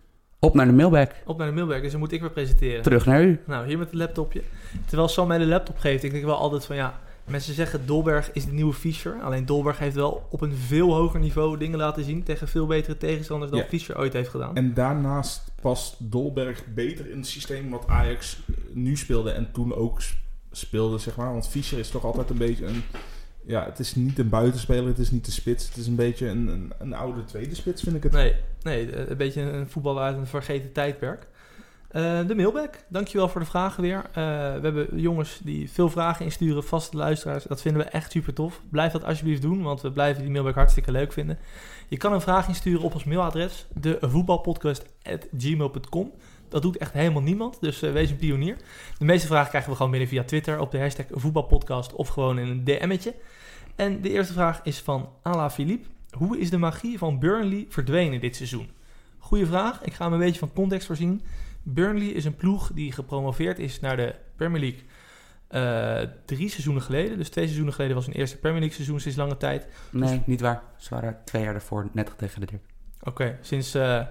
Op 0.41 0.55
naar 0.55 0.67
de 0.67 0.73
mailbag. 0.73 1.09
Op 1.25 1.39
naar 1.39 1.47
de 1.47 1.53
mailbag, 1.53 1.81
dus 1.81 1.91
dan 1.91 2.01
moet 2.01 2.13
ik 2.13 2.21
weer 2.21 2.31
presenteren. 2.31 2.83
Terug 2.83 3.07
naar 3.07 3.25
u. 3.25 3.41
Nou, 3.47 3.67
hier 3.67 3.79
met 3.79 3.87
het 3.87 3.97
laptopje. 3.97 4.43
Terwijl 4.87 5.09
Sam 5.09 5.29
mij 5.29 5.39
de 5.39 5.47
laptop 5.47 5.79
geeft, 5.79 6.03
ik 6.03 6.11
denk 6.11 6.25
wel 6.25 6.37
altijd 6.37 6.65
van 6.65 6.77
ja... 6.77 7.01
Mensen 7.25 7.55
zeggen 7.55 7.87
Dolberg 7.87 8.33
is 8.33 8.45
de 8.45 8.53
nieuwe 8.53 8.73
Fischer. 8.73 9.21
Alleen 9.23 9.47
Dolberg 9.47 9.79
heeft 9.79 9.95
wel 9.95 10.27
op 10.31 10.41
een 10.41 10.55
veel 10.55 10.95
hoger 10.95 11.21
niveau 11.21 11.59
dingen 11.59 11.79
laten 11.79 12.05
zien... 12.05 12.23
tegen 12.23 12.49
veel 12.49 12.67
betere 12.67 12.97
tegenstanders 12.97 13.51
dan 13.51 13.61
Ja. 13.61 13.67
Fischer 13.67 13.99
ooit 13.99 14.13
heeft 14.13 14.29
gedaan. 14.29 14.57
En 14.57 14.75
daarnaast 14.75 15.53
past 15.61 15.97
Dolberg 15.99 16.65
beter 16.75 17.11
in 17.11 17.17
het 17.17 17.27
systeem 17.27 17.71
wat 17.71 17.87
Ajax 17.87 18.39
nu 18.73 18.97
speelde 18.97 19.31
en 19.31 19.49
toen 19.53 19.75
ook 19.75 20.01
speelde, 20.51 20.99
zeg 20.99 21.17
maar. 21.17 21.33
Want 21.33 21.49
Fischer 21.49 21.79
is 21.79 21.91
toch 21.91 22.05
altijd 22.05 22.31
een 22.31 22.39
beetje 22.39 22.67
een... 22.67 22.83
Ja, 23.47 23.65
het 23.65 23.79
is 23.79 23.95
niet 23.95 24.19
een 24.19 24.29
buitenspeler, 24.29 24.87
het 24.87 24.99
is 24.99 25.11
niet 25.11 25.25
de 25.25 25.31
spits. 25.31 25.69
Het 25.69 25.77
is 25.77 25.87
een 25.87 25.95
beetje 25.95 26.29
een, 26.29 26.49
een, 26.49 26.73
een 26.79 26.95
oude 26.95 27.25
tweede 27.25 27.55
spits, 27.55 27.83
vind 27.83 27.97
ik 27.97 28.03
het. 28.03 28.13
Nee, 28.13 28.35
nee, 28.63 28.97
een 28.97 29.17
beetje 29.17 29.41
een 29.41 29.69
voetballer 29.69 30.03
uit 30.03 30.17
een 30.17 30.27
vergeten 30.27 30.73
tijdperk. 30.73 31.27
Eh, 31.89 32.27
de 32.27 32.35
mailbag, 32.35 32.69
dankjewel 32.89 33.29
voor 33.29 33.41
de 33.41 33.47
vragen 33.47 33.83
weer. 33.83 33.97
Eh, 33.97 34.13
we 34.13 34.61
hebben 34.63 35.01
jongens 35.01 35.41
die 35.43 35.71
veel 35.71 35.91
vragen 35.91 36.25
insturen, 36.25 36.65
vaste 36.65 36.97
luisteraars. 36.97 37.45
Dat 37.45 37.61
vinden 37.61 37.83
we 37.83 37.89
echt 37.89 38.11
super 38.11 38.35
tof. 38.35 38.63
Blijf 38.71 38.93
dat 38.93 39.05
alsjeblieft 39.05 39.43
doen, 39.43 39.63
want 39.63 39.81
we 39.81 39.93
blijven 39.93 40.23
die 40.23 40.33
mailbag 40.33 40.55
hartstikke 40.55 40.93
leuk 40.93 41.13
vinden. 41.13 41.39
Je 41.89 41.97
kan 41.97 42.13
een 42.13 42.21
vraag 42.21 42.49
insturen 42.49 42.83
op 42.83 42.95
ons 42.95 43.05
mailadres, 43.05 43.67
devoetbalpodcast.gmail.com. 43.75 46.13
Dat 46.49 46.63
doet 46.63 46.77
echt 46.77 46.93
helemaal 46.93 47.23
niemand, 47.23 47.61
dus 47.61 47.83
eh, 47.83 47.93
wees 47.93 48.11
een 48.11 48.17
pionier. 48.17 48.57
De 48.99 49.05
meeste 49.05 49.27
vragen 49.27 49.49
krijgen 49.49 49.71
we 49.71 49.77
gewoon 49.77 49.91
binnen 49.91 50.09
via 50.09 50.25
Twitter 50.25 50.61
op 50.61 50.71
de 50.71 50.79
hashtag 50.79 51.07
voetbalpodcast 51.11 51.93
of 51.93 52.09
gewoon 52.09 52.39
in 52.39 52.49
een 52.49 52.65
DM'tje. 52.65 53.15
En 53.77 54.01
de 54.01 54.11
eerste 54.11 54.33
vraag 54.33 54.61
is 54.63 54.79
van 54.79 55.09
Ala 55.23 55.51
Philippe. 55.51 55.89
Hoe 56.11 56.39
is 56.39 56.51
de 56.51 56.59
magie 56.59 56.99
van 56.99 57.19
Burnley 57.19 57.67
verdwenen 57.69 58.21
dit 58.21 58.37
seizoen? 58.37 58.71
Goeie 59.19 59.47
vraag. 59.47 59.85
Ik 59.85 59.95
ga 59.95 60.05
hem 60.05 60.13
een 60.13 60.19
beetje 60.19 60.39
van 60.39 60.53
context 60.53 60.87
voorzien. 60.87 61.23
Burnley 61.63 62.07
is 62.07 62.25
een 62.25 62.37
ploeg 62.37 62.73
die 62.73 62.93
gepromoveerd 62.93 63.59
is 63.59 63.81
naar 63.81 63.97
de 63.97 64.15
Premier 64.37 64.61
League 64.61 64.83
eh, 65.49 66.09
drie 66.25 66.49
seizoenen 66.49 66.83
geleden. 66.83 67.19
Dus 67.19 67.29
twee 67.29 67.45
seizoenen 67.45 67.75
geleden 67.75 67.97
was 67.97 68.07
hun 68.07 68.15
eerste 68.15 68.37
Premier 68.37 68.59
League 68.59 68.77
seizoen 68.77 69.01
sinds 69.01 69.17
lange 69.17 69.37
tijd. 69.37 69.67
Nee, 69.91 70.23
niet 70.27 70.41
waar. 70.41 70.63
Ze 70.77 70.95
waren 70.95 71.19
twee 71.25 71.43
jaar 71.43 71.53
daarvoor 71.53 71.89
net 71.93 72.11
gedegradeerd. 72.11 72.63
Oké, 73.01 73.39
sinds, 73.41 73.75
eh, 73.75 74.07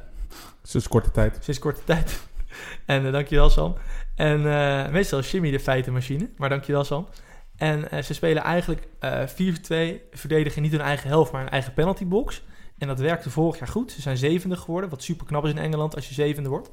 Sinds 0.63 0.87
korte 0.87 1.11
tijd. 1.11 1.37
sinds 1.39 1.59
korte 1.59 1.83
tijd. 1.83 2.19
en 2.85 3.05
uh, 3.05 3.11
dankjewel 3.11 3.49
Sam. 3.49 3.75
En 4.15 4.41
uh, 4.41 4.89
meestal 4.89 5.19
is 5.19 5.31
Jimmy 5.31 5.51
de 5.51 5.59
feitenmachine, 5.59 6.29
maar 6.37 6.49
dankjewel 6.49 6.83
Sam. 6.83 7.07
En 7.55 7.87
uh, 7.93 8.01
ze 8.01 8.13
spelen 8.13 8.43
eigenlijk 8.43 8.81
4-2, 8.81 8.87
verdedigen 10.11 10.61
niet 10.61 10.71
hun 10.71 10.81
eigen 10.81 11.09
helft, 11.09 11.31
maar 11.31 11.41
een 11.41 11.49
eigen 11.49 11.73
penaltybox. 11.73 12.43
En 12.77 12.87
dat 12.87 12.99
werkte 12.99 13.29
vorig 13.29 13.59
jaar 13.59 13.67
goed. 13.67 13.91
Ze 13.91 14.01
zijn 14.01 14.17
zevende 14.17 14.55
geworden, 14.55 14.89
wat 14.89 15.03
super 15.03 15.25
knap 15.25 15.45
is 15.45 15.51
in 15.51 15.57
Engeland 15.57 15.95
als 15.95 16.07
je 16.07 16.13
zevende 16.13 16.49
wordt. 16.49 16.69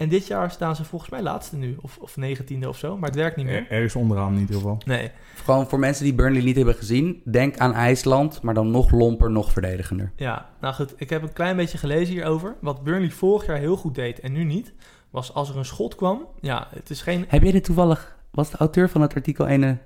En 0.00 0.08
dit 0.08 0.26
jaar 0.26 0.50
staan 0.50 0.76
ze 0.76 0.84
volgens 0.84 1.10
mij 1.10 1.22
laatste 1.22 1.56
nu, 1.56 1.76
of, 1.80 1.98
of 1.98 2.16
negentiende 2.16 2.68
of 2.68 2.78
zo, 2.78 2.96
maar 2.96 3.08
het 3.08 3.18
werkt 3.18 3.36
niet 3.36 3.46
meer. 3.46 3.66
Er, 3.70 3.82
is 3.82 3.96
onderaan 3.96 4.32
in 4.32 4.40
ieder 4.40 4.54
geval. 4.54 4.78
Nee. 4.84 5.10
Gewoon 5.34 5.68
voor 5.68 5.78
mensen 5.78 6.04
die 6.04 6.14
Burnley 6.14 6.42
niet 6.42 6.56
hebben 6.56 6.74
gezien, 6.74 7.22
denk 7.24 7.58
aan 7.58 7.74
IJsland, 7.74 8.42
maar 8.42 8.54
dan 8.54 8.70
nog 8.70 8.90
lomper, 8.90 9.30
nog 9.30 9.52
verdedigender. 9.52 10.12
Ja, 10.16 10.50
nou 10.60 10.74
goed, 10.74 10.94
ik 10.96 11.10
heb 11.10 11.22
een 11.22 11.32
klein 11.32 11.56
beetje 11.56 11.78
gelezen 11.78 12.14
hierover. 12.14 12.56
Wat 12.60 12.84
Burnley 12.84 13.10
vorig 13.10 13.46
jaar 13.46 13.56
heel 13.56 13.76
goed 13.76 13.94
deed 13.94 14.20
en 14.20 14.32
nu 14.32 14.44
niet, 14.44 14.72
was 15.10 15.34
als 15.34 15.48
er 15.48 15.56
een 15.56 15.64
schot 15.64 15.94
kwam, 15.94 16.26
ja, 16.40 16.68
het 16.74 16.90
is 16.90 17.02
geen... 17.02 17.24
Heb 17.28 17.42
jij 17.42 17.52
dit 17.52 17.64
toevallig, 17.64 18.18
was 18.30 18.50
de 18.50 18.56
auteur 18.56 18.88
van 18.88 19.00
het 19.00 19.14
artikel 19.14 19.46
ene 19.46 19.78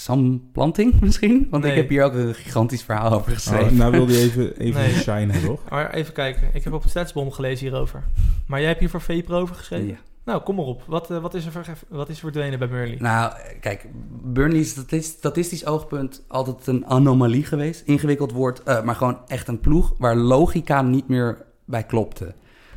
Sam 0.00 0.50
Planting 0.52 1.00
misschien? 1.00 1.46
Want 1.50 1.62
Nee. 1.62 1.72
ik 1.72 1.78
heb 1.78 1.88
hier 1.88 2.04
ook 2.04 2.14
een 2.14 2.34
gigantisch 2.34 2.82
verhaal 2.82 3.12
over 3.12 3.28
Oh, 3.30 3.34
geschreven. 3.36 3.76
nou 3.76 3.90
wilde 3.92 4.12
je 4.12 4.18
even, 4.18 4.56
even 4.58 5.28
Nee. 5.28 5.44
toch? 5.44 5.60
Maar 5.70 5.94
even 5.94 6.12
kijken. 6.12 6.50
Ik 6.52 6.64
heb 6.64 6.72
op 6.72 6.82
het 6.82 6.90
Statsbom 6.90 7.30
gelezen 7.32 7.66
hierover. 7.68 8.02
Maar 8.46 8.58
jij 8.58 8.68
hebt 8.68 8.80
hier 8.80 8.90
voor 8.90 9.00
Vapor 9.00 9.34
over 9.34 9.54
geschreven? 9.54 9.86
Ja. 9.86 9.96
Nou, 10.24 10.42
kom 10.42 10.54
maar 10.56 10.64
op. 10.64 10.82
Wat, 10.86 11.10
eh, 11.10 11.18
wat, 11.18 11.34
is 11.34 11.46
er 11.46 11.52
ver- 11.52 11.78
wat 11.88 12.08
is 12.08 12.14
er 12.14 12.20
verdwenen 12.22 12.58
bij 12.58 12.68
Burnley? 12.68 12.96
Nou, 13.00 13.32
kijk, 13.60 13.86
Burnley 14.22 14.60
is 14.60 14.70
statistisch, 14.70 15.12
statistisch 15.18 15.66
oogpunt 15.66 16.22
altijd 16.28 16.66
een 16.66 16.86
anomalie 16.86 17.44
geweest. 17.44 17.82
Ingewikkeld 17.86 18.32
woord, 18.32 18.62
eh, 18.62 18.82
maar 18.82 18.94
gewoon 18.94 19.18
echt 19.26 19.48
een 19.48 19.60
ploeg 19.60 19.94
waar 19.98 20.16
logica 20.16 20.82
niet 20.82 21.08
meer 21.08 21.44
bij 21.64 21.82
klopte. 21.84 22.34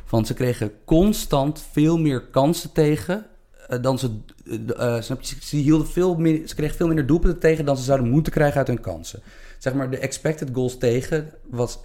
Want 0.08 0.26
ze 0.26 0.34
kregen 0.34 0.72
constant 0.84 1.66
veel 1.72 1.98
meer 1.98 2.26
kansen 2.26 2.72
tegen 2.72 3.26
dan 3.80 3.98
ze... 3.98 4.10
eh, 4.46 4.96
eh, 4.96 5.02
snap 5.02 5.22
je? 5.22 5.36
Ze, 5.40 5.56
hielden 5.56 5.86
veel 5.86 6.14
meer, 6.16 6.48
ze 6.48 6.54
kregen 6.54 6.76
veel 6.76 6.86
minder 6.86 7.06
doelpunten 7.06 7.40
tegen 7.40 7.64
dan 7.64 7.76
ze 7.76 7.82
zouden 7.82 8.08
moeten 8.10 8.32
krijgen 8.32 8.58
uit 8.58 8.66
hun 8.66 8.80
kansen. 8.80 9.22
Zeg 9.58 9.74
maar, 9.74 9.90
de 9.90 9.98
expected 9.98 10.48
goals 10.52 10.78
tegen 10.78 11.30
was 11.50 11.78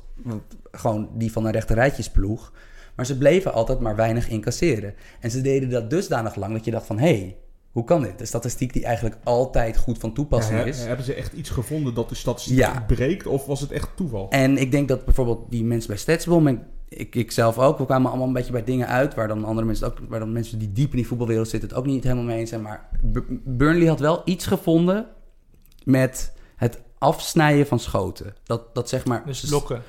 gewoon 0.72 1.10
die 1.14 1.32
van 1.32 1.46
een 1.46 1.52
rechterrijtjesploeg. 1.52 2.52
Maar 2.96 3.06
ze 3.06 3.18
bleven 3.18 3.54
altijd 3.54 3.80
maar 3.80 3.96
weinig 3.96 4.30
incasseren. 4.30 4.94
En 5.20 5.32
ze 5.32 5.42
deden 5.42 5.70
dat 5.70 5.90
dusdanig 5.90 6.36
lang 6.36 6.54
dat 6.54 6.66
je 6.66 6.72
dacht 6.72 6.86
van... 6.86 7.00
hé, 7.00 7.06
hey, 7.18 7.38
hoe 7.72 7.84
kan 7.84 8.02
dit? 8.02 8.18
De 8.20 8.26
statistiek 8.26 8.74
die 8.74 8.86
eigenlijk 8.86 9.18
altijd 9.24 9.78
goed 9.78 9.98
van 9.98 10.14
toepassing 10.14 10.60
Ja, 10.60 10.66
is. 10.66 10.86
hebben 10.86 11.06
ze 11.06 11.14
echt 11.14 11.34
iets 11.34 11.50
gevonden 11.50 11.94
dat 11.94 12.10
de 12.10 12.16
statistiek 12.16 12.58
Ja. 12.58 12.84
breekt? 12.88 13.26
Of 13.28 13.46
was 13.46 13.62
het 13.62 13.72
echt 13.72 13.90
toeval? 13.96 14.30
En 14.30 14.58
ik 14.58 14.72
denk 14.72 14.88
dat 14.88 15.06
bijvoorbeeld 15.06 15.46
die 15.52 15.64
mensen 15.64 15.90
bij 15.90 15.98
Statsbom... 16.00 16.64
ik, 16.90 17.16
ik 17.16 17.32
zelf 17.32 17.58
ook, 17.58 17.78
we 17.78 17.86
kwamen 17.86 18.10
allemaal 18.10 18.28
een 18.28 18.34
beetje 18.34 18.52
bij 18.52 18.64
dingen 18.64 18.88
uit... 18.88 19.16
waar 19.16 19.28
dan 19.28 19.44
andere 19.46 19.66
mensen, 19.68 19.88
ook, 19.88 19.98
waar 20.08 20.20
dan 20.20 20.32
mensen 20.32 20.60
die 20.60 20.72
diep 20.72 20.90
in 20.90 20.96
die 20.96 21.08
voetbalwereld 21.08 21.48
zitten... 21.48 21.70
het 21.70 21.78
ook 21.78 21.86
niet 21.86 22.04
helemaal 22.04 22.24
mee 22.24 22.40
eens 22.40 22.50
zijn. 22.50 22.62
Maar 22.62 22.90
Burnley 23.44 23.88
had 23.88 24.00
wel 24.00 24.22
iets 24.26 24.46
gevonden 24.46 25.08
met 25.84 26.34
het 26.56 26.82
afsnijden 26.98 27.68
van 27.68 27.80
schoten. 27.80 28.36
Dat, 28.44 28.76
dat 28.76 28.90
zeg 28.90 29.06
maar... 29.06 29.24
Dus 29.26 29.46
blokken. 29.46 29.82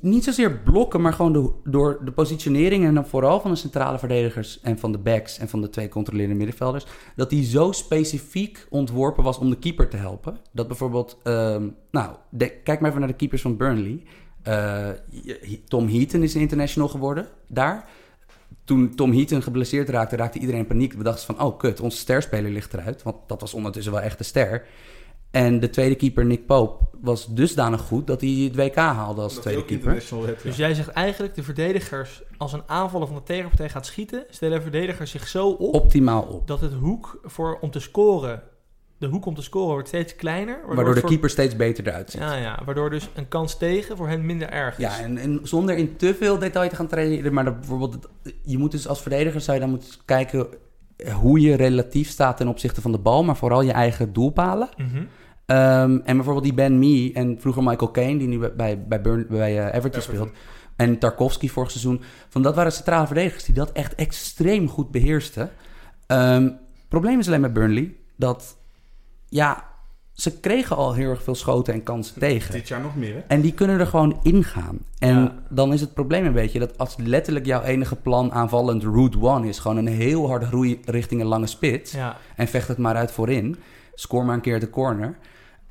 niet 0.00 0.24
zozeer 0.24 0.58
blokken, 0.58 1.00
maar 1.00 1.12
gewoon 1.12 1.54
door 1.64 2.00
de 2.04 2.12
positionering 2.12 2.84
en 2.84 2.94
dan 2.94 3.06
vooral 3.06 3.40
van 3.40 3.50
de 3.50 3.56
centrale 3.56 3.98
verdedigers 3.98 4.60
en 4.60 4.78
van 4.78 4.92
de 4.92 4.98
backs 4.98 5.38
en 5.38 5.48
van 5.48 5.60
de 5.60 5.70
twee 5.70 5.88
controlerende 5.88 6.36
middenvelders, 6.36 6.86
dat 7.16 7.30
die 7.30 7.44
zo 7.44 7.72
specifiek 7.72 8.66
ontworpen 8.70 9.24
was 9.24 9.38
om 9.38 9.50
de 9.50 9.58
keeper 9.58 9.88
te 9.88 9.96
helpen. 9.96 10.36
Dat 10.52 10.68
bijvoorbeeld, 10.68 11.18
ehm, 11.22 11.68
nou, 11.90 12.14
de- 12.30 12.60
kijk 12.62 12.80
maar 12.80 12.88
even 12.88 13.00
naar 13.00 13.10
de 13.10 13.16
keepers 13.16 13.42
van 13.42 13.56
Burnley. 13.56 14.02
Eh, 14.42 14.88
Tom 15.68 15.88
Heaton 15.88 16.22
is 16.22 16.34
een 16.34 16.40
international 16.40 16.88
geworden 16.88 17.26
daar. 17.46 17.88
Toen 18.64 18.94
Tom 18.94 19.12
Heaton 19.12 19.42
geblesseerd 19.42 19.88
raakte, 19.88 20.16
raakte 20.16 20.38
iedereen 20.38 20.60
in 20.60 20.66
paniek. 20.66 20.92
We 20.92 21.02
dachten 21.02 21.26
van, 21.34 21.46
oh 21.46 21.58
kut, 21.58 21.80
onze 21.80 21.98
sterspeler 21.98 22.50
ligt 22.50 22.74
eruit. 22.74 23.02
Want 23.02 23.16
dat 23.26 23.40
was 23.40 23.54
ondertussen 23.54 23.92
wel 23.92 24.02
echt 24.02 24.18
de 24.18 24.24
ster. 24.24 24.66
En 25.30 25.60
de 25.60 25.70
tweede 25.70 25.94
keeper, 25.94 26.26
Nick 26.26 26.46
Pope, 26.46 26.84
was 27.00 27.26
dusdanig 27.26 27.80
goed 27.80 28.06
dat 28.06 28.20
hij 28.20 28.30
het 28.30 28.56
WK 28.56 28.74
haalde 28.74 29.20
als 29.20 29.34
Dat 29.34 29.42
tweede 29.42 29.64
keeper. 29.64 29.94
ja. 29.94 30.34
Dus 30.42 30.56
jij 30.56 30.74
zegt 30.74 30.88
eigenlijk, 30.88 31.34
de 31.34 31.42
verdedigers, 31.42 32.22
als 32.36 32.52
een 32.52 32.62
aanvaller 32.66 33.06
van 33.06 33.16
de 33.16 33.22
tegenpartij 33.22 33.68
gaat 33.68 33.86
schieten, 33.86 34.24
stellen 34.30 34.56
de 34.56 34.62
verdedigers 34.62 35.10
zich 35.10 35.28
zo 35.28 35.48
op, 35.48 35.74
Optimaal 35.74 36.22
op. 36.22 36.46
dat 36.46 36.60
het 36.60 36.72
hoek 36.72 37.20
voor, 37.22 37.58
om 37.60 37.70
te 37.70 37.80
scoren, 37.80 38.42
de 39.00 39.06
hoek 39.06 39.26
om 39.26 39.34
te 39.34 39.42
scoren 39.42 39.72
wordt 39.72 39.88
steeds 39.88 40.16
kleiner. 40.16 40.60
Waardoor 40.66 40.94
de 40.94 41.00
voor- 41.00 41.08
keeper 41.08 41.30
steeds 41.30 41.56
beter 41.56 41.86
eruit 41.86 42.10
ziet. 42.10 42.20
Ja, 42.20 42.34
ja, 42.34 42.62
waardoor 42.64 42.90
dus 42.90 43.08
een 43.14 43.28
kans 43.28 43.58
tegen 43.58 43.96
voor 43.96 44.08
hen 44.08 44.26
minder 44.26 44.50
erg 44.50 44.78
is. 44.78 44.84
Ja, 44.84 45.00
en, 45.00 45.18
en 45.18 45.40
zonder 45.42 45.76
in 45.76 45.96
te 45.96 46.14
veel 46.14 46.38
detail 46.38 46.68
te 46.68 46.76
gaan 46.76 46.86
treden, 46.86 47.32
maar 47.32 47.44
dat 47.44 47.58
bijvoorbeeld, 47.60 48.08
je 48.42 48.58
moet 48.58 48.70
dus 48.70 48.88
als 48.88 49.02
verdediger 49.02 49.40
zou 49.40 49.56
je 49.56 49.62
dan 49.62 49.70
moeten 49.72 49.90
kijken 50.04 50.46
hoe 51.20 51.40
je 51.40 51.54
relatief 51.54 52.08
staat 52.08 52.36
ten 52.36 52.48
opzichte 52.48 52.80
van 52.80 52.92
de 52.92 52.98
bal, 52.98 53.24
maar 53.24 53.36
vooral 53.36 53.62
je 53.62 53.72
eigen 53.72 54.12
doelpalen. 54.12 54.68
Mhm. 54.76 55.02
Ehm, 55.46 55.98
en 56.04 56.14
bijvoorbeeld 56.16 56.44
die 56.44 56.54
Ben 56.54 56.78
Mee 56.78 57.12
en 57.12 57.36
vroeger 57.40 57.62
Michael 57.62 57.90
Kane, 57.90 58.16
die 58.18 58.28
nu 58.28 58.38
bij, 58.38 58.84
bij, 58.86 59.00
Burn, 59.00 59.26
bij 59.28 59.66
eh, 59.66 59.74
Everton, 59.74 60.02
speelt. 60.02 60.30
En 60.76 60.98
Tarkovsky 60.98 61.48
vorig 61.48 61.70
seizoen. 61.70 62.02
Van 62.28 62.42
dat 62.42 62.54
waren 62.54 62.72
centrale 62.72 63.06
verdedigers 63.06 63.44
die 63.44 63.54
dat 63.54 63.72
echt 63.72 63.94
extreem 63.94 64.68
goed 64.68 64.90
beheersten. 64.90 65.50
Ehm 66.06 66.48
probleem 66.88 67.18
is 67.18 67.26
alleen 67.26 67.40
met 67.40 67.52
Burnley 67.52 67.94
dat, 68.16 68.56
ja, 69.30 69.68
ze 70.12 70.40
kregen 70.40 70.76
al 70.76 70.94
heel 70.94 71.10
erg 71.10 71.22
veel 71.22 71.34
schoten 71.34 71.74
en 71.74 71.82
kansen 71.82 72.18
tegen. 72.20 72.52
Dit 72.52 72.68
jaar 72.68 72.80
nog 72.80 72.96
meer, 72.96 73.14
hè? 73.14 73.20
En 73.20 73.40
die 73.40 73.52
kunnen 73.52 73.80
er 73.80 73.86
gewoon 73.86 74.18
ingaan. 74.22 74.78
En 74.98 75.14
Ja. 75.18 75.34
dan 75.48 75.72
is 75.72 75.80
het 75.80 75.94
probleem 75.94 76.26
een 76.26 76.32
beetje 76.32 76.58
dat 76.58 76.78
als 76.78 76.96
letterlijk 76.96 77.46
jouw 77.46 77.62
enige 77.62 77.96
plan 77.96 78.32
aanvallend 78.32 78.82
route 78.82 79.20
one 79.20 79.48
is, 79.48 79.58
gewoon 79.58 79.76
een 79.76 79.86
heel 79.88 80.28
harde 80.28 80.46
groei 80.46 80.80
richting 80.84 81.20
een 81.20 81.26
lange 81.26 81.46
spits. 81.46 81.92
Ja, 81.92 82.16
En 82.36 82.48
vecht 82.48 82.68
het 82.68 82.78
maar 82.78 82.94
uit 82.94 83.10
voorin. 83.12 83.56
Score 83.94 84.24
maar 84.24 84.34
een 84.34 84.40
keer 84.40 84.60
de 84.60 84.70
corner. 84.70 85.18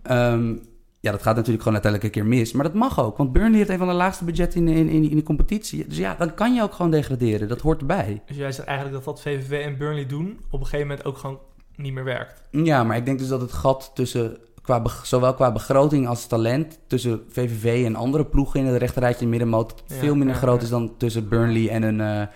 Ehm, 0.02 0.56
ja, 1.00 1.12
dat 1.12 1.22
gaat 1.22 1.36
natuurlijk 1.36 1.64
gewoon 1.64 1.82
uiteindelijk 1.82 2.04
een 2.16 2.22
keer 2.22 2.30
mis. 2.40 2.52
Maar 2.54 2.64
dat 2.64 2.74
mag 2.74 3.00
ook. 3.00 3.18
Want 3.18 3.32
Burnley 3.34 3.58
heeft 3.58 3.70
een 3.70 3.78
van 3.78 3.88
de 3.88 3.94
laagste 3.94 4.24
budgetten 4.24 4.68
in, 4.68 4.76
in, 4.78 4.90
in, 4.90 5.10
in 5.10 5.16
de 5.16 5.24
competitie. 5.24 5.88
Dus 5.88 5.98
ja, 5.98 6.16
dan 6.18 6.34
kan 6.34 6.54
je 6.54 6.62
ook 6.62 6.74
gewoon 6.74 6.92
degraderen. 6.92 7.48
Dat 7.48 7.62
hoort 7.62 7.80
erbij. 7.80 8.22
dus 8.26 8.38
jij 8.38 8.52
zegt 8.52 8.68
eigenlijk 8.68 8.98
dat 8.98 9.06
wat 9.06 9.22
VVV 9.22 9.66
en 9.66 9.78
Burnley 9.78 10.06
doen, 10.06 10.40
op 10.50 10.60
een 10.60 10.66
gegeven 10.66 10.88
moment 10.88 11.06
ook 11.06 11.18
gewoon 11.18 11.40
niet 11.82 11.94
meer 11.94 12.04
werkt. 12.04 12.42
Ja, 12.52 12.84
maar 12.84 12.98
ik 12.98 13.06
denk 13.06 13.20
dus 13.20 13.28
dat 13.28 13.42
het 13.42 13.52
gat 13.52 13.92
tussen, 13.94 14.38
qua, 14.62 14.84
zowel 15.04 15.34
qua 15.34 15.52
begroting 15.52 16.08
als 16.08 16.28
talent, 16.28 16.80
tussen 16.88 17.24
VVV 17.30 17.86
en 17.86 17.96
andere 17.96 18.26
ploegen 18.26 18.60
in 18.60 18.66
het 18.66 18.78
rechterrijtje 18.82 19.24
en 19.24 19.30
middenmoot, 19.30 19.84
Ja, 19.88 19.96
veel 19.96 20.16
minder 20.16 20.36
ja, 20.36 20.42
groot 20.42 20.58
ja. 20.58 20.64
is 20.64 20.70
dan 20.70 20.98
tussen 20.98 21.30
Burnley 21.30 21.70
en 21.70 21.84
een 21.84 22.02
eh, 22.02 22.28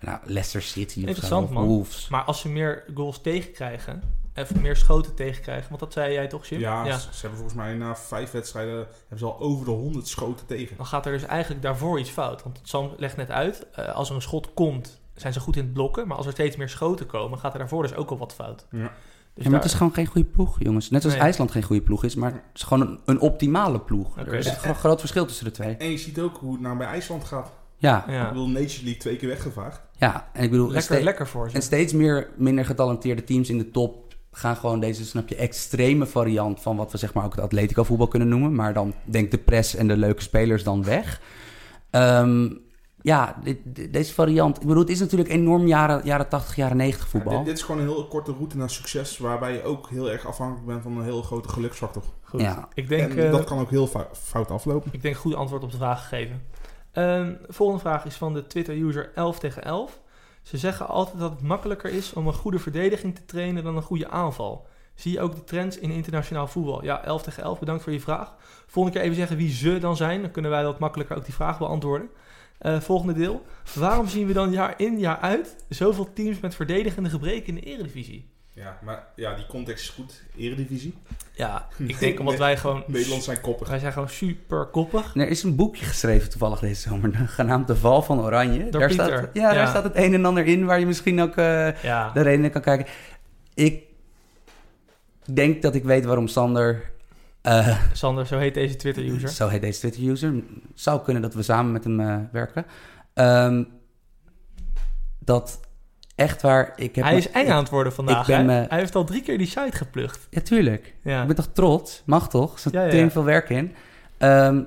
nou, 0.00 0.18
Leicester 0.24 0.62
City 0.62 0.98
of, 0.98 1.02
zo, 1.02 1.08
Interessant, 1.08 1.48
of 1.48 1.54
man. 1.54 1.64
Wolves. 1.64 2.08
Maar 2.08 2.22
als 2.22 2.40
ze 2.40 2.48
meer 2.48 2.84
goals 2.94 3.20
tegenkrijgen, 3.20 4.02
even 4.34 4.60
meer 4.60 4.76
schoten 4.76 5.14
tegenkrijgen, 5.14 5.68
want 5.68 5.80
dat 5.80 5.92
zei 5.92 6.12
jij 6.12 6.26
toch, 6.26 6.46
Jim? 6.46 6.60
Ja, 6.60 6.84
Ze, 6.84 7.00
ze 7.00 7.20
hebben 7.20 7.38
volgens 7.38 7.58
mij 7.58 7.74
na 7.74 7.96
vijf 7.96 8.30
wedstrijden 8.30 8.76
hebben 8.76 9.18
ze 9.18 9.24
al 9.24 9.40
over 9.40 9.64
de 9.64 9.70
100 9.70 10.08
schoten 10.08 10.46
tegen. 10.46 10.76
Dan 10.76 10.86
gaat 10.86 11.06
er 11.06 11.12
dus 11.12 11.22
eigenlijk 11.22 11.62
daarvoor 11.62 11.98
iets 11.98 12.10
fout. 12.10 12.42
Want 12.42 12.60
Sam 12.62 12.92
legt 12.96 13.16
net 13.16 13.30
uit, 13.30 13.66
eh, 13.72 13.94
als 13.94 14.08
er 14.08 14.14
een 14.14 14.22
schot 14.22 14.54
komt, 14.54 15.00
zijn 15.20 15.32
ze 15.32 15.40
goed 15.40 15.56
in 15.56 15.62
het 15.64 15.72
blokken. 15.72 16.06
Maar 16.08 16.16
als 16.16 16.26
er 16.26 16.32
steeds 16.32 16.56
meer 16.56 16.68
schoten 16.68 17.06
komen, 17.06 17.38
gaat 17.38 17.52
er 17.52 17.58
daarvoor 17.58 17.82
dus 17.82 17.94
ook 17.94 18.10
al 18.10 18.18
wat 18.18 18.34
fout. 18.34 18.66
Ja. 18.70 18.92
Dus 19.34 19.44
ja, 19.44 19.50
maar 19.50 19.60
het 19.60 19.68
is 19.70 19.76
gewoon 19.76 19.94
geen 19.94 20.06
goede 20.06 20.28
ploeg, 20.28 20.56
jongens. 20.62 20.90
Net 20.90 21.00
zoals 21.02 21.16
Nee. 21.16 21.24
IJsland 21.26 21.50
geen 21.50 21.62
goede 21.62 21.82
ploeg 21.82 22.04
is, 22.04 22.14
maar 22.14 22.32
het 22.32 22.42
is 22.54 22.62
gewoon 22.62 22.88
een, 22.88 23.00
een 23.04 23.20
optimale 23.20 23.80
ploeg. 23.80 24.10
Oké. 24.18 24.20
Er 24.20 24.34
is 24.34 24.48
gewoon 24.48 24.68
een 24.68 24.74
groot 24.80 24.98
verschil 25.00 25.26
tussen 25.26 25.44
de 25.44 25.50
twee. 25.50 25.76
En 25.76 25.90
je 25.90 25.98
ziet 25.98 26.20
ook 26.20 26.36
hoe 26.36 26.52
het 26.52 26.60
nou 26.60 26.76
bij 26.76 26.86
IJsland 26.86 27.24
gaat. 27.24 27.52
Ja, 27.76 28.08
Ik 28.08 28.28
bedoel, 28.28 28.48
Nations 28.48 28.80
League 28.80 29.00
twee 29.00 29.16
keer 29.16 29.28
weggevaagd. 29.28 29.80
ja. 29.98 30.28
en 30.32 30.42
ik 30.42 30.50
bedoel, 30.50 30.70
lekker, 30.70 31.02
lekker 31.02 31.26
voor 31.28 31.48
ze. 31.50 31.56
en 31.56 31.62
steeds 31.62 31.92
meer 31.92 32.28
minder 32.36 32.64
getalenteerde 32.64 33.24
teams 33.24 33.48
in 33.50 33.58
de 33.58 33.70
top 33.70 34.14
gaan 34.32 34.56
gewoon 34.56 34.80
deze, 34.80 35.04
snap 35.04 35.28
je, 35.28 35.34
extreme 35.36 36.06
variant 36.06 36.60
van 36.62 36.76
wat 36.76 36.92
we 36.92 36.98
zeg 36.98 37.12
maar 37.14 37.24
ook 37.24 37.34
het 37.34 37.44
Atletico 37.44 37.84
voetbal 37.84 38.08
kunnen 38.08 38.28
noemen. 38.28 38.54
Maar 38.54 38.72
dan 38.74 38.94
denk 39.04 39.30
de 39.30 39.38
press 39.38 39.74
en 39.74 39.88
de 39.88 39.96
leuke 39.96 40.22
spelers 40.22 40.64
dan 40.64 40.84
weg. 40.84 41.20
Ehm, 41.90 42.48
ja, 43.02 43.36
dit- 43.42 43.58
dit- 43.64 43.92
deze 43.92 44.14
variant. 44.14 44.56
Ik 44.60 44.66
bedoel, 44.66 44.82
het 44.82 44.90
is 44.90 45.00
natuurlijk 45.00 45.30
enorm 45.30 45.66
jaren, 45.66 46.00
jaren 46.04 46.28
80, 46.28 46.56
jaren 46.56 46.76
90 46.76 47.04
Ja, 47.04 47.10
voetbal. 47.10 47.36
dit, 47.36 47.44
dit 47.46 47.56
is 47.56 47.62
gewoon 47.62 47.80
een 47.80 47.86
heel 47.88 48.06
korte 48.08 48.32
route 48.32 48.56
naar 48.56 48.70
succes, 48.70 49.18
waarbij 49.18 49.52
je 49.52 49.62
ook 49.62 49.88
heel 49.88 50.10
erg 50.10 50.26
afhankelijk 50.26 50.66
bent 50.66 50.82
van 50.82 50.96
een 50.96 51.04
heel 51.04 51.22
grote 51.22 51.48
geluksfactor. 51.48 52.02
Goed. 52.22 52.40
Ja. 52.40 52.68
Ik 52.74 52.88
denk, 52.88 53.12
en 53.12 53.24
eh, 53.26 53.30
dat 53.30 53.44
kan 53.44 53.58
ook 53.58 53.70
heel 53.70 53.86
fou- 53.86 54.06
fout 54.12 54.50
aflopen. 54.50 54.90
Ik 54.92 55.02
denk 55.02 55.16
goed 55.16 55.34
antwoord 55.34 55.62
op 55.62 55.70
de 55.70 55.76
vraag 55.76 56.00
gegeven. 56.08 56.42
Ehm, 56.92 57.32
volgende 57.48 57.80
vraag 57.82 58.04
is 58.04 58.14
van 58.16 58.34
de 58.34 58.46
Twitter-user 58.46 59.10
11 59.14 59.38
tegen 59.38 59.64
11. 59.64 60.00
Ze 60.42 60.56
zeggen 60.58 60.88
altijd 60.88 61.18
dat 61.18 61.30
het 61.30 61.42
makkelijker 61.42 61.90
is 61.90 62.12
om 62.12 62.26
een 62.26 62.34
goede 62.34 62.58
verdediging 62.58 63.14
te 63.14 63.24
trainen 63.24 63.64
dan 63.64 63.76
een 63.76 63.82
goede 63.82 64.08
aanval. 64.08 64.66
Zie 64.94 65.12
je 65.12 65.20
ook 65.20 65.32
die 65.34 65.44
trends 65.44 65.78
in 65.78 65.90
internationaal 65.90 66.46
voetbal? 66.46 66.84
Ja, 66.84 67.04
11 67.04 67.22
tegen 67.22 67.42
11, 67.42 67.58
bedankt 67.58 67.82
voor 67.82 67.92
je 67.92 68.00
vraag. 68.00 68.34
Volgende 68.66 68.96
keer 68.98 69.06
even 69.06 69.18
zeggen 69.18 69.36
wie 69.36 69.50
ze 69.50 69.78
dan 69.78 69.96
zijn. 69.96 70.20
Dan 70.22 70.30
kunnen 70.30 70.50
wij 70.50 70.64
wat 70.64 70.78
makkelijker 70.78 71.16
ook 71.16 71.24
die 71.24 71.34
vraag 71.34 71.58
beantwoorden. 71.58 72.08
Eh, 72.60 72.80
volgende 72.80 73.12
deel. 73.12 73.46
Waarom 73.74 74.08
zien 74.08 74.26
we 74.26 74.32
dan 74.32 74.52
jaar 74.52 74.74
in 74.76 74.98
jaar 74.98 75.18
uit 75.18 75.56
zoveel 75.68 76.12
teams 76.12 76.40
met 76.40 76.54
verdedigende 76.54 77.08
gebreken 77.08 77.46
in 77.46 77.54
de 77.54 77.60
eredivisie? 77.60 78.28
Ja, 78.52 78.78
maar 78.82 79.06
ja, 79.16 79.34
die 79.34 79.46
context 79.46 79.84
is 79.84 79.90
goed. 79.90 80.22
Eredivisie. 80.36 80.94
Ja, 81.32 81.68
ik 81.76 81.98
denk 82.00 82.18
omdat 82.18 82.38
wij 82.38 82.56
gewoon... 82.56 82.84
Nederland 82.86 83.22
zijn 83.22 83.40
koppig. 83.40 83.68
Wij 83.68 83.78
zijn 83.78 83.92
gewoon 83.92 84.08
super 84.08 84.66
koppig. 84.66 85.14
Er 85.14 85.28
is 85.28 85.42
een 85.42 85.56
boekje 85.56 85.84
geschreven 85.84 86.30
toevallig 86.30 86.58
deze 86.58 86.80
zomer, 86.80 87.14
genaamd 87.26 87.66
De 87.66 87.76
Val 87.76 88.02
van 88.02 88.20
Oranje. 88.20 88.68
Door 88.68 88.80
daar 88.80 88.88
Pieter. 88.88 89.18
Staat, 89.18 89.30
ja, 89.32 89.52
daar 89.52 89.68
staat 89.68 89.84
het 89.84 89.96
een 89.96 90.14
en 90.14 90.24
ander 90.24 90.46
in 90.46 90.64
waar 90.64 90.78
je 90.78 90.86
misschien 90.86 91.20
ook 91.20 91.36
eh, 91.36 91.82
Ja, 91.82 92.10
de 92.12 92.20
redenen 92.20 92.50
kan 92.50 92.62
kijken. 92.62 92.86
Ik 93.54 93.82
denk 95.32 95.62
dat 95.62 95.74
ik 95.74 95.84
weet 95.84 96.04
waarom 96.04 96.28
Sander... 96.28 96.90
eh, 97.42 97.82
Sander, 97.92 98.26
zo 98.26 98.38
heet 98.38 98.54
deze 98.54 98.76
Twitter-user. 98.76 99.28
Zo 99.28 99.48
heet 99.48 99.60
deze 99.60 99.78
Twitter-user. 99.78 100.42
Zou 100.74 101.02
kunnen 101.02 101.22
dat 101.22 101.34
we 101.34 101.42
samen 101.42 101.72
met 101.72 101.84
hem 101.84 102.00
eh, 102.00 102.16
werken. 102.32 102.66
Ehm, 103.14 103.64
dat 105.18 105.60
echt 106.14 106.42
waar. 106.42 106.72
Ik 106.76 106.94
heb 106.94 107.04
Hij 107.04 107.16
is 107.16 107.30
eng 107.30 107.48
aan 107.48 107.62
het 107.62 107.68
worden 107.68 107.92
vandaag. 107.92 108.28
ik 108.28 108.36
ben 108.36 108.48
Hij 108.48 108.78
heeft 108.78 108.94
al 108.94 109.04
drie 109.04 109.22
keer 109.22 109.38
die 109.38 109.46
site 109.46 109.76
geplucht. 109.76 110.26
Ja, 110.30 110.40
tuurlijk. 110.40 110.94
Ja. 111.02 111.20
Ik 111.20 111.26
ben 111.26 111.36
toch 111.36 111.48
trots? 111.52 112.02
Mag 112.06 112.28
toch? 112.28 112.52
Er 112.52 112.60
zit 112.60 112.72
Ja, 112.72 112.84
ja, 112.84 113.10
veel 113.10 113.24
werk 113.24 113.48
in. 113.48 113.74
Ehm, 114.18 114.62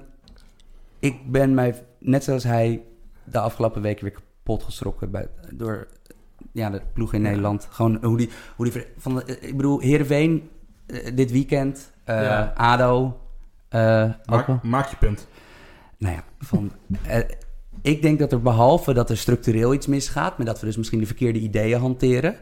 ik 0.99 1.32
ben 1.32 1.53
mij, 1.53 1.84
net 1.99 2.24
zoals 2.24 2.43
hij, 2.43 2.84
de 3.24 3.39
afgelopen 3.39 3.82
weken 3.82 4.03
weer 4.03 4.13
kapot 4.13 4.63
geschrokken 4.63 5.11
bij, 5.11 5.28
door 5.51 5.88
ja, 6.51 6.69
de 6.69 6.82
ploeg 6.93 7.13
in. 7.13 7.21
Nederland. 7.21 7.67
Gewoon 7.69 7.97
hoe 8.01 8.17
die, 8.17 8.30
hoe 8.55 8.69
die 8.69 8.86
van 8.97 9.28
ik 9.28 9.57
bedoel, 9.57 9.80
Heerenveen 9.80 10.49
eh, 10.86 11.15
dit 11.15 11.32
weekend. 11.32 11.92
Eh, 12.03 12.21
Ja. 12.21 12.53
ADO. 12.55 13.17
eh. 13.69 14.05
Maak, 14.25 14.63
maak 14.63 14.87
je 14.89 14.95
punt. 14.95 15.27
Nou 15.97 16.15
ja, 16.15 16.23
van, 16.39 16.71
eh, 17.07 17.17
ik 17.81 18.01
denk 18.01 18.19
dat 18.19 18.31
er 18.31 18.41
behalve 18.41 18.93
dat 18.93 19.09
er 19.09 19.17
structureel 19.17 19.73
iets 19.73 19.87
misgaat, 19.87 20.37
maar 20.37 20.45
dat 20.45 20.59
we 20.59 20.65
dus 20.65 20.77
misschien 20.77 20.99
de 20.99 21.05
verkeerde 21.05 21.39
ideeën 21.39 21.79
hanteren, 21.79 22.35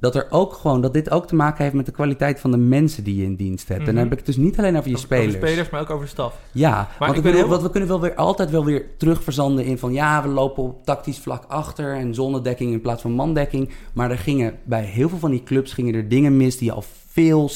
dat 0.00 0.14
er 0.14 0.26
ook 0.30 0.52
gewoon 0.52 0.80
dat 0.80 0.92
dit 0.92 1.10
ook 1.10 1.26
te 1.26 1.34
maken 1.34 1.62
heeft 1.62 1.76
met 1.76 1.86
de 1.86 1.92
kwaliteit 1.92 2.40
van 2.40 2.50
de 2.50 2.56
mensen 2.56 3.04
die 3.04 3.16
je 3.16 3.24
in 3.24 3.36
dienst 3.36 3.68
hebt. 3.68 3.80
En 3.80 3.86
Mhm. 3.86 3.94
dan 3.94 4.02
heb 4.02 4.12
ik 4.12 4.18
het 4.18 4.26
dus 4.26 4.36
niet 4.36 4.58
alleen 4.58 4.76
over 4.76 4.90
je 4.90 4.96
Over- 4.96 5.08
over 5.08 5.22
spelers. 5.28 5.46
spelers, 5.46 5.70
maar 5.70 5.80
ook 5.80 5.90
over 5.90 6.04
de 6.04 6.10
staf. 6.10 6.38
Ja, 6.52 6.88
want, 6.98 7.10
ik 7.10 7.16
ik 7.16 7.22
ben 7.22 7.22
bedoel, 7.22 7.38
heel- 7.40 7.48
want 7.48 7.62
we 7.62 7.70
kunnen 7.70 7.88
wel 7.88 8.00
weer 8.00 8.14
altijd 8.14 8.50
wel 8.50 8.64
weer 8.64 8.86
terugverzanden 8.98 9.64
in 9.64 9.78
van 9.78 9.92
ja, 9.92 10.22
we 10.22 10.28
lopen 10.28 10.62
op 10.62 10.84
tactisch 10.84 11.18
vlak 11.18 11.44
achter 11.48 11.94
en 11.94 12.14
zonnedekking 12.14 12.72
in 12.72 12.80
plaats 12.80 13.02
van 13.02 13.12
mandekking. 13.12 13.70
Maar 13.92 14.10
er 14.10 14.18
gingen 14.18 14.54
bij 14.64 14.82
heel 14.84 15.08
veel 15.08 15.18
van 15.18 15.30
die 15.30 15.42
clubs 15.42 15.72
gingen 15.72 15.94
er 15.94 16.08
dingen 16.08 16.36
mis 16.36 16.58
die 16.58 16.72
al 16.72 16.84
veel, 17.14 17.50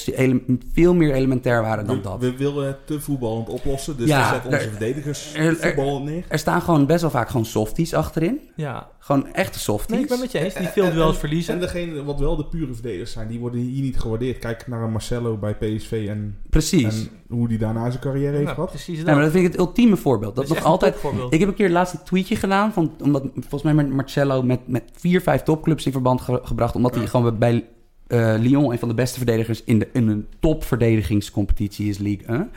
veel 0.73 0.95
meer 0.95 1.13
elementair 1.15 1.63
waren 1.63 1.87
dan 1.87 1.97
We, 1.97 2.03
dat. 2.03 2.21
we 2.21 2.37
willen 2.37 2.67
het 2.67 2.87
te 2.87 3.01
voetballend 3.01 3.49
oplossen, 3.49 3.97
dus 3.97 4.09
Ja, 4.09 4.21
we 4.29 4.33
zetten 4.33 4.51
onze 4.51 4.65
er- 4.65 4.71
verdedigers 4.71 5.35
er- 5.35 5.47
er- 5.47 5.57
voetballend 5.57 6.05
neer. 6.05 6.25
Er 6.29 6.39
staan 6.39 6.63
gewoon 6.63 6.87
best 6.87 7.01
wel 7.01 7.11
vaak 7.11 7.29
gewoon 7.29 7.47
softies 7.47 7.95
achterin. 7.95 8.41
Ja. 8.57 8.89
Gewoon 8.99 9.33
echte 9.33 9.59
softies. 9.59 9.91
Nee, 9.95 10.01
ik 10.03 10.09
ben 10.09 10.21
met 10.21 10.33
je 10.33 10.39
eens. 10.39 10.55
Die 10.55 10.67
veel 10.69 10.91
duels 10.93 11.13
en- 11.15 11.19
verliezen. 11.21 11.55
En 11.55 11.61
degene 11.61 12.05
wat 12.05 12.19
wel 12.21 12.37
de 12.37 12.45
pure 12.47 12.75
verdedigers 12.75 13.13
zijn, 13.13 13.29
die 13.29 13.39
worden 13.39 13.61
hier 13.61 13.83
niet 13.83 14.01
gewaardeerd. 14.01 14.39
Kijk 14.39 14.67
naar 14.67 14.83
een 14.83 14.91
Marcelo 14.93 15.37
bij 15.37 15.55
PSV 15.55 16.07
en, 16.09 16.37
Precies. 16.51 16.85
en 16.85 17.09
hoe 17.29 17.49
die 17.49 17.59
daarna 17.59 17.91
zijn 17.91 18.03
carrière 18.03 18.31
heeft 18.33 18.43
Nou, 18.43 18.55
gehad. 18.55 18.71
precies 18.71 18.97
dat. 18.97 19.07
Nee, 19.07 19.15
maar 19.15 19.25
dat 19.25 19.33
vind 19.33 19.45
ik 19.45 19.51
het 19.53 19.61
ultieme 19.61 19.97
voorbeeld. 19.97 20.35
Dat, 20.37 20.45
is 20.45 20.51
nog 20.51 20.65
altijd. 20.65 20.97
Ik 21.31 21.41
heb 21.41 21.49
een 21.49 21.55
keer 21.55 21.71
laatst 21.71 21.95
een 21.95 22.03
tweetje 22.05 22.37
gedaan. 22.37 22.73
Van, 22.73 22.93
omdat 23.03 23.23
volgens 23.35 23.63
mij 23.63 23.75
met 23.75 23.89
Marcello 23.91 24.43
met, 24.43 24.69
met 24.69 24.83
vier, 24.97 25.21
vijf 25.21 25.43
topclubs 25.43 25.87
in 25.87 25.93
verband 25.93 26.21
ge- 26.21 26.41
gebracht. 26.43 26.75
Omdat 26.77 26.95
hij 26.95 27.03
Ja. 27.03 27.09
gewoon 27.09 27.39
bij 27.39 27.67
eh, 28.09 28.35
Lyon 28.39 28.73
een 28.73 28.79
van 28.79 28.89
de 28.89 28.95
beste 28.95 29.17
verdedigers 29.17 29.65
in, 29.65 29.79
de, 29.79 29.89
in 29.93 30.09
een 30.09 30.27
topverdedigingscompetitie 30.41 31.89
is 31.89 31.99
League 31.99 32.27
1. 32.27 32.51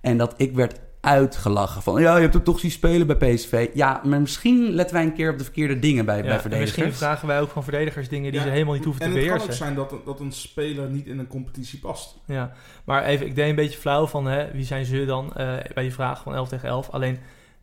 En 0.00 0.16
dat 0.18 0.34
ik 0.36 0.54
werd 0.54 0.80
uitgelachen 1.00 1.82
van 1.82 2.00
ja, 2.00 2.14
je 2.16 2.20
hebt 2.22 2.34
hem 2.34 2.42
toch 2.42 2.58
zien 2.58 2.70
spelen 2.70 3.06
bij 3.06 3.16
PSV. 3.34 3.68
Ja, 3.74 4.00
maar 4.04 4.20
misschien 4.20 4.70
letten 4.70 4.96
wij 4.96 5.04
een 5.04 5.14
keer 5.14 5.30
op 5.30 5.38
de 5.38 5.44
verkeerde 5.44 5.78
dingen 5.78 6.04
bij, 6.04 6.16
Ja, 6.16 6.22
bij 6.22 6.32
en 6.32 6.40
verdedigers. 6.40 6.76
misschien 6.76 6.98
vragen 6.98 7.28
wij 7.28 7.40
ook 7.40 7.50
van 7.50 7.62
verdedigers 7.62 8.08
dingen 8.08 8.30
die 8.30 8.40
Ja, 8.40 8.46
ze 8.46 8.52
helemaal 8.52 8.74
niet 8.74 8.84
hoeven 8.84 9.02
en 9.02 9.10
te 9.12 9.16
het 9.18 9.26
kan 9.26 9.34
ook 9.36 9.40
beheersen. 9.40 9.64
zijn 9.66 9.76
dat, 9.76 9.94
dat 10.04 10.20
een 10.20 10.32
speler 10.32 10.88
niet 10.90 11.06
in 11.06 11.18
een 11.18 11.26
competitie 11.26 11.78
past. 11.78 12.16
Ja, 12.26 12.52
maar 12.84 13.04
even, 13.04 13.26
ik 13.26 13.34
deed 13.34 13.48
een 13.48 13.54
beetje 13.54 13.78
flauw 13.78 14.06
van 14.06 14.26
hè, 14.26 14.50
wie 14.52 14.64
zijn 14.64 14.84
ze 14.84 15.04
dan 15.04 15.32
eh, 15.34 15.46
bij 15.74 15.82
die 15.82 15.92
vraag 15.92 16.22
van 16.22 16.34
11 16.34 16.48
tegen 16.48 16.68
11. 16.68 16.90
Alleen, 16.90 17.18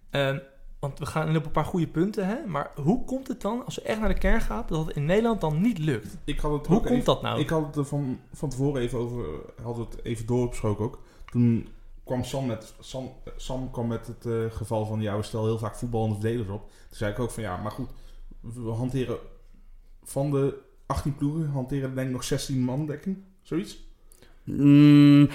ehm, 0.10 0.38
want 0.80 1.00
we 1.00 1.06
gaan 1.06 1.36
op 1.36 1.46
een 1.46 1.52
paar 1.52 1.66
goede 1.66 1.88
punten, 1.88 2.28
hè, 2.28 2.46
maar 2.48 2.72
hoe 2.76 3.04
komt 3.06 3.28
het 3.28 3.42
dan, 3.42 3.66
als 3.66 3.76
je 3.76 3.82
echt 3.82 4.00
naar 4.00 4.08
de 4.10 4.18
kern 4.18 4.42
gaat, 4.42 4.70
dat 4.70 4.86
het 4.88 4.96
in 4.96 5.06
Nederland 5.06 5.42
dan 5.42 5.62
niet 5.62 5.78
lukt? 5.78 6.18
Ik 6.24 6.40
had 6.40 6.52
het 6.52 6.68
Hoe 6.68 6.78
komt 6.78 6.90
even- 6.90 7.04
dat 7.06 7.22
nou? 7.22 7.40
Ik 7.40 7.50
had 7.50 7.66
het 7.66 7.76
er 7.76 7.86
van, 7.86 8.20
van 8.34 8.50
tevoren 8.50 8.82
even 8.82 9.00
over, 9.00 9.26
had 9.62 9.78
het 9.78 10.04
even 10.04 10.26
doorgesproken 10.26 10.86
ook. 10.86 11.00
Toen 11.26 11.68
kwam 12.04 12.24
Sam 12.24 12.46
met, 12.46 12.74
Sam, 12.80 13.10
Sam 13.36 13.72
kwam 13.72 13.88
met 13.88 14.08
het 14.08 14.26
eh, 14.26 14.46
geval 14.58 14.86
van, 14.86 15.02
ja, 15.02 15.18
we 15.18 15.24
stellen 15.24 15.46
heel 15.46 15.58
vaak 15.58 15.76
voetballende 15.76 16.14
verdedigers 16.20 16.50
op. 16.50 16.62
Toen 16.62 16.98
zei 16.98 17.12
ik 17.12 17.20
ook 17.20 17.32
van, 17.32 17.44
ja, 17.44 17.58
maar 17.58 17.72
goed, 17.72 17.90
we 18.42 18.70
hanteren 18.70 19.18
van 20.04 20.32
de 20.32 20.58
18 20.86 21.16
ploegen, 21.16 21.50
hanteren 21.50 21.96
denk 21.96 22.08
ik 22.08 22.14
nog 22.14 22.24
16 22.24 22.60
man 22.64 22.86
dekking, 22.86 23.18
zoiets. 23.42 23.88
Mm, 24.58 25.30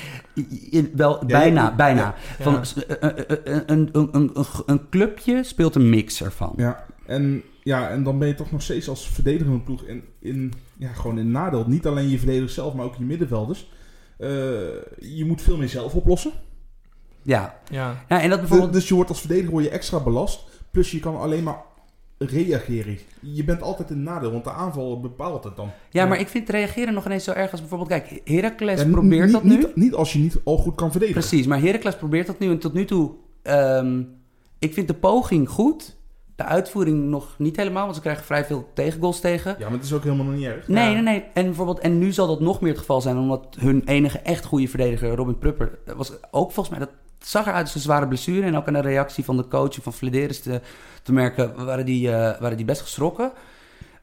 wel, 0.95 1.19
Ja, 1.21 1.27
bijna, 1.27 1.63
ja, 1.63 1.75
bijna. 1.75 2.01
ja. 2.01 2.15
Ja. 2.39 2.45
Van, 2.45 2.63
een, 3.01 3.63
een, 3.67 3.89
een, 3.93 4.09
een, 4.13 4.31
een 4.67 4.89
clubje 4.91 5.45
speelt 5.45 5.75
een 5.75 5.89
mix 5.89 6.23
ervan. 6.23 6.53
Ja, 6.57 6.85
en, 7.07 7.43
ja, 7.63 7.89
en 7.89 8.03
dan 8.03 8.19
ben 8.19 8.29
je 8.29 8.35
toch 8.35 8.51
nog 8.51 8.63
steeds 8.63 8.89
als 8.89 9.09
verdedigende 9.09 9.61
ploeg 9.61 9.83
in, 9.83 10.03
in, 10.19 10.53
ja, 10.77 10.93
gewoon 10.93 11.19
in 11.19 11.31
nadeel. 11.31 11.65
Niet 11.67 11.87
alleen 11.87 12.09
je 12.09 12.19
verdedigers 12.19 12.55
zelf, 12.55 12.75
maar 12.75 12.85
ook 12.85 12.97
je 12.97 13.05
middenvelders. 13.05 13.73
Eh, 14.19 14.29
je 14.99 15.25
moet 15.27 15.43
veel 15.43 15.57
meer 15.57 15.69
zelf 15.69 15.95
oplossen. 15.95 16.33
Ja. 17.23 17.59
ja. 17.71 18.05
ja, 18.09 18.21
en 18.21 18.31
dat 18.31 18.41
bijvoorbeeld... 18.41 18.73
Dus 18.73 18.89
je 18.89 18.95
wordt 18.95 19.11
als 19.11 19.21
verdediger 19.21 19.51
word 19.51 19.65
je 19.65 19.71
extra 19.71 20.01
belast. 20.01 20.45
Plus 20.71 20.91
je 20.91 21.01
kan 21.01 21.17
alleen 21.17 21.43
maar 21.43 21.63
reageren. 22.19 22.99
Je 23.21 23.45
bent 23.45 23.63
altijd 23.63 23.91
in 23.91 24.03
nadeel, 24.03 24.31
want 24.33 24.45
de 24.45 24.51
aanval 24.53 25.01
bepaalt 25.01 25.45
het 25.45 25.57
dan. 25.57 25.71
Ja, 25.91 26.07
maar 26.07 26.21
ik 26.21 26.29
vind 26.29 26.49
reageren 26.49 26.95
nog 26.95 27.05
ineens 27.07 27.25
zo 27.25 27.31
erg 27.33 27.51
als 27.51 27.61
bijvoorbeeld... 27.61 27.89
Kijk, 27.91 28.21
Heracles 28.25 28.81
Ja, 28.83 28.89
probeert 28.89 29.33
dat 29.33 29.43
nu. 29.43 29.57
Niet, 29.57 29.77
niet 29.77 29.95
als 29.95 30.13
je 30.13 30.19
niet 30.19 30.37
al 30.45 30.57
goed 30.57 30.75
kan 30.75 30.91
verdedigen. 30.91 31.21
Precies, 31.21 31.47
maar 31.47 31.61
Heracles 31.61 31.97
probeert 31.97 32.27
dat 32.27 32.39
nu. 32.39 32.51
En 32.51 32.59
tot 32.59 32.73
nu 32.73 32.85
toe... 32.85 33.11
ehm, 33.43 34.03
ik 34.59 34.73
vind 34.75 34.89
de 34.89 34.95
poging 34.95 35.49
goed. 35.49 35.97
De 36.37 36.45
uitvoering 36.45 37.05
nog 37.05 37.35
niet 37.39 37.57
helemaal, 37.57 37.83
want 37.83 37.95
ze 37.95 38.01
krijgen 38.01 38.25
vrij 38.25 38.45
veel 38.45 38.69
tegengoals 38.75 39.21
tegen. 39.21 39.57
Ja, 39.59 39.65
maar 39.65 39.77
het 39.77 39.85
is 39.87 39.93
ook 39.93 40.03
helemaal 40.03 40.25
nog 40.25 40.35
niet 40.35 40.45
erg. 40.45 40.69
Nee, 40.69 40.85
Ja. 40.89 40.93
nee, 40.93 41.03
nee. 41.03 41.25
En, 41.35 41.45
bijvoorbeeld, 41.45 41.79
en 41.79 41.99
nu 41.99 42.13
zal 42.13 42.27
dat 42.27 42.41
nog 42.41 42.61
meer 42.61 42.71
het 42.71 42.79
geval 42.81 43.01
zijn, 43.01 43.17
omdat 43.17 43.57
hun 43.59 43.83
enige 43.85 44.19
echt 44.19 44.45
goede 44.45 44.69
verdediger, 44.69 45.15
Robin 45.15 45.39
Prupper, 45.39 45.79
was 45.97 46.13
ook 46.31 46.53
volgens 46.53 46.69
mij, 46.69 46.79
dat 46.79 46.91
zag 47.27 47.47
eruit 47.47 47.65
als 47.65 47.75
een 47.75 47.81
zware 47.81 48.09
blessure. 48.09 48.47
En 48.47 48.57
ook 48.57 48.67
aan 48.67 48.73
de 48.73 48.81
reactie 48.81 49.25
van 49.25 49.37
de 49.37 49.49
coach 49.49 49.75
van 49.83 49.93
Flederis 49.93 50.41
te, 50.41 50.61
te 51.03 51.13
merken, 51.13 51.65
waren 51.65 51.85
die, 51.85 52.11
eh, 52.13 52.41
waren 52.41 52.57
die 52.57 52.67
best 52.67 52.81
geschrokken. 52.81 53.33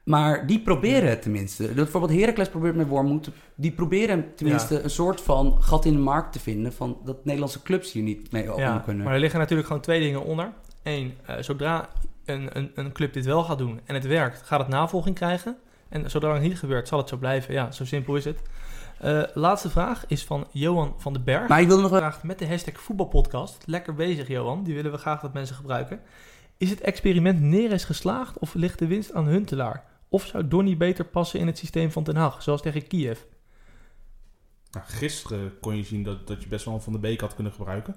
Maar 0.04 0.48
die 0.48 0.60
proberen 0.60 1.10
het 1.10 1.22
tenminste. 1.22 1.66
Dat 1.66 1.76
Bijvoorbeeld 1.76 2.20
Heracles 2.20 2.50
probeert 2.50 2.76
met 2.76 2.88
Wormoed. 2.88 3.30
Die 3.56 3.72
proberen 3.72 4.36
tenminste 4.36 4.82
een 4.82 4.90
soort 4.90 5.22
van 5.22 5.58
gat 5.60 5.86
in 5.86 5.94
de 5.94 6.00
markt 6.00 6.34
te 6.34 6.40
vinden... 6.40 6.74
van 6.74 6.98
dat 7.06 7.26
Nederlandse 7.26 7.62
clubs 7.62 7.92
hier 7.92 8.04
niet 8.04 8.32
mee 8.32 8.44
Ja, 8.44 8.82
kunnen. 8.86 9.04
maar 9.04 9.14
er 9.14 9.20
liggen 9.20 9.40
natuurlijk 9.40 9.68
gewoon 9.68 9.82
twee 9.82 10.00
dingen 10.00 10.24
onder. 10.24 10.52
Eén, 10.84 11.14
eh, 11.26 11.36
zodra 11.40 11.90
een, 12.26 12.50
een, 12.54 12.72
een 12.76 12.92
club 12.92 13.14
dit 13.14 13.26
wel 13.26 13.44
gaat 13.44 13.58
doen 13.58 13.80
en 13.86 13.94
het 13.96 14.06
werkt, 14.08 14.42
gaat 14.42 14.60
het 14.60 14.68
navolging 14.68 15.16
krijgen. 15.16 15.58
En 15.90 16.10
zodra 16.10 16.34
het 16.34 16.42
niet 16.42 16.60
gebeurt, 16.60 16.88
zal 16.88 16.98
het 16.98 17.10
zo 17.10 17.18
blijven. 17.18 17.54
Ja, 17.54 17.72
zo 17.72 17.86
simpel 17.86 18.16
is 18.16 18.26
het. 18.26 18.42
Eh, 19.02 19.24
laatste 19.34 19.70
vraag 19.70 20.04
is 20.08 20.24
van 20.26 20.47
Johan 20.52 20.93
van 20.97 21.14
den 21.14 21.24
Berg. 21.24 21.47
Maar 21.47 21.62
ik 21.62 21.68
wilde 21.68 21.82
nog 21.82 21.91
wel... 21.91 21.99
Vraagt 21.99 22.24
met 22.24 22.39
de 22.39 22.47
hashtag 22.47 22.80
voetbalpodcast. 22.82 23.64
Lekker 23.66 23.93
bezig, 23.93 24.28
Johan. 24.28 24.64
Die 24.64 24.74
willen 24.74 24.91
we 24.91 24.97
graag 24.97 25.22
dat 25.22 25.34
mensen 25.34 25.56
gebruiken. 25.56 25.99
Is 26.58 26.70
het 26.70 26.82
experiment 26.82 27.41
Neres 27.41 27.84
geslaagd 27.84 28.39
of 28.39 28.54
ligt 28.54 28.80
de 28.80 28.88
winst 28.88 29.14
aan 29.14 29.28
Huntelaar? 29.28 29.84
Of 30.10 30.26
zou 30.26 30.47
Donny 30.47 30.78
beter 30.78 31.06
passen 31.06 31.39
in 31.39 31.47
het 31.47 31.58
systeem 31.58 31.91
van 31.91 32.04
Den 32.04 32.16
Haag, 32.16 32.43
zoals 32.43 32.62
tegen 32.62 32.88
Kiev? 32.88 33.20
Nou, 34.72 34.86
gisteren 34.88 35.60
kon 35.60 35.76
je 35.76 35.84
zien 35.84 36.04
dat, 36.04 36.28
dat 36.28 36.43
je 36.43 36.49
best 36.49 36.66
wel 36.66 36.74
een 36.74 36.82
Van 36.82 36.93
de 36.93 36.99
Beek 36.99 37.22
had 37.22 37.36
kunnen 37.36 37.54
gebruiken. 37.54 37.95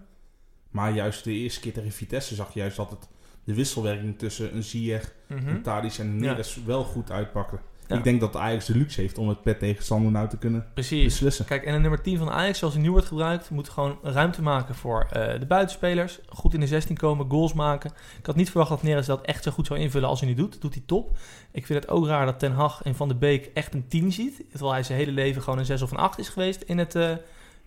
Maar 0.71 0.93
juist 0.93 1.25
de 1.25 1.33
eerste 1.33 1.61
keer 1.61 1.73
tegen 1.73 1.93
Vitesse 1.93 2.35
zag 2.35 2.55
je 2.55 2.61
juist 2.61 2.77
dat 2.77 2.91
het, 2.91 3.09
de 3.45 3.55
wisselwerking 3.55 4.19
tussen 4.19 4.55
een 4.57 4.63
Ziyech, 4.63 5.15
Mhm. 5.29 5.49
een 5.49 5.63
Tadic 5.63 5.93
en 5.99 6.07
een 6.07 6.13
Ja. 6.21 6.31
Neres 6.31 6.63
wel 6.65 6.85
goed 6.85 7.11
uitpakte. 7.11 7.59
Ja. 7.87 7.97
Ik 7.97 8.05
denk 8.05 8.21
dat 8.21 8.37
Ajax 8.37 8.65
de 8.67 8.77
luxe 8.77 9.01
heeft 9.01 9.19
om 9.19 9.29
het 9.29 9.43
per 9.43 9.59
tegenstander 9.59 10.13
nou 10.13 10.29
te 10.29 10.39
kunnen 10.39 10.67
Precies. 10.75 11.05
beslissen. 11.05 11.45
Kijk, 11.45 11.65
en 11.65 11.73
de 11.73 11.79
nummer 11.79 12.01
10 12.03 12.19
van 12.19 12.31
Ajax, 12.31 12.59
zoals 12.59 12.75
hij 12.75 12.83
nu 12.83 12.91
wordt 12.91 13.07
gebruikt, 13.07 13.51
moet 13.51 13.69
gewoon 13.69 13.99
ruimte 14.03 14.43
maken 14.43 14.75
voor 14.75 15.07
eh, 15.11 15.41
de 15.41 15.47
buitenspelers. 15.47 16.19
Goed 16.29 16.55
in 16.55 16.61
de 16.61 16.67
16 16.67 16.97
komen, 16.97 17.31
goals 17.31 17.53
maken. 17.53 17.91
Ik 18.19 18.27
had 18.27 18.37
niet 18.37 18.51
verwacht 18.51 18.71
dat 18.71 18.83
Neres 18.83 19.07
dat 19.07 19.21
echt 19.25 19.43
zo 19.43 19.51
goed 19.51 19.67
zou 19.67 19.79
invullen 19.81 20.09
als 20.09 20.21
hij 20.21 20.29
nu 20.29 20.35
doet. 20.35 20.53
Dat 20.53 20.61
doet 20.61 20.75
hij 20.75 20.83
top. 20.87 21.17
Ik 21.53 21.67
vind 21.67 21.81
het 21.83 21.91
ook 21.93 22.07
raar 22.07 22.27
dat 22.27 22.39
Ten 22.39 22.53
Hag 22.53 22.83
en 22.83 22.95
Van 22.95 23.09
de 23.09 23.15
Beek 23.15 23.51
echt 23.55 23.75
een 23.75 23.89
10 23.89 24.13
ziet. 24.13 24.45
Terwijl 24.51 24.73
hij 24.73 24.83
zijn 24.83 24.99
hele 24.99 25.13
leven 25.13 25.43
gewoon 25.43 25.59
een 25.59 25.65
6 25.65 25.83
of 25.83 25.91
een 25.91 25.97
8 25.97 26.19
is 26.19 26.29
geweest 26.29 26.63
in 26.63 26.79
het 26.79 26.95
eh, 26.95 27.11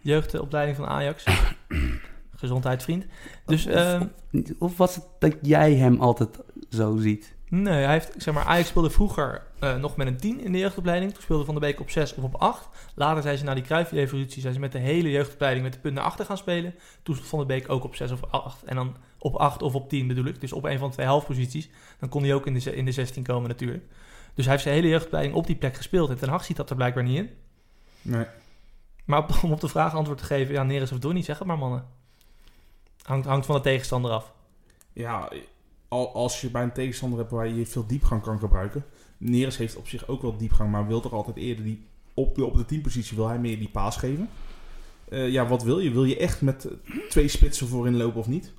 jeugdopleiding 0.01 0.77
van 0.77 0.87
Ajax. 0.87 1.23
Gezondheid, 2.35 2.83
vriend. 2.83 3.05
Dus 3.45 3.65
Of- 3.67 3.71
ehm, 3.73 4.05
Of 4.59 4.77
was 4.77 4.95
het 4.95 5.03
dat 5.19 5.35
jij 5.41 5.73
hem 5.73 5.99
altijd 6.01 6.39
zo 6.69 6.97
ziet? 6.97 7.35
Nee, 7.49 7.83
hij 7.83 7.91
heeft, 7.91 8.13
zeg 8.17 8.33
maar, 8.33 8.43
Ajax 8.43 8.67
speelde 8.67 8.89
vroeger 8.89 9.43
eh, 9.59 9.75
nog 9.75 9.95
met 9.95 10.07
een 10.07 10.17
10 10.17 10.39
in 10.41 10.51
de 10.51 10.57
jeugdopleiding. 10.57 11.13
Toen 11.13 11.21
speelde 11.21 11.45
Van 11.45 11.53
der 11.53 11.63
Beek 11.69 11.79
op 11.79 11.89
6 11.89 12.15
of 12.15 12.23
op 12.23 12.35
8. 12.35 12.67
Later 12.95 13.21
zijn 13.21 13.37
ze 13.37 13.43
na 13.43 13.53
die 13.53 13.65
zijn 14.27 14.53
ze 14.53 14.59
met 14.59 14.71
de 14.71 14.77
hele 14.77 15.11
jeugdopleiding 15.11 15.63
met 15.65 15.73
de 15.73 15.79
punt 15.79 15.93
naar 15.93 16.03
achter 16.03 16.25
gaan 16.25 16.37
spelen. 16.37 16.75
Toen 17.03 17.15
stond 17.15 17.29
Van 17.29 17.37
der 17.39 17.47
Beek 17.47 17.69
ook 17.69 17.83
op 17.83 17.95
6 17.95 18.11
of 18.11 18.23
8. 18.29 18.63
En 18.63 18.75
dan 18.75 18.95
op 19.17 19.35
8 19.35 19.61
of 19.61 19.75
op 19.75 19.89
10 19.89 20.07
bedoel 20.07 20.25
ik. 20.25 20.41
Dus 20.41 20.53
op 20.53 20.63
een 20.63 20.79
van 20.79 20.87
de 20.87 20.93
twee 20.93 21.07
halfposities. 21.07 21.69
Dan 21.99 22.09
kon 22.09 22.23
hij 22.23 22.33
ook 22.33 22.45
in 22.45 22.53
de, 22.53 22.75
in 22.75 22.85
de 22.85 22.91
16 22.91 23.23
komen 23.23 23.49
natuurlijk. 23.49 23.83
Dus 24.33 24.43
hij 24.45 24.53
heeft 24.53 24.63
zijn 24.65 24.75
hele 24.75 24.87
jeugdopleiding 24.87 25.35
op 25.35 25.47
die 25.47 25.55
plek 25.55 25.75
gespeeld. 25.75 26.09
En 26.09 26.17
Ten 26.17 26.29
Hag 26.29 26.43
ziet 26.45 26.57
dat 26.57 26.69
er 26.69 26.75
blijkbaar 26.75 27.03
niet 27.03 27.17
in. 27.17 27.29
Nee. 28.01 28.25
Maar 29.05 29.19
op- 29.19 29.39
om 29.43 29.51
op 29.51 29.61
de 29.61 29.67
vraag 29.67 29.93
antwoord 29.95 30.19
te 30.19 30.25
geven, 30.25 30.53
ja, 30.53 30.63
Neres 30.63 30.91
of 30.91 30.99
Donny, 30.99 31.21
zeg 31.21 31.37
het 31.37 31.47
maar 31.47 31.57
mannen. 31.57 31.85
Hangt, 33.01 33.27
hangt 33.27 33.45
van 33.45 33.55
de 33.55 33.61
tegenstander 33.61 34.11
af. 34.11 34.33
Ja, 34.93 35.29
al, 35.87 36.13
als 36.13 36.41
je 36.41 36.49
bij 36.49 36.63
een 36.63 36.71
tegenstander 36.71 37.19
hebt 37.19 37.31
waar 37.31 37.47
je 37.47 37.65
veel 37.65 37.87
diepgang 37.87 38.21
kan 38.21 38.39
gebruiken. 38.39 38.85
Neres 39.17 39.57
heeft 39.57 39.75
op 39.75 39.87
zich 39.87 40.07
ook 40.07 40.21
wel 40.21 40.37
diepgang, 40.37 40.71
maar 40.71 40.87
wil 40.87 40.99
toch 40.99 41.13
altijd 41.13 41.37
eerder 41.37 41.63
die 41.63 41.85
op 42.13 42.35
de, 42.35 42.45
op 42.45 42.57
de 42.57 42.65
teampositie 42.65 43.17
wil 43.17 43.27
hij 43.27 43.39
meer 43.39 43.57
die 43.57 43.69
paas 43.69 43.97
geven. 43.97 44.29
Eh, 45.09 45.29
ja, 45.29 45.47
wat 45.47 45.63
wil 45.63 45.79
je? 45.79 45.91
Wil 45.91 46.03
je 46.03 46.17
echt 46.17 46.41
met 46.41 46.65
eh, 46.65 46.97
twee 47.09 47.27
spitsen 47.27 47.67
voorin 47.67 47.97
lopen 47.97 48.19
of 48.19 48.27
niet? 48.27 48.53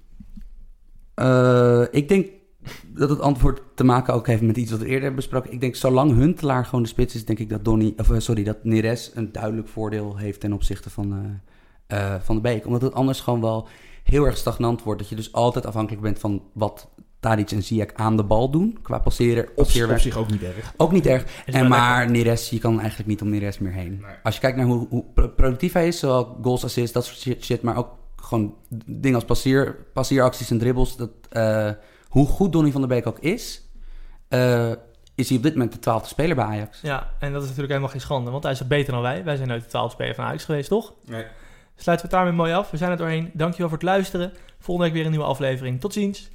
Eh, 1.15 1.85
ik 1.91 2.09
denk 2.09 2.27
dat 2.87 3.11
het 3.11 3.21
antwoord 3.21 3.63
te 3.75 3.85
maken 3.85 4.15
ook 4.15 4.27
heeft 4.27 4.43
met 4.43 4.57
iets 4.57 4.71
wat 4.71 4.81
we 4.81 4.85
eerder 4.85 5.03
hebben 5.03 5.21
besproken. 5.21 5.53
Ik 5.53 5.61
denk, 5.61 5.75
zolang 5.75 6.15
Huntelaar 6.15 6.65
gewoon 6.65 6.83
de 6.83 6.89
spits 6.89 7.15
is, 7.15 7.25
denk 7.25 7.39
ik 7.39 7.49
dat 7.49 7.65
Donny, 7.65 7.95
of 7.97 8.11
sorry, 8.17 8.45
dat 8.45 8.65
Neres 8.65 9.11
een 9.15 9.33
duidelijk 9.33 9.69
voordeel 9.69 10.17
heeft 10.17 10.41
ten 10.41 10.53
opzichte 10.53 10.91
van, 10.91 11.41
van 12.23 12.35
de 12.35 12.41
Beek. 12.41 12.67
Omdat 12.67 12.83
het 12.83 12.93
anders 12.93 13.21
gewoon 13.21 13.41
wel 13.41 13.69
heel 14.03 14.25
erg 14.25 14.37
stagnant 14.37 14.83
wordt. 14.83 15.01
Dat 15.01 15.09
je 15.09 15.17
dus 15.17 15.33
altijd 15.33 15.67
afhankelijk 15.67 16.03
bent 16.03 16.19
van 16.19 16.43
wat 16.53 16.89
Tadic 17.21 17.51
en 17.51 17.63
Ziyech 17.63 17.95
aan 17.95 18.17
de 18.17 18.25
bal 18.25 18.51
doen. 18.51 18.79
Qua 18.83 18.99
passeren, 18.99 19.49
Op, 19.55 19.59
op 19.59 19.69
zich 19.99 20.17
ook 20.17 20.31
niet 20.31 20.43
erg. 20.43 20.73
Ook 20.77 20.93
niet 20.93 21.07
erg. 21.07 21.25
En 21.47 21.69
maar 21.69 22.11
Neres, 22.11 22.51
je 22.51 22.59
kan 22.59 22.79
eigenlijk 22.81 23.09
niet 23.09 23.23
om 23.23 23.29
Neres 23.29 23.59
meer 23.59 23.73
heen. 23.73 23.99
Nee. 24.03 24.15
Als 24.23 24.35
je 24.35 24.41
kijkt 24.41 24.57
naar 24.57 24.67
hoe, 24.67 24.87
hoe 24.91 25.05
pro- 25.15 25.29
productief 25.29 25.73
hij 25.73 25.87
is, 25.87 25.99
zowel 25.99 26.39
goals, 26.43 26.65
assists, 26.65 26.93
dat 26.93 27.05
soort 27.05 27.19
shit, 27.19 27.45
shit, 27.45 27.63
maar 27.63 27.77
ook 27.77 27.89
gewoon 28.17 28.55
dingen 28.87 29.15
als 29.15 29.25
passeer, 29.25 29.77
passeeracties 29.93 30.51
en 30.51 30.59
dribbles. 30.59 30.97
Dat, 30.97 31.11
eh, 31.31 31.71
hoe 32.09 32.27
goed 32.27 32.53
Donny 32.53 32.71
van 32.71 32.81
der 32.81 32.91
Beek 32.91 33.07
ook 33.07 33.19
is, 33.19 33.63
eh, 34.29 34.71
is 35.15 35.29
hij 35.29 35.37
op 35.37 35.43
dit 35.43 35.53
moment 35.53 35.73
de 35.73 35.79
twaalfde 35.79 36.09
speler 36.09 36.37
bij 36.37 36.45
Ajax. 36.45 36.81
Ja, 36.83 37.11
en 37.19 37.29
dat 37.33 37.39
is 37.43 37.47
natuurlijk 37.49 37.69
helemaal 37.69 37.93
geen 37.93 38.01
schande, 38.01 38.31
want 38.31 38.43
hij 38.43 38.53
is 38.53 38.67
beter 38.67 38.93
dan 38.93 39.03
wij. 39.03 39.25
Wij 39.25 39.37
zijn 39.37 39.49
nooit 39.49 39.63
de 39.63 39.69
12 39.69 39.93
speler 39.93 40.15
van 40.15 40.25
Ajax 40.25 40.45
geweest, 40.45 40.69
toch? 40.69 40.93
Nee. 41.07 41.25
Sluiten 41.77 42.09
we 42.09 42.15
het 42.15 42.25
daarmee 42.25 42.33
mooi 42.45 42.53
af. 42.53 42.71
We 42.71 42.77
zijn 42.77 42.91
er 42.91 42.97
doorheen. 42.97 43.31
Dankjewel 43.35 43.69
voor 43.69 43.79
het 43.79 43.87
luisteren. 43.87 44.33
Volgende 44.59 44.85
week 44.91 44.93
weer 44.97 45.05
een 45.05 45.11
nieuwe 45.17 45.27
aflevering. 45.27 45.81
Tot 45.81 45.93
ziens. 45.93 46.31